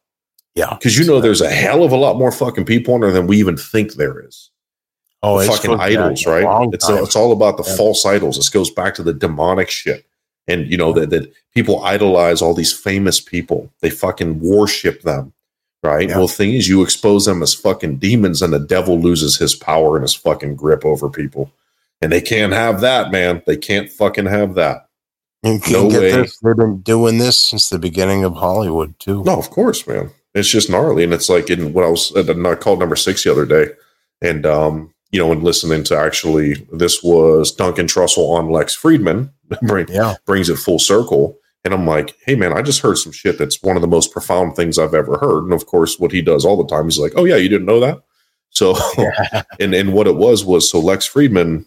Yeah. 0.54 0.74
Because 0.74 0.98
you 0.98 1.04
know 1.04 1.20
there's 1.20 1.40
a 1.40 1.50
hell 1.50 1.82
of 1.84 1.92
a 1.92 1.96
lot 1.96 2.18
more 2.18 2.32
fucking 2.32 2.64
people 2.64 2.94
on 2.94 3.00
there 3.00 3.12
than 3.12 3.26
we 3.26 3.38
even 3.38 3.56
think 3.56 3.94
there 3.94 4.20
is. 4.20 4.50
Oh, 5.22 5.40
the 5.40 5.46
fucking 5.46 5.80
idols, 5.80 6.26
right? 6.26 6.68
It's, 6.72 6.88
a, 6.88 7.02
it's 7.02 7.16
all 7.16 7.32
about 7.32 7.56
the 7.56 7.64
yeah. 7.66 7.76
false 7.76 8.04
idols. 8.04 8.36
This 8.36 8.50
goes 8.50 8.70
back 8.70 8.94
to 8.96 9.02
the 9.02 9.14
demonic 9.14 9.70
shit. 9.70 10.04
And 10.46 10.70
you 10.70 10.76
know 10.76 10.92
that, 10.92 11.10
that 11.10 11.32
people 11.54 11.82
idolize 11.82 12.42
all 12.42 12.54
these 12.54 12.72
famous 12.72 13.20
people. 13.20 13.72
They 13.80 13.88
fucking 13.88 14.40
worship 14.40 15.02
them 15.02 15.32
right? 15.84 16.08
Yeah. 16.08 16.18
Well, 16.18 16.28
thing 16.28 16.54
is, 16.54 16.68
you 16.68 16.82
expose 16.82 17.26
them 17.26 17.42
as 17.42 17.54
fucking 17.54 17.98
demons, 17.98 18.42
and 18.42 18.52
the 18.52 18.58
devil 18.58 18.98
loses 18.98 19.36
his 19.36 19.54
power 19.54 19.96
and 19.96 20.02
his 20.02 20.14
fucking 20.14 20.56
grip 20.56 20.84
over 20.84 21.08
people. 21.08 21.52
And 22.00 22.10
they 22.10 22.20
can't 22.20 22.52
have 22.52 22.80
that, 22.80 23.12
man. 23.12 23.42
They 23.46 23.56
can't 23.56 23.90
fucking 23.90 24.26
have 24.26 24.54
that. 24.54 24.88
You 25.42 25.60
no 25.70 25.86
way. 25.86 26.12
This. 26.12 26.38
They've 26.38 26.56
been 26.56 26.80
doing 26.80 27.18
this 27.18 27.38
since 27.38 27.68
the 27.68 27.78
beginning 27.78 28.24
of 28.24 28.34
Hollywood, 28.34 28.98
too. 28.98 29.22
No, 29.24 29.38
of 29.38 29.50
course, 29.50 29.86
man. 29.86 30.10
It's 30.34 30.48
just 30.48 30.70
gnarly, 30.70 31.04
and 31.04 31.12
it's 31.12 31.28
like 31.28 31.48
in 31.50 31.72
what 31.72 31.84
I 31.84 31.88
was 31.88 32.12
I 32.16 32.54
called 32.56 32.80
number 32.80 32.96
six 32.96 33.22
the 33.22 33.30
other 33.30 33.46
day, 33.46 33.68
and 34.20 34.44
um, 34.44 34.92
you 35.12 35.20
know, 35.20 35.30
and 35.30 35.44
listening 35.44 35.84
to 35.84 35.96
actually 35.96 36.54
this 36.72 37.04
was 37.04 37.52
Duncan 37.52 37.86
Trussell 37.86 38.30
on 38.30 38.50
Lex 38.50 38.76
Fridman, 38.76 39.30
bring, 39.62 39.86
yeah. 39.88 40.16
brings 40.26 40.48
it 40.48 40.56
full 40.56 40.80
circle 40.80 41.38
and 41.64 41.72
I'm 41.72 41.86
like, 41.86 42.16
hey, 42.26 42.34
man, 42.34 42.52
I 42.52 42.60
just 42.60 42.80
heard 42.80 42.98
some 42.98 43.12
shit 43.12 43.38
that's 43.38 43.62
one 43.62 43.76
of 43.76 43.82
the 43.82 43.88
most 43.88 44.12
profound 44.12 44.54
things 44.54 44.78
I've 44.78 44.94
ever 44.94 45.16
heard. 45.18 45.44
And 45.44 45.52
of 45.52 45.66
course, 45.66 45.98
what 45.98 46.12
he 46.12 46.20
does 46.20 46.44
all 46.44 46.56
the 46.56 46.66
time, 46.66 46.84
he's 46.84 46.98
like, 46.98 47.12
oh, 47.16 47.24
yeah, 47.24 47.36
you 47.36 47.48
didn't 47.48 47.66
know 47.66 47.80
that? 47.80 48.02
So, 48.50 48.76
and, 49.60 49.74
and 49.74 49.94
what 49.94 50.06
it 50.06 50.16
was 50.16 50.44
was 50.44 50.70
so 50.70 50.78
Lex 50.78 51.08
Fridman, 51.08 51.64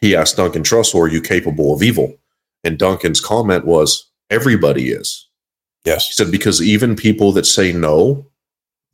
he 0.00 0.14
asked 0.14 0.36
Duncan 0.36 0.62
Trussell, 0.62 1.00
are 1.00 1.08
you 1.08 1.22
capable 1.22 1.74
of 1.74 1.82
evil? 1.82 2.14
And 2.62 2.78
Duncan's 2.78 3.20
comment 3.20 3.64
was, 3.64 4.06
everybody 4.28 4.90
is. 4.90 5.26
Yes. 5.84 6.08
He 6.08 6.12
said, 6.12 6.30
because 6.30 6.60
even 6.60 6.94
people 6.94 7.32
that 7.32 7.46
say 7.46 7.72
no, 7.72 8.26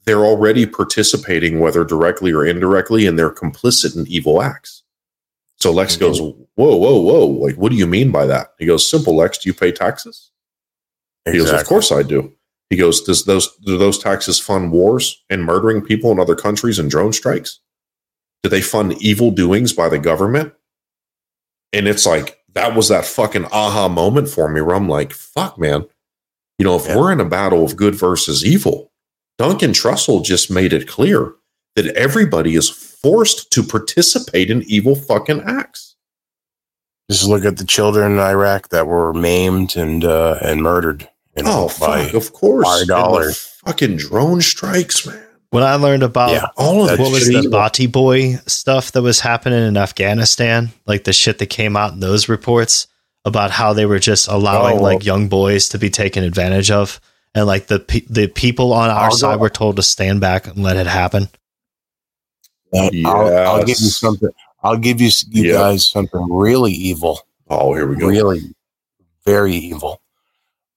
they're 0.04 0.24
already 0.24 0.66
participating, 0.66 1.58
whether 1.58 1.84
directly 1.84 2.32
or 2.32 2.46
indirectly, 2.46 3.06
and 3.06 3.18
they're 3.18 3.30
complicit 3.30 3.96
in 3.96 4.06
evil 4.06 4.40
acts. 4.40 4.82
So 5.56 5.72
Lex 5.72 5.96
mm-hmm. 5.96 6.04
goes, 6.04 6.41
Whoa, 6.54 6.76
whoa, 6.76 7.00
whoa. 7.00 7.26
Like, 7.26 7.56
what 7.56 7.70
do 7.70 7.76
you 7.76 7.86
mean 7.86 8.10
by 8.10 8.26
that? 8.26 8.48
He 8.58 8.66
goes, 8.66 8.88
Simple, 8.88 9.16
Lex, 9.16 9.38
do 9.38 9.48
you 9.48 9.54
pay 9.54 9.72
taxes? 9.72 10.30
Exactly. 11.26 11.38
He 11.38 11.50
goes, 11.50 11.60
Of 11.60 11.66
course 11.66 11.92
I 11.92 12.02
do. 12.02 12.32
He 12.70 12.76
goes, 12.76 13.02
Does 13.02 13.24
those 13.24 13.54
do 13.64 13.78
those 13.78 13.98
taxes 13.98 14.38
fund 14.38 14.72
wars 14.72 15.22
and 15.30 15.44
murdering 15.44 15.82
people 15.82 16.12
in 16.12 16.20
other 16.20 16.36
countries 16.36 16.78
and 16.78 16.90
drone 16.90 17.12
strikes? 17.12 17.60
Do 18.42 18.50
they 18.50 18.60
fund 18.60 19.00
evil 19.00 19.30
doings 19.30 19.72
by 19.72 19.88
the 19.88 19.98
government? 19.98 20.52
And 21.72 21.88
it's 21.88 22.04
like 22.04 22.38
that 22.54 22.74
was 22.74 22.88
that 22.88 23.06
fucking 23.06 23.46
aha 23.46 23.88
moment 23.88 24.28
for 24.28 24.48
me 24.48 24.60
where 24.60 24.76
I'm 24.76 24.88
like, 24.88 25.12
fuck, 25.12 25.58
man. 25.58 25.86
You 26.58 26.64
know, 26.64 26.76
if 26.76 26.86
yeah. 26.86 26.96
we're 26.96 27.12
in 27.12 27.20
a 27.20 27.24
battle 27.24 27.64
of 27.64 27.76
good 27.76 27.94
versus 27.94 28.44
evil, 28.44 28.92
Duncan 29.38 29.72
Trussell 29.72 30.22
just 30.24 30.50
made 30.50 30.72
it 30.72 30.86
clear 30.86 31.34
that 31.76 31.86
everybody 31.96 32.54
is 32.54 32.68
forced 32.68 33.50
to 33.52 33.62
participate 33.62 34.50
in 34.50 34.62
evil 34.62 34.94
fucking 34.94 35.42
acts. 35.46 35.91
Just 37.10 37.28
look 37.28 37.44
at 37.44 37.56
the 37.56 37.64
children 37.64 38.12
in 38.12 38.18
Iraq 38.18 38.68
that 38.70 38.86
were 38.86 39.12
maimed 39.12 39.76
and 39.76 40.04
uh, 40.04 40.38
and 40.40 40.62
murdered. 40.62 41.08
You 41.36 41.44
know, 41.44 41.64
oh, 41.64 41.68
fuck, 41.68 42.14
of 42.14 42.32
course. 42.32 42.66
Five 42.66 42.86
dollars. 42.86 43.38
Fucking 43.64 43.96
drone 43.96 44.40
strikes, 44.40 45.06
man. 45.06 45.22
When 45.50 45.62
I 45.62 45.74
learned 45.74 46.02
about 46.02 46.30
yeah, 46.30 46.46
all 46.56 46.88
of 46.88 46.98
what 46.98 47.12
was 47.12 47.28
the 47.28 47.48
Bati 47.50 47.86
boy 47.86 48.36
stuff 48.46 48.92
that 48.92 49.02
was 49.02 49.20
happening 49.20 49.62
in 49.66 49.76
Afghanistan, 49.76 50.70
like 50.86 51.04
the 51.04 51.12
shit 51.12 51.38
that 51.38 51.46
came 51.46 51.76
out 51.76 51.92
in 51.92 52.00
those 52.00 52.28
reports 52.28 52.86
about 53.24 53.50
how 53.50 53.72
they 53.72 53.84
were 53.84 53.98
just 53.98 54.28
allowing 54.28 54.78
oh, 54.78 54.82
like 54.82 55.04
young 55.04 55.28
boys 55.28 55.68
to 55.70 55.78
be 55.78 55.90
taken 55.90 56.24
advantage 56.24 56.70
of, 56.70 57.00
and 57.34 57.46
like 57.46 57.66
the 57.66 57.80
pe- 57.80 58.06
the 58.08 58.28
people 58.28 58.72
on 58.72 58.88
our 58.88 59.04
I'll 59.04 59.10
side 59.10 59.36
go. 59.36 59.42
were 59.42 59.50
told 59.50 59.76
to 59.76 59.82
stand 59.82 60.20
back 60.20 60.46
and 60.46 60.62
let 60.62 60.76
it 60.76 60.86
happen. 60.86 61.28
Yes. 62.72 63.04
I'll, 63.06 63.36
I'll, 63.36 63.58
give 63.60 63.78
you 63.78 63.90
something. 63.90 64.30
I'll 64.62 64.76
give 64.76 65.00
you 65.00 65.10
you 65.28 65.44
yep. 65.44 65.54
guys 65.54 65.86
something 65.86 66.26
really 66.30 66.72
evil. 66.72 67.20
Oh, 67.48 67.74
here 67.74 67.86
we 67.86 67.96
go. 67.96 68.08
Really, 68.08 68.54
very 69.24 69.54
evil. 69.54 70.00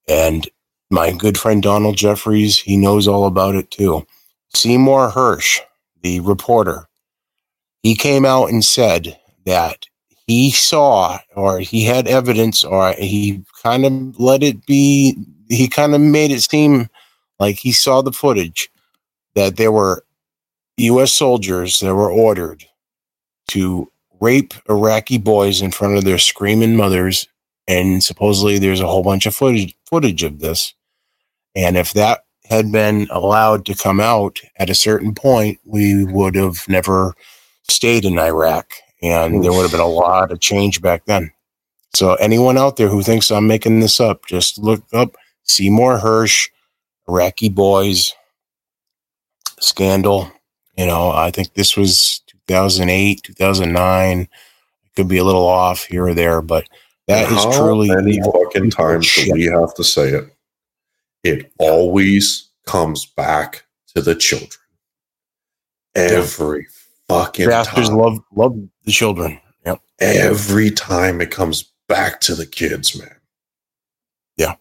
And 0.07 0.47
my 0.89 1.11
good 1.11 1.37
friend 1.37 1.61
Donald 1.61 1.97
Jeffries, 1.97 2.57
he 2.57 2.77
knows 2.77 3.07
all 3.07 3.25
about 3.25 3.55
it 3.55 3.71
too. 3.71 4.05
Seymour 4.53 5.11
Hersh, 5.11 5.59
the 6.01 6.19
reporter, 6.21 6.87
he 7.83 7.95
came 7.95 8.25
out 8.25 8.49
and 8.49 8.63
said 8.63 9.19
that 9.45 9.85
he 10.27 10.51
saw 10.51 11.19
or 11.35 11.59
he 11.59 11.83
had 11.83 12.07
evidence 12.07 12.63
or 12.63 12.93
he 12.93 13.43
kind 13.61 13.85
of 13.85 14.19
let 14.19 14.41
it 14.41 14.65
be, 14.65 15.17
he 15.49 15.67
kind 15.67 15.93
of 15.93 16.01
made 16.01 16.31
it 16.31 16.41
seem 16.41 16.89
like 17.39 17.57
he 17.57 17.71
saw 17.71 18.01
the 18.01 18.11
footage 18.11 18.69
that 19.35 19.57
there 19.57 19.71
were 19.71 20.03
U.S. 20.77 21.13
soldiers 21.13 21.79
that 21.79 21.93
were 21.93 22.11
ordered 22.11 22.65
to 23.47 23.91
rape 24.19 24.53
Iraqi 24.69 25.17
boys 25.17 25.61
in 25.61 25.72
front 25.72 25.97
of 25.97 26.03
their 26.03 26.17
screaming 26.17 26.76
mothers. 26.76 27.27
And 27.67 28.03
supposedly 28.03 28.59
there's 28.59 28.80
a 28.80 28.88
whole 28.88 29.03
bunch 29.03 29.26
of 29.26 29.35
footage, 29.35 29.76
footage 29.85 30.23
of 30.23 30.39
this. 30.39 30.73
And 31.55 31.77
if 31.77 31.93
that 31.93 32.26
had 32.45 32.72
been 32.72 33.07
allowed 33.09 33.65
to 33.65 33.76
come 33.76 33.99
out 33.99 34.39
at 34.57 34.69
a 34.69 34.76
certain 34.76 35.15
point, 35.15 35.59
we 35.65 36.03
would 36.05 36.35
have 36.35 36.67
never 36.67 37.15
stayed 37.69 38.05
in 38.05 38.19
Iraq. 38.19 38.72
And 39.01 39.35
Oof. 39.35 39.43
there 39.43 39.51
would 39.51 39.63
have 39.63 39.72
been 39.72 39.80
a 39.80 39.88
lot 39.88 40.31
of 40.31 40.39
change 40.39 40.81
back 40.81 41.05
then. 41.05 41.31
So 41.93 42.15
anyone 42.15 42.57
out 42.57 42.76
there 42.76 42.89
who 42.89 43.01
thinks 43.01 43.31
I'm 43.31 43.47
making 43.47 43.80
this 43.80 43.99
up, 43.99 44.26
just 44.26 44.57
look 44.57 44.84
up 44.93 45.15
Seymour 45.43 45.99
Hersh, 45.99 46.49
Iraqi 47.07 47.49
boys, 47.49 48.13
scandal. 49.59 50.31
You 50.77 50.88
know, 50.88 51.11
I 51.11 51.31
think 51.31 51.53
this 51.53 51.77
was 51.77 52.22
2008, 52.47 53.23
2009. 53.23 54.22
It 54.22 54.30
could 54.95 55.07
be 55.07 55.17
a 55.17 55.23
little 55.23 55.45
off 55.45 55.84
here 55.85 56.07
or 56.07 56.13
there, 56.13 56.41
but 56.41 56.67
that 57.07 57.31
is 57.31 57.43
truly 57.55 57.89
many 57.89 58.19
fucking 58.22 58.72
times 58.72 59.13
that 59.15 59.31
we 59.34 59.45
have 59.45 59.73
to 59.76 59.84
say 59.84 60.09
it. 60.09 60.35
It 61.23 61.51
always 61.59 62.49
comes 62.65 63.05
back 63.05 63.65
to 63.95 64.01
the 64.01 64.15
children. 64.15 64.49
Every 65.95 66.61
yeah. 66.61 67.15
fucking 67.15 67.47
Bastards 67.47 67.89
time. 67.89 67.97
love 67.97 68.19
love 68.35 68.59
the 68.84 68.91
children. 68.91 69.39
Yep. 69.65 69.81
Every 69.99 70.72
time 70.72 71.22
it 71.22 71.31
comes 71.31 71.72
back 71.88 72.19
to 72.22 72.35
the 72.35 72.45
kids, 72.45 72.97
man. 72.97 73.15
Yeah. 74.38 74.55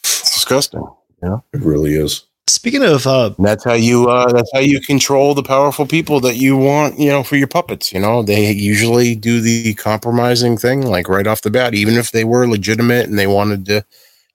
It's 0.00 0.34
disgusting. 0.34 0.86
Yeah. 1.22 1.38
It 1.52 1.60
really 1.60 1.94
is. 1.94 2.24
Speaking 2.54 2.84
of, 2.84 3.04
uh, 3.04 3.30
that's 3.36 3.64
how 3.64 3.72
you 3.72 4.08
uh, 4.08 4.32
that's 4.32 4.50
how 4.54 4.60
you 4.60 4.80
control 4.80 5.34
the 5.34 5.42
powerful 5.42 5.86
people 5.86 6.20
that 6.20 6.36
you 6.36 6.56
want, 6.56 7.00
you 7.00 7.08
know, 7.08 7.24
for 7.24 7.34
your 7.34 7.48
puppets. 7.48 7.92
You 7.92 7.98
know, 7.98 8.22
they 8.22 8.52
usually 8.52 9.16
do 9.16 9.40
the 9.40 9.74
compromising 9.74 10.56
thing, 10.56 10.86
like 10.86 11.08
right 11.08 11.26
off 11.26 11.42
the 11.42 11.50
bat, 11.50 11.74
even 11.74 11.94
if 11.94 12.12
they 12.12 12.22
were 12.22 12.46
legitimate 12.46 13.08
and 13.08 13.18
they 13.18 13.26
wanted 13.26 13.66
to 13.66 13.84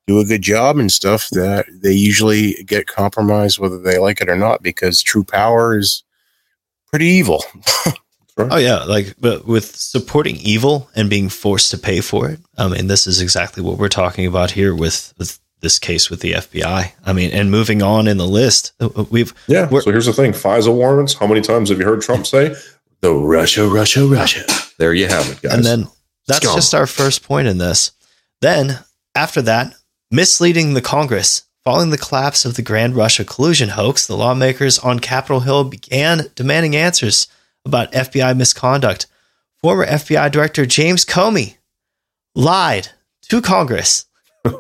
do 0.06 0.20
a 0.20 0.26
good 0.26 0.42
job 0.42 0.78
and 0.80 0.92
stuff. 0.92 1.30
That 1.30 1.66
they 1.82 1.94
usually 1.94 2.62
get 2.66 2.88
compromised 2.88 3.58
whether 3.58 3.80
they 3.80 4.00
like 4.00 4.20
it 4.20 4.28
or 4.28 4.36
not, 4.36 4.62
because 4.62 5.02
true 5.02 5.24
power 5.24 5.78
is 5.78 6.04
pretty 6.88 7.08
evil. 7.08 7.42
Oh 8.52 8.56
yeah, 8.56 8.86
like 8.86 9.16
but 9.20 9.46
with 9.46 9.76
supporting 9.76 10.38
evil 10.38 10.90
and 10.96 11.10
being 11.10 11.28
forced 11.28 11.72
to 11.72 11.78
pay 11.78 12.00
for 12.00 12.30
it. 12.30 12.40
I 12.58 12.70
mean, 12.70 12.88
this 12.88 13.06
is 13.06 13.20
exactly 13.20 13.62
what 13.62 13.78
we're 13.78 13.90
talking 13.90 14.26
about 14.26 14.52
here 14.52 14.74
with 14.74 15.14
with 15.18 15.38
this 15.62 15.80
case 15.80 16.10
with 16.10 16.22
the 16.22 16.34
FBI. 16.34 16.92
I 17.06 17.14
mean, 17.14 17.32
and 17.32 17.52
moving 17.52 17.82
on 17.82 18.08
in 18.08 18.18
the 18.18 18.28
list, 18.28 18.74
uh, 18.80 18.90
uh, 18.96 19.06
we've 19.10 19.34
yeah. 19.48 19.68
So 19.70 19.92
here's 19.92 20.06
the 20.06 20.14
thing: 20.14 20.32
FISA 20.32 20.74
warrants. 20.74 21.14
How 21.14 21.28
many 21.28 21.42
times 21.42 21.70
have 21.70 21.80
you 21.80 21.86
heard 21.86 22.02
Trump 22.02 22.26
say 22.26 22.56
the 23.02 23.14
Russia, 23.14 23.68
Russia, 23.68 24.06
Russia? 24.06 24.46
There 24.78 24.94
you 24.94 25.08
have 25.08 25.30
it, 25.30 25.42
guys. 25.42 25.54
And 25.54 25.66
then 25.66 25.88
that's 26.28 26.54
just 26.54 26.74
our 26.74 26.88
first 26.88 27.24
point 27.24 27.48
in 27.48 27.58
this. 27.58 27.92
Then 28.42 28.80
after 29.16 29.42
that, 29.44 29.76
misleading 30.12 30.74
the 30.74 30.82
Congress. 30.82 31.44
Following 31.66 31.90
the 31.90 31.98
collapse 31.98 32.46
of 32.46 32.56
the 32.56 32.62
Grand 32.62 32.96
Russia 32.96 33.26
collusion 33.26 33.70
hoax, 33.70 34.08
the 34.08 34.16
lawmakers 34.16 34.80
on 34.80 35.00
Capitol 35.00 35.42
Hill 35.42 35.66
began 35.66 36.32
demanding 36.34 36.76
answers 36.76 37.28
about 37.66 37.92
FBI 37.92 38.36
misconduct. 38.36 39.08
Former 39.62 39.86
FBI 39.86 40.32
Director 40.32 40.66
James 40.66 41.04
Comey 41.04 41.58
lied 42.34 42.90
to 43.24 43.42
Congress 43.42 44.06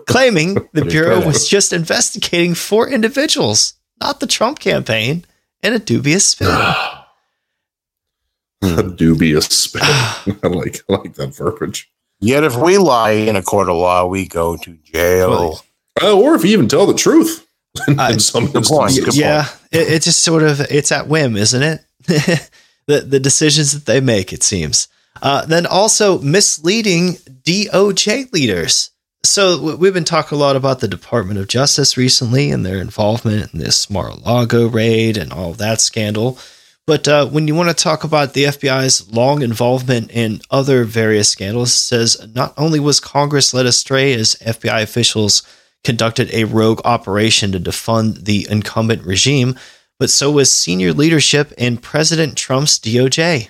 claiming 0.07 0.57
the 0.73 0.85
Bureau 0.85 1.26
was 1.26 1.47
just 1.47 1.73
investigating 1.73 2.56
four 2.56 2.89
individuals, 2.89 3.73
not 3.99 4.19
the 4.19 4.27
Trump 4.27 4.60
campaign, 4.60 5.26
in 5.61 5.73
a 5.73 5.80
dubious 5.80 6.26
spin. 6.26 6.47
a 8.61 8.84
dubious 8.84 9.45
spin. 9.45 9.81
I 9.84 10.47
like 10.47 10.81
I 10.89 10.93
like 10.93 11.14
that 11.15 11.35
verbiage. 11.35 11.91
Yet 12.19 12.43
if 12.43 12.56
we 12.56 12.77
lie 12.77 13.11
in 13.11 13.35
a 13.35 13.41
court 13.41 13.69
of 13.69 13.77
law, 13.77 14.06
we 14.06 14.27
go 14.27 14.57
to 14.57 14.77
jail. 14.84 15.61
Uh, 16.01 16.18
or 16.18 16.35
if 16.35 16.43
you 16.43 16.51
even 16.51 16.68
tell 16.68 16.85
the 16.85 16.93
truth. 16.93 17.45
in 17.88 18.19
some 18.19 18.51
point, 18.51 19.14
yeah, 19.14 19.47
it, 19.72 19.91
it, 19.91 20.01
just 20.01 20.23
sort 20.23 20.41
of 20.41 20.60
it's 20.60 20.91
at 20.91 21.07
whim, 21.07 21.38
isn't 21.38 21.61
it? 21.61 22.49
the 22.88 23.01
the 23.01 23.19
decisions 23.19 23.73
that 23.73 23.85
they 23.85 24.01
make, 24.01 24.34
it 24.34 24.41
seems. 24.41 24.88
Uh, 25.22 25.45
then 25.45 25.65
also 25.65 26.19
misleading 26.19 27.14
DOJ 27.43 28.34
leaders 28.34 28.89
so 29.24 29.76
we've 29.76 29.94
been 29.94 30.06
talking 30.06 30.38
a 30.38 30.41
lot 30.41 30.56
about 30.56 30.80
the 30.80 30.88
Department 30.88 31.40
of 31.40 31.48
Justice 31.48 31.98
recently 31.98 32.52
and 32.52 32.66
their 32.66 32.80
involvement 32.80 33.54
in 33.54 33.60
this 33.60 33.90
Mar-a-Lago 33.90 34.68
raid 34.68 35.18
and 35.18 35.34
all 35.34 35.54
that 35.54 35.82
scandal. 35.82 36.40
But 36.88 37.08
uh, 37.08 37.28
when 37.28 37.48
you 37.48 37.54
want 37.54 37.70
to 37.70 37.76
talk 37.76 38.04
about 38.04 38.34
the 38.34 38.46
FBI's 38.46 39.12
long 39.12 39.44
involvement 39.44 40.10
in 40.10 40.41
other 40.50 40.86
various 40.86 41.30
scandals, 41.30 41.72
says 41.74 42.26
not 42.34 42.54
only 42.58 42.80
was 42.80 43.00
Congress 43.00 43.54
led 43.54 43.68
astray 43.68 44.14
as 44.14 44.36
FBI 44.36 44.82
officials 44.82 45.44
conducted 45.84 46.34
a 46.34 46.46
rogue 46.46 46.82
operation 46.86 47.52
to 47.52 47.60
defund 47.60 48.26
the 48.26 48.48
incumbent 48.50 49.04
regime, 49.04 49.56
but 50.00 50.10
so 50.10 50.32
was 50.32 50.52
senior 50.52 50.94
leadership 50.94 51.52
in 51.58 51.78
President 51.78 52.36
Trump's 52.36 52.80
DOJ. 52.80 53.50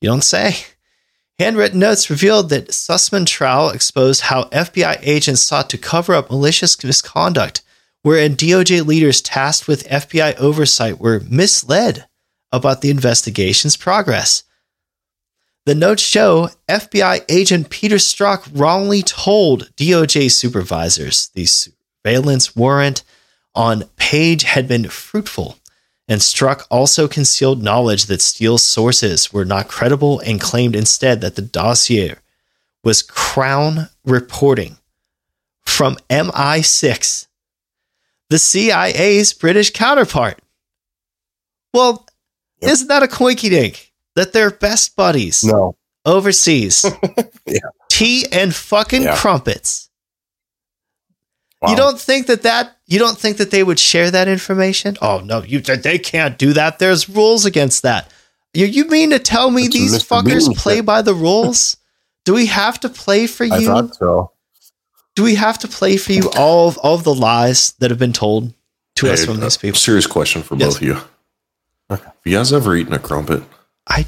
You 0.00 0.08
don't 0.10 0.22
say. 0.22 0.56
Handwritten 1.38 1.80
notes 1.80 2.10
revealed 2.10 2.50
that 2.50 2.68
Sussmann 2.68 3.26
trial 3.26 3.70
exposed 3.70 4.22
how 4.22 4.44
FBI 4.44 4.98
agents 5.02 5.42
sought 5.42 5.70
to 5.70 5.78
cover 5.78 6.14
up 6.14 6.30
malicious 6.30 6.82
misconduct, 6.84 7.62
wherein 8.02 8.36
DOJ 8.36 8.86
leaders 8.86 9.20
tasked 9.20 9.66
with 9.66 9.88
FBI 9.88 10.36
oversight 10.36 10.98
were 10.98 11.22
misled 11.28 12.06
about 12.52 12.80
the 12.80 12.90
investigation's 12.90 13.76
progress. 13.76 14.44
The 15.64 15.74
notes 15.74 16.02
show 16.02 16.50
FBI 16.68 17.24
agent 17.28 17.70
Peter 17.70 17.96
Strzok 17.96 18.48
wrongly 18.52 19.02
told 19.02 19.70
DOJ 19.76 20.30
supervisors 20.30 21.30
the 21.34 21.46
surveillance 21.46 22.56
warrant 22.56 23.04
on 23.54 23.84
Page 23.96 24.42
had 24.42 24.66
been 24.66 24.88
fruitful 24.88 25.56
and 26.12 26.20
Strzok 26.20 26.66
also 26.70 27.08
concealed 27.08 27.62
knowledge 27.62 28.04
that 28.04 28.20
Steele's 28.20 28.62
sources 28.62 29.32
were 29.32 29.46
not 29.46 29.68
credible 29.68 30.20
and 30.20 30.38
claimed 30.38 30.76
instead 30.76 31.22
that 31.22 31.36
the 31.36 31.42
dossier 31.42 32.16
was 32.84 33.00
Crown 33.00 33.88
reporting 34.04 34.76
from 35.62 35.96
MI6, 36.10 37.28
the 38.28 38.38
CIA's 38.38 39.32
British 39.32 39.70
counterpart. 39.70 40.38
Well, 41.72 42.06
yep. 42.60 42.72
isn't 42.72 42.88
that 42.88 43.02
a 43.02 43.06
coinky 43.06 43.48
dink 43.48 43.90
that 44.14 44.34
they're 44.34 44.50
best 44.50 44.94
buddies? 44.94 45.42
No. 45.42 45.76
Overseas. 46.04 46.84
yeah. 47.46 47.60
Tea 47.88 48.26
and 48.30 48.54
fucking 48.54 49.04
yeah. 49.04 49.16
crumpets. 49.16 49.88
Wow. 51.62 51.70
You 51.70 51.76
don't 51.76 51.98
think 51.98 52.26
that 52.26 52.42
that 52.42 52.76
you 52.92 52.98
don't 52.98 53.16
think 53.16 53.38
that 53.38 53.50
they 53.50 53.62
would 53.62 53.78
share 53.78 54.10
that 54.10 54.28
information? 54.28 54.98
Oh 55.00 55.20
no, 55.24 55.42
you 55.42 55.60
they 55.60 55.98
can't 55.98 56.36
do 56.36 56.52
that. 56.52 56.78
There's 56.78 57.08
rules 57.08 57.46
against 57.46 57.82
that. 57.82 58.12
You 58.52 58.66
you 58.66 58.86
mean 58.88 59.10
to 59.10 59.18
tell 59.18 59.50
me 59.50 59.62
That's 59.62 59.74
these 59.74 60.04
fuckers 60.04 60.46
Bean 60.46 60.54
play 60.54 60.80
by 60.82 61.00
the 61.00 61.14
rules? 61.14 61.78
Do 62.24 62.34
we 62.34 62.46
have 62.46 62.78
to 62.80 62.90
play 62.90 63.26
for 63.26 63.44
you? 63.44 63.54
I 63.54 63.64
thought 63.64 63.94
so. 63.94 64.32
Do 65.14 65.22
we 65.22 65.36
have 65.36 65.58
to 65.60 65.68
play 65.68 65.96
for 65.96 66.12
you 66.12 66.30
all 66.36 66.68
of, 66.68 66.78
all 66.78 66.94
of 66.94 67.04
the 67.04 67.14
lies 67.14 67.72
that 67.80 67.90
have 67.90 67.98
been 67.98 68.12
told 68.12 68.52
to 68.96 69.06
hey, 69.06 69.12
us 69.12 69.24
from 69.24 69.40
these 69.40 69.56
people? 69.56 69.78
Serious 69.78 70.06
question 70.06 70.42
for 70.42 70.56
yes. 70.56 70.68
both 70.68 70.76
of 70.76 70.82
you. 70.82 70.94
Have 71.90 72.14
you 72.24 72.36
guys 72.36 72.52
ever 72.52 72.76
eaten 72.76 72.92
a 72.92 72.98
crumpet? 72.98 73.42
I 73.86 74.06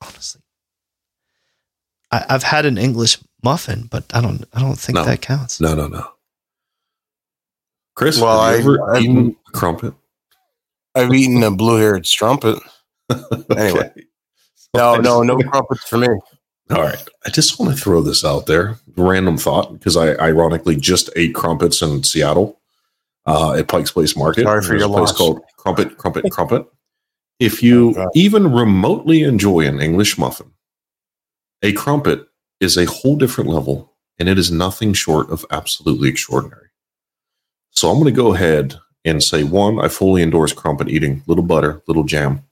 honestly, 0.00 0.42
I, 2.10 2.24
have 2.28 2.44
had 2.44 2.66
an 2.66 2.78
English 2.78 3.18
muffin, 3.42 3.88
but 3.90 4.04
I 4.14 4.20
don't. 4.20 4.44
I 4.52 4.60
don't 4.60 4.78
think 4.78 4.94
no. 4.94 5.04
that 5.04 5.22
counts. 5.22 5.60
No, 5.60 5.74
no, 5.74 5.88
no. 5.88 6.08
Chris, 7.96 8.20
Well, 8.20 8.40
have 8.42 8.62
you 8.64 8.70
I- 8.70 8.74
ever 8.74 8.94
I've- 8.96 9.04
eaten 9.04 9.36
a 9.48 9.50
crumpet? 9.52 9.94
I've 10.94 11.12
eaten 11.12 11.42
a 11.42 11.50
blue-haired 11.50 12.06
strumpet. 12.06 12.58
Anyway. 13.56 13.92
No, 14.74 14.96
no, 14.96 15.22
no 15.22 15.38
crumpets 15.38 15.84
for 15.88 15.96
me. 15.98 16.08
All 16.70 16.82
right. 16.82 17.08
I 17.24 17.30
just 17.30 17.58
want 17.58 17.74
to 17.74 17.80
throw 17.82 18.02
this 18.02 18.24
out 18.24 18.46
there. 18.46 18.76
Random 18.96 19.38
thought, 19.38 19.72
because 19.72 19.96
I 19.96 20.14
ironically 20.16 20.76
just 20.76 21.08
ate 21.16 21.34
crumpets 21.34 21.80
in 21.80 22.02
Seattle 22.02 22.60
uh, 23.26 23.52
at 23.54 23.68
Pike's 23.68 23.92
Place 23.92 24.16
Market. 24.16 24.42
Sorry 24.44 24.60
for 24.62 24.68
There's 24.70 24.80
your 24.82 24.90
a 24.90 24.92
place 24.92 25.12
called 25.12 25.40
Crumpet, 25.56 25.96
Crumpet, 25.96 26.24
Crumpet. 26.32 26.66
If 27.38 27.62
you 27.62 27.94
Oh, 27.96 28.10
even 28.14 28.52
remotely 28.52 29.22
enjoy 29.22 29.60
an 29.66 29.80
English 29.80 30.18
muffin, 30.18 30.50
a 31.62 31.72
crumpet 31.72 32.26
is 32.60 32.76
a 32.76 32.86
whole 32.86 33.16
different 33.16 33.48
level, 33.50 33.94
and 34.18 34.28
it 34.28 34.38
is 34.38 34.50
nothing 34.50 34.92
short 34.92 35.30
of 35.30 35.46
absolutely 35.50 36.08
extraordinary. 36.08 36.65
So 37.70 37.90
I'm 37.90 37.98
going 37.98 38.06
to 38.06 38.12
go 38.12 38.34
ahead 38.34 38.76
and 39.04 39.22
say 39.22 39.44
one, 39.44 39.78
I 39.78 39.88
fully 39.88 40.22
endorse 40.22 40.52
crumpet 40.52 40.88
eating, 40.88 41.22
little 41.26 41.44
butter, 41.44 41.82
little 41.86 42.04
jam. 42.04 42.42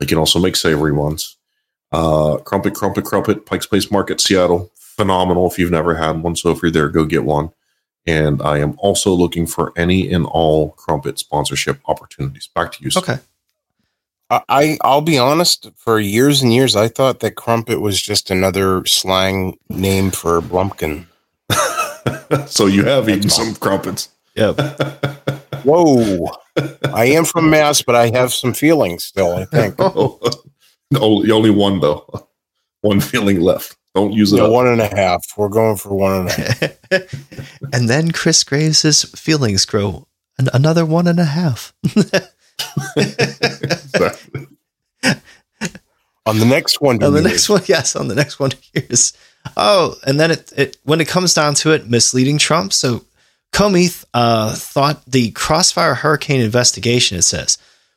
I 0.00 0.04
can 0.04 0.18
also 0.18 0.38
make 0.38 0.56
savory 0.56 0.92
ones. 0.92 1.36
Uh, 1.92 2.38
crumpet, 2.38 2.74
crumpet, 2.74 3.04
crumpet, 3.04 3.46
Pikes 3.46 3.66
Place 3.66 3.90
Market, 3.90 4.20
Seattle. 4.20 4.70
Phenomenal. 4.76 5.50
If 5.50 5.58
you've 5.58 5.70
never 5.70 5.94
had 5.94 6.22
one, 6.22 6.36
so 6.36 6.50
if 6.50 6.60
you're 6.62 6.70
there, 6.70 6.88
go 6.88 7.04
get 7.04 7.24
one. 7.24 7.50
And 8.06 8.42
I 8.42 8.58
am 8.58 8.74
also 8.78 9.12
looking 9.12 9.46
for 9.46 9.72
any 9.76 10.12
and 10.12 10.26
all 10.26 10.72
crumpet 10.72 11.18
sponsorship 11.18 11.80
opportunities. 11.86 12.48
Back 12.54 12.72
to 12.72 12.84
you. 12.84 12.90
Steve. 12.90 13.02
Okay. 13.02 13.18
I, 14.30 14.78
I'll 14.82 15.00
be 15.00 15.18
honest. 15.18 15.70
For 15.76 16.00
years 16.00 16.42
and 16.42 16.52
years, 16.52 16.76
I 16.76 16.88
thought 16.88 17.20
that 17.20 17.36
crumpet 17.36 17.80
was 17.80 18.00
just 18.00 18.30
another 18.30 18.84
slang 18.86 19.58
name 19.68 20.10
for 20.10 20.40
Blumpkin. 20.40 21.06
so 22.46 22.66
you 22.66 22.84
have 22.84 23.08
eaten 23.08 23.30
some 23.30 23.54
crumpets. 23.54 24.08
Yep. 24.34 24.58
Whoa! 25.64 26.30
I 26.92 27.06
am 27.06 27.24
from 27.24 27.50
Mass, 27.50 27.82
but 27.82 27.94
I 27.94 28.10
have 28.10 28.32
some 28.32 28.52
feelings 28.52 29.04
still. 29.04 29.32
I 29.32 29.44
think 29.46 29.76
oh, 29.78 30.20
only, 30.94 31.30
only 31.30 31.50
one 31.50 31.80
though. 31.80 32.28
One 32.82 33.00
feeling 33.00 33.40
left. 33.40 33.78
Don't 33.94 34.12
use 34.12 34.30
it 34.34 34.36
no, 34.36 34.50
one 34.50 34.66
and 34.66 34.78
a 34.78 34.94
half. 34.94 35.24
We're 35.38 35.48
going 35.48 35.78
for 35.78 35.94
one 35.94 36.12
and 36.20 36.28
a 36.28 36.32
half. 36.32 36.74
and 37.72 37.88
then 37.88 38.10
Chris 38.10 38.44
Graves' 38.44 39.04
feelings 39.18 39.64
grow 39.64 40.06
an- 40.36 40.50
another 40.52 40.84
one 40.84 41.06
and 41.06 41.18
a 41.18 41.24
half. 41.24 41.72
Exactly. 42.94 44.48
On 46.26 46.38
the 46.38 46.44
next 46.44 46.82
one, 46.82 47.02
on 47.02 47.14
the 47.14 47.22
me, 47.22 47.30
next 47.30 47.48
one, 47.48 47.62
yes, 47.64 47.96
on 47.96 48.08
the 48.08 48.14
next 48.14 48.38
one 48.38 48.50
here's 48.74 49.14
oh, 49.56 49.94
and 50.06 50.18
then 50.18 50.30
it, 50.30 50.52
it 50.56 50.76
when 50.84 51.00
it 51.00 51.08
comes 51.08 51.34
down 51.34 51.54
to 51.54 51.72
it, 51.72 51.88
misleading 51.88 52.38
Trump. 52.38 52.72
So 52.72 53.04
Comey 53.54 54.04
uh, 54.12 54.54
thought 54.54 55.04
the 55.06 55.30
Crossfire 55.30 55.94
Hurricane 55.94 56.40
investigation, 56.40 57.16
it 57.18 57.22
says, 57.22 57.56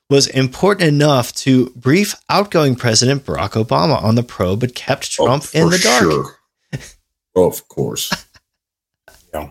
was 0.09 0.27
important 0.27 0.87
enough 0.87 1.33
to 1.33 1.71
brief 1.75 2.15
outgoing 2.29 2.75
President 2.75 3.25
Barack 3.25 3.61
Obama 3.61 4.01
on 4.01 4.15
the 4.15 4.23
probe, 4.23 4.59
but 4.61 4.75
kept 4.75 5.11
Trump 5.11 5.43
Oh, 5.53 5.59
in 5.63 5.69
the 5.69 5.79
dark. 5.79 6.01
sure. 6.01 6.35
of 7.35 7.67
course. 7.67 8.11
Yeah. 9.33 9.49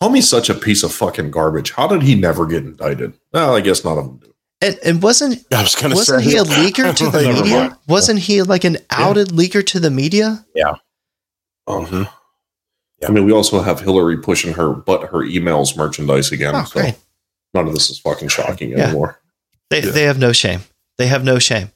Comey 0.00 0.22
such 0.22 0.48
a 0.48 0.54
piece 0.54 0.82
of 0.84 0.92
fucking 0.92 1.30
garbage. 1.32 1.72
How 1.72 1.88
did 1.88 2.02
he 2.02 2.14
never 2.14 2.46
get 2.46 2.62
indicted? 2.64 3.14
Well, 3.32 3.56
I 3.56 3.60
guess 3.60 3.84
none 3.84 3.98
of 3.98 4.04
them 4.04 4.16
do. 4.18 4.32
And, 4.60 4.78
and 4.84 5.02
wasn't 5.02 5.44
I 5.52 5.62
was 5.62 5.74
going 5.74 5.90
to 5.92 5.96
say, 5.96 6.14
wasn't 6.14 6.22
he 6.32 6.36
a 6.36 6.42
leaker 6.44 6.94
to 6.94 7.10
the 7.10 7.32
media? 7.32 7.58
mind. 7.58 7.76
Wasn't 7.88 8.18
he 8.20 8.42
like 8.42 8.62
an 8.64 8.76
outed 8.90 9.28
leaker 9.28 9.64
to 9.66 9.80
the 9.80 9.90
media? 9.90 10.46
Yeah. 10.54 10.74
Oh. 11.66 12.08
Mhm. 13.02 13.08
I 13.08 13.12
mean, 13.12 13.24
we 13.24 13.32
also 13.32 13.60
have 13.60 13.80
Hillary 13.80 14.16
pushing 14.18 14.54
her 14.54 14.70
but 14.70 15.10
her 15.10 15.18
emails 15.18 15.76
merchandise 15.76 16.32
again. 16.32 16.54
Oh, 16.54 16.64
so 16.64 16.80
great. 16.80 16.94
none 17.54 17.66
of 17.68 17.74
this 17.74 17.90
is 17.90 17.98
fucking 17.98 18.28
shocking 18.28 18.70
Yeah. 18.70 18.84
anymore. 18.88 19.20
They, 19.70 19.82
Yeah. 19.82 19.90
they 19.90 20.02
have 20.02 20.18
no 20.18 20.32
shame. 20.32 20.64
They 20.98 21.06
have 21.08 21.24
no 21.24 21.38
shame. 21.38 21.72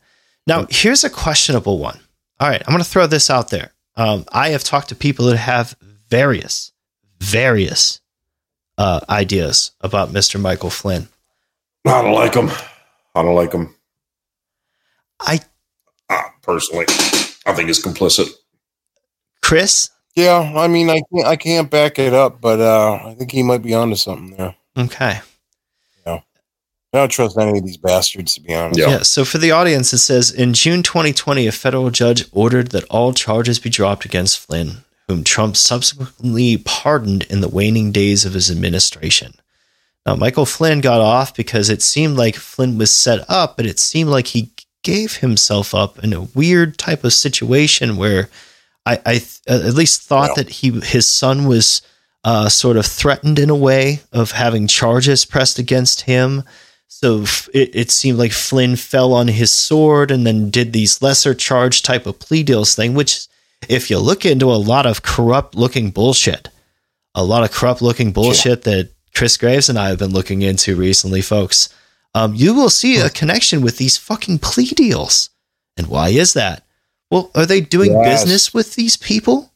Now, 0.46 0.66
here's 0.70 1.04
a 1.04 1.10
questionable 1.10 1.78
one. 1.78 2.00
All 2.38 2.48
right, 2.48 2.62
I'm 2.66 2.72
going 2.72 2.82
to 2.82 2.88
throw 2.88 3.06
this 3.06 3.28
out 3.30 3.50
there. 3.50 3.72
Um, 3.96 4.24
I 4.32 4.48
have 4.50 4.64
talked 4.64 4.88
to 4.90 4.94
people 4.94 5.26
that 5.26 5.36
have 5.36 5.76
various, 6.08 6.72
various 7.18 8.00
uh, 8.78 9.00
ideas 9.10 9.72
about 9.82 10.10
Mr. 10.10 10.40
Michael 10.40 10.70
Flynn. 10.70 11.08
I 11.86 12.00
don't 12.02 12.14
like 12.14 12.34
him. 12.34 12.50
I 13.14 13.22
don't 13.22 13.34
like 13.34 13.52
him. 13.52 13.74
I, 15.20 15.40
Ah, 16.08 16.32
personally, 16.42 16.86
I 17.46 17.52
think 17.54 17.68
he's 17.68 17.82
complicit. 17.84 18.30
Chris, 19.42 19.90
Yeah, 20.16 20.52
I 20.56 20.66
mean, 20.68 20.90
I 20.90 21.00
can't, 21.12 21.26
I 21.26 21.36
can't 21.36 21.70
back 21.70 21.98
it 21.98 22.12
up, 22.12 22.40
but 22.40 22.60
uh, 22.60 23.00
I 23.06 23.14
think 23.14 23.30
he 23.30 23.42
might 23.42 23.62
be 23.62 23.74
onto 23.74 23.96
something 23.96 24.36
there. 24.36 24.54
okay. 24.76 25.20
Yeah. 26.04 26.20
I 26.92 26.98
don't 26.98 27.08
trust 27.08 27.38
any 27.38 27.58
of 27.58 27.64
these 27.64 27.76
bastards, 27.76 28.34
to 28.34 28.40
be 28.40 28.54
honest. 28.54 28.78
Yeah. 28.78 28.88
Yeah. 28.88 29.02
So 29.02 29.24
for 29.24 29.38
the 29.38 29.52
audience, 29.52 29.92
it 29.92 29.98
says 29.98 30.32
in 30.32 30.52
June 30.52 30.82
2020, 30.82 31.46
a 31.46 31.52
federal 31.52 31.90
judge 31.90 32.24
ordered 32.32 32.68
that 32.68 32.84
all 32.90 33.12
charges 33.12 33.58
be 33.58 33.70
dropped 33.70 34.04
against 34.04 34.40
Flynn, 34.40 34.78
whom 35.06 35.22
Trump 35.22 35.56
subsequently 35.56 36.56
pardoned 36.58 37.22
in 37.24 37.40
the 37.40 37.48
waning 37.48 37.92
days 37.92 38.24
of 38.24 38.34
his 38.34 38.50
administration. 38.50 39.34
Now, 40.06 40.16
Michael 40.16 40.46
Flynn 40.46 40.80
got 40.80 41.00
off 41.00 41.36
because 41.36 41.68
it 41.68 41.82
seemed 41.82 42.16
like 42.16 42.34
Flynn 42.34 42.78
was 42.78 42.90
set 42.90 43.24
up, 43.28 43.56
but 43.56 43.66
it 43.66 43.78
seemed 43.78 44.10
like 44.10 44.28
he 44.28 44.50
gave 44.82 45.16
himself 45.18 45.74
up 45.74 46.02
in 46.02 46.12
a 46.12 46.22
weird 46.22 46.78
type 46.78 47.04
of 47.04 47.12
situation 47.12 47.96
where 47.96 48.28
I, 48.86 49.00
I 49.04 49.12
th- 49.18 49.40
at 49.48 49.74
least 49.74 50.02
thought 50.02 50.30
Yeah. 50.36 50.42
that 50.42 50.50
he 50.50 50.70
his 50.80 51.06
son 51.06 51.46
was 51.46 51.82
uh, 52.24 52.48
sort 52.48 52.76
of 52.76 52.86
threatened 52.86 53.38
in 53.38 53.50
a 53.50 53.54
way 53.54 54.00
of 54.12 54.32
having 54.32 54.66
charges 54.66 55.24
pressed 55.24 55.58
against 55.58 56.02
him. 56.02 56.42
So 56.88 57.22
f- 57.22 57.48
it, 57.54 57.70
it 57.74 57.90
seemed 57.90 58.18
like 58.18 58.32
Flynn 58.32 58.76
fell 58.76 59.12
on 59.14 59.28
his 59.28 59.52
sword 59.52 60.10
and 60.10 60.26
then 60.26 60.50
did 60.50 60.72
these 60.72 61.00
lesser 61.00 61.34
charge 61.34 61.82
type 61.82 62.04
of 62.06 62.18
plea 62.18 62.42
deals 62.42 62.74
thing, 62.74 62.94
which, 62.94 63.26
if 63.68 63.88
you 63.90 63.98
look 63.98 64.26
into 64.26 64.50
a 64.50 64.56
lot 64.60 64.84
of 64.86 65.02
corrupt 65.02 65.54
looking 65.54 65.90
bullshit, 65.90 66.48
a 67.14 67.24
lot 67.24 67.42
of 67.42 67.52
corrupt 67.52 67.80
looking 67.80 68.12
bullshit 68.12 68.62
that 68.64 68.90
Chris 69.14 69.36
Graves 69.36 69.68
and 69.68 69.78
I 69.78 69.88
have 69.88 69.98
been 69.98 70.12
looking 70.12 70.42
into 70.42 70.76
recently, 70.76 71.22
folks, 71.22 71.68
um, 72.14 72.34
you 72.34 72.54
will 72.54 72.70
see 72.70 72.98
a 72.98 73.08
connection 73.08 73.62
with 73.62 73.78
these 73.78 73.96
fucking 73.96 74.40
plea 74.40 74.66
deals. 74.66 75.30
And 75.76 75.86
why 75.86 76.08
is 76.10 76.34
that? 76.34 76.64
Well, 77.10 77.30
are 77.34 77.46
they 77.46 77.60
doing 77.60 77.92
Yes. 77.92 78.22
business 78.22 78.54
with 78.54 78.74
these 78.74 78.96
people? 78.96 79.52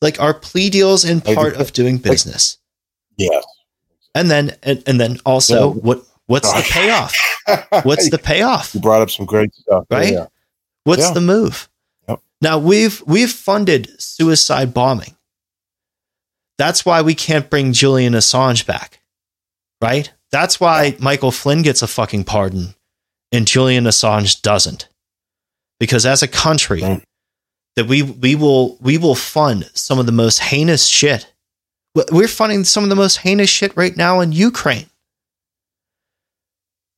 Like, 0.00 0.20
are 0.20 0.34
plea 0.34 0.70
deals 0.70 1.04
in 1.04 1.20
part 1.20 1.54
of 1.56 1.72
doing 1.72 1.98
business? 1.98 2.58
Yeah. 3.16 3.40
And 4.14 4.30
then, 4.30 4.56
and, 4.62 4.82
and 4.86 5.00
then 5.00 5.20
also, 5.24 5.74
Yeah. 5.74 5.80
what 5.80 6.02
what's 6.26 6.52
the 6.52 6.62
payoff? 6.70 7.14
What's 7.84 8.10
the 8.10 8.18
payoff? 8.18 8.74
You 8.74 8.80
brought 8.80 9.02
up 9.02 9.10
some 9.10 9.26
great 9.26 9.52
stuff, 9.54 9.84
Right? 9.90 10.12
Yeah. 10.12 10.26
What's 10.84 11.02
Yeah. 11.02 11.12
the 11.14 11.20
move? 11.20 11.68
Yep. 12.08 12.20
Now 12.40 12.58
we've 12.58 13.02
we've 13.06 13.30
funded 13.32 13.90
suicide 14.00 14.72
bombing. 14.72 15.16
That's 16.58 16.84
why 16.86 17.02
we 17.02 17.14
can't 17.14 17.48
bring 17.50 17.72
Julian 17.72 18.12
Assange 18.12 18.66
back. 18.66 19.00
Right? 19.80 20.12
That's 20.30 20.60
why 20.60 20.96
Michael 21.00 21.32
Flynn 21.32 21.62
gets 21.62 21.82
a 21.82 21.86
fucking 21.88 22.24
pardon 22.24 22.74
and 23.32 23.46
Julian 23.46 23.84
Assange 23.84 24.40
doesn't. 24.42 24.88
Because 25.80 26.06
as 26.06 26.22
a 26.22 26.28
country 26.28 26.82
Right. 26.82 27.02
that 27.76 27.86
we 27.88 28.02
we 28.02 28.36
will 28.36 28.76
we 28.80 28.96
will 28.98 29.16
fund 29.16 29.68
some 29.74 29.98
of 29.98 30.06
the 30.06 30.12
most 30.12 30.38
heinous 30.38 30.86
shit. 30.86 31.26
We- 31.96 32.04
We're 32.12 32.28
funding 32.28 32.62
some 32.64 32.84
of 32.84 32.90
the 32.90 32.96
most 32.96 33.16
heinous 33.18 33.50
shit 33.50 33.76
right 33.76 33.96
now 33.96 34.20
in 34.20 34.30
Ukraine. 34.30 34.86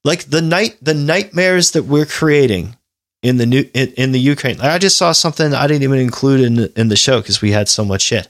Like 0.04 0.24
the 0.24 0.42
night 0.42 0.76
the 0.82 0.94
nightmares 0.94 1.70
that 1.72 1.84
we're 1.84 2.06
creating 2.06 2.76
in 3.22 3.36
the 3.36 3.46
new 3.46 3.64
in, 3.72 3.92
in 3.92 4.12
the 4.12 4.18
Ukraine. 4.20 4.60
I 4.60 4.78
just 4.78 4.96
saw 4.98 5.12
something 5.12 5.54
I 5.54 5.66
didn't 5.68 5.84
even 5.84 6.00
include 6.00 6.40
in 6.40 6.54
the, 6.56 6.80
in 6.80 6.88
the 6.88 6.96
show 6.96 7.20
because 7.20 7.40
we 7.40 7.52
had 7.52 7.68
so 7.68 7.84
much 7.84 8.02
shit. 8.02 8.28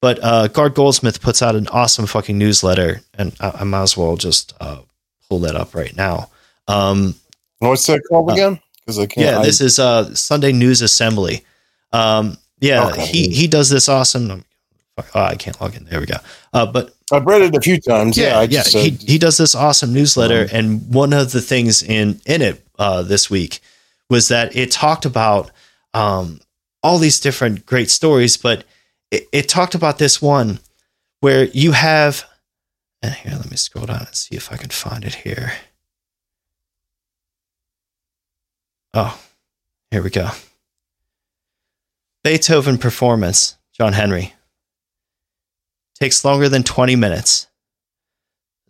But 0.00 0.22
uh, 0.22 0.46
Gard 0.46 0.74
Goldsmith 0.74 1.20
puts 1.20 1.42
out 1.42 1.56
an 1.56 1.66
awesome 1.68 2.06
fucking 2.06 2.38
newsletter, 2.38 3.00
and 3.14 3.34
I, 3.40 3.50
I 3.60 3.64
might 3.64 3.82
as 3.82 3.96
well 3.96 4.16
just 4.16 4.54
uh, 4.60 4.78
pull 5.28 5.40
that 5.40 5.56
up 5.56 5.74
right 5.74 5.96
now. 5.96 6.30
Um, 6.68 7.16
What's 7.58 7.84
that 7.88 8.02
called 8.08 8.30
Uh, 8.30 8.34
again? 8.34 8.60
Because 8.88 8.98
I 9.00 9.04
can't. 9.06 9.26
yeah, 9.26 9.38
I- 9.40 9.44
this 9.44 9.60
is 9.60 9.78
uh, 9.78 10.14
Sunday 10.14 10.50
News 10.50 10.80
Assembly. 10.80 11.44
Um, 11.92 12.38
yeah, 12.58 12.88
Okay. 12.88 13.04
he 13.04 13.28
he 13.28 13.46
does 13.46 13.68
this 13.68 13.86
awesome. 13.86 14.46
Oh, 14.96 15.04
I 15.22 15.34
can't 15.36 15.60
log 15.60 15.76
in. 15.76 15.84
There 15.84 16.00
we 16.00 16.06
go. 16.06 16.16
Uh, 16.54 16.64
but 16.64 16.94
I've 17.12 17.26
read 17.26 17.42
it 17.42 17.54
a 17.54 17.60
few 17.60 17.78
times. 17.78 18.16
Yeah, 18.16 18.28
yeah, 18.28 18.38
I 18.38 18.42
yeah. 18.44 18.62
just 18.62 18.74
he, 18.74 18.90
he 18.90 19.18
does 19.18 19.36
this 19.36 19.54
awesome 19.54 19.92
newsletter, 19.92 20.44
Um, 20.44 20.48
and 20.52 20.94
one 20.94 21.12
of 21.12 21.32
the 21.32 21.42
things 21.42 21.82
in 21.82 22.18
in 22.24 22.40
it 22.40 22.64
uh, 22.78 23.02
this 23.02 23.28
week 23.28 23.60
was 24.08 24.28
that 24.28 24.56
it 24.56 24.70
talked 24.72 25.04
about 25.04 25.50
um, 25.92 26.40
all 26.82 26.96
these 26.98 27.20
different 27.20 27.66
great 27.66 27.90
stories, 27.90 28.38
but 28.38 28.64
it, 29.10 29.28
it 29.32 29.48
talked 29.50 29.74
about 29.74 29.98
this 29.98 30.22
one 30.22 30.60
where 31.20 31.44
you 31.44 31.72
have. 31.72 32.24
And 33.02 33.12
here, 33.14 33.32
let 33.36 33.50
me 33.50 33.56
scroll 33.58 33.84
down 33.86 34.06
and 34.06 34.14
see 34.14 34.34
if 34.34 34.50
I 34.50 34.56
can 34.56 34.70
find 34.70 35.04
it 35.04 35.14
here. 35.16 35.52
Oh, 38.94 39.20
here 39.90 40.02
we 40.02 40.10
go. 40.10 40.30
Beethoven 42.24 42.78
performance, 42.78 43.56
John 43.72 43.92
Henry. 43.92 44.34
Takes 46.00 46.24
longer 46.24 46.48
than 46.48 46.62
20 46.62 46.96
minutes. 46.96 47.48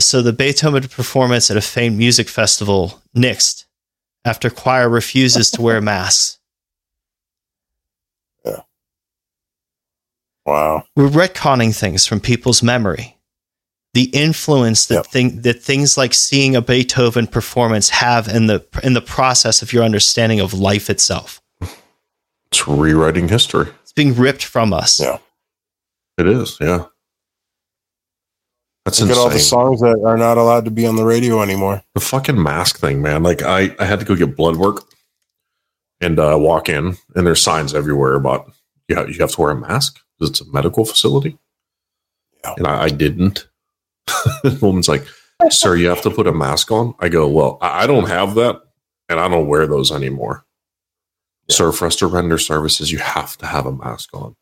So 0.00 0.22
the 0.22 0.32
Beethoven 0.32 0.82
performance 0.88 1.50
at 1.50 1.56
a 1.56 1.60
famed 1.60 1.98
music 1.98 2.28
festival 2.28 3.02
nixed 3.16 3.64
after 4.24 4.48
choir 4.48 4.88
refuses 4.88 5.50
to 5.52 5.62
wear 5.62 5.80
masks. 5.82 6.38
Yeah. 8.44 8.62
Wow. 10.46 10.84
We're 10.96 11.08
retconning 11.08 11.76
things 11.78 12.06
from 12.06 12.20
people's 12.20 12.62
memory. 12.62 13.17
The 13.94 14.04
influence 14.04 14.86
that 14.86 14.94
Yep. 14.94 15.06
thing 15.06 15.40
that 15.42 15.62
things 15.62 15.96
like 15.96 16.14
seeing 16.14 16.54
a 16.54 16.60
Beethoven 16.60 17.26
performance 17.26 17.88
have 17.88 18.28
in 18.28 18.46
the 18.46 18.64
in 18.82 18.92
the 18.92 19.00
process 19.00 19.62
of 19.62 19.72
your 19.72 19.82
understanding 19.82 20.40
of 20.40 20.52
life 20.54 20.90
itself. 20.90 21.40
It's 22.50 22.66
rewriting 22.66 23.28
history. 23.28 23.68
It's 23.82 23.92
being 23.92 24.14
ripped 24.14 24.44
from 24.44 24.72
us. 24.72 25.00
Yeah. 25.00 25.18
It 26.18 26.26
is, 26.26 26.56
yeah. 26.60 26.86
That's 28.84 29.00
Look 29.00 29.10
at 29.10 29.18
all 29.18 29.28
the 29.28 29.38
songs 29.38 29.80
that 29.80 30.00
are 30.04 30.16
not 30.16 30.38
allowed 30.38 30.64
to 30.64 30.70
be 30.70 30.86
on 30.86 30.96
the 30.96 31.04
radio 31.04 31.42
anymore. 31.42 31.82
The 31.94 32.00
fucking 32.00 32.42
mask 32.42 32.78
thing, 32.78 33.02
man. 33.02 33.22
Like 33.22 33.42
I, 33.42 33.74
I 33.78 33.84
had 33.84 34.00
to 34.00 34.06
go 34.06 34.16
get 34.16 34.34
blood 34.34 34.56
work 34.56 34.84
and 36.00 36.18
uh, 36.18 36.36
walk 36.40 36.68
in, 36.70 36.96
and 37.14 37.26
there's 37.26 37.42
signs 37.42 37.74
everywhere 37.74 38.14
about 38.14 38.50
yeah, 38.88 39.06
you 39.06 39.18
have 39.20 39.32
to 39.32 39.40
wear 39.40 39.50
a 39.50 39.56
mask 39.56 40.00
because 40.18 40.30
it's 40.30 40.40
a 40.40 40.50
medical 40.52 40.84
facility. 40.86 41.36
Yeah. 42.44 42.54
And 42.56 42.66
I, 42.66 42.84
I 42.84 42.88
didn't. 42.88 43.46
The 44.42 44.58
woman's 44.62 44.88
like, 44.88 45.06
"Sir, 45.50 45.76
you 45.76 45.88
have 45.88 46.02
to 46.02 46.10
put 46.10 46.26
a 46.26 46.32
mask 46.32 46.70
on." 46.70 46.94
I 47.00 47.08
go, 47.08 47.28
"Well, 47.28 47.58
I, 47.60 47.84
I 47.84 47.86
don't 47.86 48.08
have 48.08 48.34
that, 48.36 48.60
and 49.08 49.20
I 49.20 49.28
don't 49.28 49.48
wear 49.48 49.66
those 49.66 49.92
anymore." 49.92 50.44
Sir, 51.50 51.72
for 51.72 51.86
us 51.86 51.96
to 51.96 52.06
render 52.06 52.38
services, 52.38 52.92
you 52.92 52.98
have 52.98 53.36
to 53.38 53.46
have 53.46 53.66
a 53.66 53.72
mask 53.72 54.10
on. 54.12 54.36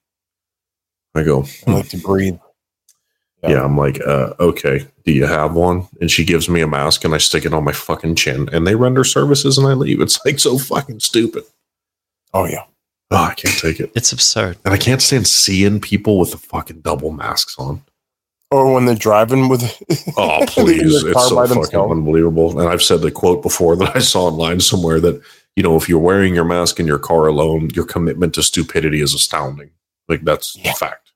I 1.15 1.23
go, 1.23 1.45
I 1.67 1.73
like 1.73 1.89
to 1.91 1.99
breathe. 1.99 2.39
Yeah. 3.43 3.51
yeah, 3.51 3.65
I'm 3.65 3.77
like, 3.77 4.01
uh, 4.01 4.35
okay, 4.41 4.87
do 5.05 5.13
you 5.13 5.27
have 5.27 5.55
one? 5.55 5.89
And 6.01 6.11
she 6.11 6.25
gives 6.25 6.49
me 6.49 6.61
a 6.61 6.67
mask 6.67 7.05
and 7.05 7.15
I 7.15 7.19
stick 7.19 7.45
it 7.45 7.55
on 7.55 7.65
my 7.65 7.73
fucking 7.73 8.17
chin 8.17 8.49
and 8.53 8.67
they 8.67 8.75
render 8.75 9.05
services 9.05 9.57
and 9.57 9.67
I 9.67 9.73
leave. 9.73 10.01
It's 10.01 10.19
like 10.25 10.39
so 10.39 10.59
fucking 10.59 11.01
stupid. 11.01 11.45
Oh 12.35 12.47
yeah. 12.47 12.65
Oh, 13.11 13.17
I 13.25 13.35
can't 13.35 13.57
take 13.57 13.79
it. 13.79 13.93
It's 13.95 14.13
absurd. 14.13 14.59
And 14.65 14.75
I 14.75 14.77
can't 14.77 15.01
stand 15.01 15.29
seeing 15.29 15.81
people 15.81 16.19
with 16.19 16.33
the 16.33 16.39
fucking 16.39 16.81
double 16.81 17.13
masks 17.13 17.57
on. 17.59 17.83
Or 18.51 18.73
when 18.73 18.85
they're 18.86 18.94
driving 18.94 19.48
with 19.48 19.62
Oh, 20.16 20.44
please. 20.47 21.02
it's 21.02 21.12
car 21.12 21.28
so 21.28 21.35
by 21.35 21.47
fucking 21.47 21.62
themselves. 21.62 21.90
unbelievable. 21.90 22.60
And 22.60 22.68
I've 22.68 22.82
said 22.82 23.01
the 23.01 23.10
quote 23.10 23.43
before 23.43 23.74
that 23.77 23.97
I 23.97 23.98
saw 23.98 24.27
online 24.27 24.60
somewhere 24.60 25.01
that, 25.01 25.20
you 25.56 25.62
know, 25.64 25.77
if 25.77 25.89
you're 25.89 25.98
wearing 25.98 26.35
your 26.35 26.44
mask 26.44 26.78
in 26.78 26.86
your 26.86 26.98
car 27.01 27.27
alone, 27.27 27.70
your 27.74 27.85
commitment 27.85 28.35
to 28.35 28.43
stupidity 28.44 29.01
is 29.01 29.14
astounding. 29.14 29.70
Like 30.09 30.23
that's 30.23 30.56
Yeah. 30.56 30.74
fact. 30.74 31.10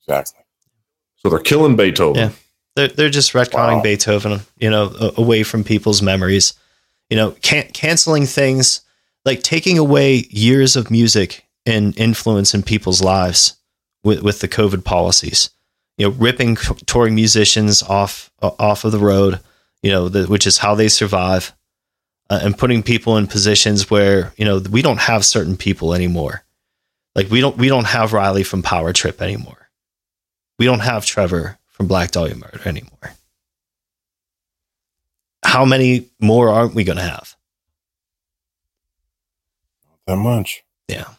Exactly. 0.00 0.42
So 1.16 1.28
they're 1.28 1.38
killing 1.40 1.76
Beethoven. 1.76 2.16
Yeah. 2.16 2.30
They're 2.76 2.88
they're 2.88 3.10
just 3.10 3.32
retconning 3.32 3.76
Wow. 3.78 3.82
Beethoven, 3.82 4.40
you 4.58 4.70
know, 4.70 5.12
away 5.16 5.42
from 5.42 5.64
people's 5.64 6.00
memories. 6.00 6.54
You 7.10 7.16
know, 7.16 7.32
can- 7.42 7.70
canceling 7.72 8.24
things 8.24 8.80
like 9.24 9.42
taking 9.42 9.76
away 9.78 10.26
years 10.30 10.76
of 10.76 10.90
music 10.90 11.44
and 11.66 11.98
influence 11.98 12.54
in 12.54 12.62
people's 12.62 13.02
lives 13.02 13.56
with 14.04 14.22
with 14.22 14.40
the 14.40 14.48
COVID 14.48 14.84
policies. 14.84 15.50
You 15.98 16.08
know, 16.08 16.14
ripping 16.14 16.56
touring 16.86 17.14
musicians 17.14 17.82
off 17.82 18.30
off 18.40 18.84
of 18.84 18.92
the 18.92 18.98
road. 18.98 19.40
You 19.82 19.92
know, 19.92 20.08
the, 20.08 20.24
which 20.24 20.46
is 20.46 20.58
how 20.58 20.74
they 20.74 20.88
survive, 20.88 21.54
uh, 22.30 22.40
and 22.42 22.56
putting 22.56 22.82
people 22.82 23.16
in 23.16 23.26
positions 23.26 23.90
where 23.90 24.32
you 24.36 24.44
know 24.44 24.58
we 24.58 24.82
don't 24.82 25.00
have 25.00 25.24
certain 25.24 25.56
people 25.56 25.94
anymore. 25.94 26.44
Like 27.14 27.30
we 27.30 27.40
don't 27.40 27.56
we 27.56 27.68
don't 27.68 27.86
have 27.86 28.12
Riley 28.12 28.44
from 28.44 28.62
Power 28.62 28.92
Trip 28.92 29.20
anymore. 29.20 29.70
We 30.58 30.66
don't 30.66 30.80
have 30.80 31.04
Trevor 31.04 31.58
from 31.66 31.86
Black 31.86 32.10
Dahlia 32.10 32.34
Murder 32.34 32.60
anymore. 32.64 33.14
How 35.44 35.64
many 35.64 36.08
more 36.20 36.50
aren't 36.50 36.74
we 36.74 36.84
going 36.84 36.98
to 36.98 37.04
have? 37.04 37.36
That 40.06 40.16
much. 40.16 40.64
Yeah. 40.88 41.14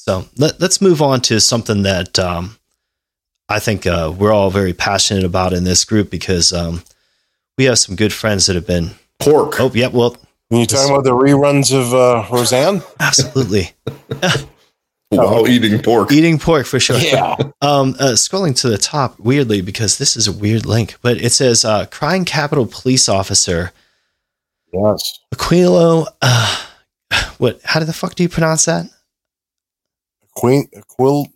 So 0.00 0.24
let, 0.38 0.58
let's 0.62 0.80
move 0.80 1.02
on 1.02 1.20
to 1.22 1.38
something 1.40 1.82
that 1.82 2.18
um, 2.18 2.56
I 3.50 3.58
think 3.58 3.86
uh, 3.86 4.10
we're 4.16 4.32
all 4.32 4.50
very 4.50 4.72
passionate 4.72 5.24
about 5.24 5.52
in 5.52 5.64
this 5.64 5.84
group 5.84 6.08
because 6.08 6.54
um, 6.54 6.82
we 7.58 7.64
have 7.66 7.78
some 7.78 7.96
good 7.96 8.12
friends 8.12 8.46
that 8.46 8.56
have 8.56 8.66
been. 8.66 8.92
Pork. 9.18 9.60
Oh, 9.60 9.70
yeah, 9.74 9.88
well, 9.88 10.16
When 10.48 10.62
you 10.62 10.66
talking 10.66 10.90
about 10.90 11.04
the 11.04 11.10
reruns 11.10 11.70
of 11.78 11.92
uh, 11.92 12.26
Roseanne? 12.34 12.80
absolutely. 12.98 13.72
While 15.10 15.46
eating 15.46 15.82
pork. 15.82 16.10
Eating 16.12 16.38
pork 16.38 16.64
for 16.64 16.80
sure. 16.80 16.96
Yeah. 16.96 17.34
Um, 17.60 17.94
uh, 18.00 18.14
scrolling 18.14 18.58
to 18.62 18.70
the 18.70 18.78
top 18.78 19.18
weirdly 19.20 19.60
because 19.60 19.98
this 19.98 20.16
is 20.16 20.28
a 20.28 20.32
weird 20.32 20.64
link, 20.64 20.96
but 21.02 21.18
it 21.18 21.30
says 21.30 21.62
uh, 21.62 21.84
crying 21.86 22.24
Capitol 22.24 22.64
police 22.64 23.06
officer 23.06 23.72
yes. 24.72 25.18
Aquilo. 25.34 26.06
Uh, 26.22 26.64
what? 27.38 27.60
How 27.64 27.80
the 27.80 27.92
fuck 27.92 28.14
do 28.14 28.22
you 28.22 28.28
pronounce 28.30 28.64
that? 28.64 28.88
Queen 30.34 30.68
Quill. 30.88 31.26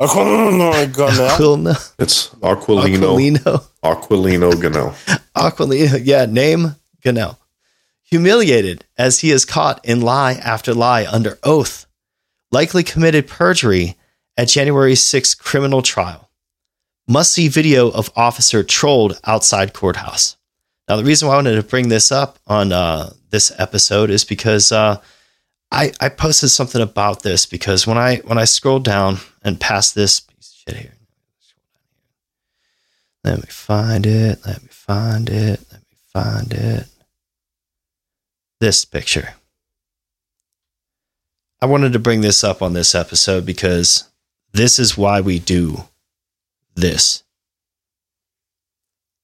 Aquilino. 0.00 0.72
Aquilino. 0.72 1.94
It's 1.98 2.28
Aquilino. 2.42 3.16
Aquilino. 3.16 3.64
Aquilino 3.82 4.60
Gano. 4.60 4.94
Aquilino. 5.36 6.00
Yeah, 6.02 6.26
name 6.26 6.76
Gonell. 7.02 7.36
Humiliated 8.02 8.84
as 8.98 9.20
he 9.20 9.30
is 9.30 9.44
caught 9.44 9.84
in 9.84 10.00
lie 10.00 10.32
after 10.32 10.74
lie 10.74 11.06
under 11.06 11.38
oath, 11.44 11.86
likely 12.50 12.82
committed 12.82 13.28
perjury 13.28 13.96
at 14.36 14.48
January 14.48 14.94
6th 14.94 15.38
criminal 15.38 15.82
trial. 15.82 16.30
Must 17.06 17.32
see 17.32 17.48
video 17.48 17.90
of 17.90 18.10
officer 18.16 18.62
trolled 18.62 19.20
outside 19.24 19.74
courthouse. 19.74 20.36
Now, 20.88 20.96
the 20.96 21.04
reason 21.04 21.28
why 21.28 21.34
I 21.34 21.38
wanted 21.38 21.56
to 21.56 21.62
bring 21.62 21.88
this 21.88 22.10
up 22.10 22.38
on 22.46 22.72
uh, 22.72 23.12
this 23.30 23.52
episode 23.58 24.10
is 24.10 24.24
because 24.24 24.72
uh, 24.72 25.00
I, 25.72 25.92
I 26.00 26.08
posted 26.08 26.50
something 26.50 26.82
about 26.82 27.22
this 27.22 27.46
because 27.46 27.86
when 27.86 27.96
I 27.96 28.16
when 28.18 28.38
I 28.38 28.44
scrolled 28.44 28.84
down 28.84 29.18
and 29.42 29.60
past 29.60 29.94
this 29.94 30.20
piece 30.20 30.62
of 30.66 30.74
shit 30.74 30.82
here, 30.82 30.94
let 33.24 33.38
me 33.38 33.48
find 33.48 34.06
it. 34.06 34.44
Let 34.44 34.62
me 34.62 34.68
find 34.70 35.28
it. 35.28 35.60
Let 35.70 35.80
me 35.80 35.96
find 36.12 36.52
it. 36.52 36.86
This 38.60 38.84
picture. 38.84 39.34
I 41.62 41.66
wanted 41.66 41.92
to 41.92 41.98
bring 41.98 42.22
this 42.22 42.42
up 42.42 42.62
on 42.62 42.72
this 42.72 42.94
episode 42.94 43.44
because 43.46 44.08
this 44.52 44.78
is 44.78 44.96
why 44.96 45.20
we 45.20 45.38
do 45.38 45.84
this. 46.74 47.22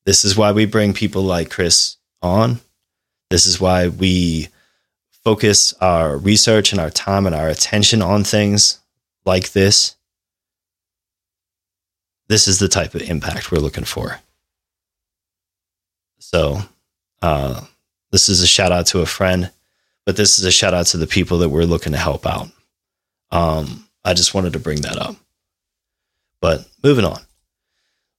This 0.05 0.25
is 0.25 0.37
why 0.37 0.53
we 0.53 0.67
bring 0.67 0.93
people 0.93 1.23
like 1.23 1.51
Chris 1.51 1.97
on. 2.23 2.61
This 3.31 3.47
is 3.47 3.61
why 3.61 3.89
we 3.89 4.49
focus 5.27 5.75
our 5.81 6.17
research 6.17 6.71
and 6.71 6.81
our 6.81 6.89
time 6.89 7.27
and 7.27 7.35
our 7.35 7.49
attention 7.49 8.01
on 8.01 8.23
things 8.23 8.79
like 9.25 9.51
this. 9.51 9.97
This 12.29 12.47
is 12.47 12.61
the 12.61 12.69
type 12.69 12.95
of 12.95 13.03
impact 13.03 13.51
we're 13.51 13.59
looking 13.59 13.83
for. 13.83 14.21
So, 16.21 16.61
uh, 17.23 17.61
this 18.13 18.29
is 18.29 18.41
a 18.41 18.47
shout 18.47 18.71
out 18.71 18.87
to 18.87 19.01
a 19.01 19.07
friend, 19.07 19.51
but 20.05 20.17
this 20.17 20.39
is 20.39 20.45
a 20.45 20.53
shout 20.53 20.75
out 20.75 20.87
to 20.87 20.97
the 20.97 21.09
people 21.09 21.39
that 21.39 21.49
we're 21.49 21.65
looking 21.65 21.91
to 21.91 21.99
help 21.99 22.25
out. 22.25 22.49
Um, 23.33 23.89
I 24.05 24.15
just 24.15 24.33
wanted 24.33 24.53
to 24.53 24.61
bring 24.61 24.83
that 24.83 24.97
up. 24.97 25.17
But 26.41 26.69
moving 26.85 27.05
on. 27.05 27.21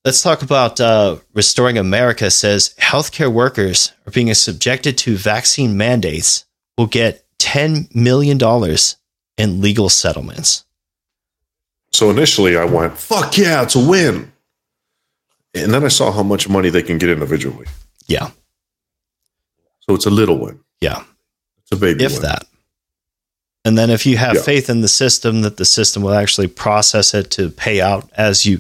Let's 0.03 0.21
talk 0.21 0.41
about 0.41 0.81
uh, 0.81 1.19
Restoring 1.33 1.77
America 1.77 2.29
says 2.29 2.75
healthcare 2.77 3.31
workers 3.31 3.93
are 4.05 4.11
being 4.11 4.33
subjected 4.33 4.97
to 4.97 5.15
vaccine 5.15 5.77
mandates 5.77 6.43
will 6.77 6.87
get 6.87 7.25
$10 7.39 7.93
million 7.95 8.37
in 9.37 9.61
legal 9.61 9.89
settlements. 9.89 10.65
So 11.91 12.09
initially 12.09 12.57
I 12.57 12.65
went, 12.65 12.97
fuck 12.97 13.37
yeah, 13.37 13.63
it's 13.63 13.75
a 13.75 13.85
win. 13.85 14.31
And 15.53 15.73
then 15.73 15.83
I 15.83 15.87
saw 15.87 16.11
how 16.11 16.23
much 16.23 16.47
money 16.47 16.69
they 16.69 16.83
can 16.83 16.97
get 16.97 17.09
individually. 17.09 17.65
Yeah. 18.07 18.29
So 19.81 19.95
it's 19.95 20.05
a 20.05 20.09
little 20.11 20.37
win. 20.37 20.59
Yeah. 20.81 21.03
It's 21.63 21.71
a 21.71 21.75
baby 21.75 22.03
if 22.03 22.13
win. 22.13 22.21
that. 22.23 22.45
And 23.65 23.77
then 23.77 23.89
if 23.89 24.05
you 24.05 24.17
have 24.17 24.35
Yeah. 24.35 24.41
faith 24.43 24.69
in 24.69 24.81
the 24.81 24.87
system, 24.87 25.41
that 25.41 25.57
the 25.57 25.65
system 25.65 26.03
will 26.03 26.13
actually 26.13 26.47
process 26.47 27.13
it 27.13 27.31
to 27.31 27.49
pay 27.49 27.81
out 27.81 28.09
as 28.15 28.45
you 28.45 28.59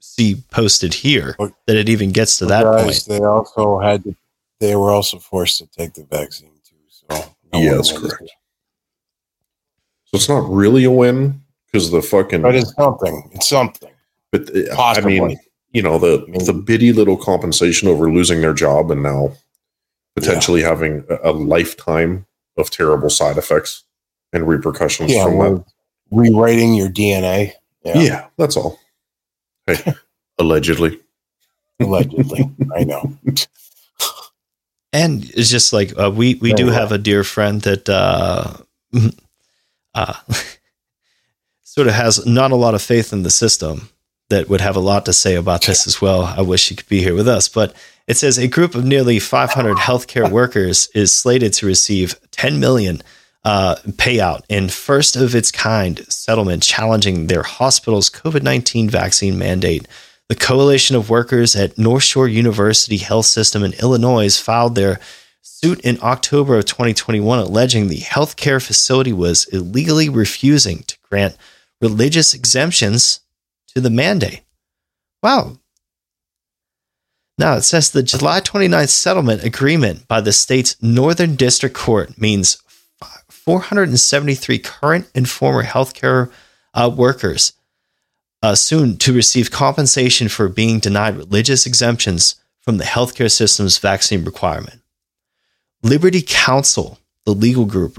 see 0.00 0.42
posted 0.50 0.94
here, 0.94 1.34
But- 1.38 1.52
that 1.66 1.76
it 1.76 1.88
even 1.88 2.10
gets 2.12 2.38
to 2.38 2.46
that 2.46 2.64
guys, 2.64 3.04
point. 3.04 3.20
they 3.20 3.24
also 3.24 3.78
had 3.78 4.04
to. 4.04 4.14
They 4.60 4.76
were 4.76 4.90
also 4.90 5.18
forced 5.18 5.58
to 5.58 5.66
take 5.66 5.94
the 5.94 6.04
vaccine 6.04 6.48
too. 6.48 6.50
So 6.50 6.52
no 6.52 6.53
Yeah, 7.62 7.68
one 7.70 7.76
that's 7.78 7.92
wins. 7.92 8.12
correct. 8.14 8.30
So 10.06 10.16
it's 10.16 10.28
not 10.28 10.48
really 10.48 10.84
a 10.84 10.90
win 10.90 11.40
because 11.66 11.90
the 11.90 12.02
fucking 12.02 12.42
But 12.42 12.54
it's 12.54 12.74
something. 12.74 13.30
It's 13.34 13.48
something. 13.48 13.90
But 14.32 14.50
uh, 14.54 14.74
I 14.80 15.00
mean, 15.00 15.36
you 15.72 15.82
know, 15.82 15.98
the 15.98 16.24
the 16.44 16.52
bitty 16.52 16.92
little 16.92 17.16
compensation 17.16 17.88
over 17.88 18.10
losing 18.10 18.40
their 18.40 18.54
job 18.54 18.90
and 18.90 19.02
now 19.02 19.32
potentially 20.16 20.62
having 20.62 21.04
a, 21.08 21.30
a 21.30 21.32
lifetime 21.32 22.26
of 22.56 22.70
terrible 22.70 23.10
side 23.10 23.36
effects 23.36 23.82
and 24.32 24.46
repercussions 24.46 25.12
Yeah, 25.12 25.24
from 25.24 25.38
that. 25.38 25.64
rewriting 26.12 26.74
your 26.74 26.88
DNA. 26.88 27.52
Yeah. 27.84 28.28
that's 28.38 28.56
all. 28.56 28.78
Hey, 29.66 29.94
allegedly. 30.38 31.00
Allegedly, 31.80 32.48
I 32.76 32.84
know. 32.84 33.12
And 34.94 35.24
it's 35.30 35.50
just 35.50 35.72
like 35.72 35.92
uh, 35.98 36.10
we 36.10 36.36
we 36.36 36.52
do 36.52 36.68
have 36.68 36.92
a 36.92 36.98
dear 36.98 37.24
friend 37.24 37.60
that 37.62 37.88
uh, 37.88 38.52
uh, 39.92 40.14
sort 41.62 41.88
of 41.88 41.94
has 41.94 42.24
not 42.24 42.52
a 42.52 42.56
lot 42.56 42.76
of 42.76 42.80
faith 42.80 43.12
in 43.12 43.24
the 43.24 43.30
system 43.30 43.90
that 44.30 44.48
would 44.48 44.60
have 44.60 44.76
a 44.76 44.80
lot 44.80 45.04
to 45.06 45.12
say 45.12 45.34
about 45.34 45.62
this 45.62 45.88
as 45.88 46.00
well. 46.00 46.22
I 46.22 46.42
wish 46.42 46.68
he 46.68 46.76
could 46.76 46.88
be 46.88 47.00
here 47.00 47.16
with 47.16 47.26
us, 47.26 47.48
but 47.48 47.74
it 48.06 48.16
says 48.16 48.38
a 48.38 48.46
group 48.46 48.76
of 48.76 48.84
nearly 48.84 49.18
500 49.18 49.78
healthcare 49.78 50.30
workers 50.40 50.88
is 50.94 51.12
slated 51.12 51.52
to 51.54 51.66
receive 51.66 52.14
10 52.30 52.60
million 52.60 53.02
uh, 53.44 53.74
payout 53.96 54.42
in 54.48 54.68
first 54.68 55.16
of 55.16 55.34
its 55.34 55.50
kind 55.50 56.06
settlement 56.08 56.62
challenging 56.62 57.26
their 57.26 57.42
hospital's 57.42 58.08
COVID 58.10 58.42
19 58.42 58.88
vaccine 58.88 59.36
mandate. 59.36 59.88
The 60.34 60.40
coalition 60.40 60.96
of 60.96 61.10
workers 61.10 61.54
at 61.54 61.78
North 61.78 62.02
Shore 62.02 62.26
University 62.26 62.96
Health 62.96 63.26
System 63.26 63.62
in 63.62 63.72
Illinois 63.74 64.36
filed 64.36 64.74
their 64.74 64.98
suit 65.42 65.78
in 65.82 65.96
October 66.02 66.58
of 66.58 66.64
2021, 66.64 67.38
alleging 67.38 67.86
the 67.86 68.00
healthcare 68.00 68.60
facility 68.60 69.12
was 69.12 69.44
illegally 69.52 70.08
refusing 70.08 70.82
to 70.88 70.98
grant 71.08 71.36
religious 71.80 72.34
exemptions 72.34 73.20
to 73.68 73.80
the 73.80 73.90
mandate. 73.90 74.42
Wow. 75.22 75.58
Now 77.38 77.54
it 77.54 77.62
says 77.62 77.92
the 77.92 78.02
July 78.02 78.40
29th 78.40 78.88
settlement 78.88 79.44
agreement 79.44 80.08
by 80.08 80.20
the 80.20 80.32
state's 80.32 80.74
Northern 80.82 81.36
District 81.36 81.76
Court 81.76 82.18
means 82.18 82.60
473 83.28 84.58
current 84.58 85.08
and 85.14 85.28
former 85.28 85.62
healthcare 85.62 86.32
uh, 86.74 86.90
workers 86.92 87.52
uh, 88.44 88.54
soon 88.54 88.98
to 88.98 89.14
receive 89.14 89.50
compensation 89.50 90.28
for 90.28 90.50
being 90.50 90.78
denied 90.78 91.16
religious 91.16 91.64
exemptions 91.64 92.34
from 92.60 92.76
the 92.76 92.84
healthcare 92.84 93.30
system's 93.30 93.78
vaccine 93.78 94.22
requirement. 94.22 94.82
Liberty 95.82 96.20
Counsel, 96.20 96.98
the 97.24 97.32
legal 97.32 97.64
group 97.64 97.96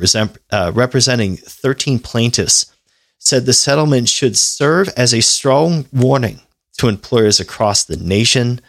uh, 0.51 0.71
representing 0.75 1.37
13 1.37 1.97
plaintiffs, 1.97 2.71
said 3.17 3.47
the 3.47 3.53
settlement 3.53 4.07
should 4.07 4.37
serve 4.37 4.87
as 4.89 5.15
a 5.15 5.21
strong 5.21 5.87
warning 5.91 6.41
to 6.77 6.89
employers 6.89 7.39
across 7.39 7.83
the 7.83 7.97
nation 7.97 8.61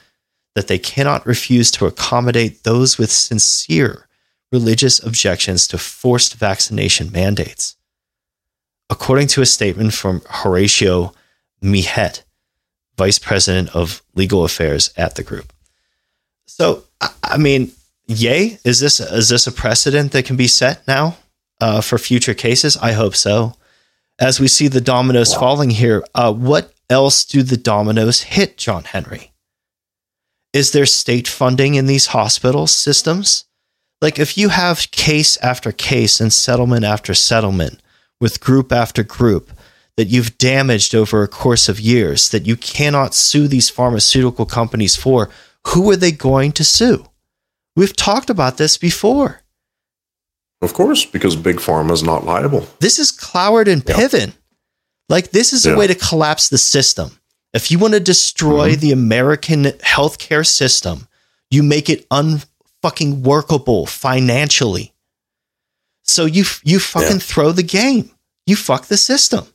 that 0.55 0.69
they 0.69 0.79
cannot 0.79 1.27
refuse 1.27 1.71
to 1.73 1.85
accommodate 1.85 2.65
those 2.65 2.97
with 2.97 3.13
sincere 3.13 4.09
religious 4.51 4.99
objections 5.05 5.69
to 5.69 5.77
forced 5.77 6.37
vaccination 6.37 7.13
mandates. 7.13 7.77
According 8.89 9.27
to 9.29 9.43
a 9.43 9.47
statement 9.47 9.93
from 9.93 10.23
Horatio 10.27 11.13
Mihet, 11.63 12.23
vice 12.97 13.19
president 13.19 13.75
of 13.75 14.03
legal 14.15 14.45
affairs 14.45 14.93
at 14.97 15.15
the 15.15 15.23
group. 15.23 15.53
So, 16.47 16.85
I 17.23 17.37
mean, 17.39 17.73
yay! 18.07 18.59
Is 18.65 18.81
this 18.81 19.01
is 19.01 19.29
this 19.29 19.47
a 19.47 19.53
precedent 19.53 20.13
that 20.13 20.25
can 20.25 20.37
be 20.37 20.49
set 20.49 20.87
now 20.87 21.17
uh, 21.61 21.81
for 21.81 21.99
future 21.99 22.35
cases? 22.35 22.77
I 22.77 22.93
hope 22.93 23.17
so. 23.17 23.55
As 24.19 24.41
we 24.41 24.49
see 24.49 24.69
the 24.69 24.81
dominoes 24.81 25.33
wow. 25.35 25.41
falling 25.41 25.71
here, 25.71 26.05
uh, 26.15 26.33
what 26.33 26.73
else 26.89 27.25
do 27.25 27.43
the 27.43 27.57
dominoes 27.57 28.23
hit, 28.23 28.57
John 28.57 28.85
Henry? 28.85 29.33
Is 30.53 30.73
there 30.73 30.87
state 30.87 31.29
funding 31.29 31.75
in 31.75 31.87
these 31.87 32.07
hospital 32.07 32.67
systems? 32.67 33.45
Like, 34.01 34.19
if 34.19 34.39
you 34.39 34.51
have 34.51 34.91
case 34.91 35.37
after 35.39 35.73
case 35.73 36.21
and 36.21 36.33
settlement 36.33 36.85
after 36.85 37.13
settlement 37.13 37.83
with 38.21 38.41
group 38.41 38.73
after 38.73 39.03
group 39.03 39.51
that 39.97 40.09
you've 40.09 40.39
damaged 40.39 40.95
over 40.95 41.23
a 41.23 41.29
course 41.29 41.69
of 41.69 41.81
years 41.81 42.29
that 42.29 42.47
you 42.47 42.57
cannot 42.57 43.15
sue 43.15 43.49
these 43.49 43.71
pharmaceutical 43.71 44.47
companies 44.47 44.95
for, 44.97 45.31
who 45.69 45.91
are 45.91 45.97
they 45.97 46.13
going 46.13 46.53
to 46.53 46.65
sue? 46.65 47.07
We've 47.75 47.97
talked 47.97 48.31
about 48.31 48.57
this 48.57 48.77
before. 48.77 49.43
Of 50.63 50.75
course, 50.75 51.05
because 51.05 51.37
Big 51.37 51.57
Pharma 51.57 51.93
is 51.93 52.03
not 52.03 52.25
liable. 52.25 52.67
This 52.81 52.99
is 52.99 53.13
Cloward 53.13 53.69
and 53.69 53.85
Piven. 53.85 54.33
Like, 55.09 55.31
this 55.31 55.53
is 55.53 55.67
yeah. 55.67 55.73
a 55.73 55.77
way 55.79 55.87
to 55.87 55.95
collapse 55.95 56.49
the 56.49 56.59
system. 56.59 57.19
If 57.53 57.71
you 57.71 57.79
want 57.79 57.95
to 57.95 58.01
destroy 58.01 58.73
mm-hmm. 58.73 58.81
the 58.81 58.93
American 58.93 59.65
healthcare 59.65 60.47
system, 60.47 61.09
you 61.51 61.63
make 61.63 61.89
it 61.89 62.09
unfucking 62.09 63.23
workable 63.23 63.87
financially. 63.87 64.93
So 66.03 66.25
you 66.25 66.45
you 66.63 66.79
fucking 66.79 67.13
yeah. 67.13 67.19
throw 67.19 67.53
the 67.53 67.63
game. 67.63 68.11
You 68.47 68.57
fuck 68.57 68.87
the 68.87 68.97
system. 68.97 69.47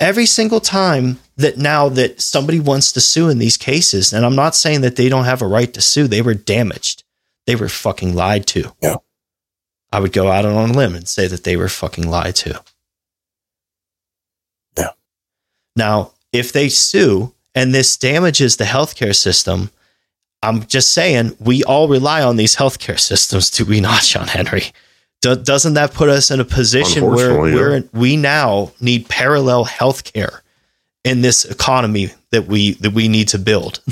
Every 0.00 0.26
single 0.26 0.60
time 0.60 1.18
that 1.36 1.56
now 1.56 1.88
that 1.88 2.20
somebody 2.20 2.60
wants 2.60 2.92
to 2.92 3.00
sue 3.00 3.28
in 3.28 3.38
these 3.38 3.56
cases, 3.56 4.12
and 4.12 4.24
I'm 4.24 4.36
not 4.36 4.54
saying 4.54 4.80
that 4.82 4.96
they 4.96 5.08
don't 5.08 5.24
have 5.24 5.42
a 5.42 5.46
right 5.46 5.72
to 5.74 5.80
sue, 5.80 6.08
they 6.08 6.22
were 6.22 6.34
damaged. 6.34 7.04
They 7.46 7.56
were 7.56 7.68
fucking 7.68 8.14
lied 8.14 8.46
to. 8.48 8.72
Yeah. 8.82 8.96
I 9.92 10.00
would 10.00 10.12
go 10.12 10.30
out 10.30 10.44
on 10.44 10.70
a 10.70 10.72
limb 10.72 10.94
and 10.94 11.06
say 11.06 11.28
that 11.28 11.44
they 11.44 11.56
were 11.56 11.68
fucking 11.68 12.08
lied 12.08 12.36
to. 12.36 12.60
Yeah. 14.76 14.90
Now, 15.76 16.12
if 16.32 16.52
they 16.52 16.68
sue 16.68 17.32
and 17.54 17.72
this 17.72 17.96
damages 17.96 18.56
the 18.56 18.64
healthcare 18.64 19.14
system, 19.14 19.70
I'm 20.42 20.66
just 20.66 20.90
saying 20.92 21.36
we 21.38 21.62
all 21.62 21.88
rely 21.88 22.22
on 22.22 22.36
these 22.36 22.56
healthcare 22.56 22.98
systems, 23.10 23.50
do 23.50 23.64
we 23.64 23.80
not, 23.80 24.02
John 24.02 24.28
Henry? 24.28 24.72
Do- 25.24 25.36
doesn't 25.36 25.72
that 25.72 25.94
put 25.94 26.10
us 26.10 26.30
in 26.30 26.38
a 26.38 26.44
position 26.44 27.06
where 27.06 27.40
we're, 27.40 27.82
we 27.94 28.18
now 28.18 28.72
need 28.78 29.08
parallel 29.08 29.64
healthcare 29.64 30.40
in 31.02 31.22
this 31.22 31.46
economy 31.46 32.10
that 32.30 32.46
we 32.46 32.74
that 32.74 32.92
we 32.92 33.08
need 33.08 33.28
to 33.28 33.38
build? 33.38 33.80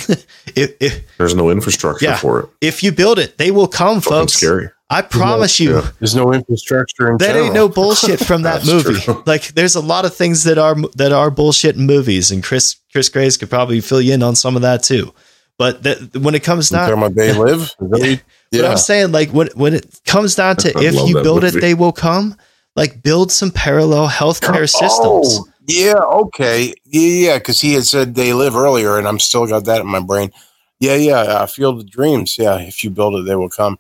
if, 0.55 0.77
if, 0.79 1.17
There's 1.17 1.35
no 1.35 1.49
infrastructure 1.49 2.05
yeah, 2.05 2.17
for 2.17 2.41
it. 2.41 2.51
If 2.61 2.83
you 2.83 2.93
build 2.93 3.19
it, 3.19 3.39
they 3.39 3.51
will 3.51 3.67
come, 3.67 4.03
Fucking 4.03 4.19
folks. 4.19 4.35
Scary. 4.35 4.69
I 4.91 5.01
promise 5.01 5.59
you, 5.59 5.77
yeah. 5.77 5.91
there's 6.01 6.15
no 6.15 6.35
infrastructure. 6.35 7.11
In 7.11 7.17
that 7.17 7.29
general. 7.29 7.47
ain't 7.47 7.55
no 7.55 7.67
bullshit 7.81 8.21
from 8.21 8.43
that 8.43 8.67
movie. 8.67 9.01
True. 9.01 9.23
Like, 9.27 9.55
there's 9.55 9.75
a 9.75 9.81
lot 9.81 10.05
of 10.05 10.15
things 10.15 10.45
that 10.45 10.59
are 10.59 10.75
that 10.97 11.13
are 11.13 11.31
bullshit 11.31 11.77
in 11.77 11.87
movies, 11.87 12.31
and 12.31 12.45
Chris 12.45 12.77
Chris 12.93 13.09
Graves 13.09 13.39
could 13.39 13.49
probably 13.49 13.81
fill 13.81 14.03
you 14.03 14.13
in 14.13 14.23
on 14.23 14.37
some 14.37 14.55
of 14.55 14.61
that 14.61 14.83
too. 14.83 15.15
But 15.57 15.83
that, 15.85 16.15
when 16.15 16.35
it 16.35 16.45
comes 16.45 16.69
down, 16.69 16.91
to 16.91 17.09
they 17.09 17.33
live. 17.33 17.75
yeah. 17.81 18.17
But 18.53 18.65
I'm 18.65 18.77
saying, 18.77 19.13
like, 19.13 19.31
when 19.31 19.49
when 19.55 19.75
it 19.75 20.01
comes 20.05 20.35
down 20.35 20.57
to 20.57 20.69
if 20.77 20.95
you 21.09 21.23
build 21.23 21.43
movie. 21.43 21.59
it, 21.59 21.61
they 21.61 21.75
will 21.75 21.93
come. 21.93 22.37
Like, 22.77 23.03
build 23.03 23.31
some 23.33 23.51
parallel 23.51 24.09
healthcare 24.09 24.63
oh, 24.63 24.67
systems. 24.67 25.49
Yeah. 25.67 25.95
Okay. 25.95 26.75
Yeah. 26.85 27.31
Yeah. 27.31 27.39
Because 27.39 27.61
he 27.61 27.75
had 27.75 27.85
said 27.85 28.15
they 28.15 28.33
live 28.33 28.57
earlier, 28.57 28.99
and 28.99 29.09
I'm 29.09 29.19
still 29.19 29.47
got 29.47 29.65
that 29.67 29.81
in 29.81 29.87
my 29.87 30.01
brain. 30.01 30.31
Yeah. 30.81 30.95
Yeah. 30.95 31.21
Uh, 31.21 31.47
Field 31.47 31.81
of 31.81 31.91
Dreams. 31.91 32.37
Yeah. 32.39 32.59
If 32.59 32.85
you 32.85 32.91
build 32.91 33.15
it, 33.17 33.23
they 33.25 33.37
will 33.37 33.51
come. 33.51 33.79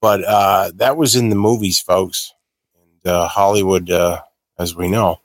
But 0.00 0.24
uh, 0.24 0.72
that 0.76 0.96
was 0.96 1.16
in 1.16 1.28
the 1.28 1.36
movies, 1.36 1.80
folks. 1.80 2.32
And 3.04 3.12
uh, 3.12 3.28
Hollywood, 3.28 3.90
uh, 3.90 4.22
as 4.58 4.74
we 4.74 4.88
know, 4.88 5.20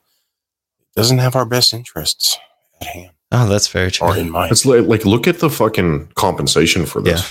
doesn't 0.95 1.19
have 1.19 1.35
our 1.35 1.45
best 1.45 1.73
interests 1.73 2.37
at 2.81 2.87
hand. 2.87 3.11
Oh, 3.31 3.47
that's 3.47 3.67
very 3.67 3.91
true. 3.91 4.07
Or 4.07 4.17
in 4.17 4.29
mind. 4.29 4.51
It's 4.51 4.65
like, 4.65 4.85
like 4.85 5.05
look 5.05 5.27
at 5.27 5.39
the 5.39 5.49
fucking 5.49 6.09
compensation 6.13 6.85
for 6.85 7.01
this. 7.01 7.21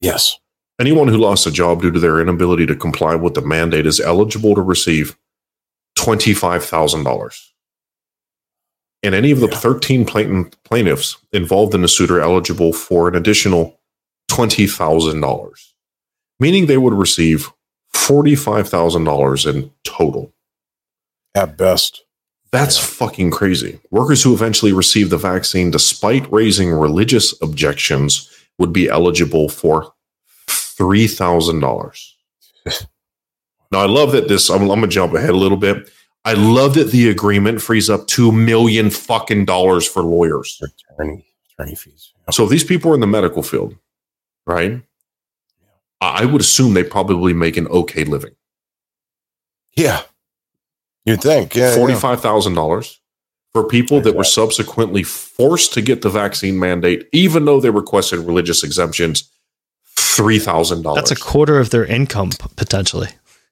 Yeah. 0.00 0.12
Yes. 0.12 0.38
Anyone 0.80 1.08
who 1.08 1.18
lost 1.18 1.46
a 1.46 1.50
job 1.50 1.82
due 1.82 1.90
to 1.90 2.00
their 2.00 2.20
inability 2.20 2.66
to 2.66 2.74
comply 2.74 3.14
with 3.14 3.34
the 3.34 3.42
mandate 3.42 3.86
is 3.86 4.00
eligible 4.00 4.54
to 4.54 4.62
receive 4.62 5.16
$25,000. 5.98 7.48
And 9.02 9.14
any 9.14 9.30
of 9.30 9.40
the 9.40 9.48
yeah. 9.48 9.56
13 9.56 10.06
plaintiffs 10.06 11.18
involved 11.32 11.74
in 11.74 11.82
the 11.82 11.88
suit 11.88 12.10
are 12.10 12.20
eligible 12.20 12.72
for 12.72 13.08
an 13.08 13.14
additional 13.14 13.78
$20,000 14.30 15.70
meaning 16.40 16.66
they 16.66 16.78
would 16.78 16.94
receive 16.94 17.52
$45,000 17.94 19.54
in 19.54 19.70
total. 19.84 20.32
At 21.34 21.56
best. 21.56 22.02
That's 22.50 22.78
yeah. 22.78 23.06
fucking 23.06 23.30
crazy. 23.30 23.78
Workers 23.92 24.24
who 24.24 24.32
eventually 24.32 24.72
receive 24.72 25.10
the 25.10 25.18
vaccine, 25.18 25.70
despite 25.70 26.32
raising 26.32 26.72
religious 26.72 27.40
objections, 27.40 28.28
would 28.58 28.72
be 28.72 28.88
eligible 28.88 29.48
for 29.48 29.92
$3,000. 30.80 32.12
now, 33.70 33.80
I 33.80 33.86
love 33.86 34.12
that 34.12 34.28
this, 34.28 34.48
I'm, 34.48 34.70
I'm 34.70 34.80
to 34.80 34.88
jump 34.88 35.14
ahead 35.14 35.30
a 35.30 35.36
little 35.36 35.58
bit. 35.58 35.90
I 36.24 36.34
love 36.34 36.74
that 36.74 36.90
the 36.90 37.08
agreement 37.08 37.62
frees 37.62 37.88
up 37.88 38.06
two 38.06 38.32
million 38.32 38.90
fucking 38.90 39.44
dollars 39.44 39.86
for 39.86 40.02
lawyers. 40.02 40.60
Attorney, 40.92 41.26
attorney 41.52 41.74
fees. 41.74 42.12
So 42.30 42.44
if 42.44 42.50
these 42.50 42.64
people 42.64 42.90
are 42.90 42.94
in 42.94 43.00
the 43.00 43.06
medical 43.06 43.42
field, 43.42 43.76
right? 44.46 44.82
I 46.00 46.24
would 46.24 46.40
assume 46.40 46.74
they 46.74 46.84
probably 46.84 47.32
make 47.34 47.56
an 47.56 47.66
okay 47.68 48.04
living. 48.04 48.32
Yeah. 49.76 50.02
You'd 51.04 51.22
think. 51.22 51.54
Yeah. 51.54 51.76
$45,000 51.76 52.98
for 53.52 53.64
people 53.64 54.00
that 54.00 54.16
were 54.16 54.24
subsequently 54.24 55.02
forced 55.02 55.74
to 55.74 55.82
get 55.82 56.02
the 56.02 56.08
vaccine 56.08 56.58
mandate, 56.58 57.08
even 57.12 57.44
though 57.44 57.60
they 57.60 57.70
requested 57.70 58.20
religious 58.20 58.62
exemptions. 58.62 59.30
$3,000. 60.20 60.94
That's 60.94 61.10
a 61.10 61.16
quarter 61.16 61.58
of 61.58 61.70
their 61.70 61.84
income 61.84 62.30
potentially. 62.56 63.08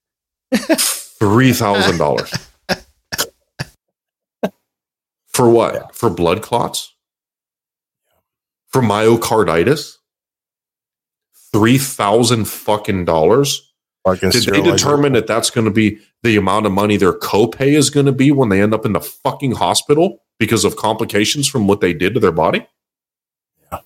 $3,000. 0.55 2.47
for 5.27 5.51
what? 5.51 5.75
Yeah. 5.75 5.87
For 5.93 6.11
blood 6.11 6.43
clots? 6.43 6.95
for 8.69 8.83
myocarditis? 8.83 9.97
Three 11.53 11.79
thousand 11.79 12.47
fucking 12.47 13.07
dollars. 13.07 13.65
Did 14.05 14.33
they 14.33 14.63
determine 14.63 15.13
that 15.13 15.27
that's 15.27 15.51
going 15.51 15.67
to 15.67 15.71
be 15.71 15.99
the 16.23 16.37
amount 16.37 16.65
of 16.67 16.73
money 16.73 16.97
their 16.97 17.13
copay 17.13 17.77
is 17.77 17.91
going 17.91 18.07
to 18.07 18.13
be 18.13 18.31
when 18.31 18.49
they 18.49 18.63
end 18.63 18.73
up 18.73 18.87
in 18.87 18.93
the 18.95 19.01
fucking 19.01 19.53
hospital 19.53 20.23
because 20.39 20.65
of 20.65 20.77
complications 20.77 21.47
from 21.47 21.67
what 21.67 21.81
they 21.81 21.93
did 21.93 22.15
to 22.15 22.21
their 22.21 22.33
body? 22.33 22.67
Yeah. 23.71 23.81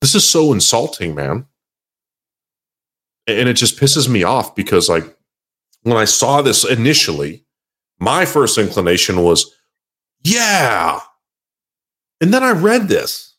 This 0.00 0.14
is 0.14 0.28
so 0.28 0.52
insulting, 0.52 1.14
man. 1.14 1.46
And 3.26 3.48
it 3.48 3.54
just 3.54 3.78
pisses 3.78 4.08
me 4.08 4.22
off 4.22 4.54
because, 4.54 4.88
like, 4.88 5.04
when 5.82 5.96
I 5.96 6.04
saw 6.04 6.42
this 6.42 6.64
initially, 6.64 7.44
my 7.98 8.26
first 8.26 8.58
inclination 8.58 9.22
was, 9.22 9.54
yeah. 10.22 11.00
And 12.20 12.32
then 12.32 12.42
I 12.42 12.52
read 12.52 12.88
this. 12.88 13.34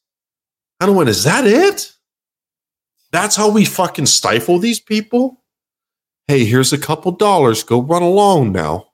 And 0.80 0.92
I 0.92 0.94
went, 0.94 1.10
is 1.10 1.24
that 1.24 1.46
it? 1.46 1.92
That's 3.12 3.36
how 3.36 3.50
we 3.50 3.66
fucking 3.66 4.08
stifle 4.08 4.60
these 4.60 4.80
people? 4.80 5.44
Hey, 6.28 6.46
here's 6.46 6.74
a 6.74 6.78
couple 6.78 7.12
dollars. 7.12 7.64
Go 7.64 7.82
run 7.82 8.02
along 8.02 8.52
now. 8.52 8.88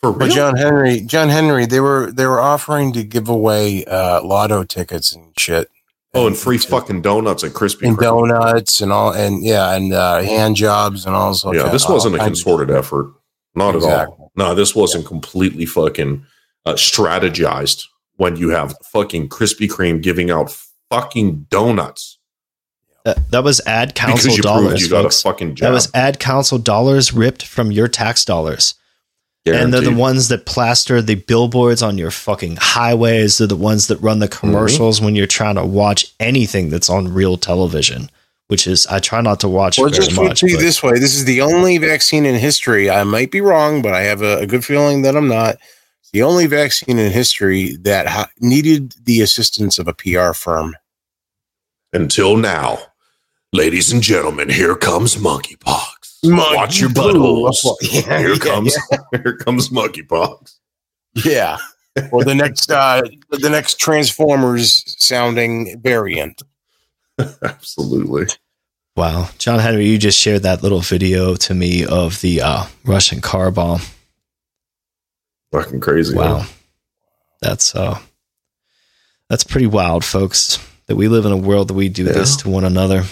For 0.00 0.10
real? 0.10 0.18
But 0.18 0.30
John 0.30 0.56
Henry, 0.56 1.00
John 1.00 1.28
Henry, 1.28 1.66
they 1.66 1.80
were 1.80 2.12
they 2.12 2.26
were 2.26 2.40
offering 2.40 2.92
to 2.92 3.02
give 3.02 3.28
away 3.28 3.84
uh, 3.84 4.22
lotto 4.22 4.64
tickets 4.64 5.12
and 5.12 5.38
shit. 5.38 5.70
Oh, 6.16 6.26
and 6.26 6.36
free 6.36 6.58
fucking 6.58 7.02
donuts 7.02 7.42
and 7.42 7.54
crispy 7.54 7.88
and 7.88 7.96
donuts 7.96 8.80
and 8.80 8.92
all, 8.92 9.12
and 9.12 9.44
yeah, 9.44 9.74
and 9.74 9.92
uh, 9.92 10.22
hand 10.22 10.56
jobs 10.56 11.06
and 11.06 11.14
all. 11.14 11.34
Yeah, 11.52 11.62
okay, 11.62 11.72
this 11.72 11.88
wasn't 11.88 12.16
a 12.16 12.18
consorted 12.18 12.70
effort, 12.70 13.12
not 13.54 13.74
exactly. 13.74 14.14
at 14.14 14.20
all. 14.20 14.32
No, 14.36 14.54
this 14.54 14.74
wasn't 14.74 15.04
yeah. 15.04 15.08
completely 15.08 15.66
fucking 15.66 16.24
uh, 16.64 16.74
strategized. 16.74 17.84
When 18.16 18.36
you 18.36 18.48
have 18.48 18.74
fucking 18.92 19.28
Krispy 19.28 19.68
Kreme 19.68 20.02
giving 20.02 20.30
out 20.30 20.50
fucking 20.90 21.46
donuts 21.50 22.16
that, 23.06 23.30
that 23.30 23.44
was 23.44 23.60
ad 23.66 23.94
council 23.94 24.36
dollars. 24.38 24.82
You 24.82 24.88
folks. 24.88 25.22
got 25.22 25.30
a 25.30 25.32
fucking 25.32 25.54
job. 25.54 25.68
That 25.68 25.72
was 25.72 25.88
ad 25.94 26.18
council 26.18 26.58
dollars 26.58 27.12
ripped 27.12 27.46
from 27.46 27.70
your 27.70 27.86
tax 27.86 28.24
dollars. 28.24 28.74
Guaranteed. 29.46 29.64
And 29.64 29.72
they're 29.72 29.92
the 29.92 29.96
ones 29.96 30.26
that 30.28 30.44
plaster 30.44 31.00
the 31.00 31.14
billboards 31.14 31.80
on 31.80 31.98
your 31.98 32.10
fucking 32.10 32.56
highways. 32.56 33.38
They're 33.38 33.46
the 33.46 33.54
ones 33.54 33.86
that 33.86 33.96
run 33.98 34.18
the 34.18 34.26
mm-hmm. 34.26 34.40
commercials 34.40 34.96
mm-hmm. 34.96 35.04
when 35.04 35.14
you're 35.14 35.28
trying 35.28 35.54
to 35.54 35.64
watch 35.64 36.12
anything 36.18 36.68
that's 36.68 36.90
on 36.90 37.14
real 37.14 37.36
television, 37.36 38.10
which 38.48 38.66
is 38.66 38.88
I 38.88 38.98
try 38.98 39.20
not 39.20 39.38
to 39.40 39.48
watch. 39.48 39.78
Well, 39.78 39.88
just 39.88 40.16
much, 40.16 40.40
put 40.40 40.50
it 40.50 40.58
this 40.58 40.82
way: 40.82 40.98
this 40.98 41.14
is 41.14 41.26
the 41.26 41.42
only 41.42 41.78
vaccine 41.78 42.26
in 42.26 42.34
history. 42.34 42.90
I 42.90 43.04
might 43.04 43.30
be 43.30 43.40
wrong, 43.40 43.82
but 43.82 43.94
I 43.94 44.00
have 44.00 44.20
a, 44.20 44.38
a 44.38 44.48
good 44.48 44.64
feeling 44.64 45.02
that 45.02 45.16
I'm 45.16 45.28
not. 45.28 45.58
It's 46.00 46.10
the 46.10 46.24
only 46.24 46.46
vaccine 46.46 46.98
in 46.98 47.12
history 47.12 47.76
that 47.82 48.08
ha- 48.08 48.30
needed 48.40 48.94
the 49.04 49.20
assistance 49.20 49.78
of 49.78 49.86
a 49.86 49.94
PR 49.94 50.32
firm. 50.32 50.74
Until 51.92 52.36
now. 52.36 52.78
Ladies 53.52 53.92
and 53.92 54.02
gentlemen, 54.02 54.48
here 54.48 54.74
comes 54.74 55.14
monkeypox. 55.14 55.95
Monkey 56.26 56.56
Watch 56.56 56.80
your 56.80 56.90
buttholes. 56.90 57.56
Yeah, 57.82 58.18
here 58.18 58.32
yeah, 58.32 58.38
comes 58.38 58.76
yeah. 58.90 58.98
here 59.22 59.36
comes 59.36 59.68
monkeypox. 59.68 60.54
Yeah. 61.24 61.58
Or 62.12 62.24
the 62.24 62.34
next 62.34 62.70
uh 62.70 63.02
the 63.30 63.50
next 63.50 63.78
Transformers 63.78 64.84
sounding 65.02 65.80
variant. 65.80 66.42
Absolutely. 67.42 68.26
Wow. 68.96 69.28
John 69.38 69.58
Henry, 69.58 69.86
you 69.86 69.98
just 69.98 70.18
shared 70.18 70.42
that 70.42 70.62
little 70.62 70.80
video 70.80 71.36
to 71.36 71.54
me 71.54 71.84
of 71.84 72.20
the 72.22 72.40
uh, 72.40 72.64
Russian 72.84 73.20
car 73.20 73.50
bomb. 73.50 73.80
Fucking 75.52 75.80
crazy. 75.80 76.16
Wow. 76.16 76.38
Man. 76.38 76.46
That's 77.40 77.74
uh 77.74 77.98
that's 79.28 79.44
pretty 79.44 79.66
wild, 79.66 80.04
folks. 80.04 80.58
That 80.86 80.96
we 80.96 81.08
live 81.08 81.24
in 81.24 81.32
a 81.32 81.36
world 81.36 81.68
that 81.68 81.74
we 81.74 81.88
do 81.88 82.04
yeah. 82.04 82.12
this 82.12 82.36
to 82.36 82.48
one 82.48 82.64
another 82.64 83.04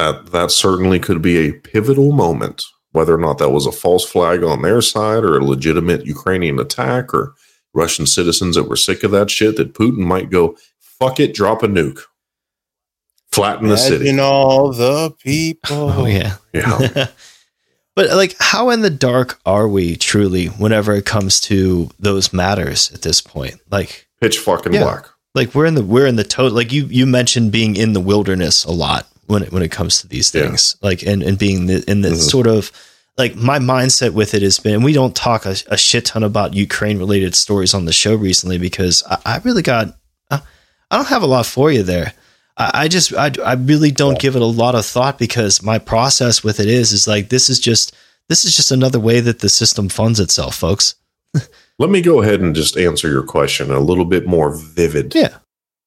that 0.00 0.32
that 0.32 0.50
certainly 0.50 0.98
could 0.98 1.20
be 1.20 1.36
a 1.36 1.52
pivotal 1.52 2.12
moment 2.12 2.64
whether 2.92 3.14
or 3.14 3.18
not 3.18 3.38
that 3.38 3.50
was 3.50 3.66
a 3.66 3.72
false 3.72 4.04
flag 4.04 4.42
on 4.42 4.62
their 4.62 4.80
side 4.80 5.22
or 5.22 5.38
a 5.38 5.44
legitimate 5.44 6.06
Ukrainian 6.06 6.58
attack 6.58 7.14
or 7.14 7.34
Russian 7.72 8.06
citizens 8.06 8.56
that 8.56 8.68
were 8.68 8.76
sick 8.76 9.04
of 9.04 9.12
that 9.12 9.30
shit 9.30 9.56
that 9.56 9.74
Putin 9.74 9.98
might 9.98 10.30
go 10.30 10.56
fuck 10.80 11.20
it 11.20 11.34
drop 11.34 11.62
a 11.62 11.68
nuke. 11.68 12.00
Flatten 13.30 13.68
the 13.68 13.76
city. 13.76 14.10
You 14.10 14.20
all 14.20 14.72
the 14.72 15.12
people. 15.22 15.90
Oh 15.98 16.06
yeah. 16.06 16.36
Yeah. 16.52 17.08
But 17.96 18.10
like 18.10 18.34
how 18.38 18.70
in 18.70 18.80
the 18.80 18.88
dark 18.88 19.38
are 19.44 19.68
we 19.68 19.96
truly 19.96 20.46
whenever 20.46 20.94
it 20.94 21.04
comes 21.04 21.38
to 21.42 21.90
those 21.98 22.32
matters 22.32 22.90
at 22.92 23.02
this 23.02 23.20
point? 23.20 23.56
Like 23.70 24.08
pitch 24.20 24.38
fucking 24.38 24.72
yeah, 24.72 24.84
black. 24.84 25.06
Like 25.34 25.54
we're 25.54 25.66
in 25.66 25.74
the 25.74 25.84
we're 25.84 26.06
in 26.06 26.16
the 26.16 26.24
total 26.24 26.56
like 26.56 26.72
you 26.72 26.86
you 26.86 27.04
mentioned 27.04 27.52
being 27.52 27.76
in 27.76 27.92
the 27.92 28.00
wilderness 28.00 28.64
a 28.64 28.70
lot 28.70 29.06
when 29.30 29.44
it, 29.44 29.52
when 29.52 29.62
it 29.62 29.70
comes 29.70 30.00
to 30.00 30.08
these 30.08 30.30
things, 30.30 30.76
yeah. 30.82 30.88
like 30.88 31.02
and 31.02 31.22
and 31.22 31.38
being 31.38 31.66
the, 31.66 31.84
in 31.90 32.02
the 32.02 32.10
mm-hmm. 32.10 32.18
sort 32.18 32.46
of 32.46 32.70
like 33.16 33.36
my 33.36 33.58
mindset 33.58 34.12
with 34.12 34.34
it 34.34 34.42
has 34.42 34.58
been. 34.58 34.82
We 34.82 34.92
don't 34.92 35.14
talk 35.14 35.46
a, 35.46 35.54
a 35.68 35.76
shit 35.76 36.06
ton 36.06 36.22
about 36.22 36.54
Ukraine 36.54 36.98
related 36.98 37.34
stories 37.34 37.74
on 37.74 37.84
the 37.84 37.92
show 37.92 38.14
recently 38.14 38.58
because 38.58 39.02
I, 39.08 39.18
I 39.24 39.38
really 39.44 39.62
got 39.62 39.96
uh, 40.30 40.40
I 40.90 40.96
don't 40.96 41.08
have 41.08 41.22
a 41.22 41.26
lot 41.26 41.46
for 41.46 41.70
you 41.70 41.82
there. 41.82 42.14
I, 42.56 42.70
I 42.74 42.88
just 42.88 43.14
I 43.14 43.30
I 43.44 43.54
really 43.54 43.90
don't 43.90 44.14
yeah. 44.14 44.20
give 44.20 44.36
it 44.36 44.42
a 44.42 44.46
lot 44.46 44.74
of 44.74 44.84
thought 44.84 45.18
because 45.18 45.62
my 45.62 45.78
process 45.78 46.42
with 46.42 46.60
it 46.60 46.68
is 46.68 46.92
is 46.92 47.06
like 47.06 47.28
this 47.28 47.48
is 47.48 47.60
just 47.60 47.94
this 48.28 48.44
is 48.44 48.56
just 48.56 48.70
another 48.70 49.00
way 49.00 49.20
that 49.20 49.40
the 49.40 49.48
system 49.48 49.88
funds 49.88 50.20
itself, 50.20 50.54
folks. 50.54 50.94
Let 51.78 51.90
me 51.90 52.02
go 52.02 52.22
ahead 52.22 52.40
and 52.40 52.54
just 52.54 52.76
answer 52.76 53.08
your 53.08 53.22
question 53.22 53.70
a 53.70 53.80
little 53.80 54.04
bit 54.04 54.26
more 54.26 54.54
vivid. 54.54 55.14
Yeah. 55.14 55.38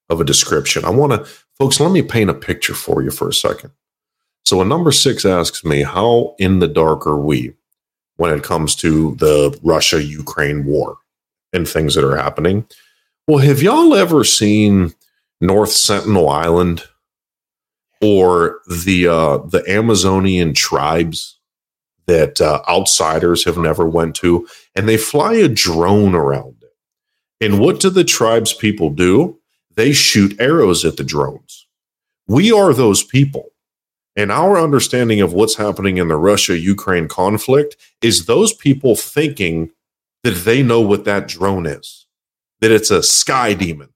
Of 0.10 0.20
a 0.20 0.26
description. 0.26 0.84
I 0.86 0.90
want 0.90 1.14
to 1.14 1.32
Folks, 1.64 1.80
let 1.80 1.94
me 1.94 2.02
paint 2.02 2.30
a 2.30 2.34
picture 2.34 2.74
for 2.74 3.02
you 3.02 3.10
for 3.10 3.30
a 3.30 3.34
second. 3.34 3.72
So, 4.44 4.60
a 4.60 4.66
number 4.66 4.92
six 4.92 5.24
asks 5.24 5.64
me, 5.64 5.82
How 5.82 6.36
in 6.38 6.60
the 6.60 6.68
dark 6.68 7.08
are 7.08 7.18
we 7.18 7.54
when 8.18 8.34
it 8.38 8.44
comes 8.44 8.76
to 8.76 9.16
the 9.16 9.58
Russia 9.64 10.04
Ukraine 10.04 10.66
war 10.66 10.98
and 11.54 11.66
things 11.66 11.96
that 11.96 12.04
are 12.04 12.18
happening? 12.18 12.68
Well, 13.30 13.38
have 13.38 13.62
y'all 13.62 13.96
ever 13.96 14.26
seen 14.26 14.94
North 15.40 15.72
Sentinel 15.72 16.28
Island 16.28 16.84
or 18.02 18.60
the 18.70 19.08
uh, 19.08 19.38
the 19.38 19.64
Amazonian 19.66 20.54
tribes 20.54 21.40
that 22.08 22.42
uh, 22.42 22.62
outsiders 22.68 23.46
have 23.46 23.58
never 23.58 23.88
went 23.88 24.16
to, 24.16 24.46
and 24.76 24.90
they 24.90 24.98
fly 24.98 25.36
a 25.36 25.48
drone 25.48 26.14
around 26.14 26.58
it? 26.62 27.46
And 27.46 27.62
what 27.62 27.80
do 27.80 27.90
the 27.90 28.04
tribes 28.04 28.52
people 28.52 28.90
do? 28.90 29.40
They 29.76 29.92
shoot 29.92 30.40
arrows 30.40 30.86
at 30.86 30.98
the 30.98 31.04
drones. 31.04 31.68
We 32.28 32.52
are 32.52 32.74
those 32.74 33.04
people. 33.04 33.50
And 34.16 34.32
our 34.32 34.60
understanding 34.60 35.22
of 35.22 35.34
what's 35.34 35.56
happening 35.56 35.98
in 35.98 36.08
the 36.08 36.18
Russia 36.18 36.58
Ukraine 36.58 37.08
conflict 37.08 37.76
is 38.02 38.26
those 38.26 38.54
people 38.54 38.96
thinking 38.96 39.72
that 40.24 40.36
they 40.46 40.62
know 40.62 40.82
what 40.82 41.06
that 41.06 41.28
drone 41.28 41.66
is, 41.66 42.06
that 42.62 42.72
it's 42.72 42.92
a 42.92 43.02
sky 43.02 43.54
demon. 43.54 43.90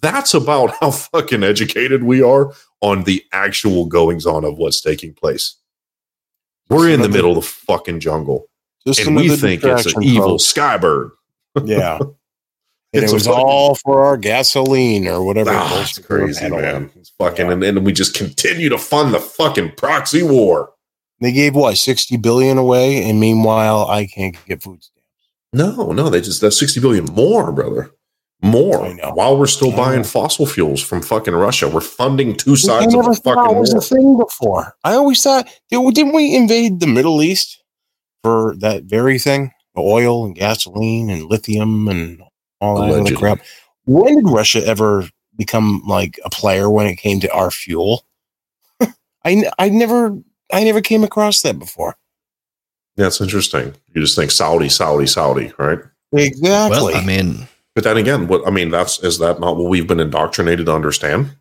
That's 0.00 0.34
about 0.34 0.74
how 0.80 0.90
fucking 0.90 1.42
educated 1.42 2.04
we 2.04 2.22
are 2.22 2.52
on 2.80 3.04
the 3.04 3.24
actual 3.32 3.86
goings 3.86 4.26
on 4.26 4.44
of 4.44 4.58
what's 4.58 4.80
taking 4.80 5.14
place. 5.14 5.56
We're 6.68 6.90
in 6.90 7.02
the 7.02 7.08
middle 7.08 7.36
of 7.36 7.44
the 7.44 7.50
fucking 7.50 8.00
jungle. 8.00 8.46
and 8.86 9.16
we 9.16 9.28
think 9.36 9.64
it's 9.64 9.94
an 9.94 10.02
evil 10.02 10.38
skybird. 10.38 11.10
Yeah. 11.64 11.98
And 12.94 13.02
it's 13.02 13.12
it 13.12 13.14
was 13.14 13.26
all 13.26 13.74
for 13.74 14.04
our 14.04 14.16
gasoline 14.16 15.08
or 15.08 15.24
whatever. 15.24 15.50
Ah, 15.52 15.82
it's 15.82 15.98
crazy, 15.98 16.48
man. 16.48 16.90
It's 16.94 17.10
fucking, 17.18 17.46
yeah. 17.46 17.52
and 17.52 17.62
then 17.62 17.82
we 17.82 17.92
just 17.92 18.14
continue 18.14 18.68
to 18.68 18.78
fund 18.78 19.12
the 19.12 19.18
fucking 19.18 19.72
proxy 19.72 20.22
war. 20.22 20.70
They 21.20 21.32
gave 21.32 21.56
what 21.56 21.76
sixty 21.76 22.16
billion 22.16 22.56
away, 22.56 23.02
and 23.02 23.18
meanwhile, 23.18 23.88
I 23.88 24.06
can't 24.06 24.36
get 24.46 24.62
food 24.62 24.84
stamps. 24.84 25.00
No, 25.52 25.92
no, 25.92 26.08
they 26.08 26.20
just 26.20 26.40
that's 26.40 26.58
sixty 26.58 26.80
billion 26.80 27.06
more, 27.06 27.50
brother. 27.50 27.90
More 28.42 28.86
while 29.14 29.38
we're 29.38 29.46
still 29.46 29.74
buying 29.74 30.04
fossil 30.04 30.44
fuels 30.44 30.82
from 30.82 31.00
fucking 31.00 31.34
Russia. 31.34 31.66
We're 31.66 31.80
funding 31.80 32.36
two 32.36 32.56
sides 32.56 32.94
of 32.94 33.06
the 33.06 33.14
fucking 33.24 33.56
was 33.56 33.72
war. 33.72 33.78
a 33.78 33.82
thing 33.82 34.18
before. 34.18 34.76
I 34.84 34.92
always 34.92 35.22
thought 35.22 35.48
didn't 35.70 36.12
we 36.12 36.36
invade 36.36 36.80
the 36.80 36.86
Middle 36.86 37.22
East 37.22 37.62
for 38.22 38.54
that 38.58 38.84
very 38.84 39.18
thing? 39.18 39.50
Oil 39.78 40.26
and 40.26 40.34
gasoline 40.36 41.08
and 41.08 41.24
lithium 41.24 41.88
and 41.88 42.22
all 42.60 42.80
that 42.80 43.00
other 43.00 43.16
crap. 43.16 43.40
When 43.86 44.16
did 44.16 44.30
Russia 44.30 44.64
ever 44.66 45.08
become 45.36 45.82
like 45.86 46.18
a 46.24 46.30
player 46.30 46.70
when 46.70 46.86
it 46.86 46.96
came 46.96 47.20
to 47.20 47.32
our 47.32 47.50
fuel? 47.50 48.04
I 49.24 49.44
I 49.58 49.68
never 49.68 50.16
I 50.52 50.64
never 50.64 50.80
came 50.80 51.04
across 51.04 51.42
that 51.42 51.58
before. 51.58 51.96
That's 52.96 53.20
interesting. 53.20 53.74
You 53.92 54.00
just 54.00 54.16
think 54.16 54.30
Saudi, 54.30 54.68
Saudi, 54.68 55.06
Saudi, 55.06 55.52
right? 55.58 55.80
Exactly. 56.12 56.92
Well, 56.92 56.96
I 56.96 57.04
mean, 57.04 57.48
but 57.74 57.84
then 57.84 57.96
again, 57.96 58.28
what 58.28 58.46
I 58.46 58.50
mean 58.50 58.70
that's 58.70 59.02
is 59.02 59.18
that 59.18 59.40
not 59.40 59.56
what 59.56 59.68
we've 59.68 59.86
been 59.86 60.00
indoctrinated 60.00 60.66
to 60.66 60.74
understand? 60.74 61.36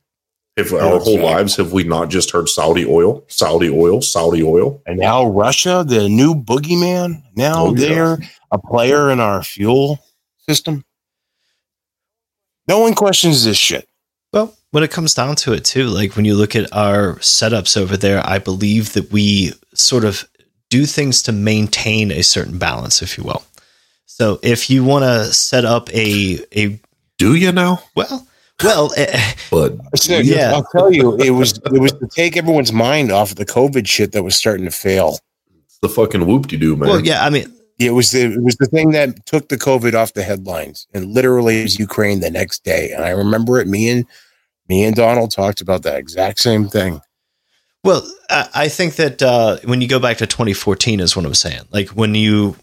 If 0.55 0.71
our 0.71 0.99
whole 0.99 1.19
lives 1.19 1.55
have 1.55 1.73
we 1.73 1.83
not 1.83 2.09
just 2.09 2.29
heard 2.29 2.47
Saudi 2.47 2.85
oil, 2.85 3.23
Saudi 3.27 3.71
oil, 3.71 4.01
Saudi 4.01 4.43
oil, 4.43 4.81
and 4.85 4.99
now 4.99 5.25
Russia, 5.25 5.83
the 5.87 6.07
new 6.07 6.35
boogeyman, 6.35 7.23
now 7.35 7.67
oh, 7.67 7.73
they're 7.73 8.19
yeah. 8.21 8.27
a 8.51 8.59
player 8.59 9.09
in 9.09 9.19
our 9.19 9.41
fuel 9.41 9.99
system. 10.37 10.85
No 12.67 12.79
one 12.79 12.93
questions 12.95 13.43
this 13.43 13.57
shit. 13.57 13.87
Well, 14.31 14.55
when 14.71 14.83
it 14.83 14.91
comes 14.91 15.13
down 15.13 15.35
to 15.37 15.53
it 15.53 15.65
too, 15.65 15.87
like 15.87 16.15
when 16.15 16.25
you 16.25 16.35
look 16.35 16.55
at 16.55 16.71
our 16.73 17.15
setups 17.15 17.77
over 17.77 17.95
there, 17.95 18.25
I 18.25 18.39
believe 18.39 18.93
that 18.93 19.11
we 19.11 19.53
sort 19.73 20.05
of 20.05 20.27
do 20.69 20.85
things 20.85 21.21
to 21.23 21.31
maintain 21.31 22.11
a 22.11 22.23
certain 22.23 22.57
balance, 22.57 23.01
if 23.01 23.17
you 23.17 23.23
will. 23.23 23.43
So 24.05 24.39
if 24.41 24.69
you 24.69 24.83
want 24.83 25.03
to 25.03 25.33
set 25.33 25.65
up 25.65 25.89
a 25.93 26.39
a 26.55 26.79
do 27.17 27.35
you 27.35 27.51
know? 27.51 27.79
Well, 27.95 28.27
well, 28.63 28.91
uh, 28.97 29.05
but 29.51 29.77
yeah, 30.07 30.53
I'll 30.53 30.67
tell 30.71 30.91
you, 30.91 31.15
it 31.17 31.31
was 31.31 31.59
it 31.71 31.79
was 31.79 31.93
to 31.93 32.07
take 32.07 32.37
everyone's 32.37 32.73
mind 32.73 33.11
off 33.11 33.31
of 33.31 33.37
the 33.37 33.45
COVID 33.45 33.87
shit 33.87 34.11
that 34.13 34.23
was 34.23 34.35
starting 34.35 34.65
to 34.65 34.71
fail. 34.71 35.17
It's 35.65 35.77
the 35.79 35.89
fucking 35.89 36.25
whoop 36.25 36.47
de 36.47 36.57
doo, 36.57 36.75
man. 36.75 36.89
Well, 36.89 37.05
yeah, 37.05 37.23
I 37.25 37.29
mean, 37.29 37.53
it 37.85 37.91
was 37.91 38.11
the 38.11 38.33
it 38.33 38.41
was 38.41 38.55
the 38.57 38.65
thing 38.65 38.91
that 38.91 39.25
took 39.25 39.49
the 39.49 39.57
COVID 39.57 39.93
off 39.93 40.13
the 40.13 40.23
headlines, 40.23 40.87
and 40.93 41.11
literally 41.11 41.59
it 41.59 41.63
was 41.63 41.79
Ukraine 41.79 42.19
the 42.19 42.31
next 42.31 42.63
day. 42.63 42.91
And 42.91 43.03
I 43.03 43.09
remember 43.09 43.59
it. 43.59 43.67
Me 43.67 43.89
and 43.89 44.05
me 44.69 44.83
and 44.83 44.95
Donald 44.95 45.31
talked 45.31 45.61
about 45.61 45.83
that 45.83 45.97
exact 45.97 46.39
same 46.39 46.67
thing. 46.67 47.01
Well, 47.83 48.09
I, 48.29 48.49
I 48.53 48.67
think 48.69 48.95
that 48.95 49.21
uh, 49.21 49.57
when 49.65 49.81
you 49.81 49.87
go 49.87 49.99
back 49.99 50.17
to 50.17 50.27
2014 50.27 50.99
is 50.99 51.15
what 51.15 51.25
I'm 51.25 51.33
saying. 51.33 51.63
Like 51.71 51.89
when 51.89 52.15
you 52.15 52.55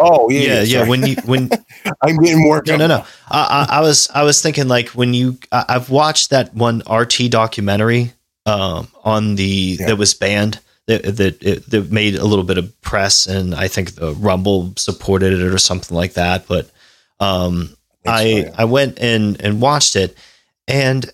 Oh 0.00 0.30
yeah, 0.30 0.40
yeah. 0.40 0.62
yeah. 0.62 0.88
When 0.88 1.06
you 1.06 1.16
when 1.26 1.50
I'm 2.02 2.16
getting 2.16 2.42
more. 2.42 2.62
No, 2.66 2.76
no, 2.76 2.86
no. 2.86 3.04
I, 3.28 3.66
I, 3.70 3.76
I, 3.78 3.80
was 3.82 4.10
I 4.14 4.22
was 4.22 4.40
thinking 4.40 4.66
like 4.66 4.88
when 4.90 5.12
you 5.12 5.38
I, 5.52 5.64
have 5.68 5.90
watched 5.90 6.30
that 6.30 6.54
one 6.54 6.82
RT 6.90 7.30
documentary 7.30 8.14
um, 8.46 8.88
on 9.04 9.34
the 9.34 9.76
yeah. 9.78 9.86
that 9.88 9.98
was 9.98 10.14
banned 10.14 10.58
that 10.90 11.64
that 11.68 11.90
made 11.90 12.14
a 12.16 12.24
little 12.24 12.44
bit 12.44 12.58
of 12.58 12.80
press 12.82 13.26
and 13.26 13.54
I 13.54 13.68
think 13.68 13.94
the 13.94 14.12
Rumble 14.14 14.72
supported 14.76 15.32
it 15.32 15.42
or 15.42 15.58
something 15.58 15.96
like 15.96 16.14
that. 16.14 16.46
But 16.46 16.70
um, 17.18 17.76
I 18.06 18.42
so, 18.42 18.54
I 18.58 18.64
went 18.64 18.98
and 18.98 19.40
and 19.40 19.60
watched 19.60 19.96
it 19.96 20.16
and. 20.68 21.10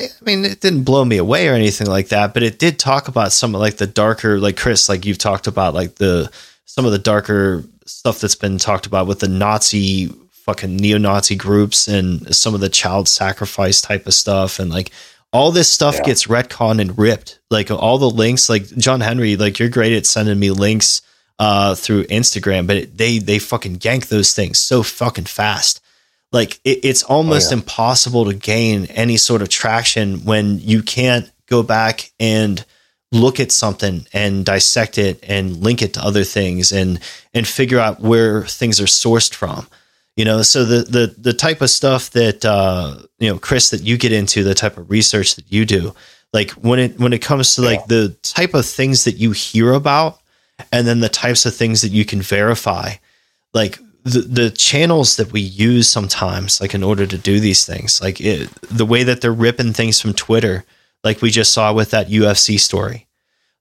I 0.00 0.06
mean, 0.24 0.44
it 0.44 0.60
didn't 0.60 0.84
blow 0.84 1.04
me 1.04 1.16
away 1.16 1.48
or 1.48 1.54
anything 1.54 1.88
like 1.88 2.10
that, 2.10 2.32
but 2.32 2.44
it 2.44 2.60
did 2.60 2.78
talk 2.78 3.08
about 3.08 3.32
some 3.32 3.52
of 3.56 3.60
like 3.60 3.78
the 3.78 3.86
darker, 3.88 4.38
like 4.38 4.56
Chris, 4.56 4.88
like 4.88 5.04
you've 5.04 5.18
talked 5.18 5.48
about, 5.48 5.74
like 5.74 5.96
the 5.96 6.30
some 6.66 6.86
of 6.86 6.92
the 6.92 7.00
darker 7.00 7.64
stuff 7.84 8.20
that's 8.20 8.36
been 8.36 8.58
talked 8.58 8.86
about 8.86 9.08
with 9.08 9.18
the 9.18 9.26
Nazi 9.26 10.06
fucking 10.48 10.76
neo-Nazi 10.76 11.34
groups 11.34 11.88
and 11.88 12.34
some 12.34 12.54
of 12.54 12.60
the 12.60 12.68
child 12.68 13.08
sacrifice 13.08 13.80
type 13.80 14.06
of 14.06 14.14
stuff 14.14 14.58
and 14.58 14.70
like 14.70 14.92
all 15.32 15.52
this 15.52 15.70
stuff 15.70 15.96
yeah. 15.96 16.04
gets 16.04 16.26
retconned 16.26 16.80
and 16.80 16.98
ripped. 16.98 17.38
Like 17.50 17.70
all 17.70 17.98
the 17.98 18.10
links, 18.10 18.48
like 18.48 18.64
John 18.64 19.00
Henry, 19.00 19.36
like 19.36 19.58
you're 19.58 19.68
great 19.68 19.92
at 19.92 20.06
sending 20.06 20.38
me 20.38 20.50
links 20.50 21.02
uh, 21.38 21.74
through 21.74 22.04
Instagram, 22.04 22.66
but 22.66 22.76
it, 22.76 22.98
they 22.98 23.18
they 23.18 23.38
fucking 23.38 23.76
gank 23.76 24.08
those 24.08 24.34
things 24.34 24.58
so 24.58 24.82
fucking 24.82 25.24
fast. 25.24 25.80
Like 26.32 26.58
it, 26.64 26.84
it's 26.84 27.02
almost 27.02 27.52
oh, 27.52 27.56
yeah. 27.56 27.60
impossible 27.60 28.24
to 28.26 28.34
gain 28.34 28.86
any 28.86 29.16
sort 29.16 29.42
of 29.42 29.48
traction 29.48 30.24
when 30.24 30.58
you 30.58 30.82
can't 30.82 31.30
go 31.46 31.62
back 31.62 32.10
and 32.20 32.64
look 33.10 33.40
at 33.40 33.52
something 33.52 34.06
and 34.12 34.44
dissect 34.44 34.98
it 34.98 35.18
and 35.22 35.58
link 35.58 35.80
it 35.80 35.94
to 35.94 36.04
other 36.04 36.24
things 36.24 36.72
and 36.72 37.00
and 37.32 37.48
figure 37.48 37.78
out 37.78 38.00
where 38.00 38.42
things 38.42 38.80
are 38.80 38.84
sourced 38.84 39.32
from 39.32 39.66
you 40.18 40.24
know 40.24 40.42
so 40.42 40.64
the 40.64 40.82
the 40.82 41.14
the 41.16 41.32
type 41.32 41.60
of 41.60 41.70
stuff 41.70 42.10
that 42.10 42.44
uh 42.44 42.96
you 43.18 43.30
know 43.30 43.38
chris 43.38 43.70
that 43.70 43.82
you 43.82 43.96
get 43.96 44.12
into 44.12 44.42
the 44.42 44.54
type 44.54 44.76
of 44.76 44.90
research 44.90 45.36
that 45.36 45.50
you 45.50 45.64
do 45.64 45.94
like 46.32 46.50
when 46.52 46.78
it 46.78 46.98
when 46.98 47.12
it 47.12 47.22
comes 47.22 47.54
to 47.54 47.62
like 47.62 47.86
the 47.86 48.14
type 48.22 48.52
of 48.52 48.66
things 48.66 49.04
that 49.04 49.16
you 49.16 49.30
hear 49.30 49.72
about 49.72 50.20
and 50.72 50.86
then 50.86 51.00
the 51.00 51.08
types 51.08 51.46
of 51.46 51.54
things 51.54 51.82
that 51.82 51.92
you 51.92 52.04
can 52.04 52.20
verify 52.20 52.92
like 53.54 53.78
the, 54.04 54.20
the 54.20 54.50
channels 54.50 55.16
that 55.16 55.32
we 55.32 55.40
use 55.40 55.88
sometimes 55.88 56.60
like 56.60 56.74
in 56.74 56.82
order 56.82 57.06
to 57.06 57.18
do 57.18 57.40
these 57.40 57.64
things 57.64 58.00
like 58.02 58.20
it, 58.20 58.50
the 58.62 58.86
way 58.86 59.04
that 59.04 59.20
they're 59.20 59.32
ripping 59.32 59.72
things 59.72 60.00
from 60.00 60.12
twitter 60.12 60.64
like 61.04 61.22
we 61.22 61.30
just 61.30 61.52
saw 61.52 61.72
with 61.72 61.90
that 61.92 62.08
UFC 62.08 62.58
story. 62.58 63.06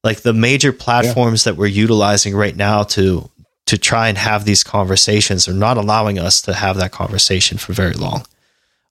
Like 0.03 0.21
the 0.21 0.33
major 0.33 0.71
platforms 0.71 1.45
yeah. 1.45 1.51
that 1.51 1.59
we're 1.59 1.67
utilizing 1.67 2.35
right 2.35 2.55
now 2.55 2.83
to 2.83 3.29
to 3.67 3.77
try 3.77 4.07
and 4.09 4.17
have 4.17 4.45
these 4.45 4.63
conversations 4.63 5.47
are 5.47 5.53
not 5.53 5.77
allowing 5.77 6.17
us 6.17 6.41
to 6.41 6.53
have 6.53 6.77
that 6.77 6.91
conversation 6.91 7.57
for 7.57 7.73
very 7.73 7.93
long. 7.93 8.25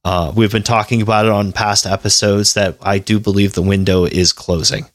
Uh, 0.05 0.32
we've 0.36 0.53
been 0.53 0.62
talking 0.62 1.03
about 1.03 1.27
it 1.27 1.32
on 1.32 1.51
past 1.51 1.85
episodes 1.85 2.55
that 2.55 2.78
I 2.81 2.98
do 2.98 3.19
believe 3.19 3.55
the 3.55 3.62
window 3.62 4.05
is 4.05 4.32
closing. 4.32 4.86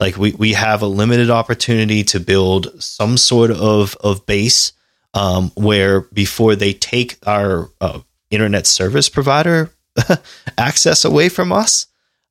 Like 0.00 0.16
we, 0.16 0.32
we 0.32 0.54
have 0.54 0.82
a 0.82 0.86
limited 0.86 1.30
opportunity 1.30 2.02
to 2.04 2.18
build 2.18 2.82
some 2.82 3.16
sort 3.16 3.50
of, 3.50 3.94
of 4.00 4.26
base 4.26 4.72
um, 5.12 5.52
where 5.54 6.00
before 6.00 6.56
they 6.56 6.72
take 6.72 7.18
our 7.26 7.68
uh, 7.80 8.00
internet 8.30 8.66
service 8.66 9.08
provider 9.08 9.70
access 10.58 11.04
away 11.04 11.28
from 11.28 11.52
us, 11.52 11.86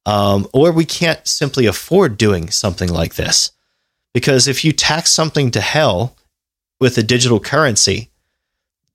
um, 0.05 0.47
or 0.53 0.71
we 0.71 0.85
can't 0.85 1.25
simply 1.27 1.67
afford 1.67 2.17
doing 2.17 2.49
something 2.49 2.91
like 2.91 3.15
this. 3.15 3.51
Because 4.13 4.47
if 4.47 4.65
you 4.65 4.71
tax 4.71 5.11
something 5.11 5.51
to 5.51 5.61
hell 5.61 6.15
with 6.79 6.97
a 6.97 7.03
digital 7.03 7.39
currency, 7.39 8.09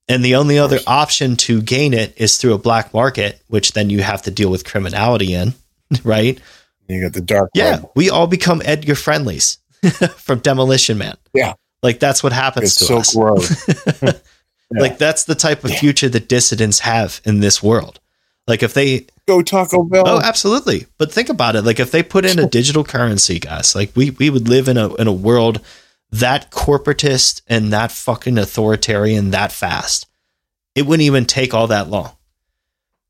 and 0.07 0.23
the 0.23 0.35
only 0.35 0.59
other 0.59 0.79
option 0.85 1.35
to 1.37 1.61
gain 1.61 1.93
it 1.93 2.13
is 2.17 2.37
through 2.37 2.53
a 2.53 2.57
black 2.57 2.93
market, 2.93 3.41
which 3.47 3.71
then 3.73 3.89
you 3.89 4.01
have 4.01 4.21
to 4.23 4.31
deal 4.31 4.51
with 4.51 4.65
criminality 4.65 5.33
in, 5.33 5.53
right? 6.03 6.39
You 6.87 7.01
got 7.01 7.13
the 7.13 7.21
dark. 7.21 7.49
Yeah, 7.55 7.77
web. 7.77 7.91
we 7.95 8.09
all 8.09 8.27
become 8.27 8.61
Edgar 8.63 8.95
Friendlies 8.95 9.57
from 10.17 10.39
Demolition 10.39 10.97
Man. 10.97 11.17
Yeah, 11.33 11.53
like 11.81 11.99
that's 11.99 12.23
what 12.23 12.33
happens 12.33 12.77
it's 12.77 12.87
to 12.87 13.03
so 13.03 13.35
us. 13.35 13.93
yeah. 14.03 14.11
Like 14.71 14.97
that's 14.97 15.23
the 15.23 15.35
type 15.35 15.63
of 15.63 15.71
future 15.71 16.09
that 16.09 16.27
dissidents 16.27 16.79
have 16.79 17.21
in 17.25 17.39
this 17.39 17.63
world. 17.63 17.99
Like 18.47 18.61
if 18.61 18.73
they 18.73 19.07
go 19.27 19.41
Taco 19.41 19.83
Bell. 19.83 20.03
Oh, 20.05 20.21
absolutely. 20.21 20.85
But 20.97 21.11
think 21.11 21.29
about 21.29 21.55
it. 21.55 21.63
Like 21.63 21.79
if 21.79 21.91
they 21.91 22.03
put 22.03 22.25
in 22.25 22.39
a 22.39 22.47
digital 22.47 22.83
currency, 22.83 23.39
guys, 23.39 23.75
like 23.75 23.95
we 23.95 24.11
we 24.11 24.29
would 24.29 24.47
live 24.47 24.67
in 24.67 24.77
a 24.77 24.93
in 24.95 25.07
a 25.07 25.13
world 25.13 25.61
that 26.19 26.51
corporatist 26.51 27.41
and 27.47 27.73
that 27.73 27.91
fucking 27.91 28.37
authoritarian 28.37 29.31
that 29.31 29.51
fast. 29.51 30.07
It 30.73 30.85
wouldn't 30.85 31.05
even 31.05 31.25
take 31.25 31.53
all 31.53 31.67
that 31.67 31.89
long. 31.89 32.11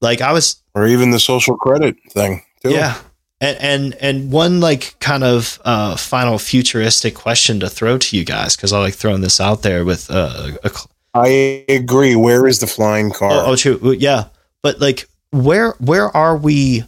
Like 0.01 0.21
I 0.21 0.31
was 0.33 0.61
or 0.73 0.87
even 0.87 1.11
the 1.11 1.19
social 1.19 1.55
credit 1.55 1.97
thing. 2.09 2.41
Too. 2.61 2.71
Yeah. 2.71 2.97
And, 3.41 3.57
and 3.59 3.95
and 3.95 4.31
one 4.31 4.59
like 4.59 4.95
kind 4.99 5.23
of 5.23 5.59
uh, 5.65 5.97
final 5.97 6.39
futuristic 6.39 7.15
question 7.15 7.59
to 7.59 7.69
throw 7.69 7.97
to 7.97 8.17
you 8.17 8.23
guys 8.23 8.55
because 8.55 8.73
I 8.73 8.79
like 8.79 8.93
throwing 8.95 9.21
this 9.21 9.39
out 9.39 9.61
there 9.61 9.83
with 9.83 10.09
uh, 10.09 10.51
a, 10.63 10.71
I 11.13 11.65
agree. 11.69 12.15
Where 12.15 12.47
is 12.47 12.59
the 12.59 12.67
flying 12.67 13.11
car? 13.11 13.31
Oh, 13.31 13.51
oh, 13.51 13.55
true. 13.55 13.91
Yeah, 13.91 14.29
but 14.61 14.79
like 14.79 15.07
where 15.31 15.71
where 15.79 16.15
are 16.15 16.37
we 16.37 16.85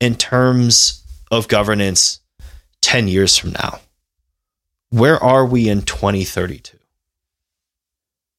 in 0.00 0.14
terms 0.14 1.04
of 1.30 1.48
governance 1.48 2.20
10 2.82 3.08
years 3.08 3.36
from 3.36 3.52
now? 3.52 3.80
Where 4.92 5.22
are 5.22 5.44
we 5.44 5.68
in 5.68 5.82
2032? 5.82 6.76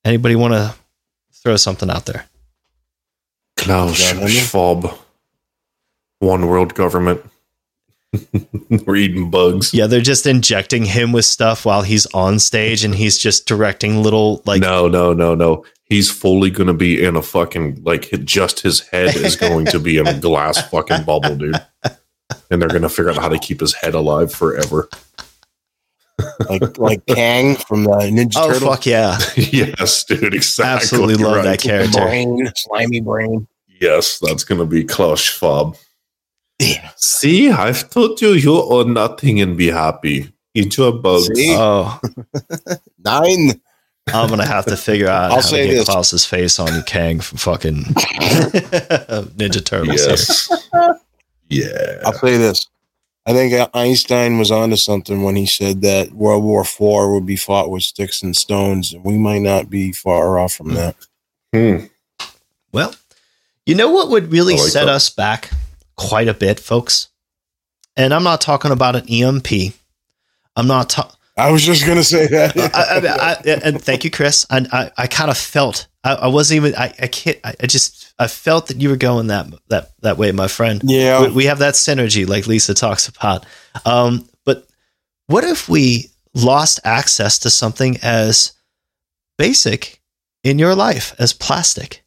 Anybody 0.05 0.35
want 0.35 0.53
to 0.53 0.75
throw 1.33 1.55
something 1.55 1.89
out 1.89 2.05
there? 2.05 2.25
Klaus 3.57 3.97
Schwab, 3.97 4.93
one 6.19 6.47
world 6.47 6.73
government. 6.75 7.21
We're 8.85 8.97
eating 8.97 9.31
bugs. 9.31 9.73
Yeah, 9.73 9.87
they're 9.87 10.01
just 10.01 10.27
injecting 10.27 10.85
him 10.85 11.11
with 11.11 11.25
stuff 11.25 11.65
while 11.65 11.81
he's 11.81 12.05
on 12.07 12.37
stage 12.39 12.83
and 12.83 12.93
he's 12.93 13.17
just 13.17 13.47
directing 13.47 14.03
little 14.03 14.41
like 14.45 14.61
No, 14.61 14.87
no, 14.87 15.13
no, 15.13 15.33
no 15.33 15.65
he's 15.93 16.09
fully 16.09 16.49
going 16.49 16.67
to 16.67 16.73
be 16.73 17.03
in 17.03 17.15
a 17.15 17.21
fucking 17.21 17.83
like 17.83 18.09
just 18.23 18.61
his 18.61 18.79
head 18.79 19.15
is 19.15 19.35
going 19.35 19.65
to 19.67 19.79
be 19.79 19.97
in 19.97 20.07
a 20.07 20.19
glass 20.19 20.61
fucking 20.69 21.03
bubble, 21.03 21.35
dude. 21.35 21.55
And 22.49 22.61
they're 22.61 22.69
going 22.69 22.81
to 22.81 22.89
figure 22.89 23.11
out 23.11 23.17
how 23.17 23.29
to 23.29 23.37
keep 23.37 23.59
his 23.59 23.75
head 23.75 23.93
alive 23.93 24.33
forever. 24.33 24.89
Like 26.49 26.77
like 26.77 27.05
Kang 27.07 27.55
from 27.55 27.83
the 27.85 27.91
Ninja 27.91 28.33
oh, 28.37 28.47
Turtles. 28.47 28.63
fuck 28.63 28.85
yeah! 28.85 29.17
yes, 29.35 30.03
dude. 30.03 30.33
Exactly. 30.33 30.73
Absolutely 30.73 31.15
love 31.15 31.37
right. 31.37 31.43
that 31.43 31.61
character. 31.61 32.01
Brain, 32.01 32.51
slimy 32.55 33.01
brain. 33.01 33.47
Yes, 33.81 34.19
that's 34.19 34.43
going 34.43 34.59
to 34.59 34.65
be 34.65 34.83
Klaus 34.83 35.19
Schwab. 35.19 35.75
Yeah. 36.59 36.91
See, 36.95 37.51
I've 37.51 37.89
told 37.89 38.21
you 38.21 38.33
you 38.33 38.61
own 38.61 38.93
nothing 38.93 39.41
and 39.41 39.57
be 39.57 39.67
happy. 39.67 40.31
Into 40.55 40.83
a 40.83 40.91
bug. 40.91 41.23
Oh, 41.35 41.99
nine. 43.03 43.59
I'm 44.07 44.29
gonna 44.29 44.45
have 44.45 44.65
to 44.65 44.77
figure 44.77 45.07
out 45.07 45.31
I'll 45.31 45.41
how 45.41 45.49
to 45.49 45.55
get 45.55 45.67
this. 45.69 45.85
Klaus's 45.85 46.25
face 46.25 46.59
on 46.59 46.83
Kang 46.83 47.21
from 47.21 47.37
fucking 47.39 47.77
Ninja 49.35 49.65
Turtles. 49.65 50.05
Yes. 50.05 50.49
yeah. 51.49 52.01
I'll 52.05 52.13
say 52.13 52.37
this. 52.37 52.67
I 53.25 53.31
think 53.31 53.69
Einstein 53.73 54.37
was 54.37 54.51
onto 54.51 54.75
something 54.75 55.23
when 55.23 55.35
he 55.35 55.45
said 55.45 55.81
that 55.81 56.11
World 56.11 56.43
War 56.43 56.61
IV 56.61 57.11
would 57.11 57.25
be 57.25 57.37
fought 57.37 57.69
with 57.69 57.83
sticks 57.83 58.21
and 58.21 58.35
stones. 58.35 58.93
And 58.93 59.03
we 59.03 59.17
might 59.17 59.41
not 59.41 59.69
be 59.69 59.93
far 59.93 60.37
off 60.37 60.53
from 60.53 60.73
that. 60.73 60.95
Hmm. 61.53 61.85
Well, 62.73 62.93
you 63.65 63.75
know 63.75 63.91
what 63.91 64.09
would 64.09 64.31
really 64.31 64.55
like 64.55 64.63
set 64.63 64.85
that. 64.85 64.93
us 64.93 65.09
back 65.09 65.51
quite 65.95 66.27
a 66.27 66.33
bit, 66.33 66.59
folks? 66.59 67.07
And 67.95 68.13
I'm 68.13 68.23
not 68.23 68.41
talking 68.41 68.71
about 68.71 68.95
an 68.95 69.07
EMP. 69.07 69.73
I'm 70.55 70.67
not 70.67 70.89
ta- 70.89 71.15
I 71.37 71.51
was 71.51 71.63
just 71.63 71.85
gonna 71.85 72.03
say 72.03 72.27
that. 72.27 72.57
I, 72.57 72.97
I, 72.97 73.31
I, 73.31 73.59
and 73.63 73.81
thank 73.81 74.03
you, 74.03 74.11
Chris. 74.11 74.45
I 74.49 74.65
I, 74.71 75.03
I 75.03 75.07
kind 75.07 75.31
of 75.31 75.37
felt 75.37 75.87
I, 76.03 76.27
wasn't 76.27 76.57
even 76.57 76.75
I, 76.75 76.93
I 76.99 77.07
can't 77.07 77.39
I, 77.43 77.53
just 77.65 78.02
I 78.19 78.27
felt 78.27 78.67
that 78.67 78.79
you 78.79 78.89
were 78.89 78.97
going 78.97 79.27
that 79.27 79.47
that 79.69 79.91
that 80.01 80.17
way, 80.17 80.31
my 80.31 80.47
friend. 80.47 80.81
Yeah, 80.83 81.21
we, 81.21 81.31
we 81.31 81.45
have 81.45 81.59
that 81.59 81.73
synergy, 81.73 82.27
like 82.27 82.47
Lisa 82.47 82.73
talks 82.73 83.07
about. 83.07 83.45
Um, 83.85 84.29
but 84.45 84.67
what 85.27 85.43
if 85.43 85.67
we 85.67 86.09
lost 86.33 86.79
access 86.83 87.39
to 87.39 87.49
something 87.49 87.97
as 88.01 88.53
basic 89.37 90.01
in 90.43 90.59
your 90.59 90.75
life 90.75 91.15
as 91.19 91.33
plastic? 91.33 92.03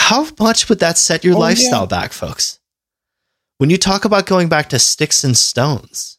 How 0.00 0.26
much 0.38 0.68
would 0.68 0.78
that 0.78 0.98
set 0.98 1.24
your 1.24 1.36
oh, 1.36 1.40
lifestyle 1.40 1.82
yeah. 1.82 1.86
back, 1.86 2.12
folks? 2.12 2.60
When 3.58 3.70
you 3.70 3.76
talk 3.76 4.04
about 4.04 4.26
going 4.26 4.48
back 4.48 4.68
to 4.70 4.78
sticks 4.78 5.24
and 5.24 5.36
stones, 5.36 6.18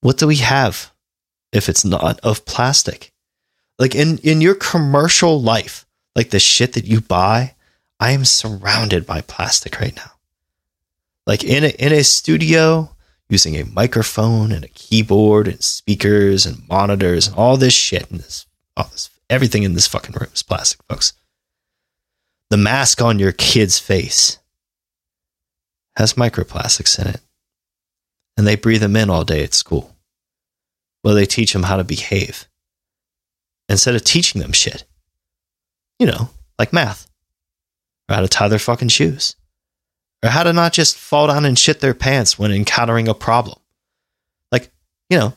what 0.00 0.16
do 0.16 0.26
we 0.26 0.36
have 0.36 0.92
if 1.52 1.68
it's 1.68 1.84
not 1.84 2.18
of 2.20 2.46
plastic? 2.46 3.12
Like 3.78 3.94
in, 3.94 4.18
in 4.18 4.40
your 4.40 4.54
commercial 4.54 5.40
life, 5.40 5.86
like 6.16 6.30
the 6.30 6.40
shit 6.40 6.72
that 6.72 6.86
you 6.86 7.00
buy, 7.00 7.54
I 8.00 8.12
am 8.12 8.24
surrounded 8.24 9.06
by 9.06 9.20
plastic 9.20 9.78
right 9.78 9.94
now. 9.94 10.12
Like 11.26 11.44
in 11.44 11.64
a, 11.64 11.68
in 11.68 11.92
a 11.92 12.02
studio, 12.02 12.96
using 13.28 13.56
a 13.56 13.66
microphone 13.66 14.50
and 14.50 14.64
a 14.64 14.68
keyboard 14.68 15.46
and 15.46 15.62
speakers 15.62 16.46
and 16.46 16.66
monitors 16.66 17.28
and 17.28 17.36
all 17.36 17.58
this 17.58 17.74
shit 17.74 18.10
and 18.10 18.18
this, 18.18 18.46
all 18.76 18.88
this, 18.90 19.10
everything 19.28 19.62
in 19.62 19.74
this 19.74 19.86
fucking 19.86 20.16
room 20.18 20.30
is 20.34 20.42
plastic, 20.42 20.80
folks. 20.88 21.12
The 22.48 22.56
mask 22.56 23.02
on 23.02 23.18
your 23.18 23.32
kid's 23.32 23.78
face 23.78 24.38
has 25.96 26.14
microplastics 26.14 26.98
in 26.98 27.06
it. 27.06 27.20
And 28.36 28.46
they 28.46 28.56
breathe 28.56 28.80
them 28.80 28.96
in 28.96 29.10
all 29.10 29.24
day 29.24 29.44
at 29.44 29.52
school. 29.52 29.94
Well, 31.04 31.14
they 31.14 31.26
teach 31.26 31.52
them 31.52 31.64
how 31.64 31.76
to 31.76 31.84
behave 31.84 32.48
instead 33.68 33.94
of 33.94 34.02
teaching 34.02 34.40
them 34.40 34.52
shit. 34.52 34.84
You 35.98 36.06
know, 36.06 36.30
like 36.58 36.72
math, 36.72 37.09
or 38.10 38.14
how 38.14 38.20
to 38.20 38.28
tie 38.28 38.48
their 38.48 38.58
fucking 38.58 38.88
shoes, 38.88 39.36
or 40.22 40.30
how 40.30 40.42
to 40.42 40.52
not 40.52 40.72
just 40.72 40.98
fall 40.98 41.28
down 41.28 41.44
and 41.44 41.58
shit 41.58 41.80
their 41.80 41.94
pants 41.94 42.38
when 42.38 42.50
encountering 42.50 43.08
a 43.08 43.14
problem. 43.14 43.58
Like, 44.50 44.70
you 45.08 45.18
know, 45.18 45.32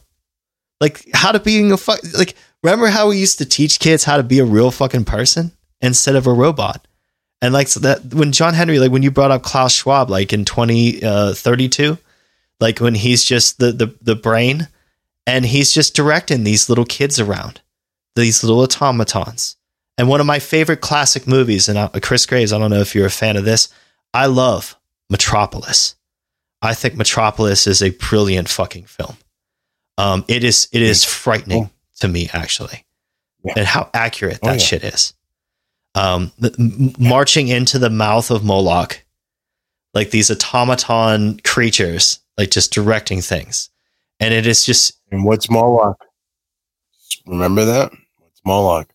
like 0.82 1.06
how 1.14 1.32
to 1.32 1.40
being 1.40 1.72
a 1.72 1.78
fuck. 1.78 2.00
Like, 2.18 2.36
remember 2.64 2.88
how 2.88 3.10
we 3.10 3.18
used 3.18 3.38
to 3.38 3.45
teach 3.45 3.80
kids 3.80 4.04
how 4.04 4.18
to 4.18 4.24
be 4.24 4.40
a 4.40 4.45
real 4.45 4.72
fucking 4.72 5.06
person 5.06 5.52
instead 5.82 6.16
of 6.16 6.28
a 6.28 6.34
robot? 6.34 6.86
And 7.41 7.54
like 7.54 7.68
so 7.68 7.82
that 7.82 8.14
when 8.14 8.32
John 8.32 8.54
Henry, 8.54 8.80
like 8.80 8.91
when 8.91 9.04
you 9.04 9.12
brought 9.12 9.32
up 9.32 9.44
Klaus 9.44 9.74
Schwab, 9.74 10.10
like 10.10 10.32
in 10.32 10.45
2032, 10.45 11.91
uh, 11.91 11.95
like 12.60 12.80
when 12.80 12.95
he's 12.95 13.26
just 13.26 13.60
the, 13.60 13.74
the, 13.74 13.95
the 14.02 14.16
brain 14.16 14.70
and 15.28 15.45
he's 15.45 15.74
just 15.74 15.95
directing 15.95 16.44
these 16.44 16.70
little 16.70 16.86
kids 16.86 17.20
around, 17.20 17.62
these 18.16 18.44
little 18.44 18.62
automatons. 18.62 19.58
And 19.98 20.07
one 20.10 20.20
of 20.20 20.26
my 20.26 20.40
favorite 20.40 20.82
classic 20.82 21.28
movies, 21.28 21.70
and 21.70 22.02
Chris 22.02 22.26
Graves, 22.26 22.52
I 22.52 22.57
don't 22.57 22.72
know 22.72 22.80
if 22.80 22.95
you're 22.95 23.06
a 23.06 23.11
fan 23.11 23.38
of 23.38 23.45
this, 23.45 23.70
I 24.14 24.26
love 24.26 24.76
Metropolis. 25.10 25.95
I 26.61 26.74
think 26.74 26.95
Metropolis 26.95 27.68
is 27.68 27.82
a 27.82 27.91
brilliant 27.91 28.49
fucking 28.49 28.86
film. 28.86 29.18
Um, 29.98 30.26
it 30.28 30.44
is 30.44 30.68
it 30.72 30.82
is 30.82 31.03
frightening 31.03 31.70
to 31.99 32.07
me 32.07 32.30
actually, 32.34 32.86
yeah. 33.44 33.53
and 33.57 33.68
how 33.68 33.90
accurate 33.94 34.40
oh, 34.41 34.48
that 34.48 34.52
oh, 34.52 34.53
yeah. 34.53 34.60
shit 34.60 34.84
is 34.84 35.14
um, 35.95 36.32
m- 36.41 36.94
marching 36.99 37.48
into 37.48 37.80
the 37.80 37.90
mouth 37.90 38.32
of 38.32 38.44
Moloch, 38.44 39.03
like 39.94 40.11
these 40.11 40.32
automaton 40.32 41.40
creatures, 41.44 42.20
like 42.38 42.52
just 42.52 42.74
directing 42.74 43.22
things. 43.22 43.70
And 44.20 44.34
it 44.34 44.48
is 44.48 44.65
just. 44.65 44.99
And 45.11 45.26
what's 45.26 45.49
Moloch? 45.49 46.03
Remember 47.26 47.65
that? 47.65 47.91
What's 48.18 48.41
Moloch? 48.45 48.90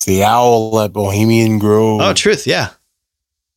It's 0.00 0.06
the 0.06 0.24
owl 0.24 0.80
at 0.80 0.92
Bohemian 0.92 1.58
Grove. 1.58 2.00
Oh, 2.00 2.14
truth. 2.14 2.46
Yeah. 2.46 2.70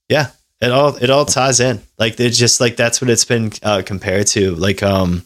Yeah. 0.09 0.31
It 0.61 0.71
all, 0.71 0.95
it 0.95 1.09
all 1.09 1.25
ties 1.25 1.59
in. 1.59 1.81
Like, 1.97 2.19
it's 2.19 2.37
just 2.37 2.61
like, 2.61 2.75
that's 2.75 3.01
what 3.01 3.09
it's 3.09 3.25
been 3.25 3.51
uh, 3.63 3.81
compared 3.85 4.27
to. 4.27 4.55
Like, 4.55 4.83
um, 4.83 5.25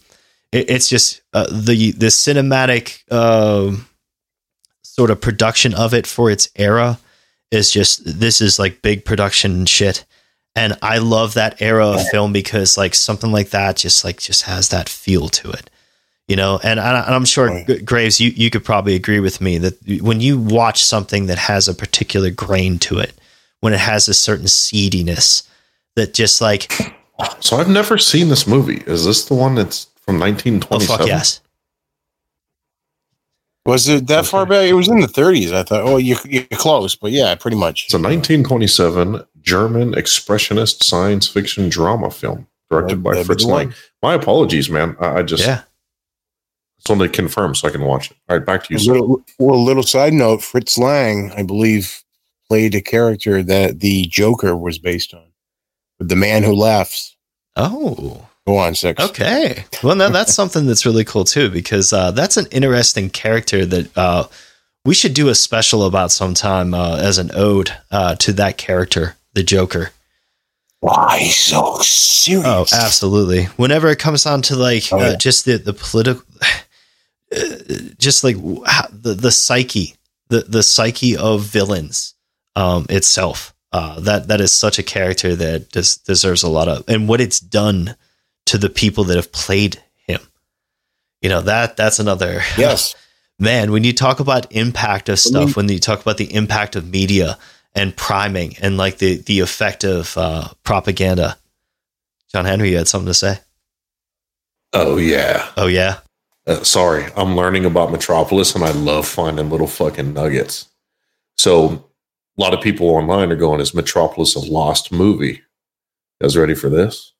it, 0.52 0.69
it's 0.69 0.89
just 0.89 1.22
uh, 1.34 1.48
the, 1.52 1.91
the 1.91 2.07
cinematic, 2.07 3.03
uh, 3.11 3.76
sort 4.84 5.11
of 5.11 5.22
production 5.22 5.76
of 5.76 5.94
it 5.94 6.07
for 6.07 6.31
its 6.31 6.49
era 6.56 6.98
is 7.52 7.72
just 7.72 8.02
this 8.03 8.41
is 8.41 8.57
like 8.57 8.81
big 8.81 9.06
production 9.06 9.65
shit 9.65 10.06
and 10.56 10.77
i 10.81 10.98
love 10.98 11.35
that 11.35 11.61
era 11.61 11.88
of 11.88 12.07
film 12.07 12.34
because 12.34 12.77
like 12.77 12.95
something 12.95 13.31
like 13.31 13.52
that 13.52 13.77
just 13.77 14.03
like 14.03 14.19
just 14.19 14.44
has 14.44 14.69
that 14.69 14.89
feel 14.89 15.30
to 15.30 15.52
it 15.52 15.69
you 16.28 16.36
know 16.36 16.60
and, 16.64 16.80
I, 16.80 17.16
am 17.16 17.26
sure 17.26 17.48
right. 17.48 17.86
graves 17.86 18.20
you, 18.20 18.32
you 18.32 18.49
could 18.49 18.64
probably 18.64 18.95
agree 18.95 19.20
with 19.20 19.41
me 19.41 19.58
that 19.58 20.02
when 20.02 20.22
you 20.22 20.38
watch 20.38 20.84
something 20.84 21.28
that 21.28 21.38
has 21.38 21.68
a 21.68 21.74
particular 21.74 22.30
grain 22.30 22.80
to 22.80 22.99
it 22.99 23.14
when 23.62 23.74
it 23.74 23.80
has 23.80 24.08
a 24.08 24.14
certain 24.14 24.48
seediness 24.48 25.48
that 25.95 26.14
just 26.14 26.41
like 26.41 26.72
so 27.40 27.58
i've 27.58 27.70
never 27.70 27.98
seen 27.98 28.30
this 28.30 28.48
movie 28.48 28.84
is 28.88 29.06
this 29.06 29.26
the 29.26 29.36
one 29.36 29.56
that's 29.56 29.86
from 29.95 30.20
1927 30.20 30.94
oh, 30.94 30.98
fuck 30.98 31.08
yes 31.08 31.41
was 33.68 33.90
it 33.90 34.08
that 34.08 34.20
okay. 34.20 34.28
far 34.30 34.45
back? 34.45 34.64
It 34.64 34.74
was 34.74 34.88
in 34.88 35.02
the 35.02 35.08
30s. 35.08 35.52
I 35.52 35.62
thought. 35.62 35.82
Oh, 35.82 35.98
you, 35.98 36.16
you're 36.24 36.45
close, 36.54 36.95
but 36.95 37.12
yeah, 37.12 37.36
pretty 37.36 37.58
much. 37.58 37.84
It's 37.84 37.94
a 37.94 37.98
1927 37.98 39.26
German 39.41 39.91
expressionist 39.91 40.86
science 40.86 41.28
fiction 41.28 41.68
drama 41.68 42.10
film 42.10 42.48
directed 42.72 43.04
by 43.04 43.22
Fritz 43.24 43.44
Lang. 43.44 43.74
My 44.02 44.14
apologies, 44.14 44.70
man. 44.70 44.95
I, 45.02 45.18
I 45.18 45.24
just 45.24 45.45
yeah. 45.45 45.64
It's 46.88 46.92
only 46.92 47.10
confirmed 47.10 47.58
so 47.58 47.68
I 47.68 47.72
can 47.72 47.84
watch 47.84 48.12
it. 48.12 48.18
All 48.30 48.38
right, 48.38 48.46
back 48.46 48.64
to 48.64 48.74
you. 48.74 48.80
A 48.80 48.88
little, 48.94 49.26
well, 49.40 49.56
a 49.56 49.60
little 49.60 49.84
side 49.84 50.14
note: 50.14 50.42
Fritz 50.42 50.78
Lang, 50.78 51.34
I 51.34 51.44
believe, 51.44 52.02
played 52.48 52.76
a 52.76 52.82
character 52.82 53.44
that 53.44 53.82
the 53.82 54.06
Joker 54.06 54.56
was 54.56 54.80
based 54.80 55.14
on, 55.14 55.26
the 56.00 56.16
man 56.16 56.44
who 56.44 56.54
laughs. 56.54 57.18
Oh, 57.58 58.26
Go 58.48 58.56
on, 58.56 58.74
six. 58.74 59.04
Okay. 59.04 59.66
Well, 59.84 59.98
now 59.98 60.08
that's 60.08 60.34
something 60.42 60.66
that's 60.66 60.86
really 60.86 61.04
cool 61.04 61.26
too, 61.26 61.50
because 61.50 61.92
uh, 61.92 62.12
that's 62.12 62.38
an 62.38 62.46
interesting 62.52 63.10
character 63.10 63.66
that 63.66 63.98
uh, 63.98 64.28
we 64.86 64.94
should 64.94 65.14
do 65.14 65.28
a 65.28 65.36
special 65.36 65.86
about 65.86 66.14
sometime 66.14 66.74
uh, 66.74 66.96
as 66.96 67.18
an 67.18 67.32
ode 67.34 67.74
uh, 67.92 68.16
to 68.16 68.32
that 68.32 68.58
character, 68.58 69.18
the 69.34 69.44
Joker. 69.44 69.92
Why 70.80 71.28
so 71.28 71.80
serious? 71.82 72.46
Oh, 72.48 72.66
absolutely. 72.72 73.46
Whenever 73.58 73.90
it 73.90 74.00
comes 74.00 74.24
down 74.24 74.44
to 74.44 74.56
like 74.56 74.84
oh, 74.94 75.00
uh, 75.00 75.10
yeah. 75.10 75.16
just 75.18 75.44
the 75.44 75.58
the 75.58 75.74
political, 75.74 76.24
just 77.98 78.24
like 78.24 78.36
the 78.36 79.16
the 79.20 79.32
psyche, 79.32 79.95
the 80.30 80.41
the 80.41 80.64
psyche 80.64 81.18
of 81.18 81.41
villains 81.44 82.16
um, 82.56 82.86
itself. 82.90 83.54
Uh, 83.74 83.99
that 83.99 84.30
that 84.30 84.40
is 84.40 84.54
such 84.54 84.80
a 84.80 84.84
character 84.84 85.36
that 85.36 85.70
des- 85.72 86.02
deserves 86.06 86.44
a 86.44 86.49
lot 86.49 86.68
of, 86.68 86.84
and 86.88 87.08
what 87.08 87.22
it's 87.22 87.40
done 87.40 87.95
to 88.45 88.58
the 88.58 88.70
people 88.70 89.04
that 89.06 89.18
have 89.18 89.32
played 89.32 89.84
him. 90.06 90.22
You 91.22 91.30
know, 91.30 91.41
that 91.41 91.76
that's 91.78 91.99
another 91.99 92.41
Yes. 92.58 92.95
Man, 93.40 93.72
when 93.72 93.84
you 93.84 93.94
talk 93.94 94.20
about 94.20 94.52
impact 94.52 95.10
of 95.10 95.20
stuff, 95.20 95.41
I 95.41 95.45
mean, 95.45 95.54
when 95.54 95.70
you 95.70 95.78
talk 95.78 96.02
about 96.02 96.18
the 96.18 96.34
impact 96.34 96.76
of 96.76 96.90
media 96.90 97.38
and 97.76 97.95
priming 97.95 98.56
and 98.62 98.76
like 98.78 98.98
the 98.98 99.18
the 99.18 99.40
effect 99.40 99.84
of 99.84 100.18
uh, 100.18 100.49
propaganda. 100.64 101.38
John 102.34 102.45
Henry, 102.45 102.72
you 102.72 102.78
had 102.78 102.88
something 102.88 103.08
to 103.08 103.14
say? 103.14 103.40
Oh 104.74 104.98
yeah. 104.98 105.48
Oh 105.56 105.68
yeah. 105.68 105.99
Uh, 106.48 106.64
sorry, 106.64 107.06
I'm 107.18 107.36
learning 107.36 107.65
about 107.65 107.91
Metropolis 107.91 108.56
and 108.56 108.64
I 108.64 108.72
love 108.72 109.06
finding 109.06 109.49
little 109.49 109.68
fucking 109.68 110.14
nuggets. 110.14 110.69
So 111.38 111.90
a 112.38 112.41
lot 112.41 112.53
of 112.53 112.61
people 112.61 112.88
online 112.88 113.32
are 113.32 113.36
going, 113.36 113.60
"Is 113.60 113.74
Metropolis 113.74 114.34
a 114.34 114.40
lost 114.40 114.91
movie?" 114.91 115.41
You 116.22 116.24
guys 116.24 116.38
ready 116.38 116.56
for 116.56 116.69
this? 116.69 117.11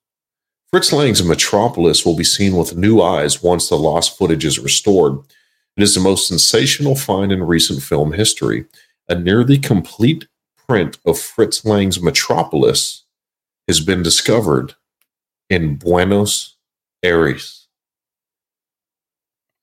Fritz 0.72 0.94
Lang's 0.94 1.24
Metropolis 1.24 2.06
will 2.06 2.16
be 2.16 2.24
seen 2.24 2.56
with 2.56 2.78
new 2.78 3.02
eyes 3.02 3.44
once 3.44 3.68
the 3.68 3.78
lost 3.78 4.18
footage 4.18 4.46
is 4.46 4.60
restored. 4.60 5.20
It 5.76 5.84
is 5.84 5.94
the 5.94 6.00
most 6.00 6.28
sensational 6.28 6.96
find 6.96 7.32
in 7.32 7.44
recent 7.44 7.84
film 7.84 8.14
history. 8.14 8.66
A 9.10 9.16
nearly 9.16 9.58
complete 9.58 10.28
print 10.68 11.00
of 11.06 11.20
Fritz 11.20 11.66
Lang's 11.66 12.02
Metropolis 12.02 13.04
has 13.68 13.82
been 13.82 14.04
discovered 14.04 14.76
in 15.50 15.76
Buenos 15.76 16.56
Aires. 17.04 17.67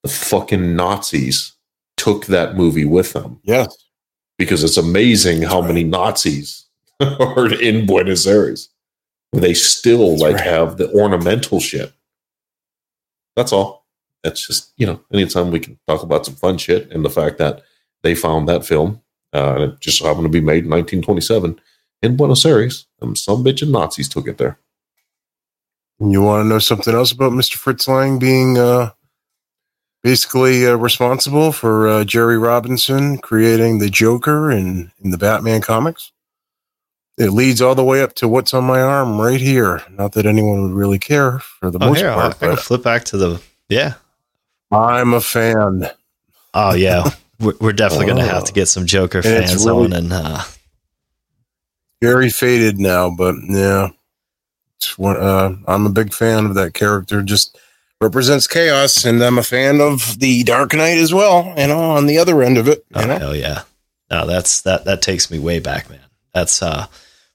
The 0.05 0.09
fucking 0.09 0.77
Nazis 0.77 1.53
took 1.97 2.27
that 2.27 2.57
movie 2.57 2.85
with 2.85 3.13
them. 3.13 3.41
Yes. 3.43 3.77
Because 4.39 4.63
it's 4.63 4.77
amazing 4.77 5.43
how 5.43 5.61
right. 5.61 5.69
many 5.69 5.85
Nazis 5.85 6.67
are 7.01 7.53
in 7.53 7.87
Buenos 7.87 8.27
Aires 8.27 8.69
they 9.35 9.55
still 9.55 10.11
That's 10.11 10.23
like 10.23 10.37
right. 10.37 10.45
have 10.45 10.77
the 10.77 10.91
ornamental 10.93 11.61
shit. 11.61 11.93
That's 13.37 13.53
all. 13.53 13.87
That's 14.23 14.47
just 14.47 14.73
you 14.77 14.87
know, 14.87 15.01
anytime 15.13 15.51
we 15.51 15.61
can 15.61 15.79
talk 15.87 16.03
about 16.03 16.25
some 16.25 16.37
fun 16.37 16.59
shit 16.59 16.91
and 16.93 17.05
the 17.05 17.11
fact 17.11 17.39
that 17.39 17.63
they 18.03 18.15
found 18.15 18.49
that 18.49 18.65
film, 18.65 19.01
uh, 19.33 19.55
and 19.55 19.65
it 19.65 19.81
just 19.81 20.03
happened 20.03 20.25
to 20.25 20.29
be 20.29 20.41
made 20.41 20.65
in 20.65 20.71
1927 20.71 21.61
in 22.03 22.17
Buenos 22.17 22.47
Aires, 22.47 22.87
and 23.01 23.19
some 23.19 23.45
bitch 23.45 23.63
and 23.63 23.73
Nazis 23.73 24.09
took 24.09 24.29
it 24.29 24.39
there. 24.39 24.59
You 25.99 26.23
want 26.23 26.45
to 26.45 26.49
know 26.49 26.59
something 26.59 26.95
else 26.95 27.13
about 27.13 27.33
Mr. 27.33 27.55
Fritz 27.55 27.89
Lang 27.89 28.19
being 28.19 28.59
uh, 28.59 28.91
basically 30.05 30.67
uh, 30.67 30.77
responsible 30.77 31.51
for 31.51 31.89
uh, 31.89 32.05
Jerry 32.05 32.39
Robinson 32.39 33.19
creating 33.19 33.79
the 33.79 33.89
Joker 33.89 34.51
in, 34.51 34.93
in 35.03 35.11
the 35.11 35.19
Batman 35.19 35.63
comics. 35.63 36.13
It 37.17 37.31
leads 37.31 37.63
all 37.63 37.75
the 37.75 37.85
way 37.85 38.03
up 38.03 38.15
to 38.17 38.29
what's 38.29 38.53
on 38.53 38.65
my 38.65 38.81
arm 38.81 39.21
right 39.21 39.41
here. 39.41 39.83
Not 39.91 40.13
that 40.13 40.27
anyone 40.27 40.63
would 40.63 40.73
really 40.73 40.99
care 40.99 41.39
for 41.39 41.71
the 41.71 41.79
oh, 41.81 41.89
most 41.89 41.99
here, 41.99 42.13
part. 42.13 42.41
I, 42.43 42.53
I 42.53 42.57
flip 42.57 42.83
back 42.83 43.05
to 43.07 43.17
the 43.17 43.43
yeah. 43.69 43.95
I'm 44.71 45.15
a 45.15 45.21
fan. 45.21 45.89
Oh 46.53 46.75
yeah, 46.75 47.11
we're, 47.41 47.55
we're 47.61 47.73
definitely 47.73 48.07
oh. 48.07 48.15
going 48.15 48.27
to 48.27 48.33
have 48.33 48.45
to 48.45 48.53
get 48.53 48.67
some 48.67 48.87
Joker 48.87 49.23
fans 49.23 49.65
really, 49.65 49.87
on 49.87 49.93
and. 49.93 50.13
Uh, 50.13 50.43
very 52.03 52.29
faded 52.29 52.79
now, 52.79 53.09
but 53.09 53.35
yeah, 53.49 53.89
one, 54.99 55.17
uh, 55.17 55.57
I'm 55.67 55.87
a 55.87 55.91
big 55.91 56.13
fan 56.13 56.45
of 56.45 56.55
that 56.57 56.75
character. 56.75 57.23
Just 57.23 57.57
represents 58.05 58.47
chaos, 58.47 59.05
and 59.05 59.23
I'm 59.23 59.39
a 59.39 59.43
fan 59.43 59.81
of 59.81 60.19
the 60.21 60.45
Dark 60.45 60.75
Knight 60.75 60.99
as 60.99 61.13
well. 61.13 61.53
You 61.57 61.67
know, 61.67 61.81
on 61.81 62.07
the 62.07 62.19
other 62.19 62.43
end 62.43 62.59
of 62.59 62.69
it. 62.69 62.85
oh 62.95 63.07
know? 63.07 63.19
hell 63.19 63.37
yeah! 63.37 63.63
No, 64.11 64.27
that's 64.27 64.61
that 64.63 64.85
that 64.85 65.03
takes 65.03 65.31
me 65.31 65.39
way 65.39 65.59
back, 65.59 65.91
man. 65.91 66.01
That's 66.33 66.63
uh, 66.63 66.87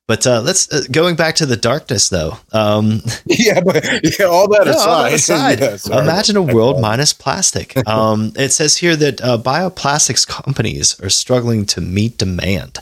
but 0.09 0.25
uh, 0.25 0.41
let's 0.41 0.73
uh, 0.73 0.81
going 0.91 1.15
back 1.15 1.35
to 1.35 1.45
the 1.45 1.55
darkness 1.55 2.09
though. 2.09 2.37
Um, 2.51 3.01
yeah, 3.25 3.61
but 3.61 3.83
yeah, 4.17 4.25
all 4.25 4.47
that 4.49 4.67
aside, 4.67 4.87
all 4.87 5.03
that 5.03 5.13
aside 5.13 5.59
yeah, 5.89 6.01
imagine 6.01 6.35
a 6.35 6.41
world 6.41 6.81
minus 6.81 7.13
plastic. 7.13 7.77
Um, 7.89 8.33
it 8.35 8.51
says 8.51 8.77
here 8.77 8.95
that 8.95 9.21
uh, 9.21 9.37
bioplastics 9.37 10.27
companies 10.27 10.99
are 11.01 11.09
struggling 11.09 11.65
to 11.67 11.81
meet 11.81 12.17
demand. 12.17 12.77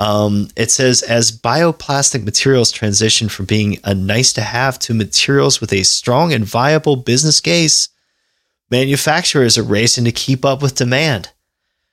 Um, 0.00 0.48
it 0.56 0.70
says 0.70 1.02
as 1.02 1.30
bioplastic 1.30 2.24
materials 2.24 2.72
transition 2.72 3.28
from 3.28 3.46
being 3.46 3.78
a 3.84 3.94
nice 3.94 4.32
to 4.34 4.42
have 4.42 4.78
to 4.80 4.94
materials 4.94 5.60
with 5.60 5.72
a 5.72 5.84
strong 5.84 6.32
and 6.32 6.44
viable 6.44 6.96
business 6.96 7.40
case, 7.40 7.88
manufacturers 8.70 9.56
are 9.56 9.62
racing 9.62 10.04
to 10.04 10.12
keep 10.12 10.44
up 10.44 10.62
with 10.62 10.74
demand. 10.74 11.30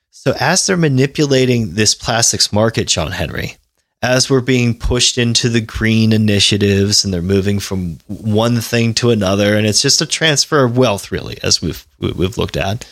So 0.09 0.33
as 0.39 0.65
they're 0.65 0.77
manipulating 0.77 1.75
this 1.75 1.95
plastics 1.95 2.51
market, 2.51 2.87
John 2.87 3.11
Henry, 3.11 3.57
as 4.01 4.29
we're 4.29 4.41
being 4.41 4.77
pushed 4.77 5.17
into 5.17 5.47
the 5.47 5.61
green 5.61 6.11
initiatives 6.11 7.05
and 7.05 7.13
they're 7.13 7.21
moving 7.21 7.59
from 7.59 7.99
one 8.07 8.59
thing 8.59 8.95
to 8.95 9.11
another, 9.11 9.55
and 9.55 9.67
it's 9.67 9.81
just 9.81 10.01
a 10.01 10.07
transfer 10.07 10.63
of 10.63 10.77
wealth, 10.77 11.11
really, 11.11 11.37
as 11.43 11.61
we've 11.61 11.85
we've 11.99 12.37
looked 12.37 12.57
at. 12.57 12.91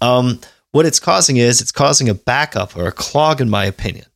Um, 0.00 0.40
what 0.72 0.84
it's 0.84 1.00
causing 1.00 1.36
is 1.36 1.60
it's 1.60 1.72
causing 1.72 2.08
a 2.08 2.14
backup 2.14 2.76
or 2.76 2.86
a 2.86 2.92
clog, 2.92 3.40
in 3.40 3.48
my 3.48 3.64
opinion. 3.64 4.06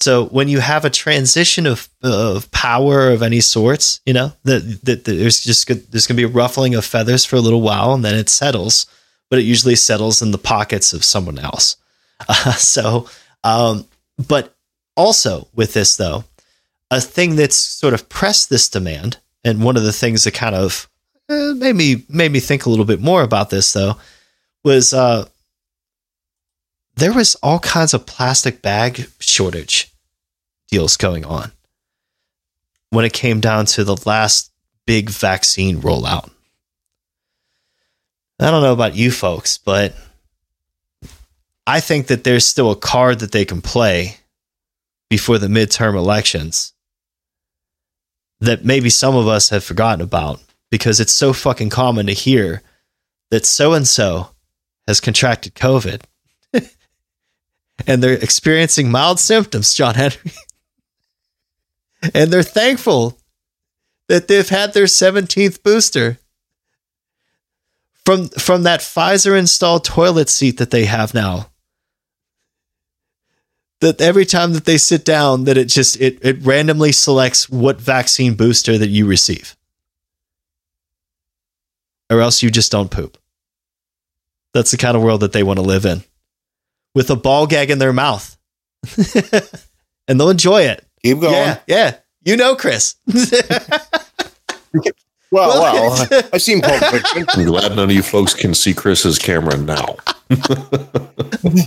So 0.00 0.26
when 0.26 0.48
you 0.48 0.60
have 0.60 0.84
a 0.84 0.90
transition 0.90 1.66
of, 1.66 1.88
of 2.02 2.50
power 2.50 3.10
of 3.10 3.22
any 3.22 3.40
sorts, 3.40 4.00
you 4.04 4.12
know 4.12 4.32
that, 4.44 4.80
that, 4.84 5.04
there's 5.04 5.42
just 5.42 5.66
there's 5.66 6.06
going 6.06 6.16
to 6.16 6.22
be 6.22 6.24
a 6.24 6.28
ruffling 6.28 6.74
of 6.74 6.84
feathers 6.84 7.24
for 7.24 7.36
a 7.36 7.40
little 7.40 7.62
while, 7.62 7.94
and 7.94 8.04
then 8.04 8.14
it 8.14 8.28
settles. 8.28 8.86
But 9.30 9.38
it 9.38 9.44
usually 9.44 9.74
settles 9.74 10.22
in 10.22 10.30
the 10.30 10.38
pockets 10.38 10.92
of 10.92 11.04
someone 11.04 11.38
else. 11.38 11.76
Uh, 12.28 12.52
so, 12.52 13.08
um, 13.42 13.86
but 14.28 14.54
also 14.96 15.48
with 15.54 15.72
this 15.72 15.96
though, 15.96 16.24
a 16.90 17.00
thing 17.00 17.36
that's 17.36 17.56
sort 17.56 17.94
of 17.94 18.08
pressed 18.08 18.50
this 18.50 18.68
demand, 18.68 19.18
and 19.44 19.64
one 19.64 19.76
of 19.76 19.82
the 19.82 19.92
things 19.92 20.24
that 20.24 20.34
kind 20.34 20.54
of 20.54 20.88
uh, 21.28 21.54
made 21.56 21.74
me 21.74 22.04
made 22.08 22.32
me 22.32 22.40
think 22.40 22.66
a 22.66 22.70
little 22.70 22.84
bit 22.84 23.00
more 23.00 23.22
about 23.22 23.50
this 23.50 23.72
though 23.72 23.96
was 24.62 24.92
uh, 24.92 25.26
there 26.96 27.12
was 27.12 27.34
all 27.36 27.58
kinds 27.58 27.94
of 27.94 28.06
plastic 28.06 28.62
bag 28.62 29.06
shortage 29.18 29.92
deals 30.68 30.96
going 30.96 31.24
on 31.24 31.52
when 32.90 33.04
it 33.04 33.12
came 33.12 33.40
down 33.40 33.66
to 33.66 33.84
the 33.84 33.96
last 34.06 34.50
big 34.86 35.10
vaccine 35.10 35.80
rollout. 35.80 36.30
I 38.40 38.50
don't 38.50 38.62
know 38.62 38.72
about 38.72 38.94
you 38.94 39.10
folks, 39.10 39.58
but 39.58 39.94
I 41.66 41.80
think 41.80 42.06
that 42.06 42.24
there's 42.24 42.46
still 42.46 42.70
a 42.70 42.76
card 42.76 43.18
that 43.20 43.32
they 43.32 43.44
can 43.44 43.60
play 43.60 44.16
before 45.08 45.38
the 45.38 45.48
midterm 45.48 45.96
elections 45.96 46.72
that 48.40 48.64
maybe 48.64 48.90
some 48.90 49.16
of 49.16 49.26
us 49.26 49.48
have 49.48 49.64
forgotten 49.64 50.00
about 50.02 50.40
because 50.70 51.00
it's 51.00 51.12
so 51.12 51.32
fucking 51.32 51.70
common 51.70 52.06
to 52.06 52.12
hear 52.12 52.62
that 53.30 53.46
so 53.46 53.72
and 53.72 53.88
so 53.88 54.30
has 54.86 55.00
contracted 55.00 55.54
COVID 55.54 56.02
and 57.86 58.02
they're 58.02 58.14
experiencing 58.14 58.90
mild 58.90 59.20
symptoms, 59.20 59.74
John 59.74 59.94
Henry. 59.94 60.32
and 62.14 62.32
they're 62.32 62.42
thankful 62.42 63.18
that 64.08 64.28
they've 64.28 64.48
had 64.48 64.72
their 64.72 64.84
17th 64.84 65.62
booster 65.62 66.18
from 68.04 68.28
from 68.28 68.62
that 68.62 68.80
Pfizer 68.80 69.36
installed 69.36 69.84
toilet 69.84 70.28
seat 70.28 70.58
that 70.58 70.70
they 70.70 70.84
have 70.84 71.12
now. 71.12 71.50
That 73.80 74.00
every 74.00 74.24
time 74.24 74.52
that 74.52 74.64
they 74.64 74.78
sit 74.78 75.04
down 75.04 75.44
that 75.44 75.58
it 75.58 75.66
just 75.66 76.00
it, 76.00 76.18
it 76.22 76.40
randomly 76.42 76.92
selects 76.92 77.50
what 77.50 77.80
vaccine 77.80 78.34
booster 78.34 78.78
that 78.78 78.88
you 78.88 79.06
receive. 79.06 79.56
Or 82.08 82.20
else 82.20 82.42
you 82.44 82.50
just 82.50 82.70
don't 82.70 82.92
poop. 82.92 83.18
That's 84.54 84.70
the 84.70 84.76
kind 84.76 84.96
of 84.96 85.02
world 85.02 85.20
that 85.20 85.32
they 85.32 85.42
want 85.42 85.58
to 85.58 85.64
live 85.64 85.84
in 85.84 86.04
with 86.96 87.10
a 87.10 87.16
ball 87.16 87.46
gag 87.46 87.70
in 87.70 87.78
their 87.78 87.92
mouth 87.92 88.36
and 90.08 90.18
they'll 90.18 90.30
enjoy 90.30 90.62
it 90.62 90.84
keep 91.04 91.20
going 91.20 91.32
yeah 91.34 91.58
yeah 91.66 91.96
you 92.24 92.36
know 92.36 92.56
chris 92.56 92.96
well, 95.30 95.60
well, 95.60 96.08
I've 96.32 96.42
seen 96.42 96.60
Pulp 96.62 96.82
Fiction. 96.84 97.26
I'm 97.34 97.46
glad 97.46 97.76
none 97.76 97.90
of 97.90 97.92
you 97.92 98.02
folks 98.02 98.32
can 98.34 98.54
see 98.54 98.72
Chris's 98.72 99.18
camera 99.18 99.56
now. 99.56 99.96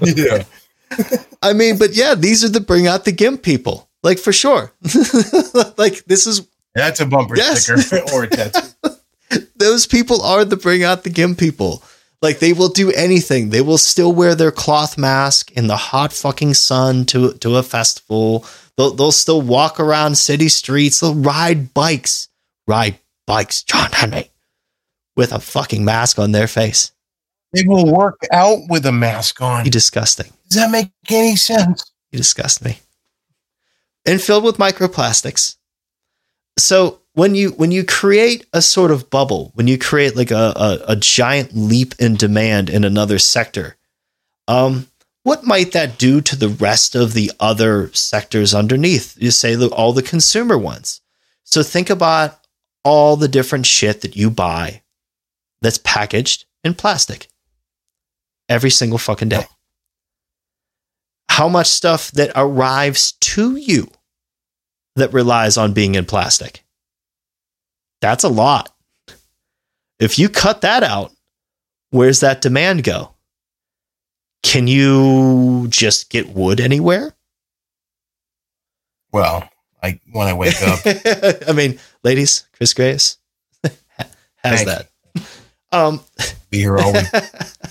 yeah. 0.01 0.43
I 1.41 1.53
mean, 1.53 1.77
but 1.77 1.93
yeah, 1.93 2.15
these 2.15 2.43
are 2.43 2.49
the 2.49 2.61
bring 2.61 2.87
out 2.87 3.05
the 3.05 3.11
gimp 3.11 3.43
people, 3.43 3.89
like 4.01 4.17
for 4.17 4.31
sure. 4.31 4.71
like 5.77 6.03
this 6.05 6.25
is 6.25 6.47
that's 6.73 6.99
a 6.99 7.05
bumper 7.05 7.35
yes. 7.35 7.63
sticker 7.65 8.01
or 8.13 8.23
a 8.23 8.27
tattoo. 8.29 8.95
Those 9.55 9.85
people 9.85 10.21
are 10.21 10.45
the 10.45 10.57
bring 10.57 10.83
out 10.83 11.03
the 11.03 11.09
gimp 11.09 11.37
people. 11.37 11.83
Like 12.21 12.39
they 12.39 12.53
will 12.53 12.69
do 12.69 12.91
anything. 12.91 13.49
They 13.49 13.61
will 13.61 13.77
still 13.77 14.13
wear 14.13 14.35
their 14.35 14.51
cloth 14.51 14.97
mask 14.97 15.51
in 15.53 15.67
the 15.67 15.77
hot 15.77 16.11
fucking 16.11 16.53
sun 16.55 17.05
to 17.05 17.33
to 17.33 17.55
a 17.55 17.63
festival. 17.63 18.45
They'll 18.77 18.91
they'll 18.91 19.11
still 19.11 19.41
walk 19.41 19.79
around 19.79 20.15
city 20.15 20.49
streets. 20.49 20.99
They'll 20.99 21.15
ride 21.15 21.73
bikes, 21.73 22.27
ride 22.67 22.99
bikes, 23.25 23.63
John 23.63 23.91
Henry, 23.91 24.31
with 25.15 25.31
a 25.31 25.39
fucking 25.39 25.85
mask 25.85 26.19
on 26.19 26.33
their 26.33 26.47
face. 26.47 26.91
They 27.53 27.63
will 27.65 27.91
work 27.91 28.19
out 28.31 28.59
with 28.69 28.85
a 28.85 28.91
mask 28.91 29.41
on. 29.41 29.65
You 29.65 29.71
disgusting. 29.71 30.31
Does 30.49 30.59
that 30.59 30.71
make 30.71 30.91
any 31.09 31.35
sense? 31.35 31.91
You 32.11 32.17
disgust 32.17 32.63
me. 32.63 32.79
And 34.05 34.21
filled 34.21 34.43
with 34.43 34.57
microplastics. 34.57 35.55
So 36.57 36.98
when 37.19 37.35
you 37.35 37.49
when 37.51 37.71
you 37.71 37.83
create 37.83 38.45
a 38.53 38.61
sort 38.61 38.91
of 38.91 39.09
bubble, 39.09 39.51
when 39.53 39.67
you 39.67 39.77
create 39.77 40.15
like 40.15 40.31
a, 40.31 40.53
a, 40.55 40.79
a 40.89 40.95
giant 40.95 41.55
leap 41.55 41.93
in 41.99 42.15
demand 42.15 42.69
in 42.69 42.83
another 42.83 43.19
sector, 43.19 43.77
um, 44.47 44.87
what 45.23 45.43
might 45.43 45.73
that 45.73 45.97
do 45.97 46.21
to 46.21 46.35
the 46.35 46.49
rest 46.49 46.95
of 46.95 47.13
the 47.13 47.31
other 47.39 47.91
sectors 47.93 48.53
underneath? 48.53 49.15
You 49.21 49.31
say 49.31 49.55
the, 49.55 49.67
all 49.69 49.93
the 49.93 50.01
consumer 50.01 50.57
ones. 50.57 51.01
So 51.43 51.61
think 51.61 51.89
about 51.89 52.39
all 52.83 53.15
the 53.15 53.27
different 53.27 53.65
shit 53.65 54.01
that 54.01 54.15
you 54.15 54.29
buy 54.29 54.81
that's 55.61 55.77
packaged 55.77 56.45
in 56.63 56.73
plastic 56.73 57.27
every 58.47 58.69
single 58.69 58.97
fucking 58.97 59.29
day 59.29 59.45
how 61.39 61.47
much 61.47 61.67
stuff 61.67 62.11
that 62.11 62.29
arrives 62.35 63.13
to 63.13 63.55
you 63.55 63.89
that 64.97 65.13
relies 65.13 65.57
on 65.57 65.71
being 65.71 65.95
in 65.95 66.03
plastic. 66.03 66.65
That's 68.01 68.23
a 68.23 68.29
lot. 68.29 68.73
If 69.99 70.17
you 70.17 70.29
cut 70.29 70.61
that 70.61 70.83
out, 70.83 71.11
where's 71.91 72.21
that 72.21 72.41
demand 72.41 72.83
go? 72.83 73.15
Can 74.43 74.67
you 74.67 75.67
just 75.69 76.09
get 76.09 76.29
wood 76.29 76.61
anywhere? 76.61 77.13
Well, 79.11 79.49
I 79.83 79.99
when 80.11 80.27
I 80.27 80.33
wake 80.33 80.61
up. 80.61 80.79
I 81.47 81.51
mean, 81.53 81.79
ladies, 82.03 82.47
Chris 82.53 82.73
Graves 82.73 83.17
has 83.63 83.73
Thank 84.43 84.67
that. 84.67 84.89
Um, 85.71 86.01
Be 86.49 86.59
here 86.59 86.77
always. 86.77 87.09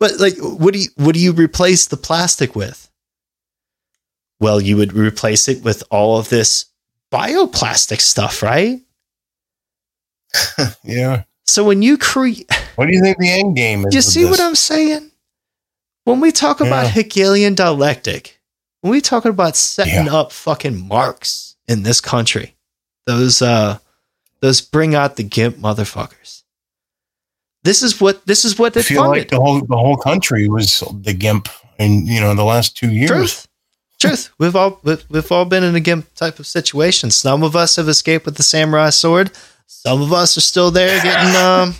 But 0.00 0.18
like, 0.18 0.38
what 0.38 0.72
do 0.72 0.80
you 0.80 0.88
what 0.96 1.14
do 1.14 1.20
you 1.20 1.32
replace 1.32 1.86
the 1.86 1.98
plastic 1.98 2.56
with? 2.56 2.90
Well, 4.40 4.58
you 4.58 4.78
would 4.78 4.94
replace 4.94 5.46
it 5.46 5.62
with 5.62 5.84
all 5.90 6.18
of 6.18 6.30
this 6.30 6.64
bioplastic 7.12 8.00
stuff, 8.00 8.42
right? 8.42 8.80
yeah. 10.84 11.24
So 11.46 11.64
when 11.64 11.82
you 11.82 11.98
create, 11.98 12.50
what 12.76 12.86
do 12.86 12.92
you 12.92 13.00
think 13.00 13.18
the 13.18 13.30
end 13.30 13.56
game 13.56 13.84
is? 13.86 13.94
You 13.94 14.02
see 14.02 14.22
this? 14.22 14.30
what 14.30 14.40
I'm 14.40 14.54
saying? 14.54 15.10
When 16.04 16.20
we 16.20 16.32
talk 16.32 16.60
about 16.60 16.84
yeah. 16.84 16.90
Hegelian 16.90 17.54
dialectic, 17.54 18.40
when 18.80 18.92
we 18.92 19.00
talk 19.00 19.24
about 19.24 19.56
setting 19.56 20.06
yeah. 20.06 20.14
up 20.14 20.32
fucking 20.32 20.86
marks 20.88 21.56
in 21.68 21.82
this 21.82 22.00
country, 22.00 22.56
those 23.06 23.42
uh, 23.42 23.78
those 24.40 24.60
bring 24.60 24.94
out 24.94 25.16
the 25.16 25.22
gimp 25.22 25.56
motherfuckers. 25.56 26.42
this 27.62 27.82
is 27.82 28.00
what 28.00 28.24
this 28.26 28.44
is 28.44 28.58
what 28.58 28.76
I 28.76 28.82
feel 28.82 29.02
funded. 29.02 29.22
like 29.22 29.28
the 29.28 29.40
whole 29.40 29.60
the 29.60 29.76
whole 29.76 29.96
country 29.96 30.48
was 30.48 30.82
the 31.02 31.12
gimp 31.12 31.48
in 31.78 32.06
you 32.06 32.20
know 32.20 32.34
the 32.34 32.44
last 32.44 32.76
two 32.76 32.90
years. 32.90 33.10
Truth. 33.10 33.46
Truth. 34.00 34.30
We've 34.38 34.56
all 34.56 34.80
we've, 34.82 35.04
we've 35.10 35.30
all 35.30 35.44
been 35.44 35.62
in 35.62 35.74
a 35.76 35.80
gimp 35.80 36.14
type 36.14 36.38
of 36.38 36.46
situation. 36.46 37.10
Some 37.10 37.42
of 37.42 37.54
us 37.54 37.76
have 37.76 37.88
escaped 37.88 38.24
with 38.24 38.36
the 38.36 38.42
samurai 38.42 38.90
sword. 38.90 39.30
Some 39.72 40.02
of 40.02 40.12
us 40.12 40.36
are 40.36 40.40
still 40.42 40.70
there 40.70 41.00
getting 41.02 41.36
um 41.42 41.74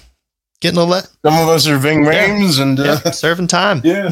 getting 0.61 0.79
a 0.79 0.85
let 0.85 1.05
Some 1.25 1.35
of 1.35 1.49
us 1.49 1.67
are 1.67 1.77
Ving 1.79 2.05
Yeah. 2.05 2.29
Rhames 2.29 2.61
and 2.61 2.79
uh, 2.79 3.01
yeah, 3.05 3.11
serving 3.11 3.49
time. 3.49 3.81
yeah. 3.85 4.11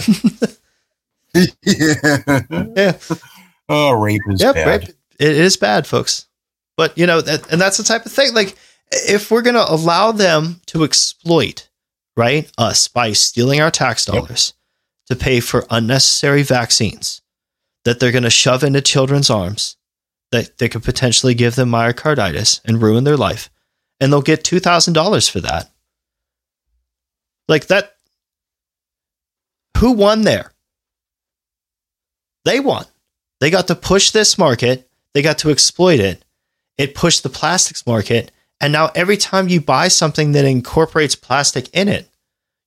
yeah. 1.34 1.44
Yeah. 2.76 2.98
Oh, 3.68 3.92
rape 3.92 4.20
is 4.30 4.40
Yep, 4.40 4.54
bad. 4.54 4.66
right. 4.66 4.88
It 5.18 5.36
is 5.36 5.56
bad, 5.56 5.86
folks. 5.86 6.26
But 6.76 6.96
you 6.96 7.06
know, 7.06 7.20
that, 7.20 7.50
and 7.52 7.60
that's 7.60 7.76
the 7.76 7.82
type 7.84 8.06
of 8.06 8.12
thing. 8.12 8.34
Like, 8.34 8.56
if 8.90 9.30
we're 9.30 9.42
gonna 9.42 9.64
allow 9.68 10.12
them 10.12 10.60
to 10.66 10.84
exploit, 10.84 11.68
right, 12.16 12.50
us 12.56 12.88
by 12.88 13.12
stealing 13.12 13.60
our 13.60 13.70
tax 13.70 14.04
dollars 14.06 14.54
to 15.06 15.16
pay 15.16 15.40
for 15.40 15.66
unnecessary 15.70 16.42
vaccines 16.42 17.20
that 17.84 18.00
they're 18.00 18.12
gonna 18.12 18.30
shove 18.30 18.64
into 18.64 18.80
children's 18.80 19.28
arms, 19.30 19.76
that 20.32 20.58
they 20.58 20.68
could 20.68 20.82
potentially 20.82 21.34
give 21.34 21.56
them 21.56 21.70
myocarditis 21.70 22.60
and 22.64 22.80
ruin 22.82 23.04
their 23.04 23.16
life, 23.16 23.50
and 24.00 24.12
they'll 24.12 24.22
get 24.22 24.44
two 24.44 24.60
thousand 24.60 24.94
dollars 24.94 25.28
for 25.28 25.40
that. 25.40 25.70
Like 27.48 27.66
that. 27.68 27.94
Who 29.78 29.92
won 29.92 30.22
there? 30.22 30.52
They 32.44 32.60
won. 32.60 32.84
They 33.40 33.50
got 33.50 33.68
to 33.68 33.74
push 33.74 34.10
this 34.10 34.36
market, 34.36 34.88
they 35.14 35.22
got 35.22 35.38
to 35.38 35.50
exploit 35.50 36.00
it. 36.00 36.24
It 36.76 36.94
pushed 36.94 37.22
the 37.22 37.28
plastics 37.28 37.86
market. 37.86 38.32
And 38.60 38.72
now 38.72 38.90
every 38.94 39.16
time 39.16 39.48
you 39.48 39.60
buy 39.60 39.88
something 39.88 40.32
that 40.32 40.44
incorporates 40.44 41.14
plastic 41.14 41.68
in 41.72 41.88
it, 41.88 42.08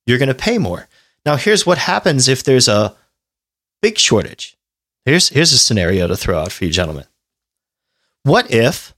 you're 0.06 0.18
going 0.18 0.28
to 0.28 0.34
pay 0.34 0.58
more. 0.58 0.88
Now, 1.26 1.36
here's 1.36 1.66
what 1.66 1.78
happens 1.78 2.28
if 2.28 2.42
there's 2.42 2.68
a 2.68 2.96
big 3.82 3.98
shortage. 3.98 4.56
Here's, 5.04 5.28
here's 5.28 5.52
a 5.52 5.58
scenario 5.58 6.06
to 6.06 6.16
throw 6.16 6.38
out 6.38 6.52
for 6.52 6.64
you, 6.64 6.70
gentlemen. 6.70 7.04
What 8.22 8.50
if 8.50 8.94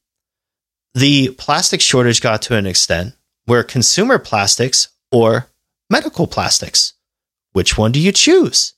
the 0.94 1.30
plastic 1.30 1.80
shortage 1.80 2.20
got 2.20 2.42
to 2.42 2.56
an 2.56 2.66
extent 2.66 3.14
where 3.46 3.62
consumer 3.62 4.18
plastics 4.18 4.88
or 5.10 5.48
medical 5.90 6.26
plastics, 6.26 6.94
which 7.52 7.76
one 7.76 7.92
do 7.92 8.00
you 8.00 8.12
choose? 8.12 8.74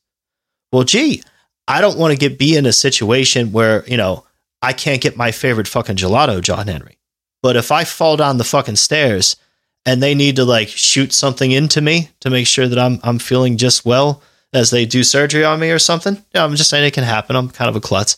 Well, 0.73 0.85
gee, 0.85 1.23
I 1.69 1.81
don't 1.81 1.99
want 1.99 2.13
to 2.13 2.19
get 2.19 2.39
be 2.39 2.57
in 2.57 2.67
a 2.67 2.73
situation 2.73 3.53
where, 3.53 3.85
you 3.87 3.97
know, 3.97 4.25
I 4.63 4.73
can't 4.73 5.03
get 5.03 5.17
my 5.17 5.31
favorite 5.31 5.69
fucking 5.69 5.97
gelato, 5.97 6.41
John 6.41 6.67
Henry. 6.67 6.99
But 7.43 7.57
if 7.57 7.71
I 7.71 7.85
fall 7.85 8.17
down 8.17 8.39
the 8.39 8.45
fucking 8.45 8.77
stairs 8.77 9.37
and 9.85 10.03
they 10.03 10.15
need 10.15 10.37
to 10.37 10.45
like 10.45 10.69
shoot 10.69 11.13
something 11.13 11.53
into 11.53 11.81
me 11.81 12.11
to 12.21 12.31
make 12.31 12.47
sure 12.47 12.67
that 12.67 12.79
I'm 12.79 12.99
I'm 13.03 13.19
feeling 13.19 13.57
just 13.57 13.85
well 13.85 14.23
as 14.53 14.71
they 14.71 14.87
do 14.87 15.05
surgery 15.05 15.45
on 15.45 15.61
me 15.61 15.71
or 15.71 15.79
something, 15.79 16.23
yeah, 16.35 16.45
I'm 16.45 16.57
just 16.57 16.71
saying 16.71 16.85
it 16.85 16.95
can 16.95 17.05
happen. 17.05 17.37
I'm 17.37 17.51
kind 17.51 17.69
of 17.69 17.77
a 17.77 17.81
klutz. 17.81 18.17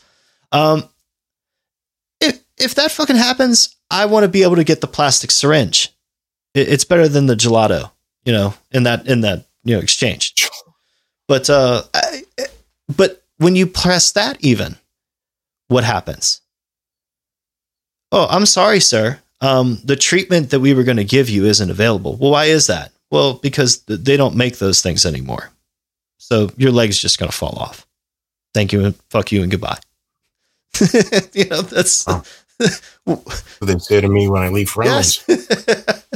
Um, 0.52 0.88
if 2.20 2.40
if 2.56 2.74
that 2.76 2.92
fucking 2.92 3.16
happens, 3.16 3.76
I 3.90 4.06
want 4.06 4.24
to 4.24 4.28
be 4.28 4.42
able 4.42 4.56
to 4.56 4.64
get 4.64 4.80
the 4.80 4.86
plastic 4.86 5.30
syringe. 5.30 5.92
It's 6.54 6.84
better 6.84 7.08
than 7.08 7.26
the 7.26 7.34
gelato, 7.34 7.90
you 8.24 8.32
know, 8.32 8.54
in 8.70 8.82
that 8.84 9.06
in 9.06 9.20
that 9.22 9.46
you 9.64 9.74
know 9.74 9.80
exchange. 9.80 10.48
But 11.26 11.50
uh, 11.50 11.82
I, 11.94 12.22
but 12.96 13.22
when 13.36 13.54
you 13.54 13.66
press 13.66 14.12
that 14.12 14.42
even, 14.42 14.76
what 15.68 15.84
happens? 15.84 16.40
Oh, 18.10 18.26
I'm 18.30 18.46
sorry, 18.46 18.80
sir. 18.80 19.20
Um, 19.40 19.78
the 19.84 19.96
treatment 19.96 20.50
that 20.50 20.60
we 20.60 20.74
were 20.74 20.82
going 20.82 20.96
to 20.96 21.04
give 21.04 21.28
you 21.28 21.44
isn't 21.44 21.70
available. 21.70 22.16
Well, 22.16 22.30
why 22.30 22.46
is 22.46 22.66
that? 22.66 22.92
Well, 23.10 23.34
because 23.34 23.82
they 23.82 24.16
don't 24.16 24.34
make 24.34 24.58
those 24.58 24.82
things 24.82 25.06
anymore. 25.06 25.50
So 26.16 26.50
your 26.56 26.72
leg's 26.72 26.98
just 26.98 27.18
going 27.18 27.30
to 27.30 27.36
fall 27.36 27.56
off. 27.58 27.86
Thank 28.54 28.72
you 28.72 28.84
and 28.84 28.94
fuck 29.10 29.30
you 29.30 29.42
and 29.42 29.50
goodbye. 29.50 29.78
you 31.32 31.44
know, 31.46 31.62
that's 31.62 32.06
they 33.60 33.78
say 33.78 34.00
to 34.00 34.08
me 34.08 34.28
when 34.28 34.42
I 34.42 34.48
leave 34.48 34.70
friends. 34.70 35.24
yes. 35.28 36.14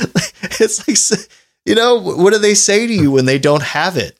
it's 0.60 1.10
like 1.10 1.28
you 1.66 1.74
know, 1.74 2.00
what 2.00 2.32
do 2.32 2.38
they 2.38 2.54
say 2.54 2.86
to 2.86 2.92
you 2.92 3.10
when 3.10 3.26
they 3.26 3.38
don't 3.38 3.62
have 3.62 3.96
it? 3.96 4.18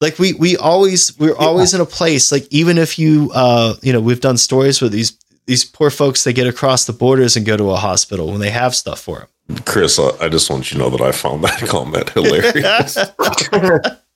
Like 0.00 0.18
we 0.18 0.34
we 0.34 0.56
always 0.56 1.18
we're 1.18 1.36
always 1.36 1.74
in 1.74 1.80
a 1.80 1.86
place 1.86 2.30
like 2.30 2.46
even 2.50 2.78
if 2.78 2.98
you 3.00 3.32
uh 3.34 3.74
you 3.82 3.92
know 3.92 4.00
we've 4.00 4.20
done 4.20 4.36
stories 4.36 4.80
with 4.80 4.92
these 4.92 5.18
these 5.46 5.64
poor 5.64 5.90
folks 5.90 6.22
they 6.22 6.32
get 6.32 6.46
across 6.46 6.84
the 6.84 6.92
borders 6.92 7.36
and 7.36 7.44
go 7.44 7.56
to 7.56 7.70
a 7.70 7.76
hospital 7.76 8.30
when 8.30 8.38
they 8.38 8.50
have 8.50 8.76
stuff 8.76 9.00
for 9.00 9.28
them. 9.48 9.58
Chris, 9.64 9.98
I, 9.98 10.10
I 10.20 10.28
just 10.28 10.48
want 10.50 10.70
you 10.70 10.78
to 10.78 10.84
know 10.84 10.90
that 10.90 11.00
I 11.00 11.10
found 11.10 11.42
that 11.42 11.58
comment 11.68 12.10
hilarious. 12.10 12.96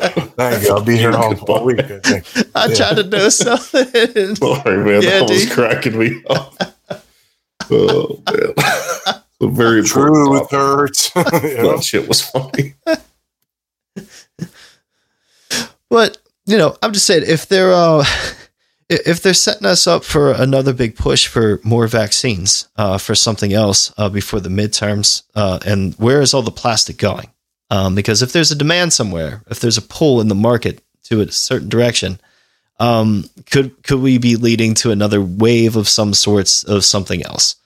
Thank 0.00 0.62
you. 0.64 0.70
I'll 0.74 0.82
be 0.82 0.96
here 0.96 1.12
all, 1.12 1.34
all 1.50 1.64
week. 1.64 1.80
I 1.80 1.98
think. 2.00 2.26
I 2.54 2.66
Yeah. 2.66 2.74
tried 2.74 2.96
to 2.96 3.02
do 3.04 3.30
something. 3.30 4.34
Sorry, 4.36 4.78
man. 4.78 5.02
Yeah, 5.02 5.20
that 5.20 5.28
was 5.28 5.52
cracking 5.52 5.98
me 5.98 6.22
up. 6.28 6.54
Oh, 7.70 8.22
man. 8.32 8.54
a 9.42 9.48
very 9.48 9.80
important 9.80 10.48
Truth 10.48 10.50
hurts. 10.50 11.10
You? 11.16 11.22
That 11.22 11.82
shit 11.84 12.08
was 12.08 12.22
funny. 12.22 12.74
But 15.88 16.18
you 16.46 16.56
know, 16.56 16.76
I'm 16.82 16.92
just 16.92 17.06
saying 17.06 17.24
if 17.26 17.46
they're 17.46 17.72
uh, 17.72 18.04
if 18.88 19.22
they're 19.22 19.34
setting 19.34 19.66
us 19.66 19.86
up 19.86 20.04
for 20.04 20.32
another 20.32 20.72
big 20.72 20.96
push 20.96 21.26
for 21.26 21.60
more 21.64 21.86
vaccines 21.86 22.68
uh, 22.76 22.98
for 22.98 23.14
something 23.14 23.52
else 23.52 23.92
uh, 23.98 24.08
before 24.08 24.40
the 24.40 24.48
midterms, 24.48 25.22
uh, 25.34 25.58
and 25.66 25.94
where 25.94 26.20
is 26.20 26.32
all 26.34 26.42
the 26.42 26.50
plastic 26.50 26.96
going? 26.96 27.28
Um, 27.70 27.94
because 27.94 28.22
if 28.22 28.32
there's 28.32 28.50
a 28.50 28.56
demand 28.56 28.92
somewhere, 28.92 29.42
if 29.48 29.60
there's 29.60 29.78
a 29.78 29.82
pull 29.82 30.20
in 30.20 30.28
the 30.28 30.34
market 30.34 30.82
to 31.04 31.20
a 31.20 31.30
certain 31.30 31.68
direction, 31.68 32.20
um, 32.78 33.24
could 33.50 33.82
could 33.82 34.00
we 34.00 34.18
be 34.18 34.36
leading 34.36 34.74
to 34.74 34.90
another 34.90 35.20
wave 35.20 35.76
of 35.76 35.88
some 35.88 36.14
sorts 36.14 36.64
of 36.64 36.84
something 36.84 37.24
else? 37.24 37.56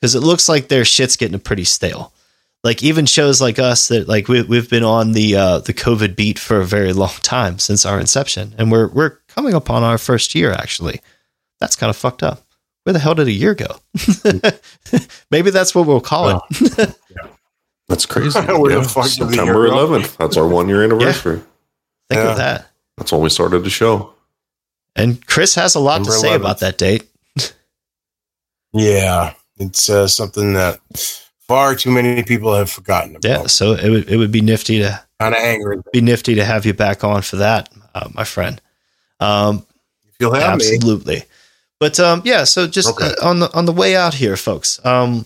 Because 0.00 0.14
it 0.14 0.20
looks 0.20 0.48
like 0.48 0.68
their 0.68 0.84
shit's 0.84 1.16
getting 1.16 1.38
pretty 1.38 1.64
stale 1.64 2.12
like 2.64 2.82
even 2.82 3.04
shows 3.06 3.40
like 3.40 3.58
us 3.58 3.88
that 3.88 4.08
like 4.08 4.26
we, 4.26 4.42
we've 4.42 4.70
been 4.70 4.82
on 4.82 5.12
the 5.12 5.36
uh, 5.36 5.58
the 5.58 5.74
COVID 5.74 6.16
beat 6.16 6.38
for 6.38 6.60
a 6.60 6.66
very 6.66 6.92
long 6.92 7.12
time 7.20 7.60
since 7.60 7.86
our 7.86 8.00
inception, 8.00 8.54
and 8.58 8.72
we're 8.72 8.88
we're 8.88 9.18
coming 9.28 9.54
up 9.54 9.70
on 9.70 9.84
our 9.84 9.98
first 9.98 10.34
year 10.34 10.50
actually. 10.50 11.00
That's 11.60 11.76
kind 11.76 11.90
of 11.90 11.96
fucked 11.96 12.22
up. 12.22 12.42
Where 12.82 12.92
the 12.92 12.98
hell 12.98 13.14
did 13.14 13.28
a 13.28 13.32
year 13.32 13.54
go? 13.54 13.80
Maybe 15.30 15.50
that's 15.50 15.74
what 15.74 15.86
we'll 15.86 16.00
call 16.00 16.42
it. 16.50 16.96
That's 17.94 18.06
crazy. 18.06 18.36
Where 18.40 18.72
the 18.72 18.80
Yeah, 18.80 18.82
fuck 18.82 19.04
did 19.04 19.12
September 19.12 19.68
11th. 19.68 20.16
That's 20.16 20.36
our 20.36 20.48
one 20.48 20.68
year 20.68 20.82
anniversary. 20.82 21.36
Think 22.08 22.22
Yeah. 22.24 22.30
of 22.32 22.36
that. 22.38 22.66
That's 22.98 23.12
when 23.12 23.20
we 23.20 23.30
started 23.30 23.60
the 23.62 23.70
show. 23.70 24.12
And 24.96 25.24
Chris 25.28 25.54
has 25.54 25.76
a 25.76 25.80
lot 25.80 25.98
to 25.98 26.04
September 26.10 26.20
say 26.20 26.32
11th. 26.34 26.40
about 26.40 26.58
that 26.60 26.76
date. 26.78 27.08
Yeah, 28.72 29.34
it's 29.58 29.88
uh, 29.88 30.08
something 30.08 30.54
that 30.54 30.80
far 31.46 31.76
too 31.76 31.92
many 31.92 32.24
people 32.24 32.52
have 32.54 32.68
forgotten 32.68 33.14
about. 33.14 33.28
Yeah, 33.28 33.46
so 33.46 33.72
it 33.74 33.88
would 33.88 34.08
it 34.10 34.16
would 34.16 34.32
be 34.32 34.40
nifty 34.40 34.78
to 34.80 35.00
Kind 35.20 35.34
of 35.36 35.40
angry. 35.40 35.78
be 35.92 36.00
nifty 36.00 36.34
to 36.34 36.44
have 36.44 36.66
you 36.66 36.74
back 36.74 37.04
on 37.04 37.22
for 37.22 37.36
that, 37.36 37.68
uh, 37.94 38.08
my 38.12 38.24
friend. 38.24 38.60
Um, 39.20 39.64
If 40.08 40.16
you'll 40.18 40.34
have 40.34 40.58
me. 40.58 40.66
absolutely. 40.74 41.22
But 41.78 42.00
um, 42.00 42.22
yeah, 42.24 42.42
so 42.44 42.66
just 42.66 42.88
Okay. 42.88 43.12
uh, 43.22 43.28
on 43.28 43.38
the 43.38 43.52
on 43.54 43.64
the 43.66 43.72
way 43.72 43.94
out 43.94 44.14
here, 44.14 44.36
folks. 44.36 44.84
Um, 44.84 45.24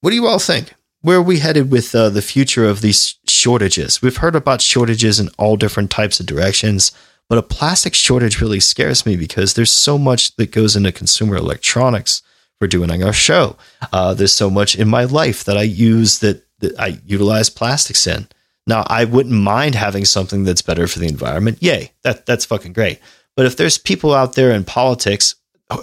what 0.00 0.10
do 0.10 0.16
you 0.16 0.26
all 0.26 0.40
think? 0.40 0.74
Where 1.02 1.18
are 1.18 1.22
we 1.22 1.40
headed 1.40 1.72
with 1.72 1.92
uh, 1.96 2.10
the 2.10 2.22
future 2.22 2.64
of 2.64 2.80
these 2.80 3.16
shortages? 3.26 4.00
We've 4.00 4.18
heard 4.18 4.36
about 4.36 4.60
shortages 4.60 5.18
in 5.18 5.30
all 5.36 5.56
different 5.56 5.90
types 5.90 6.20
of 6.20 6.26
directions, 6.26 6.92
but 7.28 7.38
a 7.38 7.42
plastic 7.42 7.92
shortage 7.92 8.40
really 8.40 8.60
scares 8.60 9.04
me 9.04 9.16
because 9.16 9.54
there's 9.54 9.72
so 9.72 9.98
much 9.98 10.36
that 10.36 10.52
goes 10.52 10.76
into 10.76 10.92
consumer 10.92 11.34
electronics 11.34 12.22
for 12.60 12.68
doing 12.68 13.02
our 13.02 13.12
show. 13.12 13.56
Uh, 13.92 14.14
there's 14.14 14.32
so 14.32 14.48
much 14.48 14.76
in 14.76 14.86
my 14.86 15.02
life 15.02 15.42
that 15.42 15.58
I 15.58 15.62
use 15.62 16.20
that, 16.20 16.46
that 16.60 16.78
I 16.78 17.00
utilize 17.04 17.50
plastics 17.50 18.06
in. 18.06 18.28
Now, 18.68 18.84
I 18.86 19.04
wouldn't 19.04 19.34
mind 19.34 19.74
having 19.74 20.04
something 20.04 20.44
that's 20.44 20.62
better 20.62 20.86
for 20.86 21.00
the 21.00 21.08
environment. 21.08 21.58
Yay, 21.60 21.90
that 22.04 22.26
that's 22.26 22.44
fucking 22.44 22.74
great. 22.74 23.00
But 23.34 23.46
if 23.46 23.56
there's 23.56 23.76
people 23.76 24.14
out 24.14 24.36
there 24.36 24.52
in 24.52 24.62
politics, 24.62 25.34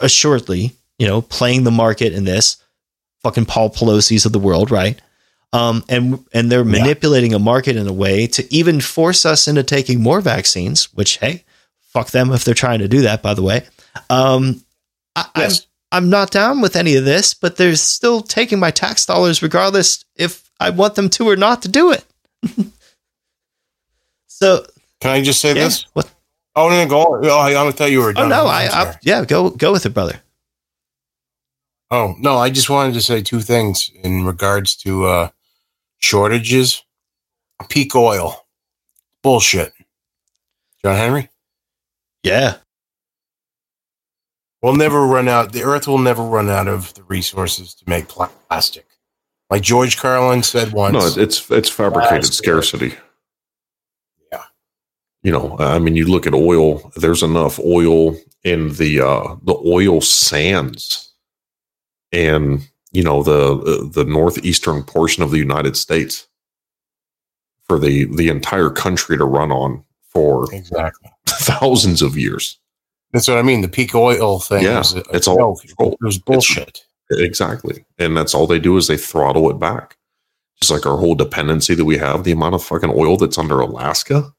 assuredly, 0.01 0.77
you 0.97 1.07
know, 1.07 1.21
playing 1.21 1.65
the 1.65 1.71
market 1.71 2.13
in 2.13 2.23
this, 2.23 2.55
fucking 3.21 3.47
Paul 3.47 3.69
Pelosi's 3.69 4.25
of 4.25 4.31
the 4.31 4.39
world, 4.39 4.71
right? 4.71 5.01
Um, 5.51 5.83
and 5.89 6.23
and 6.33 6.51
they're 6.51 6.59
Yeah. 6.65 6.79
manipulating 6.79 7.33
a 7.33 7.39
market 7.39 7.75
in 7.75 7.87
a 7.87 7.93
way 7.93 8.27
to 8.27 8.53
even 8.53 8.81
force 8.81 9.25
us 9.25 9.47
into 9.47 9.63
taking 9.63 10.01
more 10.01 10.21
vaccines. 10.21 10.85
Which, 10.93 11.17
hey, 11.17 11.43
fuck 11.79 12.11
them 12.11 12.31
if 12.31 12.43
they're 12.43 12.53
trying 12.53 12.79
to 12.79 12.87
do 12.87 13.01
that. 13.01 13.21
By 13.23 13.33
the 13.33 13.41
way, 13.41 13.65
um, 14.09 14.63
I, 15.15 15.25
Yes. 15.35 15.61
I'm 15.61 15.65
I'm 16.03 16.09
not 16.11 16.29
down 16.29 16.61
with 16.61 16.75
any 16.75 16.95
of 16.97 17.03
this, 17.05 17.33
but 17.33 17.55
they're 17.57 17.75
still 17.75 18.21
taking 18.21 18.59
my 18.59 18.69
tax 18.69 19.07
dollars 19.07 19.41
regardless 19.41 20.05
if 20.15 20.51
I 20.59 20.69
want 20.69 20.93
them 20.93 21.09
to 21.09 21.27
or 21.27 21.35
not 21.35 21.63
to 21.63 21.67
do 21.67 21.91
it. 21.91 22.05
so 24.27 24.65
Can 25.01 25.11
I 25.11 25.21
just 25.23 25.39
say 25.41 25.49
yeah, 25.49 25.53
this? 25.65 25.85
what? 25.93 26.09
Oh, 26.55 26.69
no, 26.69 26.85
go. 26.87 27.19
Oh, 27.23 27.39
I 27.39 27.67
I 27.67 27.71
thought 27.71 27.91
you 27.91 27.99
were 28.01 28.09
Oh 28.09 28.13
done. 28.13 28.29
no, 28.29 28.41
I'm 28.47 28.69
I. 28.71 28.89
I 28.91 28.95
yeah, 29.01 29.25
go 29.25 29.49
go 29.49 29.71
with 29.71 29.85
it, 29.85 29.93
brother. 29.93 30.21
Oh 31.91 32.15
no, 32.19 32.37
I 32.37 32.49
just 32.49 32.69
wanted 32.69 32.93
to 32.93 33.01
say 33.01 33.21
two 33.21 33.41
things 33.41 33.89
in 34.03 34.25
regards 34.25 34.75
to 34.77 35.05
uh, 35.05 35.29
shortages, 35.99 36.83
peak 37.69 37.95
oil, 37.95 38.45
bullshit. 39.21 39.73
John 40.83 40.95
Henry? 40.95 41.29
Yeah. 42.23 42.57
We'll 44.61 44.75
never 44.75 45.05
run 45.05 45.27
out. 45.29 45.53
The 45.53 45.63
earth 45.63 45.87
will 45.87 45.99
never 45.99 46.23
run 46.23 46.49
out 46.49 46.67
of 46.67 46.93
the 46.93 47.03
resources 47.03 47.73
to 47.75 47.89
make 47.89 48.07
plastic. 48.09 48.85
Like 49.49 49.61
George 49.61 49.97
Carlin 49.97 50.43
said 50.43 50.73
once. 50.73 51.15
No, 51.15 51.21
it's 51.23 51.49
it's 51.49 51.69
fabricated 51.69 52.21
plastic. 52.21 52.33
scarcity. 52.33 52.93
Yeah. 54.31 54.43
You 55.23 55.31
know, 55.31 55.55
I 55.59 55.79
mean, 55.79 55.95
you 55.95 56.05
look 56.05 56.27
at 56.27 56.33
oil. 56.33 56.91
There's 56.95 57.23
enough 57.23 57.59
oil 57.59 58.17
in 58.43 58.73
the 58.73 59.01
uh, 59.01 59.35
the 59.41 59.55
oil 59.65 60.01
sands, 60.01 61.13
and 62.11 62.69
you 62.91 63.03
know 63.03 63.23
the 63.23 63.55
uh, 63.55 63.89
the 63.91 64.05
northeastern 64.05 64.83
portion 64.83 65.23
of 65.23 65.31
the 65.31 65.37
United 65.37 65.77
States 65.77 66.27
for 67.67 67.79
the 67.79 68.05
the 68.15 68.29
entire 68.29 68.69
country 68.69 69.17
to 69.17 69.25
run 69.25 69.51
on 69.51 69.83
for 70.09 70.53
exactly 70.53 71.11
thousands 71.27 72.01
of 72.01 72.17
years. 72.17 72.59
That's 73.13 73.27
what 73.27 73.37
I 73.37 73.41
mean. 73.41 73.61
The 73.61 73.67
peak 73.67 73.95
oil 73.95 74.39
thing. 74.39 74.63
Yeah, 74.63 74.81
is, 74.81 74.93
it's 75.13 75.27
all 75.27 75.59
it 75.61 75.97
was 76.01 76.19
bullshit. 76.19 76.83
It's, 77.09 77.21
exactly, 77.21 77.85
and 77.97 78.15
that's 78.17 78.33
all 78.33 78.47
they 78.47 78.59
do 78.59 78.77
is 78.77 78.87
they 78.87 78.97
throttle 78.97 79.49
it 79.49 79.59
back. 79.59 79.97
Just 80.59 80.71
like 80.71 80.85
our 80.85 80.97
whole 80.97 81.15
dependency 81.15 81.73
that 81.73 81.85
we 81.85 81.97
have, 81.97 82.23
the 82.23 82.33
amount 82.33 82.55
of 82.55 82.63
fucking 82.63 82.93
oil 82.93 83.15
that's 83.17 83.37
under 83.37 83.59
Alaska. 83.61 84.33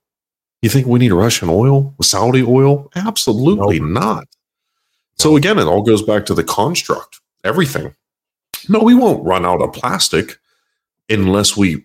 You 0.60 0.68
think 0.68 0.86
we 0.86 0.98
need 0.98 1.12
Russian 1.12 1.48
oil, 1.48 1.94
Saudi 2.02 2.42
oil? 2.42 2.90
Absolutely 2.94 3.80
nope. 3.80 3.90
not. 3.90 4.24
So 5.16 5.36
again, 5.36 5.58
it 5.58 5.66
all 5.66 5.82
goes 5.82 6.02
back 6.02 6.26
to 6.26 6.34
the 6.34 6.44
construct. 6.44 7.20
Everything. 7.42 7.94
No, 8.68 8.80
we 8.80 8.94
won't 8.94 9.24
run 9.24 9.44
out 9.46 9.62
of 9.62 9.72
plastic 9.72 10.38
unless 11.08 11.56
we 11.56 11.84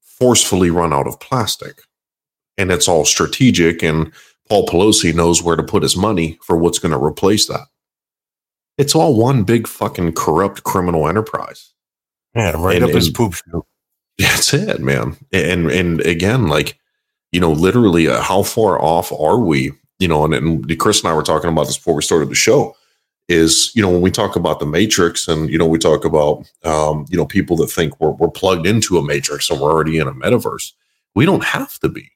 forcefully 0.00 0.70
run 0.70 0.92
out 0.92 1.06
of 1.06 1.20
plastic. 1.20 1.82
And 2.58 2.70
it's 2.70 2.88
all 2.88 3.04
strategic 3.04 3.82
and 3.82 4.12
Paul 4.48 4.66
Pelosi 4.66 5.14
knows 5.14 5.42
where 5.42 5.56
to 5.56 5.62
put 5.62 5.82
his 5.82 5.96
money 5.96 6.38
for 6.42 6.56
what's 6.56 6.78
going 6.78 6.92
to 6.92 7.02
replace 7.02 7.46
that. 7.46 7.68
It's 8.78 8.94
all 8.94 9.16
one 9.16 9.44
big 9.44 9.66
fucking 9.66 10.12
corrupt 10.12 10.64
criminal 10.64 11.08
enterprise. 11.08 11.72
Yeah, 12.34 12.52
right 12.52 12.76
and, 12.76 12.84
up 12.84 12.90
his 12.90 13.10
poop 13.10 13.34
shoe. 13.34 13.64
That's 14.18 14.52
it, 14.54 14.80
man. 14.80 15.16
And 15.32 15.70
and 15.70 16.00
again, 16.02 16.48
like 16.48 16.78
you 17.30 17.40
know, 17.40 17.52
literally, 17.52 18.08
uh, 18.08 18.20
how 18.20 18.42
far 18.42 18.80
off 18.80 19.12
are 19.12 19.38
we? 19.38 19.72
You 19.98 20.08
know, 20.08 20.24
and, 20.24 20.34
and 20.34 20.78
Chris 20.78 21.00
and 21.00 21.10
I 21.10 21.14
were 21.14 21.22
talking 21.22 21.50
about 21.50 21.66
this 21.66 21.76
before 21.76 21.94
we 21.94 22.02
started 22.02 22.28
the 22.28 22.34
show. 22.34 22.76
Is 23.32 23.72
you 23.74 23.82
know 23.82 23.90
when 23.90 24.02
we 24.02 24.10
talk 24.10 24.36
about 24.36 24.60
the 24.60 24.66
matrix, 24.66 25.26
and 25.26 25.48
you 25.48 25.58
know 25.58 25.66
we 25.66 25.78
talk 25.78 26.04
about 26.04 26.50
um, 26.64 27.06
you 27.08 27.16
know 27.16 27.26
people 27.26 27.56
that 27.56 27.70
think 27.70 27.98
we're 28.00 28.10
we're 28.10 28.30
plugged 28.30 28.66
into 28.66 28.98
a 28.98 29.02
matrix 29.02 29.50
and 29.50 29.60
we're 29.60 29.72
already 29.72 29.98
in 29.98 30.06
a 30.06 30.12
metaverse. 30.12 30.72
We 31.14 31.24
don't 31.24 31.44
have 31.44 31.78
to 31.80 31.88
be. 31.88 32.12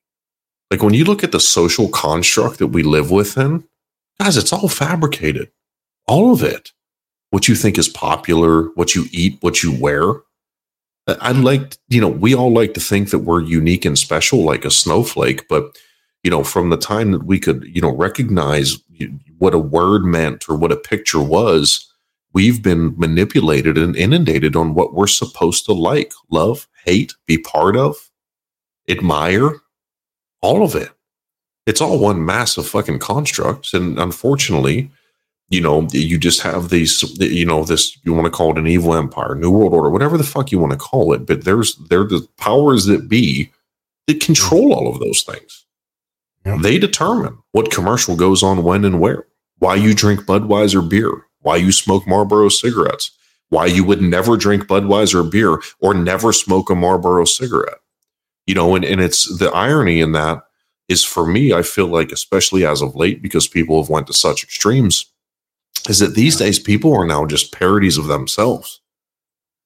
Like 0.70 0.82
when 0.82 0.94
you 0.94 1.04
look 1.04 1.22
at 1.24 1.32
the 1.32 1.40
social 1.40 1.88
construct 1.88 2.58
that 2.58 2.68
we 2.68 2.82
live 2.82 3.10
within, 3.10 3.64
guys, 4.20 4.36
it's 4.36 4.52
all 4.52 4.68
fabricated. 4.68 5.50
All 6.06 6.32
of 6.32 6.42
it. 6.42 6.72
What 7.30 7.48
you 7.48 7.54
think 7.54 7.78
is 7.78 7.88
popular, 7.88 8.64
what 8.74 8.94
you 8.94 9.06
eat, 9.10 9.38
what 9.40 9.62
you 9.62 9.78
wear. 9.78 10.14
I 11.08 11.32
like, 11.32 11.76
you 11.88 12.00
know, 12.00 12.08
we 12.08 12.34
all 12.34 12.52
like 12.52 12.74
to 12.74 12.80
think 12.80 13.10
that 13.10 13.20
we're 13.20 13.42
unique 13.42 13.84
and 13.84 13.98
special 13.98 14.42
like 14.42 14.64
a 14.64 14.70
snowflake, 14.70 15.48
but 15.48 15.76
you 16.26 16.30
know, 16.30 16.42
from 16.42 16.70
the 16.70 16.76
time 16.76 17.12
that 17.12 17.22
we 17.22 17.38
could, 17.38 17.62
you 17.72 17.80
know, 17.80 17.94
recognize 17.94 18.78
what 19.38 19.54
a 19.54 19.60
word 19.60 20.04
meant 20.04 20.48
or 20.48 20.56
what 20.56 20.72
a 20.72 20.76
picture 20.76 21.22
was, 21.22 21.88
we've 22.32 22.64
been 22.64 22.98
manipulated 22.98 23.78
and 23.78 23.94
inundated 23.94 24.56
on 24.56 24.74
what 24.74 24.92
we're 24.92 25.06
supposed 25.06 25.64
to 25.66 25.72
like, 25.72 26.12
love, 26.28 26.66
hate, 26.84 27.14
be 27.26 27.38
part 27.38 27.76
of, 27.76 28.10
admire, 28.88 29.52
all 30.42 30.64
of 30.64 30.74
it. 30.74 30.90
It's 31.64 31.80
all 31.80 31.96
one 31.96 32.24
massive 32.24 32.66
fucking 32.66 32.98
construct. 32.98 33.72
And 33.72 33.96
unfortunately, 33.96 34.90
you 35.48 35.60
know, 35.60 35.86
you 35.92 36.18
just 36.18 36.40
have 36.40 36.70
these, 36.70 37.04
you 37.20 37.46
know, 37.46 37.62
this, 37.62 37.96
you 38.02 38.12
want 38.12 38.24
to 38.24 38.36
call 38.36 38.50
it 38.50 38.58
an 38.58 38.66
evil 38.66 38.96
empire, 38.96 39.36
new 39.36 39.52
world 39.52 39.74
order, 39.74 39.90
whatever 39.90 40.18
the 40.18 40.24
fuck 40.24 40.50
you 40.50 40.58
want 40.58 40.72
to 40.72 40.76
call 40.76 41.12
it. 41.12 41.24
But 41.24 41.44
there's, 41.44 41.76
there 41.88 42.02
the 42.02 42.26
powers 42.36 42.86
that 42.86 43.08
be 43.08 43.52
that 44.08 44.20
control 44.20 44.70
mm-hmm. 44.70 44.72
all 44.72 44.92
of 44.92 44.98
those 44.98 45.22
things. 45.22 45.55
Yeah. 46.46 46.58
They 46.62 46.78
determine 46.78 47.38
what 47.50 47.72
commercial 47.72 48.14
goes 48.14 48.44
on 48.44 48.62
when 48.62 48.84
and 48.84 49.00
where, 49.00 49.26
why 49.58 49.74
you 49.74 49.94
drink 49.94 50.20
Budweiser 50.20 50.88
beer, 50.88 51.26
why 51.40 51.56
you 51.56 51.72
smoke 51.72 52.06
Marlboro 52.06 52.48
cigarettes, 52.48 53.10
why 53.48 53.66
you 53.66 53.82
would 53.82 54.00
never 54.00 54.36
drink 54.36 54.64
Budweiser 54.64 55.28
beer 55.28 55.60
or 55.80 55.92
never 55.92 56.32
smoke 56.32 56.70
a 56.70 56.76
Marlboro 56.76 57.24
cigarette. 57.24 57.78
You 58.46 58.54
know, 58.54 58.76
and, 58.76 58.84
and 58.84 59.00
it's 59.00 59.38
the 59.38 59.50
irony 59.50 60.00
in 60.00 60.12
that 60.12 60.44
is 60.88 61.04
for 61.04 61.26
me, 61.26 61.52
I 61.52 61.62
feel 61.62 61.88
like, 61.88 62.12
especially 62.12 62.64
as 62.64 62.80
of 62.80 62.94
late, 62.94 63.20
because 63.20 63.48
people 63.48 63.82
have 63.82 63.90
went 63.90 64.06
to 64.06 64.12
such 64.12 64.44
extremes, 64.44 65.06
is 65.88 65.98
that 65.98 66.14
these 66.14 66.36
days 66.36 66.60
people 66.60 66.94
are 66.94 67.06
now 67.06 67.26
just 67.26 67.52
parodies 67.52 67.98
of 67.98 68.06
themselves, 68.06 68.80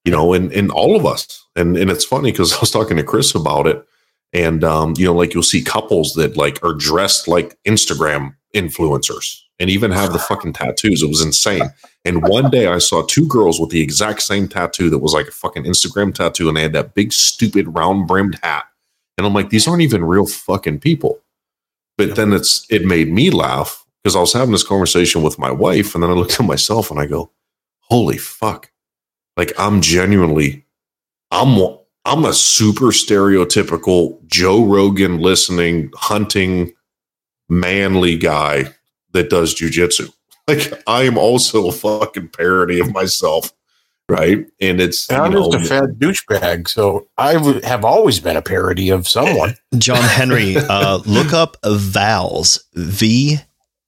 you 0.07 0.13
know, 0.13 0.33
and, 0.33 0.51
and 0.53 0.71
all 0.71 0.97
of 0.97 1.05
us. 1.05 1.47
And, 1.57 1.77
and 1.77 1.91
it's 1.91 2.07
funny 2.07 2.31
because 2.31 2.53
I 2.57 2.61
was 2.61 2.71
talking 2.71 2.97
to 2.97 3.05
Chris 3.05 3.35
about 3.35 3.67
it. 3.67 3.87
And, 4.33 4.63
um, 4.63 4.95
you 4.97 5.07
know, 5.07 5.15
like 5.15 5.35
you'll 5.35 5.43
see 5.43 5.63
couples 5.63 6.15
that 6.15 6.37
like 6.37 6.63
are 6.65 6.75
dressed 6.75 7.27
like 7.27 7.59
Instagram 7.65 8.35
influencers 8.55 9.41
and 9.59 9.69
even 9.69 9.91
have 9.91 10.13
the 10.13 10.19
fucking 10.19 10.55
tattoos. 10.55 11.03
It 11.03 11.09
was 11.09 11.25
insane. 11.25 11.71
And 12.05 12.27
one 12.27 12.51
day 12.51 12.67
I 12.67 12.79
saw 12.79 13.03
two 13.03 13.27
girls 13.27 13.61
with 13.61 13.71
the 13.71 13.83
exact 13.83 14.23
same 14.23 14.49
tattoo 14.49 14.89
that 14.91 14.99
was 14.99 15.13
like 15.13 15.29
a 15.29 15.33
fucking 15.33 15.65
Instagram 15.65 16.15
tattoo, 16.15 16.49
and 16.49 16.57
they 16.57 16.63
had 16.63 16.73
that 16.73 16.95
big, 16.95 17.13
stupid, 17.13 17.75
round 17.75 18.09
brimmed 18.09 18.39
hat. 18.43 18.65
And 19.19 19.27
I'm 19.27 19.35
like, 19.35 19.51
these 19.51 19.69
aren't 19.69 19.83
even 19.83 20.05
real 20.05 20.27
fucking 20.27 20.81
people. 20.81 21.21
But 21.99 22.17
then 22.17 22.33
it's 22.33 22.67
it 22.71 22.87
made 22.87 23.13
me 23.13 23.31
laugh 23.31 23.85
because 24.03 24.17
I 24.17 24.21
was 24.21 24.33
having 24.33 24.53
this 24.53 24.67
conversation 24.67 25.23
with 25.23 25.39
my 25.39 25.51
wife, 25.51 25.95
and 25.95 26.03
then 26.03 26.11
I 26.11 26.15
looked 26.15 26.41
at 26.41 26.47
myself 26.47 26.91
and 26.91 26.99
I 26.99 27.05
go, 27.05 27.31
"Holy 27.81 28.17
fuck!" 28.17 28.73
Like 29.37 29.53
I'm 29.59 29.83
genuinely, 29.83 30.65
I'm 31.31 31.59
I'm 32.11 32.25
a 32.25 32.35
super 32.35 32.87
stereotypical 32.87 34.19
Joe 34.27 34.65
Rogan 34.65 35.21
listening, 35.21 35.93
hunting, 35.95 36.73
manly 37.49 38.19
guy 38.19 38.65
that 39.13 39.31
does 39.31 39.55
jujitsu. 39.55 40.13
Like 40.49 40.73
I 40.89 41.03
am 41.03 41.17
also 41.17 41.69
a 41.69 41.73
fucking 41.73 42.31
parody 42.31 42.81
of 42.81 42.93
myself 42.93 43.53
right? 44.11 44.45
And 44.61 44.81
it's 44.81 45.09
and 45.09 45.23
I'm 45.23 45.33
know, 45.33 45.51
just 45.51 45.65
a 45.65 45.69
fat 45.69 45.91
douchebag, 45.99 46.69
so 46.69 47.07
I 47.17 47.35
have 47.65 47.85
always 47.85 48.19
been 48.19 48.37
a 48.37 48.43
parody 48.43 48.91
of 48.91 49.09
someone. 49.09 49.55
John 49.79 50.03
Henry, 50.03 50.57
uh, 50.57 50.97
look 51.07 51.33
up 51.33 51.57
vals 51.65 52.65
V 52.75 53.39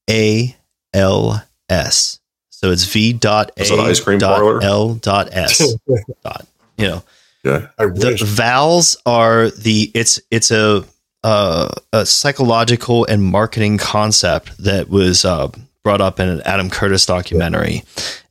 A 0.08 0.56
L 0.94 1.44
S. 1.68 2.20
So 2.50 2.70
it's 2.70 2.84
V 2.84 3.12
dot 3.12 3.50
A 3.56 3.62
ice 3.62 3.98
cream 3.98 4.20
dot 4.20 4.36
parlor? 4.36 4.62
L 4.62 4.94
dot 4.94 5.30
S 5.32 5.74
dot. 6.22 6.46
You 6.78 6.86
know, 6.86 7.04
yeah. 7.44 7.68
The 7.78 8.24
vals 8.24 8.96
are 9.06 9.50
the 9.50 9.90
it's 9.94 10.20
it's 10.30 10.50
a 10.50 10.84
uh, 11.24 11.68
a 11.92 12.04
psychological 12.04 13.04
and 13.04 13.22
marketing 13.22 13.78
concept 13.78 14.56
that 14.58 14.88
was 14.88 15.24
uh, 15.24 15.50
brought 15.84 16.00
up 16.00 16.18
in 16.18 16.28
an 16.28 16.42
Adam 16.44 16.68
Curtis 16.68 17.06
documentary 17.06 17.82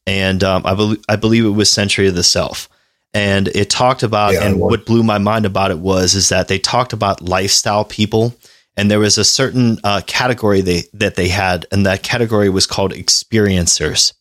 and 0.07 0.43
um, 0.43 0.63
I 0.65 0.75
believe 0.75 1.03
I 1.07 1.15
believe 1.15 1.45
it 1.45 1.49
was 1.49 1.71
Century 1.71 2.07
of 2.07 2.15
the 2.15 2.23
Self. 2.23 2.69
And 3.13 3.49
it 3.49 3.69
talked 3.69 4.03
about, 4.03 4.33
yeah, 4.33 4.45
and 4.45 4.57
what 4.57 4.85
blew 4.85 5.03
my 5.03 5.17
mind 5.17 5.45
about 5.45 5.71
it 5.71 5.79
was, 5.79 6.15
is 6.15 6.29
that 6.29 6.47
they 6.47 6.57
talked 6.57 6.93
about 6.93 7.21
lifestyle 7.21 7.83
people, 7.83 8.33
and 8.77 8.89
there 8.89 8.99
was 8.99 9.17
a 9.17 9.25
certain 9.25 9.79
uh, 9.83 10.01
category 10.07 10.61
they 10.61 10.83
that 10.93 11.15
they 11.15 11.27
had, 11.27 11.65
and 11.71 11.85
that 11.85 12.03
category 12.03 12.49
was 12.49 12.65
called 12.65 12.93
experiencers. 12.93 14.13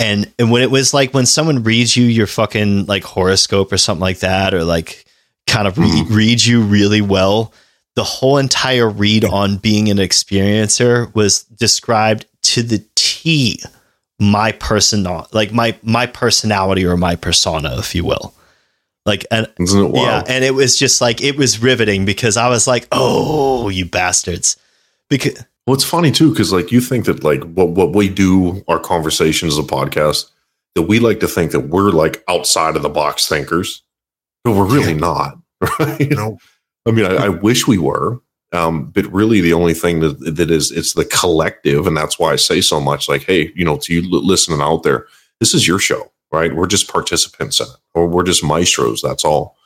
And 0.00 0.32
and 0.38 0.50
when 0.50 0.62
it 0.62 0.70
was 0.70 0.94
like 0.94 1.12
when 1.12 1.26
someone 1.26 1.62
reads 1.62 1.96
you 1.96 2.06
your 2.06 2.26
fucking 2.26 2.86
like 2.86 3.04
horoscope 3.04 3.70
or 3.70 3.78
something 3.78 4.00
like 4.00 4.20
that, 4.20 4.54
or 4.54 4.64
like 4.64 5.04
kind 5.46 5.68
of 5.68 5.76
re- 5.78 5.86
mm. 5.86 6.14
reads 6.14 6.46
you 6.46 6.62
really 6.62 7.02
well, 7.02 7.52
the 7.96 8.04
whole 8.04 8.38
entire 8.38 8.88
read 8.88 9.26
on 9.26 9.58
being 9.58 9.90
an 9.90 9.98
experiencer 9.98 11.14
was 11.14 11.42
described 11.42 12.24
to 12.42 12.62
the 12.62 12.82
T 12.96 13.60
my 14.18 14.52
person 14.52 15.06
like 15.32 15.52
my 15.52 15.76
my 15.82 16.06
personality 16.06 16.84
or 16.86 16.96
my 16.96 17.16
persona 17.16 17.78
if 17.78 17.94
you 17.94 18.04
will. 18.04 18.34
Like 19.06 19.26
and 19.30 19.48
yeah 19.58 20.22
and 20.28 20.44
it 20.44 20.54
was 20.54 20.78
just 20.78 21.00
like 21.00 21.22
it 21.22 21.36
was 21.36 21.62
riveting 21.62 22.04
because 22.04 22.36
i 22.36 22.48
was 22.48 22.66
like 22.66 22.86
oh 22.92 23.68
you 23.70 23.86
bastards. 23.86 24.56
Because 25.08 25.42
well 25.70 25.76
it's 25.76 25.84
funny 25.84 26.10
too 26.10 26.30
because 26.30 26.52
like 26.52 26.72
you 26.72 26.80
think 26.80 27.04
that 27.04 27.22
like 27.22 27.44
what 27.54 27.68
what 27.68 27.94
we 27.94 28.08
do 28.08 28.64
our 28.66 28.80
conversations 28.80 29.56
a 29.56 29.62
podcast 29.62 30.28
that 30.74 30.82
we 30.82 30.98
like 30.98 31.20
to 31.20 31.28
think 31.28 31.52
that 31.52 31.68
we're 31.68 31.92
like 31.92 32.24
outside 32.26 32.74
of 32.74 32.82
the 32.82 32.88
box 32.88 33.28
thinkers 33.28 33.84
but 34.42 34.50
we're 34.50 34.66
really 34.66 34.94
not 34.94 35.38
right 35.78 36.00
you 36.00 36.16
know 36.16 36.36
i 36.86 36.90
mean 36.90 37.04
I, 37.04 37.26
I 37.26 37.28
wish 37.28 37.68
we 37.68 37.78
were 37.78 38.18
um, 38.52 38.86
but 38.86 39.06
really, 39.12 39.40
the 39.40 39.52
only 39.52 39.74
thing 39.74 40.00
that, 40.00 40.18
that 40.34 40.50
is 40.50 40.72
it's 40.72 40.94
the 40.94 41.04
collective, 41.04 41.86
and 41.86 41.96
that's 41.96 42.18
why 42.18 42.32
I 42.32 42.36
say 42.36 42.60
so 42.60 42.80
much. 42.80 43.08
Like, 43.08 43.22
hey, 43.22 43.52
you 43.54 43.64
know, 43.64 43.76
to 43.76 43.94
you 43.94 44.10
listening 44.10 44.60
out 44.60 44.82
there, 44.82 45.06
this 45.38 45.54
is 45.54 45.68
your 45.68 45.78
show, 45.78 46.10
right? 46.32 46.52
We're 46.52 46.66
just 46.66 46.92
participants 46.92 47.60
in 47.60 47.68
it, 47.68 47.76
or 47.94 48.08
we're 48.08 48.24
just 48.24 48.42
maestros. 48.42 49.02
That's 49.02 49.24
all. 49.24 49.56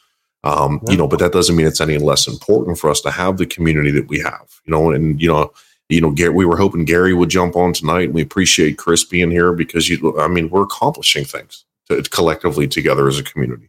Um, 0.45 0.83
you 0.87 0.99
know, 0.99 1.09
but 1.09 1.19
that 1.21 1.33
doesn't 1.33 1.57
mean 1.57 1.67
it's 1.67 1.81
any 1.81 1.97
less 1.97 2.29
important 2.29 2.79
for 2.79 2.91
us 2.91 3.01
to 3.01 3.11
have 3.11 3.39
the 3.39 3.47
community 3.47 3.91
that 3.93 4.09
we 4.09 4.19
have, 4.19 4.61
you 4.67 4.73
know, 4.73 4.91
and, 4.91 5.19
you 5.19 5.27
know, 5.27 5.51
you 5.89 6.01
know, 6.01 6.11
Gary, 6.11 6.31
we 6.31 6.45
were 6.45 6.57
hoping 6.57 6.85
Gary 6.85 7.15
would 7.15 7.29
jump 7.29 7.57
on 7.57 7.73
tonight 7.73 8.05
and 8.05 8.15
we 8.15 8.23
appreciate 8.23 8.79
Chris 8.79 9.05
being 9.05 9.31
here 9.31 9.53
because 9.53 9.89
you, 9.89 10.19
I 10.19 10.29
mean, 10.29 10.49
we're 10.49 10.63
accomplishing 10.63 11.25
things 11.25 11.65
to, 11.89 12.03
collectively 12.05 12.67
together 12.67 13.07
as 13.07 13.19
a 13.19 13.23
community. 13.23 13.69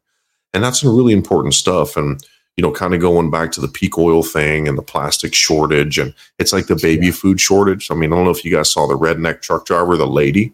And 0.54 0.64
that's 0.64 0.80
some 0.80 0.96
really 0.96 1.14
important 1.14 1.54
stuff. 1.54 1.98
And, 1.98 2.26
you 2.56 2.62
know, 2.62 2.72
kind 2.72 2.94
of 2.94 3.02
going 3.02 3.30
back 3.30 3.52
to 3.54 3.62
the 3.62 3.68
peak 3.68 3.98
oil 3.98 4.24
thing 4.24 4.68
and 4.68 4.78
the 4.78 4.82
plastic 4.82 5.34
shortage. 5.34 5.98
And 5.98 6.14
it's 6.40 6.54
like 6.54 6.68
the 6.68 6.78
baby 6.78 7.12
food 7.12 7.42
shortage. 7.42 7.92
I 7.92 7.96
mean, 7.96 8.14
I 8.14 8.16
don't 8.16 8.26
know 8.26 8.32
if 8.32 8.46
you 8.46 8.52
guys 8.52 8.72
saw 8.72 8.88
the 8.88 8.98
redneck 8.98 9.42
truck 9.42 9.66
driver, 9.66 9.98
the 9.98 10.08
lady, 10.08 10.54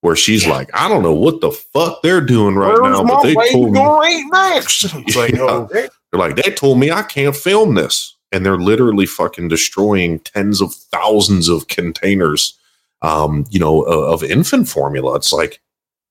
where 0.00 0.16
she's 0.16 0.44
yeah. 0.44 0.52
like, 0.52 0.70
I 0.74 0.88
don't 0.88 1.04
know 1.04 1.14
what 1.14 1.40
the 1.40 1.52
fuck 1.52 2.02
they're 2.02 2.20
doing 2.20 2.56
right 2.56 2.80
Where's 2.80 2.98
now, 2.98 3.04
but 3.04 3.22
they 3.22 3.34
told 3.52 3.72
me. 3.72 4.24
Next? 4.30 4.92
Like, 5.16 5.32
yeah. 5.34 5.42
oh, 5.42 5.68
they're 5.70 5.90
like, 6.12 6.34
they 6.34 6.50
told 6.50 6.80
me 6.80 6.90
I 6.90 7.02
can't 7.02 7.36
film 7.36 7.76
this. 7.76 8.16
And 8.30 8.44
they're 8.44 8.58
literally 8.58 9.06
fucking 9.06 9.48
destroying 9.48 10.20
tens 10.20 10.60
of 10.60 10.74
thousands 10.74 11.48
of 11.48 11.68
containers, 11.68 12.58
um, 13.00 13.46
you 13.48 13.58
know, 13.58 13.82
of 13.82 14.22
infant 14.22 14.68
formula. 14.68 15.16
It's 15.16 15.32
like, 15.32 15.60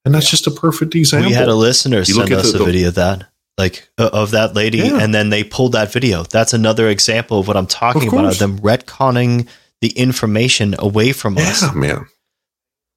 and 0.04 0.16
that's 0.16 0.28
yeah. 0.28 0.32
just 0.32 0.48
a 0.48 0.52
perfect 0.52 0.96
example. 0.96 1.30
We 1.30 1.36
had 1.36 1.50
a 1.50 1.56
listener 1.56 2.00
you 2.00 2.06
send 2.06 2.32
us 2.32 2.54
the, 2.54 2.62
a 2.62 2.66
video 2.66 2.88
of 2.88 2.96
that 2.96 3.28
like 3.58 3.90
uh, 3.98 4.10
of 4.14 4.32
that 4.32 4.56
lady 4.56 4.80
yeah. 4.80 5.02
and 5.02 5.14
then 5.14 5.30
they 5.30 5.44
pulled 5.44 5.72
that 5.72 5.92
video 5.92 6.24
that's 6.24 6.54
another 6.54 6.88
example 6.90 7.40
of 7.40 7.48
what 7.48 7.58
i'm 7.58 7.68
talking 7.68 8.08
about 8.08 8.36
them 8.36 8.60
retconning 8.60 9.48
the 9.82 9.90
information 9.90 10.76
away 10.80 11.12
from 11.12 11.36
yeah, 11.36 11.50
us 11.50 11.76
man 11.76 12.06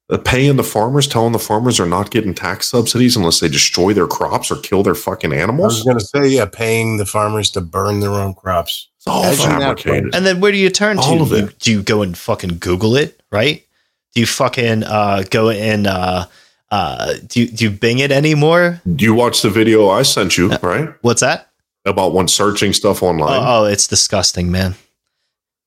uh, 0.09 0.17
paying 0.17 0.55
the 0.55 0.63
farmers 0.63 1.07
telling 1.07 1.31
the 1.31 1.39
farmers 1.39 1.79
are 1.79 1.85
not 1.87 2.11
getting 2.11 2.33
tax 2.33 2.67
subsidies 2.67 3.15
unless 3.15 3.39
they 3.39 3.49
destroy 3.49 3.93
their 3.93 4.07
crops 4.07 4.51
or 4.51 4.55
kill 4.57 4.83
their 4.83 4.95
fucking 4.95 5.33
animals 5.33 5.73
i 5.73 5.77
was 5.77 5.83
going 5.83 5.99
to 5.99 6.05
say 6.05 6.27
yeah 6.27 6.45
paying 6.45 6.97
the 6.97 7.05
farmers 7.05 7.49
to 7.49 7.61
burn 7.61 7.99
their 7.99 8.11
own 8.11 8.33
crops 8.33 8.89
it's 9.05 9.07
all 9.07 9.23
fabricated 9.33 10.15
and 10.15 10.25
then 10.25 10.39
where 10.39 10.51
do 10.51 10.57
you 10.57 10.69
turn 10.69 10.97
all 10.97 11.17
to 11.17 11.23
of 11.23 11.33
it. 11.33 11.59
do 11.59 11.71
you 11.71 11.83
go 11.83 12.01
and 12.01 12.17
fucking 12.17 12.57
google 12.59 12.95
it 12.95 13.21
right 13.31 13.65
do 14.13 14.19
you 14.19 14.25
fucking 14.25 14.83
uh, 14.83 15.23
go 15.29 15.49
and 15.49 15.87
uh, 15.87 16.25
uh, 16.69 17.15
do 17.27 17.41
you, 17.41 17.47
do 17.47 17.65
you 17.65 17.71
Bing 17.71 17.99
it 17.99 18.11
anymore? 18.11 18.81
Do 18.95 19.05
you 19.05 19.13
watch 19.13 19.41
the 19.41 19.49
video 19.49 19.89
I 19.89 20.03
sent 20.03 20.37
you? 20.37 20.51
Uh, 20.51 20.57
right? 20.61 20.89
What's 21.01 21.21
that? 21.21 21.49
About 21.85 22.13
when 22.13 22.27
searching 22.27 22.73
stuff 22.73 23.03
online. 23.03 23.41
Oh, 23.41 23.63
oh 23.63 23.65
it's 23.65 23.87
disgusting, 23.87 24.51
man. 24.51 24.75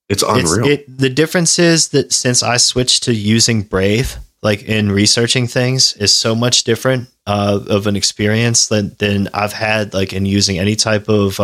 It's 0.09 0.23
unreal. 0.23 0.67
It's, 0.67 0.83
it, 0.89 0.99
the 0.99 1.11
difference 1.11 1.59
is 1.59 1.89
that 1.89 2.13
since 2.13 2.43
I 2.43 2.57
switched 2.57 3.05
to 3.05 3.15
using 3.15 3.63
Brave, 3.63 4.17
like 4.43 4.63
in 4.65 4.93
researching 4.93 5.47
things, 5.47 5.95
is 5.97 6.15
so 6.15 6.35
much 6.35 6.65
different 6.65 7.09
uh, 7.27 7.61
of 7.69 7.87
an 7.87 7.97
experience 7.97 8.69
than 8.69 8.95
than 8.99 9.29
I've 9.33 9.55
had 9.55 9.95
like 9.95 10.13
in 10.13 10.27
using 10.27 10.59
any 10.59 10.77
type 10.77 11.09
of 11.09 11.41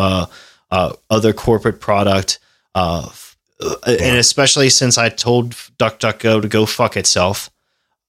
uh, 0.71 0.75
uh, 0.75 0.93
other 1.11 1.33
corporate 1.33 1.81
product. 1.81 2.39
Uh, 2.75 3.09
and 3.87 4.17
especially 4.17 4.71
since 4.71 4.97
I 4.97 5.09
told 5.09 5.51
DuckDuckGo 5.79 6.43
to 6.43 6.49
go 6.49 6.67
fuck 6.67 6.97
itself. 6.97 7.51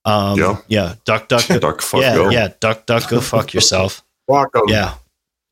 Um, 0.03 0.39
yeah, 0.39 0.57
yeah, 0.67 0.95
duck, 1.05 1.27
duck, 1.27 1.47
go, 1.47 1.59
duck, 1.59 1.81
fuck, 1.81 2.01
yeah, 2.01 2.15
go. 2.15 2.29
yeah, 2.29 2.49
duck, 2.59 2.87
duck, 2.87 3.07
go 3.09 3.21
fuck 3.21 3.53
yourself. 3.53 4.03
Fuck. 4.27 4.49
Yeah, 4.67 4.95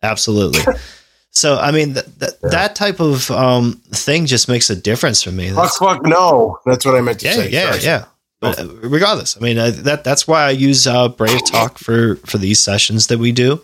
absolutely. 0.02 0.62
so, 1.30 1.58
I 1.58 1.72
mean, 1.72 1.94
th- 1.94 2.06
th- 2.20 2.32
yeah. 2.42 2.50
that 2.50 2.76
type 2.76 3.00
of 3.00 3.30
um, 3.30 3.74
thing 3.92 4.26
just 4.26 4.50
makes 4.50 4.72
a 4.72 4.76
difference 4.76 5.22
for 5.22 5.32
me. 5.32 5.52
That's, 5.52 5.78
fuck, 5.78 5.98
fuck, 5.98 6.06
no. 6.06 6.58
That's 6.66 6.84
what 6.84 6.96
I 6.96 7.02
meant 7.02 7.20
to 7.20 7.28
yeah, 7.28 7.34
say. 7.34 7.50
Yeah, 7.52 7.72
Sorry. 7.72 7.84
yeah. 7.84 8.06
But 8.40 8.60
uh, 8.60 8.68
regardless, 8.82 9.38
I 9.38 9.42
mean, 9.42 9.58
uh, 9.58 9.72
that 9.84 10.04
that's 10.04 10.28
why 10.28 10.44
I 10.44 10.52
use 10.52 10.88
uh, 10.88 11.10
Brave 11.10 11.46
Talk 11.46 11.78
for 11.78 12.16
for 12.26 12.38
these 12.38 12.60
sessions 12.60 13.08
that 13.08 13.20
we 13.20 13.32
do. 13.32 13.62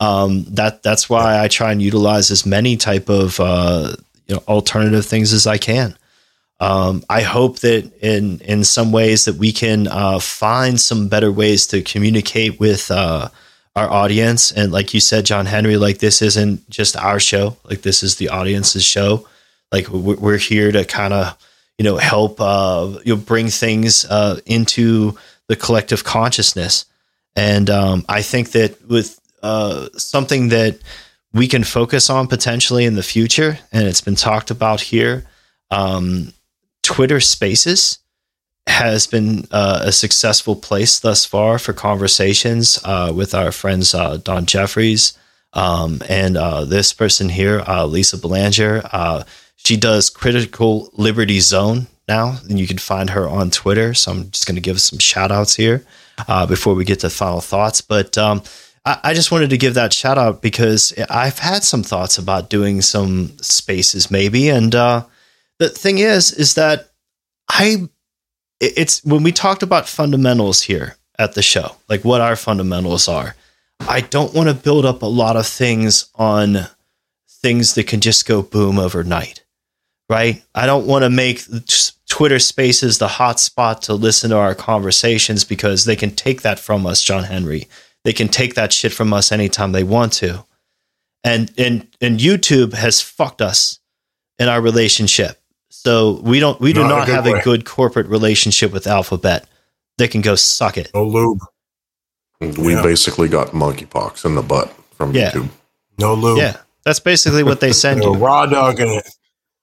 Um, 0.00 0.44
that 0.50 0.82
that's 0.82 1.08
why 1.08 1.42
I 1.42 1.48
try 1.48 1.72
and 1.72 1.80
utilize 1.80 2.30
as 2.30 2.44
many 2.44 2.76
type 2.76 3.08
of 3.08 3.38
uh, 3.40 3.94
you 4.26 4.34
know 4.34 4.42
alternative 4.48 5.06
things 5.06 5.32
as 5.32 5.46
I 5.46 5.58
can. 5.58 5.96
Um, 6.60 7.04
I 7.08 7.22
hope 7.22 7.60
that 7.60 7.90
in 8.00 8.40
in 8.40 8.64
some 8.64 8.92
ways 8.92 9.24
that 9.24 9.36
we 9.36 9.52
can 9.52 9.86
uh, 9.88 10.18
find 10.18 10.80
some 10.80 11.08
better 11.08 11.30
ways 11.30 11.66
to 11.68 11.82
communicate 11.82 12.60
with 12.60 12.90
uh, 12.90 13.28
our 13.76 13.90
audience. 13.90 14.52
And 14.52 14.72
like 14.72 14.94
you 14.94 15.00
said, 15.00 15.26
John 15.26 15.46
Henry, 15.46 15.76
like 15.76 15.98
this 15.98 16.22
isn't 16.22 16.68
just 16.70 16.96
our 16.96 17.20
show; 17.20 17.56
like 17.64 17.82
this 17.82 18.02
is 18.02 18.16
the 18.16 18.28
audience's 18.28 18.84
show. 18.84 19.26
Like 19.72 19.88
we're 19.88 20.38
here 20.38 20.70
to 20.72 20.84
kind 20.84 21.12
of 21.12 21.36
you 21.78 21.84
know 21.84 21.96
help 21.96 22.40
uh, 22.40 22.98
you 23.04 23.14
know, 23.14 23.20
bring 23.20 23.48
things 23.48 24.04
uh, 24.04 24.40
into 24.46 25.16
the 25.48 25.56
collective 25.56 26.04
consciousness. 26.04 26.86
And 27.36 27.68
um, 27.68 28.04
I 28.08 28.22
think 28.22 28.52
that 28.52 28.86
with 28.88 29.20
uh, 29.44 29.88
something 29.98 30.48
that 30.48 30.78
we 31.34 31.46
can 31.46 31.64
focus 31.64 32.08
on 32.08 32.26
potentially 32.28 32.86
in 32.86 32.94
the 32.94 33.02
future, 33.02 33.58
and 33.72 33.86
it's 33.86 34.00
been 34.00 34.14
talked 34.14 34.50
about 34.50 34.80
here. 34.80 35.26
Um, 35.70 36.32
Twitter 36.82 37.20
Spaces 37.20 37.98
has 38.66 39.06
been 39.06 39.46
uh, 39.50 39.80
a 39.82 39.92
successful 39.92 40.56
place 40.56 40.98
thus 40.98 41.26
far 41.26 41.58
for 41.58 41.74
conversations 41.74 42.80
uh, 42.84 43.12
with 43.14 43.34
our 43.34 43.52
friends 43.52 43.94
uh, 43.94 44.16
Don 44.16 44.46
Jeffries 44.46 45.18
um, 45.52 46.00
and 46.08 46.38
uh, 46.38 46.64
this 46.64 46.94
person 46.94 47.28
here, 47.28 47.62
Lisa 47.86 48.16
Belanger. 48.16 48.82
She 49.56 49.76
does 49.76 50.08
Critical 50.08 50.90
Liberty 50.94 51.40
Zone 51.40 51.86
now, 52.08 52.38
and 52.48 52.58
you 52.58 52.66
can 52.66 52.78
find 52.78 53.10
her 53.10 53.28
on 53.28 53.50
Twitter. 53.50 53.92
So 53.92 54.10
I'm 54.10 54.30
just 54.30 54.46
going 54.46 54.56
to 54.56 54.62
give 54.62 54.80
some 54.80 54.98
shout 54.98 55.30
outs 55.30 55.54
here 55.54 55.84
before 56.48 56.74
we 56.74 56.86
get 56.86 57.00
to 57.00 57.10
final 57.10 57.42
thoughts. 57.42 57.82
But 57.82 58.16
um, 58.16 58.42
I, 58.84 59.14
just 59.14 59.32
wanted 59.32 59.50
to 59.50 59.56
give 59.56 59.74
that 59.74 59.94
shout 59.94 60.18
out 60.18 60.42
because 60.42 60.92
I've 61.08 61.38
had 61.38 61.64
some 61.64 61.82
thoughts 61.82 62.18
about 62.18 62.50
doing 62.50 62.82
some 62.82 63.36
spaces 63.38 64.10
maybe. 64.10 64.50
And 64.50 64.74
uh, 64.74 65.06
the 65.58 65.70
thing 65.70 65.98
is, 65.98 66.32
is 66.32 66.54
that 66.54 66.90
I, 67.48 67.88
it's 68.60 69.02
when 69.04 69.22
we 69.22 69.32
talked 69.32 69.62
about 69.62 69.88
fundamentals 69.88 70.62
here 70.62 70.96
at 71.18 71.34
the 71.34 71.42
show, 71.42 71.76
like 71.88 72.04
what 72.04 72.20
our 72.20 72.36
fundamentals 72.36 73.08
are. 73.08 73.36
I 73.80 74.00
don't 74.02 74.34
want 74.34 74.48
to 74.48 74.54
build 74.54 74.84
up 74.84 75.02
a 75.02 75.06
lot 75.06 75.36
of 75.36 75.46
things 75.46 76.10
on 76.14 76.66
things 77.28 77.74
that 77.74 77.86
can 77.86 78.00
just 78.00 78.26
go 78.26 78.42
boom 78.42 78.78
overnight, 78.78 79.44
right? 80.08 80.42
I 80.54 80.66
don't 80.66 80.86
want 80.86 81.04
to 81.04 81.10
make 81.10 81.42
Twitter 82.08 82.38
Spaces 82.38 82.98
the 82.98 83.08
hot 83.08 83.40
spot 83.40 83.82
to 83.82 83.94
listen 83.94 84.30
to 84.30 84.36
our 84.36 84.54
conversations 84.54 85.44
because 85.44 85.84
they 85.84 85.96
can 85.96 86.10
take 86.10 86.42
that 86.42 86.58
from 86.58 86.86
us, 86.86 87.02
John 87.02 87.24
Henry. 87.24 87.68
They 88.04 88.12
can 88.12 88.28
take 88.28 88.54
that 88.54 88.72
shit 88.72 88.92
from 88.92 89.12
us 89.12 89.32
anytime 89.32 89.72
they 89.72 89.84
want 89.84 90.12
to. 90.14 90.44
And 91.22 91.50
and 91.56 91.88
and 92.00 92.18
YouTube 92.18 92.74
has 92.74 93.00
fucked 93.00 93.40
us 93.40 93.80
in 94.38 94.48
our 94.48 94.60
relationship 94.60 95.40
so 95.84 96.20
we 96.22 96.40
don't 96.40 96.58
we 96.60 96.72
do 96.72 96.80
not, 96.80 96.88
not 96.88 97.08
a 97.08 97.12
have 97.12 97.24
way. 97.26 97.32
a 97.32 97.42
good 97.42 97.66
corporate 97.66 98.06
relationship 98.06 98.72
with 98.72 98.86
Alphabet. 98.86 99.46
They 99.98 100.08
can 100.08 100.22
go 100.22 100.34
suck 100.34 100.78
it. 100.78 100.90
No 100.94 101.04
lube. 101.04 101.40
We 102.40 102.74
yeah. 102.74 102.82
basically 102.82 103.28
got 103.28 103.48
monkeypox 103.48 104.24
in 104.24 104.34
the 104.34 104.42
butt 104.42 104.74
from 104.92 105.14
yeah. 105.14 105.30
YouTube. 105.30 105.50
No 105.98 106.14
lube. 106.14 106.38
Yeah, 106.38 106.56
that's 106.84 107.00
basically 107.00 107.42
what 107.42 107.60
they 107.60 107.72
send 107.72 108.02
you. 108.02 108.14
Raw 108.14 108.46
dogging 108.46 108.94
it 108.94 109.08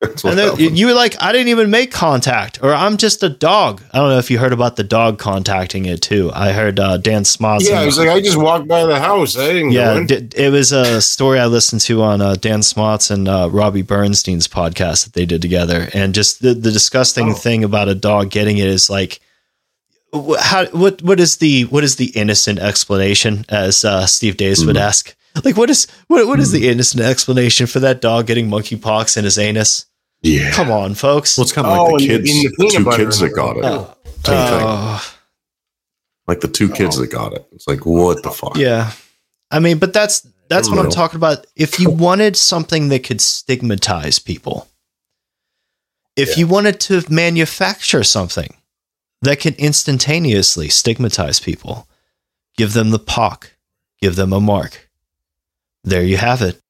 and 0.02 0.78
you 0.78 0.88
were 0.88 0.94
like, 0.94 1.16
I 1.22 1.32
didn't 1.32 1.50
even 1.50 1.70
make 1.70 1.92
contact, 1.92 2.60
or 2.64 2.74
I'm 2.74 2.98
just 2.98 3.22
a 3.22 3.30
dog. 3.30 3.84
I 3.94 4.00
don't 4.00 4.10
know 4.10 4.18
if 4.18 4.32
you 4.32 4.40
heard 4.40 4.54
about 4.54 4.76
the 4.76 4.84
dog 4.84 5.20
contacting 5.20 5.86
it 5.86 6.02
too. 6.02 6.32
I 6.34 6.54
heard 6.54 6.80
uh, 6.80 6.98
Dan 6.98 7.24
Smots. 7.24 7.70
Yeah, 7.70 7.84
he's 7.84 8.00
like, 8.00 8.10
I 8.10 8.20
just 8.20 8.38
walked 8.38 8.68
by 8.68 8.86
the 8.86 9.00
house. 9.00 9.38
I 9.38 9.54
didn't. 9.54 9.72
Yeah, 9.72 10.04
d- 10.04 10.30
it 10.36 10.52
was 10.52 10.72
a 10.72 11.02
story 11.02 11.40
I 11.40 11.46
listened 11.46 11.82
to 11.82 12.02
on 12.02 12.22
uh, 12.22 12.36
Dan 12.36 12.64
Smots 12.64 13.12
and 13.12 13.28
uh, 13.28 13.50
Robbie 13.52 13.84
Bernstein's 13.84 14.48
podcast 14.48 15.06
that 15.06 15.14
they 15.14 15.26
did 15.26 15.42
together, 15.42 15.90
and 15.94 16.16
just 16.16 16.42
the, 16.42 16.54
the 16.54 16.72
disgusting 16.72 17.30
oh. 17.30 17.34
thing 17.34 17.64
about 17.64 17.88
a 17.88 17.96
dog 17.96 18.30
getting 18.30 18.58
it 18.58 18.68
is 18.68 18.90
like. 18.90 19.20
How 20.14 20.66
what 20.72 21.02
what 21.02 21.22
is 21.22 21.38
the 21.38 21.64
what 21.66 21.86
is 21.86 21.96
the 21.96 22.08
innocent 22.08 22.60
explanation 22.60 23.46
as 23.48 23.86
uh, 23.86 24.06
Steve 24.06 24.36
Davis 24.36 24.62
mm. 24.62 24.68
would 24.68 24.76
ask 24.76 25.16
like 25.46 25.56
what 25.56 25.70
is 25.70 25.88
what 26.08 26.28
what 26.28 26.40
is 26.40 26.50
mm. 26.50 26.60
the 26.60 26.68
innocent 26.68 27.02
explanation 27.02 27.66
for 27.66 27.80
that 27.80 28.02
dog 28.02 28.28
getting 28.28 28.50
monkeypox 28.50 29.16
in 29.16 29.24
his 29.24 29.38
anus? 29.38 29.86
Yeah. 30.22 30.52
Come 30.52 30.72
on, 30.72 30.94
folks. 30.94 31.38
Well, 31.38 31.44
it's 31.44 31.52
kind 31.52 31.68
of 31.68 31.78
oh, 31.78 31.86
like 31.86 32.02
the 32.02 32.08
kids, 32.08 32.30
the, 32.30 32.56
the 32.58 32.70
two 32.70 32.92
kids 32.92 33.20
that 33.20 33.30
got 33.30 33.58
it. 33.58 33.64
Oh. 33.66 33.96
Uh, 34.28 35.00
like 36.28 36.42
the 36.42 36.48
two 36.48 36.70
kids 36.70 36.98
oh. 36.98 37.02
that 37.02 37.12
got 37.12 37.34
it. 37.34 37.48
It's 37.52 37.68
like, 37.68 37.86
what 37.86 38.22
the 38.22 38.30
fuck? 38.30 38.56
Yeah. 38.56 38.92
I 39.50 39.60
mean, 39.60 39.80
but 39.80 39.94
that's 39.94 40.28
that's 40.48 40.70
what 40.70 40.80
I'm 40.80 40.92
talking 40.92 41.18
about. 41.18 41.48
If 41.56 41.80
you 41.80 41.90
wanted 41.90 42.36
something 42.38 42.90
that 42.90 43.04
could 43.04 43.22
stigmatize 43.22 44.20
people, 44.20 44.68
if 46.16 46.30
yeah. 46.30 46.36
you 46.36 46.48
wanted 46.48 46.80
to 46.82 47.04
manufacture 47.10 48.04
something 48.04 48.54
that 49.22 49.40
can 49.40 49.56
instantaneously 49.56 50.70
stigmatize 50.70 51.40
people, 51.40 51.88
give 52.58 52.74
them 52.74 52.92
the 52.92 53.00
pock, 53.00 53.54
give 54.02 54.16
them 54.16 54.34
a 54.34 54.40
mark. 54.40 54.90
There 55.84 56.04
you 56.04 56.18
have 56.18 56.42
it. 56.42 56.62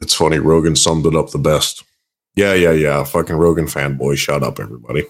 It's 0.00 0.14
funny. 0.14 0.38
Rogan 0.38 0.76
summed 0.76 1.06
it 1.06 1.16
up 1.16 1.30
the 1.30 1.38
best. 1.38 1.84
Yeah, 2.36 2.52
yeah, 2.52 2.72
yeah. 2.72 3.02
Fucking 3.02 3.36
Rogan 3.36 3.64
fanboy. 3.64 4.16
Shut 4.16 4.42
up, 4.42 4.60
everybody. 4.60 5.06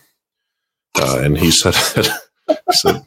Uh, 0.99 1.21
and 1.23 1.37
he 1.37 1.51
said, 1.51 1.75
he 2.49 2.57
said, 2.71 3.03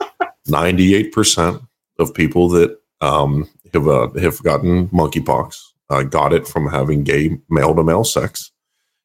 ninety-eight 0.48 1.14
percent 1.14 1.62
of 1.98 2.14
people 2.14 2.50
that 2.50 2.78
um, 3.02 3.50
have 3.74 3.88
uh, 3.88 4.10
have 4.20 4.44
gotten 4.44 4.90
monkeypox 4.90 5.58
uh, 5.90 6.04
got 6.04 6.34
it 6.34 6.48
from 6.48 6.70
having 6.70 7.04
gay 7.04 7.38
male 7.50 7.74
to 7.76 7.84
male 7.84 8.04
sex, 8.04 8.52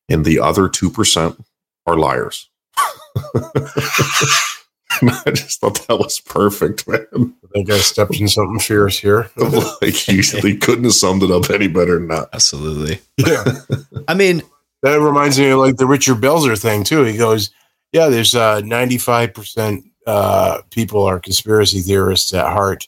and 0.08 0.24
the 0.24 0.40
other 0.40 0.68
two 0.68 0.90
percent 0.90 1.42
are 1.86 1.96
liars. 1.96 2.50
I 5.02 5.30
just 5.32 5.60
thought 5.60 5.86
that 5.86 5.98
was 5.98 6.20
perfect, 6.20 6.86
man. 6.86 7.06
I 7.14 7.48
think 7.52 7.70
I 7.70 7.78
stepped 7.78 8.20
in 8.20 8.28
something 8.28 8.60
fierce 8.60 8.98
here. 8.98 9.30
like 9.36 10.08
you, 10.08 10.22
they 10.22 10.56
couldn't 10.56 10.84
have 10.84 10.92
summed 10.92 11.22
it 11.22 11.30
up 11.30 11.50
any 11.50 11.68
better 11.68 11.98
than 11.98 12.08
that. 12.08 12.28
Absolutely. 12.32 13.00
Yeah. 13.18 13.44
I 14.06 14.14
mean, 14.14 14.42
that 14.85 15.01
reminds 15.01 15.39
me 15.39 15.48
of 15.48 15.59
like 15.59 15.78
the 15.78 15.86
Richard 15.86 16.19
Belzer 16.19 16.61
thing 16.61 16.85
too. 16.85 17.05
He 17.05 17.16
goes, 17.16 17.51
"Yeah, 17.93 18.09
there's 18.09 18.35
uh, 18.35 18.61
95% 18.61 19.82
uh, 20.06 20.61
people 20.70 21.02
are 21.02 21.19
conspiracy 21.19 21.81
theorists 21.81 22.35
at 22.35 22.52
heart. 22.52 22.86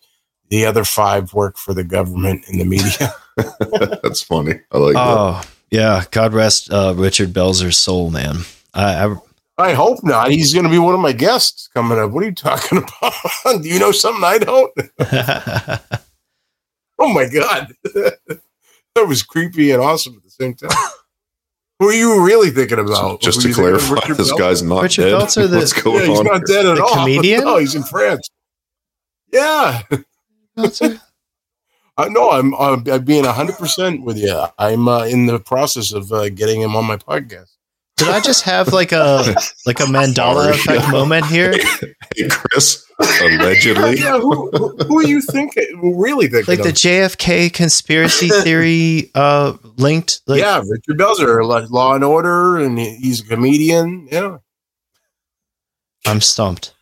The 0.51 0.67
other 0.67 0.85
five 0.85 1.33
work 1.33 1.57
for 1.57 1.73
the 1.73 1.85
government 1.85 2.45
and 2.49 2.61
the 2.61 2.67
media." 2.67 3.15
That's 4.03 4.23
funny. 4.23 4.61
I 4.73 4.79
like 4.79 4.95
oh, 4.97 5.33
that. 5.33 5.49
yeah. 5.71 6.05
God 6.11 6.35
rest 6.35 6.71
uh, 6.71 6.95
Richard 6.97 7.31
Belzer's 7.31 7.79
soul, 7.79 8.11
man. 8.11 8.41
I, 8.75 9.07
I 9.07 9.17
I 9.59 9.73
hope 9.73 10.05
not. 10.05 10.31
He's 10.31 10.53
going 10.53 10.65
to 10.65 10.71
be 10.71 10.79
one 10.79 10.95
of 10.95 11.01
my 11.01 11.13
guests 11.13 11.69
coming 11.73 11.99
up. 11.99 12.11
What 12.11 12.23
are 12.23 12.27
you 12.27 12.35
talking 12.35 12.79
about? 13.01 13.63
Do 13.63 13.69
you 13.69 13.79
know 13.79 13.93
something 13.93 14.23
I 14.23 14.37
don't? 14.37 14.73
oh 16.99 17.13
my 17.13 17.27
god, 17.27 17.73
that 17.85 19.07
was 19.07 19.23
creepy 19.23 19.71
and 19.71 19.83
awesome 19.83 20.17
at 20.17 20.25
the 20.25 20.31
same 20.31 20.55
time. 20.55 20.71
Who 21.79 21.89
are 21.89 21.93
you 21.93 22.25
really 22.25 22.51
thinking 22.51 22.79
about? 22.79 23.21
Just 23.21 23.43
to 23.43 23.53
clarify, 23.53 24.07
this 24.15 24.31
Bel- 24.31 24.39
guy's 24.39 24.63
not 24.63 24.83
Richard 24.83 25.11
dead. 25.11 25.21
Belzer, 25.21 25.51
the, 25.51 25.57
What's 25.59 25.73
going 25.75 26.01
yeah, 26.01 26.07
he's 26.07 26.19
on? 26.21 26.25
not 26.25 26.43
dead 26.47 26.67
at 26.67 26.77
the 26.77 26.83
all. 26.83 26.95
Comedian? 26.95 27.45
No, 27.45 27.59
he's 27.59 27.75
in 27.75 27.83
France. 27.83 28.29
Yeah. 29.33 29.83
I 31.99 32.09
know 32.09 32.31
I'm 32.31 32.55
uh, 32.55 32.99
being 32.99 33.25
hundred 33.25 33.57
percent 33.57 34.03
with 34.03 34.17
you. 34.17 34.43
I'm 34.59 34.89
uh, 34.89 35.05
in 35.05 35.27
the 35.27 35.39
process 35.39 35.93
of 35.93 36.11
uh, 36.13 36.31
getting 36.31 36.63
him 36.63 36.75
on 36.77 36.87
my 36.87 36.97
podcast. 36.97 37.51
Did 37.97 38.09
I 38.09 38.21
just 38.21 38.43
have 38.43 38.75
like 38.75 38.93
a 38.93 39.35
like 39.65 39.81
a 39.81 39.85
Mandela 39.87 40.51
effect 40.51 40.83
yeah. 40.83 40.91
moment 40.91 41.27
here? 41.27 41.55
Hey, 42.15 42.29
Chris, 42.31 42.91
allegedly. 42.99 43.99
yeah, 43.99 44.19
who, 44.19 44.49
who, 44.51 44.99
are 44.99 45.05
you 45.05 45.21
thinking? 45.21 45.99
Really 45.99 46.29
thinking? 46.29 46.51
Like 46.51 46.61
of? 46.61 46.65
the 46.65 46.73
JFK 46.73 47.53
conspiracy 47.53 48.29
theory 48.43 49.11
uh, 49.15 49.55
linked? 49.77 50.23
Like, 50.27 50.41
yeah, 50.41 50.63
Richard 50.67 50.97
Belzer, 50.97 51.69
Law 51.71 51.95
and 51.95 52.05
Order, 52.05 52.59
and 52.59 52.79
he's 52.79 53.21
a 53.21 53.25
comedian. 53.25 54.09
Yeah, 54.11 54.39
I'm 56.07 56.23
stumped. 56.23 56.73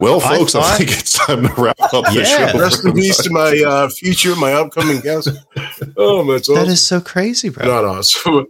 Well, 0.00 0.20
folks, 0.20 0.54
I, 0.54 0.60
thought, 0.60 0.72
I, 0.72 0.76
think 0.76 0.90
it's 0.90 1.12
time 1.14 1.42
to 1.42 1.54
wrap 1.60 1.80
up 1.80 2.04
the 2.04 2.24
yeah. 2.28 2.50
show. 2.52 2.58
Rest 2.58 2.84
in 2.84 2.92
peace 2.92 3.22
to 3.22 3.30
my 3.30 3.62
uh, 3.66 3.88
future, 3.88 4.36
my 4.36 4.52
upcoming 4.52 5.00
guest. 5.00 5.30
Oh, 5.96 6.30
that's 6.30 6.48
awesome. 6.48 6.54
That 6.62 6.68
is 6.70 6.86
so 6.86 7.00
crazy, 7.00 7.48
bro. 7.48 7.66
Not 7.66 7.84
awesome. 7.84 8.46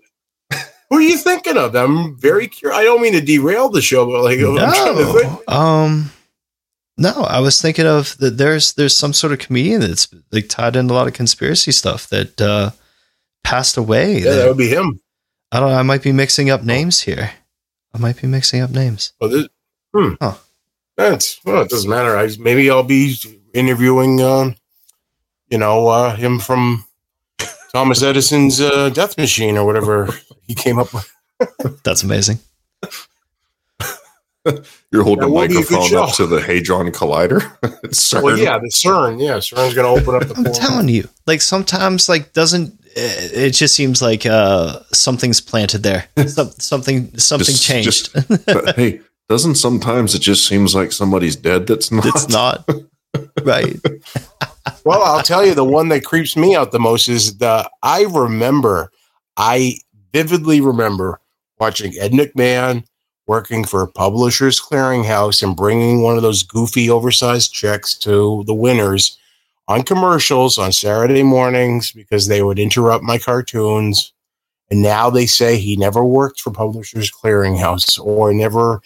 Who 0.90 0.97
are 0.97 1.02
you 1.02 1.19
thinking 1.19 1.56
of? 1.56 1.74
I'm 1.74 2.16
very 2.16 2.48
curious. 2.48 2.78
I 2.78 2.85
don't 2.85 3.02
mean 3.02 3.12
to 3.12 3.20
derail 3.20 3.69
the 3.69 3.82
show, 3.82 4.06
but 4.06 4.23
like, 4.23 4.39
no, 4.39 5.43
um, 5.47 6.10
no, 6.97 7.12
I 7.24 7.40
was 7.40 7.60
thinking 7.60 7.86
of 7.86 8.16
that. 8.19 8.39
There's 8.39 8.73
there's 8.73 8.97
some 8.97 9.12
sort 9.12 9.32
of 9.32 9.39
comedian 9.39 9.82
that's 9.82 10.09
like 10.32 10.48
tied 10.48 10.77
in 10.77 10.89
a 10.89 10.93
lot 10.93 11.06
of 11.06 11.12
conspiracy 11.12 11.73
stuff 11.73 12.09
that 12.09 12.40
uh, 12.40 12.70
passed 13.44 13.77
away. 13.77 14.19
Yeah, 14.19 14.31
that, 14.31 14.36
that 14.36 14.48
would 14.48 14.56
be 14.59 14.69
him. 14.69 15.01
I 15.52 15.60
don't 15.60 15.70
know. 15.70 15.77
I 15.77 15.82
might 15.82 16.02
be 16.02 16.12
mixing 16.12 16.51
up 16.51 16.62
names 16.62 17.02
here. 17.02 17.32
I 17.94 17.98
might 17.98 18.20
be 18.20 18.27
mixing 18.27 18.60
up 18.60 18.70
names. 18.70 19.12
Oh, 19.20 19.28
this, 19.28 19.48
hmm. 19.94 20.15
Huh. 20.20 20.35
That's 20.97 21.39
well, 21.44 21.62
it 21.62 21.70
doesn't 21.70 21.89
matter. 21.89 22.16
I 22.16 22.28
maybe 22.40 22.70
I'll 22.70 22.82
be 22.82 23.15
interviewing, 23.55 24.20
uh, 24.20 24.52
you 25.48 25.59
know, 25.59 25.86
uh, 25.86 26.16
him 26.16 26.40
from 26.40 26.85
Thomas 27.73 28.03
Edison's 28.03 28.61
uh, 28.61 28.90
Death 28.90 29.16
Machine 29.19 29.57
or 29.57 29.65
whatever 29.65 30.09
he 30.47 30.55
came 30.55 30.78
up 30.78 30.93
with. 30.93 31.11
That's 31.85 32.03
amazing. 32.03 32.39
You're 34.90 35.03
holding 35.03 35.24
a 35.24 35.28
microphone 35.28 35.95
up 35.97 36.15
to 36.15 36.27
the 36.27 36.40
Hadron 36.40 36.90
Collider. 36.90 37.40
CERN. 37.89 38.23
Well, 38.23 38.39
yeah, 38.39 38.59
the 38.59 38.70
CERN. 38.70 39.20
Yeah, 39.20 39.36
CERN's 39.36 39.74
going 39.74 39.85
to 39.85 40.03
open 40.03 40.15
up 40.15 40.28
the. 40.28 40.35
I'm 40.36 40.53
telling 40.55 40.89
you, 40.89 41.09
like 41.27 41.43
sometimes, 41.43 42.09
like 42.09 42.32
doesn't 42.32 42.78
it 42.99 43.51
just 43.51 43.74
seems 43.74 44.03
like 44.03 44.27
uh, 44.27 44.81
something's 44.93 45.40
planted 45.40 45.82
there. 45.82 46.07
Some, 46.27 46.51
something 46.59 47.16
something 47.19 47.47
just, 47.47 47.62
changed. 47.62 48.12
Just, 48.12 48.77
hey, 48.77 49.01
doesn't 49.28 49.57
sometimes 49.57 50.15
it 50.15 50.20
just 50.20 50.47
seems 50.47 50.74
like 50.74 50.93
somebody's 50.93 51.36
dead? 51.36 51.66
That's 51.66 51.90
not. 51.90 52.07
It's 52.07 52.28
not. 52.28 52.69
Right. 53.43 53.76
well, 54.85 55.02
I'll 55.02 55.22
tell 55.22 55.44
you 55.44 55.55
the 55.55 55.64
one 55.64 55.89
that 55.89 56.05
creeps 56.05 56.36
me 56.36 56.55
out 56.55 56.72
the 56.72 56.78
most 56.78 57.09
is 57.09 57.39
the 57.39 57.68
I 57.82 58.02
remember, 58.05 58.93
I 59.36 59.78
vividly 60.12 60.60
remember 60.60 61.20
watching 61.59 61.93
Ed 61.98 62.12
McMahon 62.12 62.85
working 63.26 63.64
for 63.64 63.86
Publishers 63.86 64.60
Clearinghouse 64.60 65.43
and 65.43 65.55
bringing 65.55 66.02
one 66.02 66.16
of 66.16 66.22
those 66.22 66.43
goofy, 66.43 66.89
oversized 66.90 67.52
checks 67.52 67.97
to 67.98 68.43
the 68.47 68.55
winners 68.55 69.18
on 69.68 69.82
commercials 69.82 70.56
on 70.56 70.72
Saturday 70.72 71.22
mornings 71.22 71.93
because 71.93 72.26
they 72.26 72.43
would 72.43 72.59
interrupt 72.59 73.05
my 73.05 73.18
cartoons. 73.18 74.12
And 74.70 74.82
now 74.82 75.10
they 75.10 75.26
say 75.26 75.59
he 75.59 75.76
never 75.76 76.05
worked 76.05 76.40
for 76.40 76.51
Publishers 76.51 77.12
Clearinghouse 77.12 78.01
or 78.01 78.32
never 78.32 78.80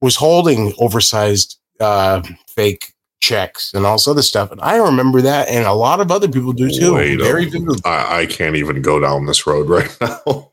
was 0.00 0.16
holding 0.16 0.72
oversized 0.78 1.58
uh, 1.80 2.22
fake 2.46 2.91
checks 3.22 3.72
and 3.72 3.86
all 3.86 3.94
this 3.94 4.08
other 4.08 4.20
stuff. 4.20 4.50
And 4.50 4.60
I 4.60 4.76
remember 4.76 5.22
that, 5.22 5.48
and 5.48 5.64
a 5.64 5.72
lot 5.72 6.00
of 6.00 6.10
other 6.10 6.28
people 6.28 6.52
do 6.52 6.68
too. 6.68 6.94
Wait 6.94 7.20
oh, 7.20 7.24
Very 7.24 7.46
vividly. 7.46 7.80
I, 7.84 8.20
I 8.20 8.26
can't 8.26 8.56
even 8.56 8.82
go 8.82 9.00
down 9.00 9.24
this 9.24 9.46
road 9.46 9.70
right 9.70 9.96
now. 10.00 10.52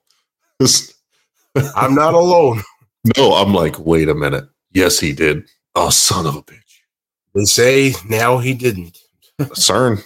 I'm 1.75 1.95
not 1.95 2.13
alone. 2.13 2.61
No, 3.17 3.33
I'm 3.33 3.53
like, 3.53 3.77
wait 3.79 4.07
a 4.07 4.15
minute. 4.15 4.45
Yes, 4.71 4.99
he 4.99 5.13
did. 5.13 5.49
Oh, 5.75 5.89
son 5.89 6.25
of 6.25 6.35
a 6.35 6.43
bitch. 6.43 6.59
They 7.33 7.45
say 7.45 7.93
now 8.07 8.37
he 8.37 8.53
didn't. 8.53 8.97
CERN. 9.39 10.03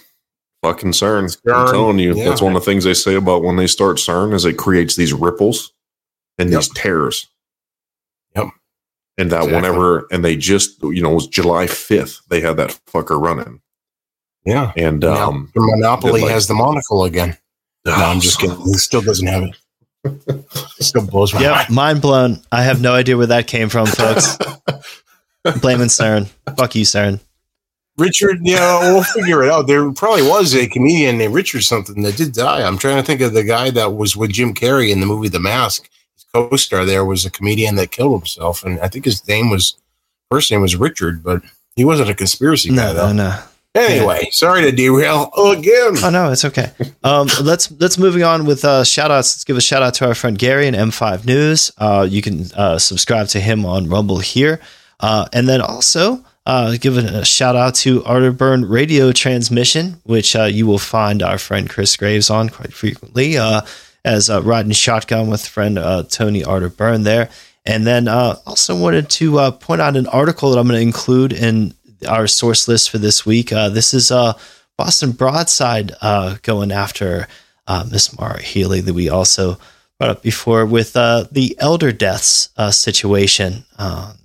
Fucking 0.62 0.92
CERN. 0.92 1.36
CERN. 1.36 1.54
I'm 1.54 1.72
telling 1.72 1.98
you, 1.98 2.16
yeah. 2.16 2.28
that's 2.28 2.40
one 2.40 2.56
of 2.56 2.62
the 2.62 2.64
things 2.64 2.84
they 2.84 2.94
say 2.94 3.14
about 3.14 3.42
when 3.42 3.56
they 3.56 3.66
start 3.66 3.98
CERN 3.98 4.32
is 4.32 4.44
it 4.44 4.56
creates 4.56 4.96
these 4.96 5.12
ripples 5.12 5.72
and 6.38 6.50
yep. 6.50 6.60
these 6.60 6.70
tears 6.70 7.26
and 9.18 9.30
that 9.30 9.44
exactly. 9.44 9.54
whenever 9.54 10.06
and 10.10 10.24
they 10.24 10.36
just 10.36 10.82
you 10.82 11.02
know 11.02 11.12
it 11.12 11.14
was 11.14 11.28
July 11.28 11.66
fifth 11.66 12.20
they 12.28 12.40
had 12.40 12.56
that 12.56 12.78
fucker 12.86 13.20
running. 13.20 13.60
Yeah, 14.44 14.72
and 14.76 15.00
now, 15.00 15.28
um, 15.28 15.50
the 15.54 15.60
monopoly 15.62 16.22
like, 16.22 16.30
has 16.30 16.46
the 16.46 16.54
monocle 16.54 17.04
again. 17.04 17.36
Oh, 17.86 17.90
no, 17.90 18.04
I'm 18.04 18.20
just 18.20 18.38
kidding. 18.38 18.60
He 18.60 18.74
still 18.74 19.02
doesn't 19.02 19.26
have 19.26 19.42
it. 19.44 19.56
it 20.26 20.84
still 20.84 21.06
blows 21.06 21.32
my 21.32 21.40
yep, 21.40 21.52
mind. 21.52 21.70
mind 21.70 22.02
blown. 22.02 22.42
I 22.52 22.62
have 22.62 22.80
no 22.80 22.92
idea 22.92 23.16
where 23.16 23.26
that 23.26 23.46
came 23.46 23.68
from, 23.70 23.86
folks. 23.86 24.36
Blaming 25.60 25.88
CERN. 25.88 26.26
Fuck 26.56 26.74
you, 26.74 26.84
CERN. 26.84 27.20
Richard, 27.96 28.40
yeah, 28.42 28.80
we'll 28.92 29.04
figure 29.04 29.44
it 29.44 29.50
out. 29.50 29.66
There 29.66 29.90
probably 29.92 30.22
was 30.22 30.54
a 30.54 30.66
comedian 30.66 31.16
named 31.18 31.32
Richard 31.32 31.62
something 31.62 32.02
that 32.02 32.16
did 32.16 32.32
die. 32.32 32.66
I'm 32.66 32.76
trying 32.76 32.96
to 32.96 33.02
think 33.02 33.20
of 33.20 33.34
the 33.34 33.44
guy 33.44 33.70
that 33.70 33.94
was 33.94 34.16
with 34.16 34.32
Jim 34.32 34.52
Carrey 34.52 34.90
in 34.90 35.00
the 35.00 35.06
movie 35.06 35.28
The 35.28 35.38
Mask 35.38 35.88
co-star 36.34 36.84
there 36.84 37.04
was 37.04 37.24
a 37.24 37.30
comedian 37.30 37.76
that 37.76 37.92
killed 37.92 38.20
himself, 38.20 38.64
and 38.64 38.80
I 38.80 38.88
think 38.88 39.04
his 39.04 39.26
name 39.28 39.50
was 39.50 39.76
first 40.30 40.50
name 40.50 40.60
was 40.60 40.76
Richard, 40.76 41.22
but 41.22 41.42
he 41.76 41.84
wasn't 41.84 42.10
a 42.10 42.14
conspiracy 42.14 42.70
guy. 42.70 42.76
No, 42.76 42.94
though. 42.94 43.12
no. 43.12 43.38
Anyway, 43.76 44.20
yeah. 44.22 44.28
sorry 44.30 44.62
to 44.62 44.70
derail 44.70 45.32
again. 45.34 45.96
Oh 46.02 46.10
no, 46.10 46.30
it's 46.30 46.44
okay. 46.44 46.70
Um, 47.02 47.28
let's 47.42 47.72
let's 47.72 47.98
moving 47.98 48.22
on 48.22 48.46
with 48.46 48.64
uh, 48.64 48.84
shout 48.84 49.10
outs. 49.10 49.34
Let's 49.34 49.44
give 49.44 49.56
a 49.56 49.60
shout 49.60 49.82
out 49.82 49.94
to 49.94 50.06
our 50.06 50.14
friend 50.14 50.38
Gary 50.38 50.68
and 50.68 50.76
M5 50.76 51.26
News. 51.26 51.72
Uh, 51.76 52.06
you 52.08 52.22
can 52.22 52.52
uh, 52.52 52.78
subscribe 52.78 53.28
to 53.28 53.40
him 53.40 53.66
on 53.66 53.88
Rumble 53.88 54.20
here, 54.20 54.60
uh, 55.00 55.26
and 55.32 55.48
then 55.48 55.60
also 55.60 56.24
uh, 56.46 56.76
give 56.80 56.96
a 56.96 57.24
shout 57.24 57.56
out 57.56 57.74
to 57.76 58.00
Arterburn 58.02 58.70
Radio 58.70 59.10
Transmission, 59.10 60.00
which 60.04 60.36
uh, 60.36 60.44
you 60.44 60.66
will 60.66 60.78
find 60.78 61.22
our 61.22 61.38
friend 61.38 61.68
Chris 61.68 61.96
Graves 61.96 62.30
on 62.30 62.50
quite 62.50 62.72
frequently. 62.72 63.38
Uh, 63.38 63.62
as 64.04 64.28
uh, 64.28 64.42
riding 64.42 64.72
shotgun 64.72 65.28
with 65.28 65.46
friend 65.46 65.78
uh, 65.78 66.02
Tony 66.04 66.42
Arterburn 66.42 67.04
there. 67.04 67.30
And 67.64 67.86
then 67.86 68.08
uh, 68.08 68.36
also 68.46 68.78
wanted 68.78 69.08
to 69.10 69.38
uh, 69.38 69.50
point 69.50 69.80
out 69.80 69.96
an 69.96 70.06
article 70.08 70.50
that 70.50 70.58
I'm 70.58 70.68
going 70.68 70.78
to 70.78 70.86
include 70.86 71.32
in 71.32 71.74
our 72.06 72.26
source 72.26 72.68
list 72.68 72.90
for 72.90 72.98
this 72.98 73.24
week. 73.24 73.52
Uh, 73.52 73.70
this 73.70 73.94
is 73.94 74.10
uh, 74.10 74.34
Boston 74.76 75.12
Broadside 75.12 75.92
going 76.42 76.70
after 76.70 77.26
Miss 77.90 78.16
Maura 78.18 78.42
Healey 78.42 78.82
that 78.82 78.92
we 78.92 79.08
also 79.08 79.58
brought 79.98 80.10
up 80.10 80.22
before 80.22 80.66
with 80.66 80.92
the 80.92 81.56
elder 81.58 81.92
deaths 81.92 82.50
situation. 82.70 83.64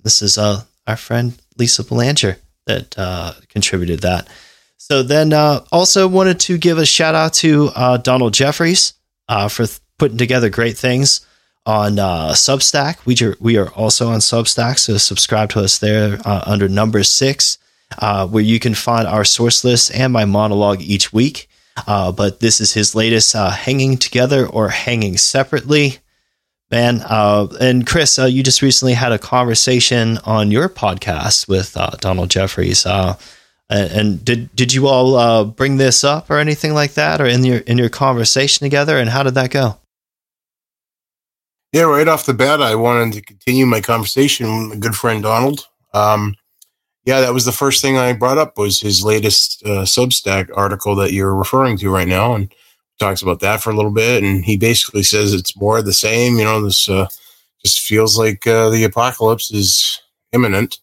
this 0.02 0.20
is 0.20 0.36
our 0.36 0.96
friend 0.96 1.40
Lisa 1.56 1.82
Belanger 1.82 2.36
that 2.66 3.46
contributed 3.48 4.00
that. 4.00 4.28
So 4.76 5.02
then 5.02 5.32
also 5.32 6.06
wanted 6.08 6.40
to 6.40 6.58
give 6.58 6.76
a 6.76 6.84
shout 6.84 7.14
out 7.14 7.32
to 7.34 7.70
Donald 8.02 8.34
Jeffries 8.34 8.92
uh, 9.30 9.48
for 9.48 9.64
th- 9.64 9.78
putting 9.96 10.18
together 10.18 10.50
great 10.50 10.76
things 10.76 11.24
on 11.64 11.98
uh, 11.98 12.30
Substack. 12.32 13.06
We, 13.06 13.16
are, 13.24 13.36
we 13.38 13.56
are 13.56 13.70
also 13.70 14.08
on 14.08 14.18
Substack, 14.18 14.78
so 14.78 14.98
subscribe 14.98 15.50
to 15.50 15.60
us 15.60 15.78
there 15.78 16.18
uh, 16.24 16.42
under 16.46 16.68
number 16.68 17.04
six, 17.04 17.56
uh, 17.98 18.26
where 18.26 18.42
you 18.42 18.58
can 18.58 18.74
find 18.74 19.06
our 19.06 19.24
source 19.24 19.64
list 19.64 19.94
and 19.94 20.12
my 20.12 20.24
monologue 20.24 20.82
each 20.82 21.12
week. 21.12 21.48
Uh, 21.86 22.10
but 22.10 22.40
this 22.40 22.60
is 22.60 22.72
his 22.72 22.94
latest 22.94 23.34
uh, 23.34 23.50
Hanging 23.50 23.96
Together 23.96 24.46
or 24.46 24.68
Hanging 24.68 25.16
Separately. 25.16 25.98
Man, 26.70 27.00
uh, 27.04 27.46
and 27.60 27.86
Chris, 27.86 28.18
you 28.18 28.42
just 28.42 28.62
recently 28.62 28.94
had 28.94 29.12
a 29.12 29.18
conversation 29.18 30.18
on 30.18 30.50
your 30.50 30.68
podcast 30.68 31.48
with 31.48 31.76
Donald 32.00 32.30
Jeffries. 32.30 32.84
Uh, 33.70 33.88
and 33.92 34.24
did 34.24 34.54
did 34.56 34.72
you 34.72 34.88
all 34.88 35.14
uh, 35.14 35.44
bring 35.44 35.76
this 35.76 36.02
up 36.02 36.28
or 36.28 36.38
anything 36.38 36.74
like 36.74 36.94
that, 36.94 37.20
or 37.20 37.26
in 37.26 37.44
your 37.44 37.58
in 37.58 37.78
your 37.78 37.88
conversation 37.88 38.64
together? 38.64 38.98
And 38.98 39.08
how 39.08 39.22
did 39.22 39.34
that 39.34 39.50
go? 39.50 39.76
Yeah, 41.72 41.82
right 41.82 42.08
off 42.08 42.26
the 42.26 42.34
bat, 42.34 42.60
I 42.60 42.74
wanted 42.74 43.12
to 43.14 43.22
continue 43.22 43.64
my 43.64 43.80
conversation 43.80 44.46
with 44.46 44.68
my 44.70 44.76
good 44.76 44.96
friend 44.96 45.22
Donald. 45.22 45.68
Um, 45.94 46.34
yeah, 47.04 47.20
that 47.20 47.32
was 47.32 47.44
the 47.44 47.52
first 47.52 47.80
thing 47.80 47.96
I 47.96 48.12
brought 48.12 48.38
up 48.38 48.58
was 48.58 48.80
his 48.80 49.04
latest 49.04 49.62
uh, 49.64 49.84
Substack 49.84 50.50
article 50.56 50.96
that 50.96 51.12
you're 51.12 51.34
referring 51.34 51.78
to 51.78 51.90
right 51.90 52.08
now, 52.08 52.34
and 52.34 52.52
talks 52.98 53.22
about 53.22 53.38
that 53.40 53.60
for 53.62 53.70
a 53.70 53.76
little 53.76 53.92
bit. 53.92 54.24
And 54.24 54.44
he 54.44 54.56
basically 54.56 55.04
says 55.04 55.32
it's 55.32 55.56
more 55.56 55.78
of 55.78 55.84
the 55.84 55.92
same. 55.92 56.38
You 56.38 56.44
know, 56.44 56.62
this 56.62 56.88
uh, 56.88 57.06
just 57.64 57.80
feels 57.80 58.18
like 58.18 58.46
uh, 58.48 58.70
the 58.70 58.82
apocalypse 58.82 59.52
is 59.52 60.00
imminent. 60.32 60.78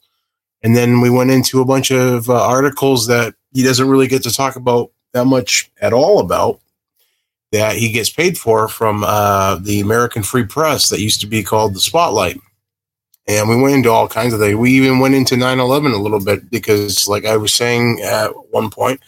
And 0.63 0.75
then 0.75 1.01
we 1.01 1.09
went 1.09 1.31
into 1.31 1.61
a 1.61 1.65
bunch 1.65 1.91
of 1.91 2.29
uh, 2.29 2.45
articles 2.45 3.07
that 3.07 3.35
he 3.53 3.63
doesn't 3.63 3.87
really 3.87 4.07
get 4.07 4.23
to 4.23 4.31
talk 4.31 4.55
about 4.55 4.91
that 5.13 5.25
much 5.25 5.71
at 5.81 5.93
all 5.93 6.19
about 6.19 6.59
that 7.51 7.75
he 7.75 7.91
gets 7.91 8.09
paid 8.09 8.37
for 8.37 8.67
from 8.67 9.03
uh, 9.03 9.55
the 9.55 9.79
American 9.79 10.23
Free 10.23 10.45
Press 10.45 10.89
that 10.89 10.99
used 10.99 11.21
to 11.21 11.27
be 11.27 11.43
called 11.43 11.73
the 11.73 11.79
Spotlight. 11.79 12.39
And 13.27 13.49
we 13.49 13.61
went 13.61 13.75
into 13.75 13.89
all 13.89 14.07
kinds 14.07 14.33
of 14.33 14.39
things. 14.39 14.55
We 14.55 14.71
even 14.71 14.99
went 14.99 15.15
into 15.15 15.35
9 15.35 15.59
11 15.59 15.91
a 15.91 15.97
little 15.97 16.23
bit 16.23 16.49
because, 16.49 17.07
like 17.07 17.25
I 17.25 17.37
was 17.37 17.53
saying 17.53 18.01
at 18.01 18.31
one 18.51 18.69
point, 18.69 19.01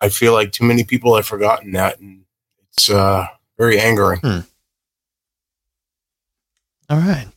I 0.00 0.08
feel 0.08 0.32
like 0.32 0.52
too 0.52 0.64
many 0.64 0.84
people 0.84 1.14
have 1.16 1.26
forgotten 1.26 1.72
that. 1.72 1.98
And 1.98 2.24
it's 2.72 2.88
uh, 2.88 3.26
very 3.58 3.78
angering. 3.78 4.20
Hmm. 4.20 4.40
All 6.88 6.98
right. 6.98 7.28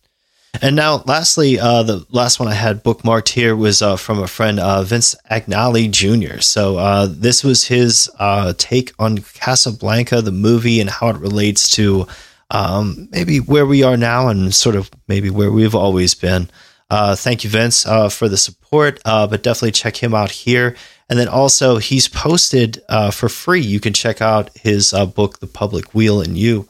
And 0.60 0.76
now, 0.76 1.02
lastly, 1.06 1.60
uh, 1.60 1.84
the 1.84 2.06
last 2.10 2.40
one 2.40 2.50
I 2.50 2.54
had 2.54 2.84
bookmarked 2.84 3.30
here 3.30 3.56
was 3.56 3.82
uh, 3.82 3.96
from 3.96 4.20
a 4.20 4.28
friend, 4.28 4.60
uh, 4.60 4.84
Vince 4.84 5.16
Agnelli 5.30 5.90
Jr. 5.90 6.42
So 6.42 6.78
uh, 6.78 7.08
this 7.10 7.44
was 7.44 7.66
his 7.66 8.10
uh, 8.20 8.54
take 8.58 8.92
on 9.00 9.20
Casablanca, 9.20 10.22
the 10.22 10.32
movie, 10.32 10.82
and 10.82 10.90
how 10.90 11.10
it 11.10 11.18
relates 11.18 11.70
to 11.72 12.06
um, 12.50 13.08
maybe 13.12 13.40
where 13.40 13.66
we 13.66 13.84
are 13.84 13.96
now 13.96 14.28
and 14.28 14.54
sort 14.54 14.76
of 14.76 14.92
maybe 15.08 15.30
where 15.30 15.52
we've 15.52 15.76
always 15.76 16.16
been. 16.16 16.50
Uh, 16.90 17.16
thank 17.16 17.46
you, 17.46 17.50
Vince, 17.50 17.84
for 17.84 18.28
the 18.28 18.36
support, 18.36 19.00
but 19.06 19.42
definitely 19.44 19.72
check 19.72 19.96
him 19.96 20.14
out 20.14 20.32
here. 20.32 20.76
And 21.10 21.18
then 21.18 21.30
also, 21.30 21.78
he's 21.78 22.10
posted 22.10 22.82
for 23.14 23.30
free. 23.30 23.62
You 23.62 23.80
can 23.80 23.94
check 23.94 24.22
out 24.22 24.50
his 24.58 24.92
book, 25.16 25.40
The 25.40 25.48
Public 25.48 25.96
Wheel 25.96 26.20
and 26.20 26.38
You. 26.38 26.68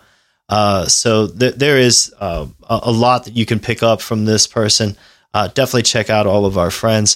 Uh, 0.52 0.86
so 0.86 1.28
th- 1.28 1.56
there 1.56 1.78
is 1.78 2.14
uh, 2.19 2.45
a 2.69 2.91
lot 2.91 3.23
that 3.23 3.38
you 3.38 3.45
can 3.45 3.57
pick 3.57 3.82
up 3.82 4.02
from 4.02 4.26
this 4.26 4.45
person. 4.45 4.98
Uh, 5.34 5.48
definitely 5.48 5.84
check 5.84 6.10
out 6.10 6.28
all 6.28 6.45
of 6.45 6.57
our 6.57 6.69
friends. 6.69 7.15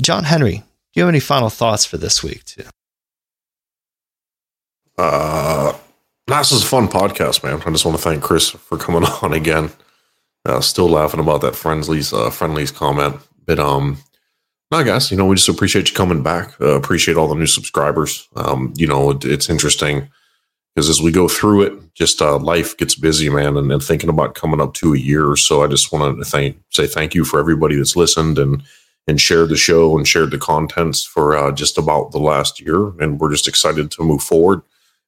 John 0.00 0.22
Henry, 0.22 0.58
do 0.58 0.64
you 0.94 1.02
have 1.02 1.08
any 1.08 1.20
final 1.20 1.50
thoughts 1.50 1.84
for 1.84 1.96
this 1.96 2.22
week 2.22 2.44
too? 2.44 2.62
Uh, 4.96 5.76
this 6.28 6.52
is 6.52 6.62
a 6.62 6.66
fun 6.66 6.86
podcast, 6.86 7.42
man. 7.42 7.60
I 7.66 7.70
just 7.70 7.84
want 7.84 7.96
to 7.96 8.02
thank 8.02 8.22
Chris 8.22 8.50
for 8.50 8.78
coming 8.78 9.04
on 9.22 9.32
again. 9.32 9.70
Uh, 10.44 10.60
still 10.60 10.88
laughing 10.88 11.18
about 11.18 11.40
that 11.40 11.56
friendly's 11.56 12.12
uh, 12.12 12.30
friendly's 12.30 12.70
comment, 12.70 13.16
but 13.46 13.58
um, 13.58 13.98
no, 14.70 14.84
guys, 14.84 15.10
you 15.10 15.16
know 15.16 15.26
we 15.26 15.34
just 15.34 15.48
appreciate 15.48 15.88
you 15.88 15.96
coming 15.96 16.22
back. 16.22 16.54
Uh, 16.60 16.76
appreciate 16.76 17.16
all 17.16 17.26
the 17.26 17.34
new 17.34 17.46
subscribers. 17.48 18.28
Um, 18.36 18.72
you 18.76 18.86
know 18.86 19.10
it, 19.10 19.24
it's 19.24 19.50
interesting 19.50 20.08
because 20.76 20.90
as 20.90 21.00
we 21.00 21.10
go 21.10 21.26
through 21.26 21.62
it, 21.62 21.94
just 21.94 22.20
uh, 22.20 22.36
life 22.36 22.76
gets 22.76 22.94
busy, 22.94 23.30
man, 23.30 23.56
and, 23.56 23.82
thinking 23.82 24.10
about 24.10 24.34
coming 24.34 24.60
up 24.60 24.74
to 24.74 24.92
a 24.92 24.98
year 24.98 25.26
or 25.26 25.36
so. 25.36 25.64
I 25.64 25.68
just 25.68 25.90
wanted 25.90 26.18
to 26.18 26.24
thank 26.24 26.58
say 26.70 26.86
thank 26.86 27.14
you 27.14 27.24
for 27.24 27.40
everybody 27.40 27.76
that's 27.76 27.96
listened 27.96 28.38
and 28.38 28.62
and 29.06 29.18
shared 29.18 29.48
the 29.48 29.56
show 29.56 29.96
and 29.96 30.06
shared 30.06 30.32
the 30.32 30.38
contents 30.38 31.02
for 31.02 31.34
uh, 31.34 31.50
just 31.50 31.78
about 31.78 32.12
the 32.12 32.18
last 32.18 32.60
year, 32.60 32.88
and 33.00 33.18
we're 33.18 33.30
just 33.30 33.48
excited 33.48 33.90
to 33.92 34.02
move 34.02 34.22
forward. 34.22 34.60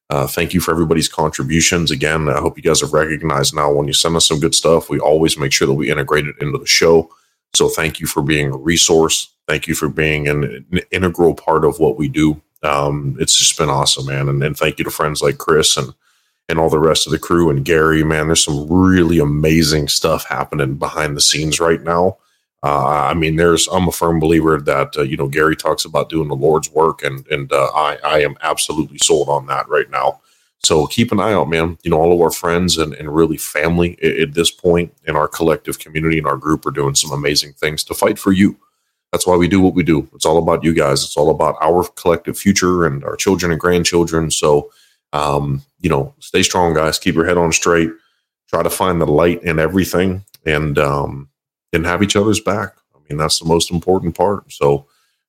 Uh, 0.09 0.25
thank 0.25 0.55
you 0.55 0.59
for 0.59 0.71
everybody's 0.71 1.07
contributions. 1.07 1.91
Again, 1.91 2.29
I 2.29 2.39
hope 2.39 2.57
you 2.57 2.63
guys 2.63 2.81
have 2.81 2.93
recognized 2.93 3.53
now 3.53 3.71
when 3.71 3.85
you 3.85 3.93
send 3.93 4.15
us 4.15 4.27
some 4.27 4.39
good 4.39 4.55
stuff, 4.55 4.89
we 4.89 4.99
always 4.99 5.37
make 5.37 5.51
sure 5.51 5.67
that 5.67 5.75
we 5.75 5.91
integrate 5.91 6.25
it 6.25 6.35
into 6.41 6.57
the 6.57 6.65
show. 6.65 7.11
So 7.53 7.69
thank 7.69 7.99
you 7.99 8.07
for 8.07 8.23
being 8.23 8.51
a 8.51 8.57
resource. 8.57 9.31
Thank 9.47 9.67
you 9.67 9.75
for 9.75 9.87
being 9.87 10.27
an, 10.27 10.65
an 10.71 10.81
integral 10.89 11.35
part 11.35 11.63
of 11.63 11.77
what 11.77 11.95
we 11.95 12.07
do 12.07 12.41
um, 12.63 13.15
it's 13.19 13.37
just 13.37 13.57
been 13.57 13.69
awesome, 13.69 14.05
man. 14.05 14.27
And, 14.29 14.43
and 14.43 14.57
thank 14.57 14.79
you 14.79 14.85
to 14.85 14.91
friends 14.91 15.21
like 15.21 15.37
Chris 15.37 15.77
and 15.77 15.93
and 16.49 16.57
all 16.57 16.69
the 16.69 16.79
rest 16.79 17.05
of 17.05 17.11
the 17.11 17.19
crew 17.19 17.49
and 17.49 17.63
Gary. 17.63 18.03
Man, 18.03 18.27
there's 18.27 18.43
some 18.43 18.67
really 18.67 19.19
amazing 19.19 19.87
stuff 19.87 20.25
happening 20.27 20.75
behind 20.75 21.15
the 21.15 21.21
scenes 21.21 21.59
right 21.59 21.81
now. 21.81 22.17
Uh, 22.63 23.07
I 23.09 23.13
mean, 23.13 23.35
there's 23.37 23.67
I'm 23.67 23.87
a 23.87 23.91
firm 23.91 24.19
believer 24.19 24.59
that 24.59 24.97
uh, 24.97 25.03
you 25.03 25.15
know 25.15 25.27
Gary 25.27 25.55
talks 25.55 25.85
about 25.85 26.09
doing 26.09 26.27
the 26.27 26.35
Lord's 26.35 26.71
work, 26.71 27.03
and 27.03 27.25
and 27.27 27.51
uh, 27.53 27.69
I 27.73 27.97
I 28.03 28.19
am 28.21 28.35
absolutely 28.41 28.97
sold 28.97 29.29
on 29.29 29.45
that 29.45 29.69
right 29.69 29.89
now. 29.89 30.19
So 30.61 30.87
keep 30.87 31.13
an 31.13 31.21
eye 31.21 31.31
out, 31.31 31.47
man. 31.47 31.77
You 31.83 31.91
know, 31.91 32.01
all 32.01 32.13
of 32.13 32.19
our 32.19 32.31
friends 32.31 32.77
and, 32.77 32.93
and 32.93 33.15
really 33.15 33.37
family 33.37 33.97
at, 34.03 34.17
at 34.17 34.33
this 34.33 34.51
point 34.51 34.93
in 35.05 35.15
our 35.15 35.27
collective 35.27 35.79
community 35.79 36.17
and 36.17 36.27
our 36.27 36.35
group 36.35 36.65
are 36.65 36.71
doing 36.71 36.95
some 36.95 37.11
amazing 37.11 37.53
things 37.53 37.83
to 37.85 37.93
fight 37.93 38.19
for 38.19 38.33
you 38.33 38.59
that's 39.11 39.25
why 39.25 39.35
we 39.35 39.47
do 39.47 39.59
what 39.61 39.73
we 39.73 39.83
do. 39.83 40.07
It's 40.13 40.25
all 40.25 40.37
about 40.37 40.63
you 40.63 40.73
guys. 40.73 41.03
It's 41.03 41.17
all 41.17 41.31
about 41.31 41.55
our 41.61 41.83
collective 41.95 42.37
future 42.37 42.85
and 42.85 43.03
our 43.03 43.15
children 43.15 43.51
and 43.51 43.59
grandchildren. 43.59 44.29
So, 44.29 44.71
um, 45.13 45.63
you 45.79 45.89
know, 45.89 46.13
stay 46.19 46.43
strong, 46.43 46.73
guys. 46.73 46.99
Keep 46.99 47.15
your 47.15 47.25
head 47.25 47.37
on 47.37 47.51
straight. 47.51 47.89
Try 48.49 48.63
to 48.63 48.69
find 48.69 49.01
the 49.01 49.07
light 49.07 49.43
in 49.43 49.59
everything, 49.59 50.23
and 50.45 50.77
um, 50.77 51.29
and 51.73 51.85
have 51.85 52.03
each 52.03 52.15
other's 52.15 52.39
back. 52.39 52.75
I 52.95 52.99
mean, 53.09 53.17
that's 53.17 53.39
the 53.39 53.45
most 53.47 53.71
important 53.71 54.15
part. 54.15 54.51
So, 54.51 54.85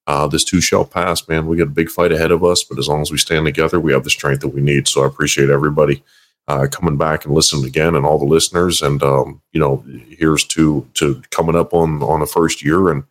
uh, 0.06 0.26
this 0.26 0.44
too 0.44 0.60
shall 0.60 0.84
pass, 0.84 1.26
man. 1.28 1.46
We 1.46 1.56
got 1.56 1.64
a 1.64 1.70
big 1.70 1.90
fight 1.90 2.12
ahead 2.12 2.30
of 2.30 2.44
us, 2.44 2.64
but 2.64 2.78
as 2.78 2.88
long 2.88 3.02
as 3.02 3.10
we 3.10 3.18
stand 3.18 3.46
together, 3.46 3.78
we 3.80 3.92
have 3.92 4.04
the 4.04 4.10
strength 4.10 4.40
that 4.40 4.48
we 4.48 4.60
need. 4.60 4.88
So, 4.88 5.04
I 5.04 5.06
appreciate 5.06 5.50
everybody. 5.50 6.02
Uh, 6.48 6.66
coming 6.66 6.96
back 6.96 7.24
and 7.24 7.34
listening 7.34 7.64
again, 7.64 7.94
and 7.94 8.04
all 8.04 8.18
the 8.18 8.24
listeners, 8.24 8.82
and 8.82 9.02
um, 9.02 9.40
you 9.52 9.60
know, 9.60 9.84
here's 10.08 10.44
to 10.44 10.86
to 10.94 11.22
coming 11.30 11.54
up 11.54 11.72
on 11.72 12.02
on 12.02 12.20
the 12.20 12.26
first 12.26 12.64
year, 12.64 12.90
and 12.90 13.04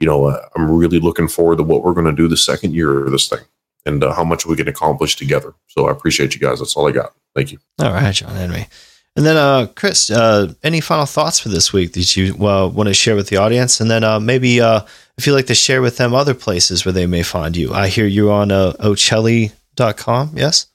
you 0.00 0.06
know, 0.06 0.26
uh, 0.26 0.46
I'm 0.56 0.70
really 0.70 1.00
looking 1.00 1.28
forward 1.28 1.58
to 1.58 1.62
what 1.62 1.82
we're 1.82 1.94
going 1.94 2.06
to 2.06 2.12
do 2.12 2.28
the 2.28 2.36
second 2.36 2.74
year 2.74 3.04
of 3.04 3.12
this 3.12 3.28
thing 3.28 3.40
and 3.84 4.02
uh, 4.02 4.12
how 4.12 4.24
much 4.24 4.46
we 4.46 4.56
can 4.56 4.68
accomplish 4.68 5.16
together. 5.16 5.54
So 5.68 5.88
I 5.88 5.92
appreciate 5.92 6.34
you 6.34 6.40
guys. 6.40 6.58
That's 6.58 6.76
all 6.76 6.88
I 6.88 6.92
got. 6.92 7.14
Thank 7.34 7.52
you. 7.52 7.58
All 7.80 7.92
right, 7.92 8.14
John 8.14 8.34
Henry. 8.34 8.66
And 9.14 9.24
then, 9.24 9.36
uh, 9.38 9.66
Chris, 9.74 10.10
uh, 10.10 10.52
any 10.62 10.80
final 10.80 11.06
thoughts 11.06 11.40
for 11.40 11.48
this 11.48 11.72
week 11.72 11.94
that 11.94 12.16
you 12.16 12.34
uh, 12.46 12.66
want 12.68 12.88
to 12.88 12.94
share 12.94 13.16
with 13.16 13.28
the 13.28 13.38
audience? 13.38 13.80
And 13.80 13.90
then 13.90 14.04
uh, 14.04 14.20
maybe 14.20 14.60
uh, 14.60 14.82
if 15.16 15.26
you'd 15.26 15.32
like 15.32 15.46
to 15.46 15.54
share 15.54 15.80
with 15.80 15.96
them 15.96 16.14
other 16.14 16.34
places 16.34 16.84
where 16.84 16.92
they 16.92 17.06
may 17.06 17.22
find 17.22 17.56
you. 17.56 17.72
I 17.72 17.88
hear 17.88 18.06
you 18.06 18.30
on 18.30 18.52
uh, 18.52 18.74
Ocelli.com, 18.78 20.32
yes? 20.34 20.66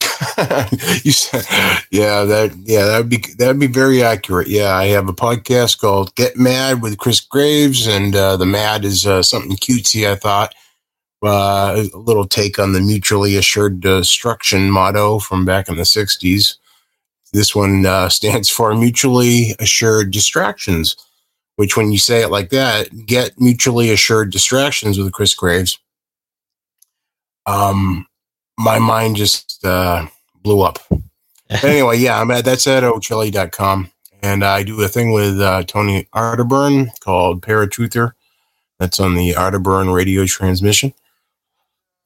you 1.02 1.12
said, 1.12 1.44
yeah, 1.90 2.24
that 2.24 2.54
yeah, 2.64 2.84
that'd 2.84 3.08
be 3.08 3.22
that'd 3.38 3.58
be 3.58 3.66
very 3.66 4.02
accurate. 4.02 4.48
Yeah, 4.48 4.74
I 4.74 4.86
have 4.86 5.08
a 5.08 5.14
podcast 5.14 5.80
called 5.80 6.14
Get 6.14 6.36
Mad 6.36 6.82
with 6.82 6.98
Chris 6.98 7.20
Graves, 7.20 7.86
and 7.86 8.14
uh, 8.14 8.36
the 8.36 8.46
mad 8.46 8.84
is 8.84 9.06
uh, 9.06 9.22
something 9.22 9.56
cutesy. 9.56 10.08
I 10.10 10.16
thought 10.16 10.54
uh, 11.24 11.84
a 11.92 11.98
little 11.98 12.26
take 12.26 12.58
on 12.58 12.72
the 12.72 12.80
mutually 12.80 13.36
assured 13.36 13.80
destruction 13.80 14.70
motto 14.70 15.18
from 15.18 15.44
back 15.44 15.68
in 15.68 15.76
the 15.76 15.82
'60s. 15.82 16.56
This 17.32 17.54
one 17.54 17.84
uh, 17.86 18.08
stands 18.10 18.48
for 18.48 18.74
mutually 18.74 19.54
assured 19.58 20.10
distractions, 20.10 20.96
which, 21.56 21.76
when 21.76 21.92
you 21.92 21.98
say 21.98 22.22
it 22.22 22.30
like 22.30 22.50
that, 22.50 23.06
get 23.06 23.40
mutually 23.40 23.90
assured 23.90 24.30
distractions 24.30 24.98
with 24.98 25.12
Chris 25.12 25.34
Graves. 25.34 25.78
Um, 27.46 28.06
my 28.58 28.78
mind 28.78 29.16
just 29.16 29.64
uh, 29.64 30.06
blew 30.42 30.62
up. 30.62 30.78
anyway, 31.62 31.98
yeah, 31.98 32.20
I'm 32.20 32.30
at 32.30 32.44
that's 32.44 32.66
at 32.66 32.82
ochili.com. 32.82 33.90
And 34.22 34.42
I 34.42 34.62
do 34.62 34.80
a 34.80 34.88
thing 34.88 35.12
with 35.12 35.38
uh, 35.38 35.64
Tony 35.64 36.08
Arterburn 36.14 36.88
called 37.00 37.42
Paratruther. 37.42 38.12
That's 38.78 38.98
on 38.98 39.14
the 39.14 39.32
Arterburn 39.32 39.94
radio 39.94 40.24
transmission. 40.24 40.94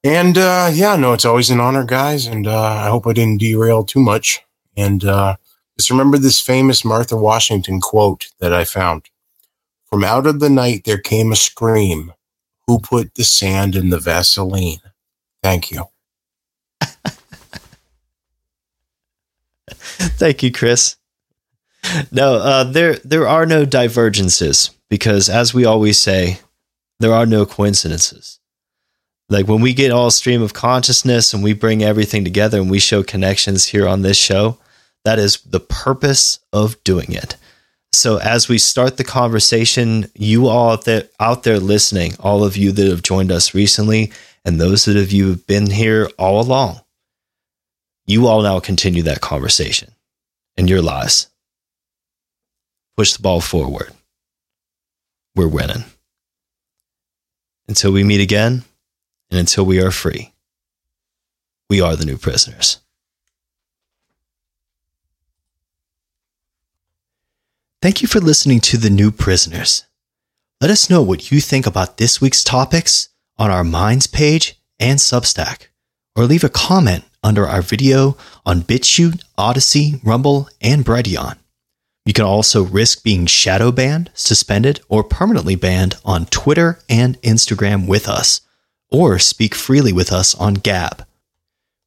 And 0.03 0.37
uh, 0.37 0.70
yeah, 0.73 0.97
no, 0.97 1.12
it's 1.12 1.25
always 1.25 1.51
an 1.51 1.61
honor, 1.61 1.85
guys. 1.85 2.27
And 2.27 2.47
uh, 2.47 2.61
I 2.61 2.89
hope 2.89 3.07
I 3.07 3.12
didn't 3.12 3.41
derail 3.41 3.85
too 3.85 4.01
much. 4.01 4.41
And 4.77 5.05
uh, 5.05 5.37
just 5.77 5.91
remember 5.91 6.19
this 6.19 6.41
famous 6.41 6.85
Martha 6.85 7.16
Washington 7.16 7.81
quote 7.81 8.29
that 8.41 8.53
I 8.53 8.65
found 8.65 9.11
From 9.87 10.03
out 10.03 10.27
of 10.27 10.41
the 10.41 10.51
night 10.51 10.85
there 10.85 10.99
came 10.99 11.33
a 11.33 11.37
scream. 11.37 12.12
Who 12.66 12.81
put 12.81 13.15
the 13.15 13.25
sand 13.25 13.75
in 13.75 13.91
the 13.91 13.99
Vaseline? 13.99 14.81
Thank 15.43 15.70
you. 15.70 15.85
Thank 20.19 20.43
you, 20.43 20.53
Chris. 20.53 20.97
No, 22.11 22.35
uh, 22.36 22.65
there 22.65 22.97
there 22.97 23.27
are 23.27 23.47
no 23.47 23.65
divergences 23.65 24.70
because, 24.90 25.28
as 25.28 25.55
we 25.55 25.65
always 25.65 25.99
say, 25.99 26.40
there 27.01 27.12
are 27.12 27.27
no 27.27 27.47
coincidences. 27.47 28.40
Like 29.28 29.47
when 29.47 29.61
we 29.61 29.74
get 29.74 29.93
all 29.93 30.11
stream 30.11 30.43
of 30.43 30.55
consciousness 30.55 31.35
and 31.35 31.43
we 31.43 31.53
bring 31.53 31.82
everything 31.82 32.24
together 32.24 32.61
and 32.61 32.70
we 32.70 32.78
show 32.78 33.03
connections 33.03 33.66
here 33.66 33.86
on 33.86 34.03
this 34.03 34.16
show, 34.16 34.59
that 35.05 35.19
is 35.19 35.39
the 35.43 35.61
purpose 35.61 36.40
of 36.53 36.82
doing 36.82 37.12
it. 37.12 37.36
So 37.93 38.19
as 38.19 38.49
we 38.49 38.59
start 38.59 38.97
the 38.97 39.05
conversation, 39.05 40.11
you 40.15 40.49
all 40.49 40.73
out 40.73 40.85
there, 40.85 41.09
out 41.20 41.43
there 41.43 41.59
listening, 41.59 42.15
all 42.20 42.45
of 42.45 42.57
you 42.57 42.73
that 42.73 42.86
have 42.86 43.03
joined 43.03 43.32
us 43.32 43.55
recently, 43.55 44.12
and 44.45 44.61
those 44.61 44.85
that 44.85 44.97
have 44.97 45.12
you 45.12 45.31
have 45.31 45.47
been 45.47 45.70
here 45.70 46.09
all 46.19 46.40
along, 46.40 46.81
you 48.09 48.26
all 48.26 48.43
now 48.43 48.59
continue 48.59 49.02
that 49.02 49.20
conversation 49.20 49.93
in 50.56 50.66
your 50.66 50.80
lives. 50.80 51.28
Push 52.97 53.12
the 53.12 53.22
ball 53.22 53.40
forward. 53.40 53.93
We're 55.36 55.47
winning. 55.47 55.85
Until 57.68 57.93
we 57.93 58.02
meet 58.02 58.22
again, 58.22 58.64
and 59.30 59.39
until 59.39 59.66
we 59.66 59.78
are 59.80 59.90
free, 59.90 60.32
we 61.68 61.82
are 61.82 61.97
the 61.97 62.06
new 62.06 62.16
prisoners. 62.16 62.78
Thank 67.82 68.01
you 68.01 68.09
for 68.09 68.20
listening 68.20 68.60
to 68.60 68.78
The 68.78 68.90
New 68.90 69.12
Prisoners. 69.12 69.85
Let 70.62 70.70
us 70.70 70.90
know 70.90 71.02
what 71.02 71.30
you 71.30 71.40
think 71.40 71.66
about 71.66 71.98
this 71.98 72.20
week's 72.20 72.43
topics 72.43 73.10
on 73.36 73.51
our 73.51 73.62
Minds 73.62 74.06
page 74.06 74.59
and 74.80 74.98
Substack, 74.98 75.68
or 76.16 76.24
leave 76.24 76.43
a 76.43 76.48
comment 76.48 77.05
under 77.23 77.47
our 77.47 77.62
video 77.62 78.16
on 78.47 78.62
BitChute, 78.62 79.23
Odysee, 79.36 80.01
Rumble, 80.05 80.49
and 80.61 80.85
Brighteon. 80.85 81.36
You 82.05 82.12
can 82.15 82.24
also 82.24 82.65
risk 82.65 83.03
being 83.03 83.27
shadow 83.27 83.70
banned, 83.70 84.11
suspended, 84.15 84.81
or 84.89 85.05
permanently 85.05 85.57
banned 85.57 85.97
on 86.05 86.27
Twitter 86.27 86.78
and 86.89 87.20
Instagram 87.20 87.86
with 87.86 88.09
us, 88.09 88.40
or 88.90 89.19
speak 89.19 89.55
freely 89.55 89.93
with 89.93 90.11
us 90.11 90.35
on 90.35 90.55
Gab. 90.55 91.05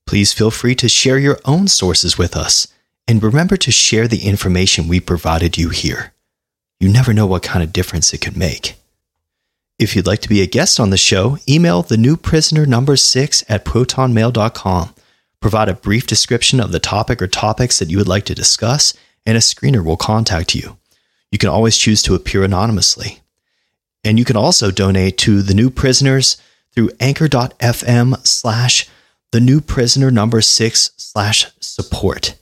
Please 0.05 0.33
feel 0.33 0.51
free 0.51 0.75
to 0.75 0.89
share 0.89 1.17
your 1.17 1.39
own 1.45 1.67
sources 1.67 2.17
with 2.17 2.35
us 2.35 2.67
and 3.07 3.23
remember 3.23 3.57
to 3.57 3.71
share 3.71 4.07
the 4.07 4.27
information 4.27 4.87
we 4.87 4.99
provided 4.99 5.57
you 5.57 5.69
here. 5.69 6.13
You 6.79 6.89
never 6.89 7.13
know 7.13 7.25
what 7.25 7.43
kind 7.43 7.63
of 7.63 7.73
difference 7.73 8.13
it 8.13 8.21
could 8.21 8.37
make. 8.37 8.75
If 9.79 9.95
you'd 9.95 10.05
like 10.05 10.21
to 10.21 10.29
be 10.29 10.41
a 10.41 10.47
guest 10.47 10.79
on 10.79 10.91
the 10.91 10.97
show, 10.97 11.37
email 11.49 11.81
the 11.81 11.97
new 11.97 12.15
prisoner 12.15 12.67
number 12.67 12.95
six 12.95 13.43
at 13.49 13.65
protonmail.com. 13.65 14.93
Provide 15.41 15.69
a 15.69 15.73
brief 15.73 16.05
description 16.05 16.59
of 16.59 16.71
the 16.71 16.79
topic 16.79 17.21
or 17.21 17.27
topics 17.27 17.79
that 17.79 17.89
you 17.89 17.97
would 17.97 18.07
like 18.07 18.25
to 18.25 18.35
discuss, 18.35 18.93
and 19.25 19.35
a 19.35 19.41
screener 19.41 19.83
will 19.83 19.97
contact 19.97 20.55
you. 20.55 20.77
You 21.31 21.37
can 21.37 21.49
always 21.49 21.77
choose 21.77 22.01
to 22.03 22.15
appear 22.15 22.43
anonymously. 22.43 23.19
And 24.03 24.19
you 24.19 24.25
can 24.25 24.37
also 24.37 24.71
donate 24.71 25.17
to 25.19 25.41
the 25.41 25.53
new 25.53 25.69
prisoners 25.69 26.37
through 26.73 26.91
anchor.fm 26.99 28.25
slash 28.25 28.87
the 29.31 29.39
new 29.39 29.61
prisoner 29.61 30.11
number 30.11 30.41
six 30.41 30.91
slash 30.97 31.47
support. 31.59 32.35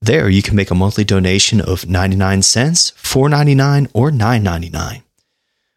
There, 0.00 0.28
you 0.28 0.42
can 0.42 0.54
make 0.54 0.70
a 0.70 0.76
monthly 0.76 1.04
donation 1.04 1.60
of 1.60 1.88
99 1.88 2.42
cents, 2.42 2.92
4.99, 2.92 3.90
or 3.92 4.10
9.99. 4.10 5.02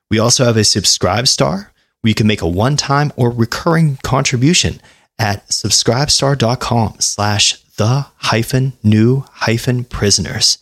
We 0.09 0.19
also 0.19 0.45
have 0.45 0.57
a 0.57 0.61
SubscribeStar 0.61 1.69
where 2.01 2.09
you 2.09 2.13
can 2.13 2.27
make 2.27 2.41
a 2.41 2.47
one-time 2.47 3.11
or 3.15 3.31
recurring 3.31 3.97
contribution 4.03 4.79
at 5.21 5.47
subscribestar.com 5.49 6.95
slash 6.99 7.61
the 7.77 8.07
hyphen 8.17 8.73
new 8.81 9.23
hyphen 9.31 9.83
prisoners. 9.83 10.57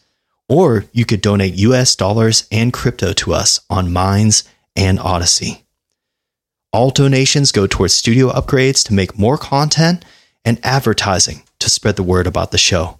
Or 0.49 0.85
you 0.91 1.05
could 1.05 1.21
donate 1.21 1.53
US 1.55 1.95
dollars 1.95 2.45
and 2.51 2.73
crypto 2.73 3.13
to 3.13 3.33
us 3.33 3.61
on 3.69 3.93
Minds 3.93 4.43
and 4.75 4.99
Odysee. 4.99 5.63
All 6.73 6.89
donations 6.89 7.53
go 7.53 7.67
towards 7.67 7.93
studio 7.93 8.29
upgrades 8.31 8.85
to 8.85 8.93
make 8.93 9.17
more 9.17 9.37
content 9.37 10.03
and 10.43 10.59
advertising 10.61 11.43
to 11.59 11.69
spread 11.69 11.95
the 11.95 12.03
word 12.03 12.27
about 12.27 12.51
the 12.51 12.57
show. 12.57 12.99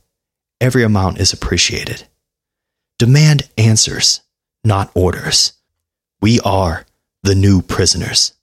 Every 0.61 0.83
amount 0.83 1.19
is 1.19 1.33
appreciated. 1.33 2.05
Demand 2.97 3.49
answers, 3.57 4.21
not 4.63 4.91
orders. 4.95 5.53
We 6.21 6.39
are 6.41 6.85
the 7.23 7.35
new 7.35 7.61
prisoners. 7.61 8.33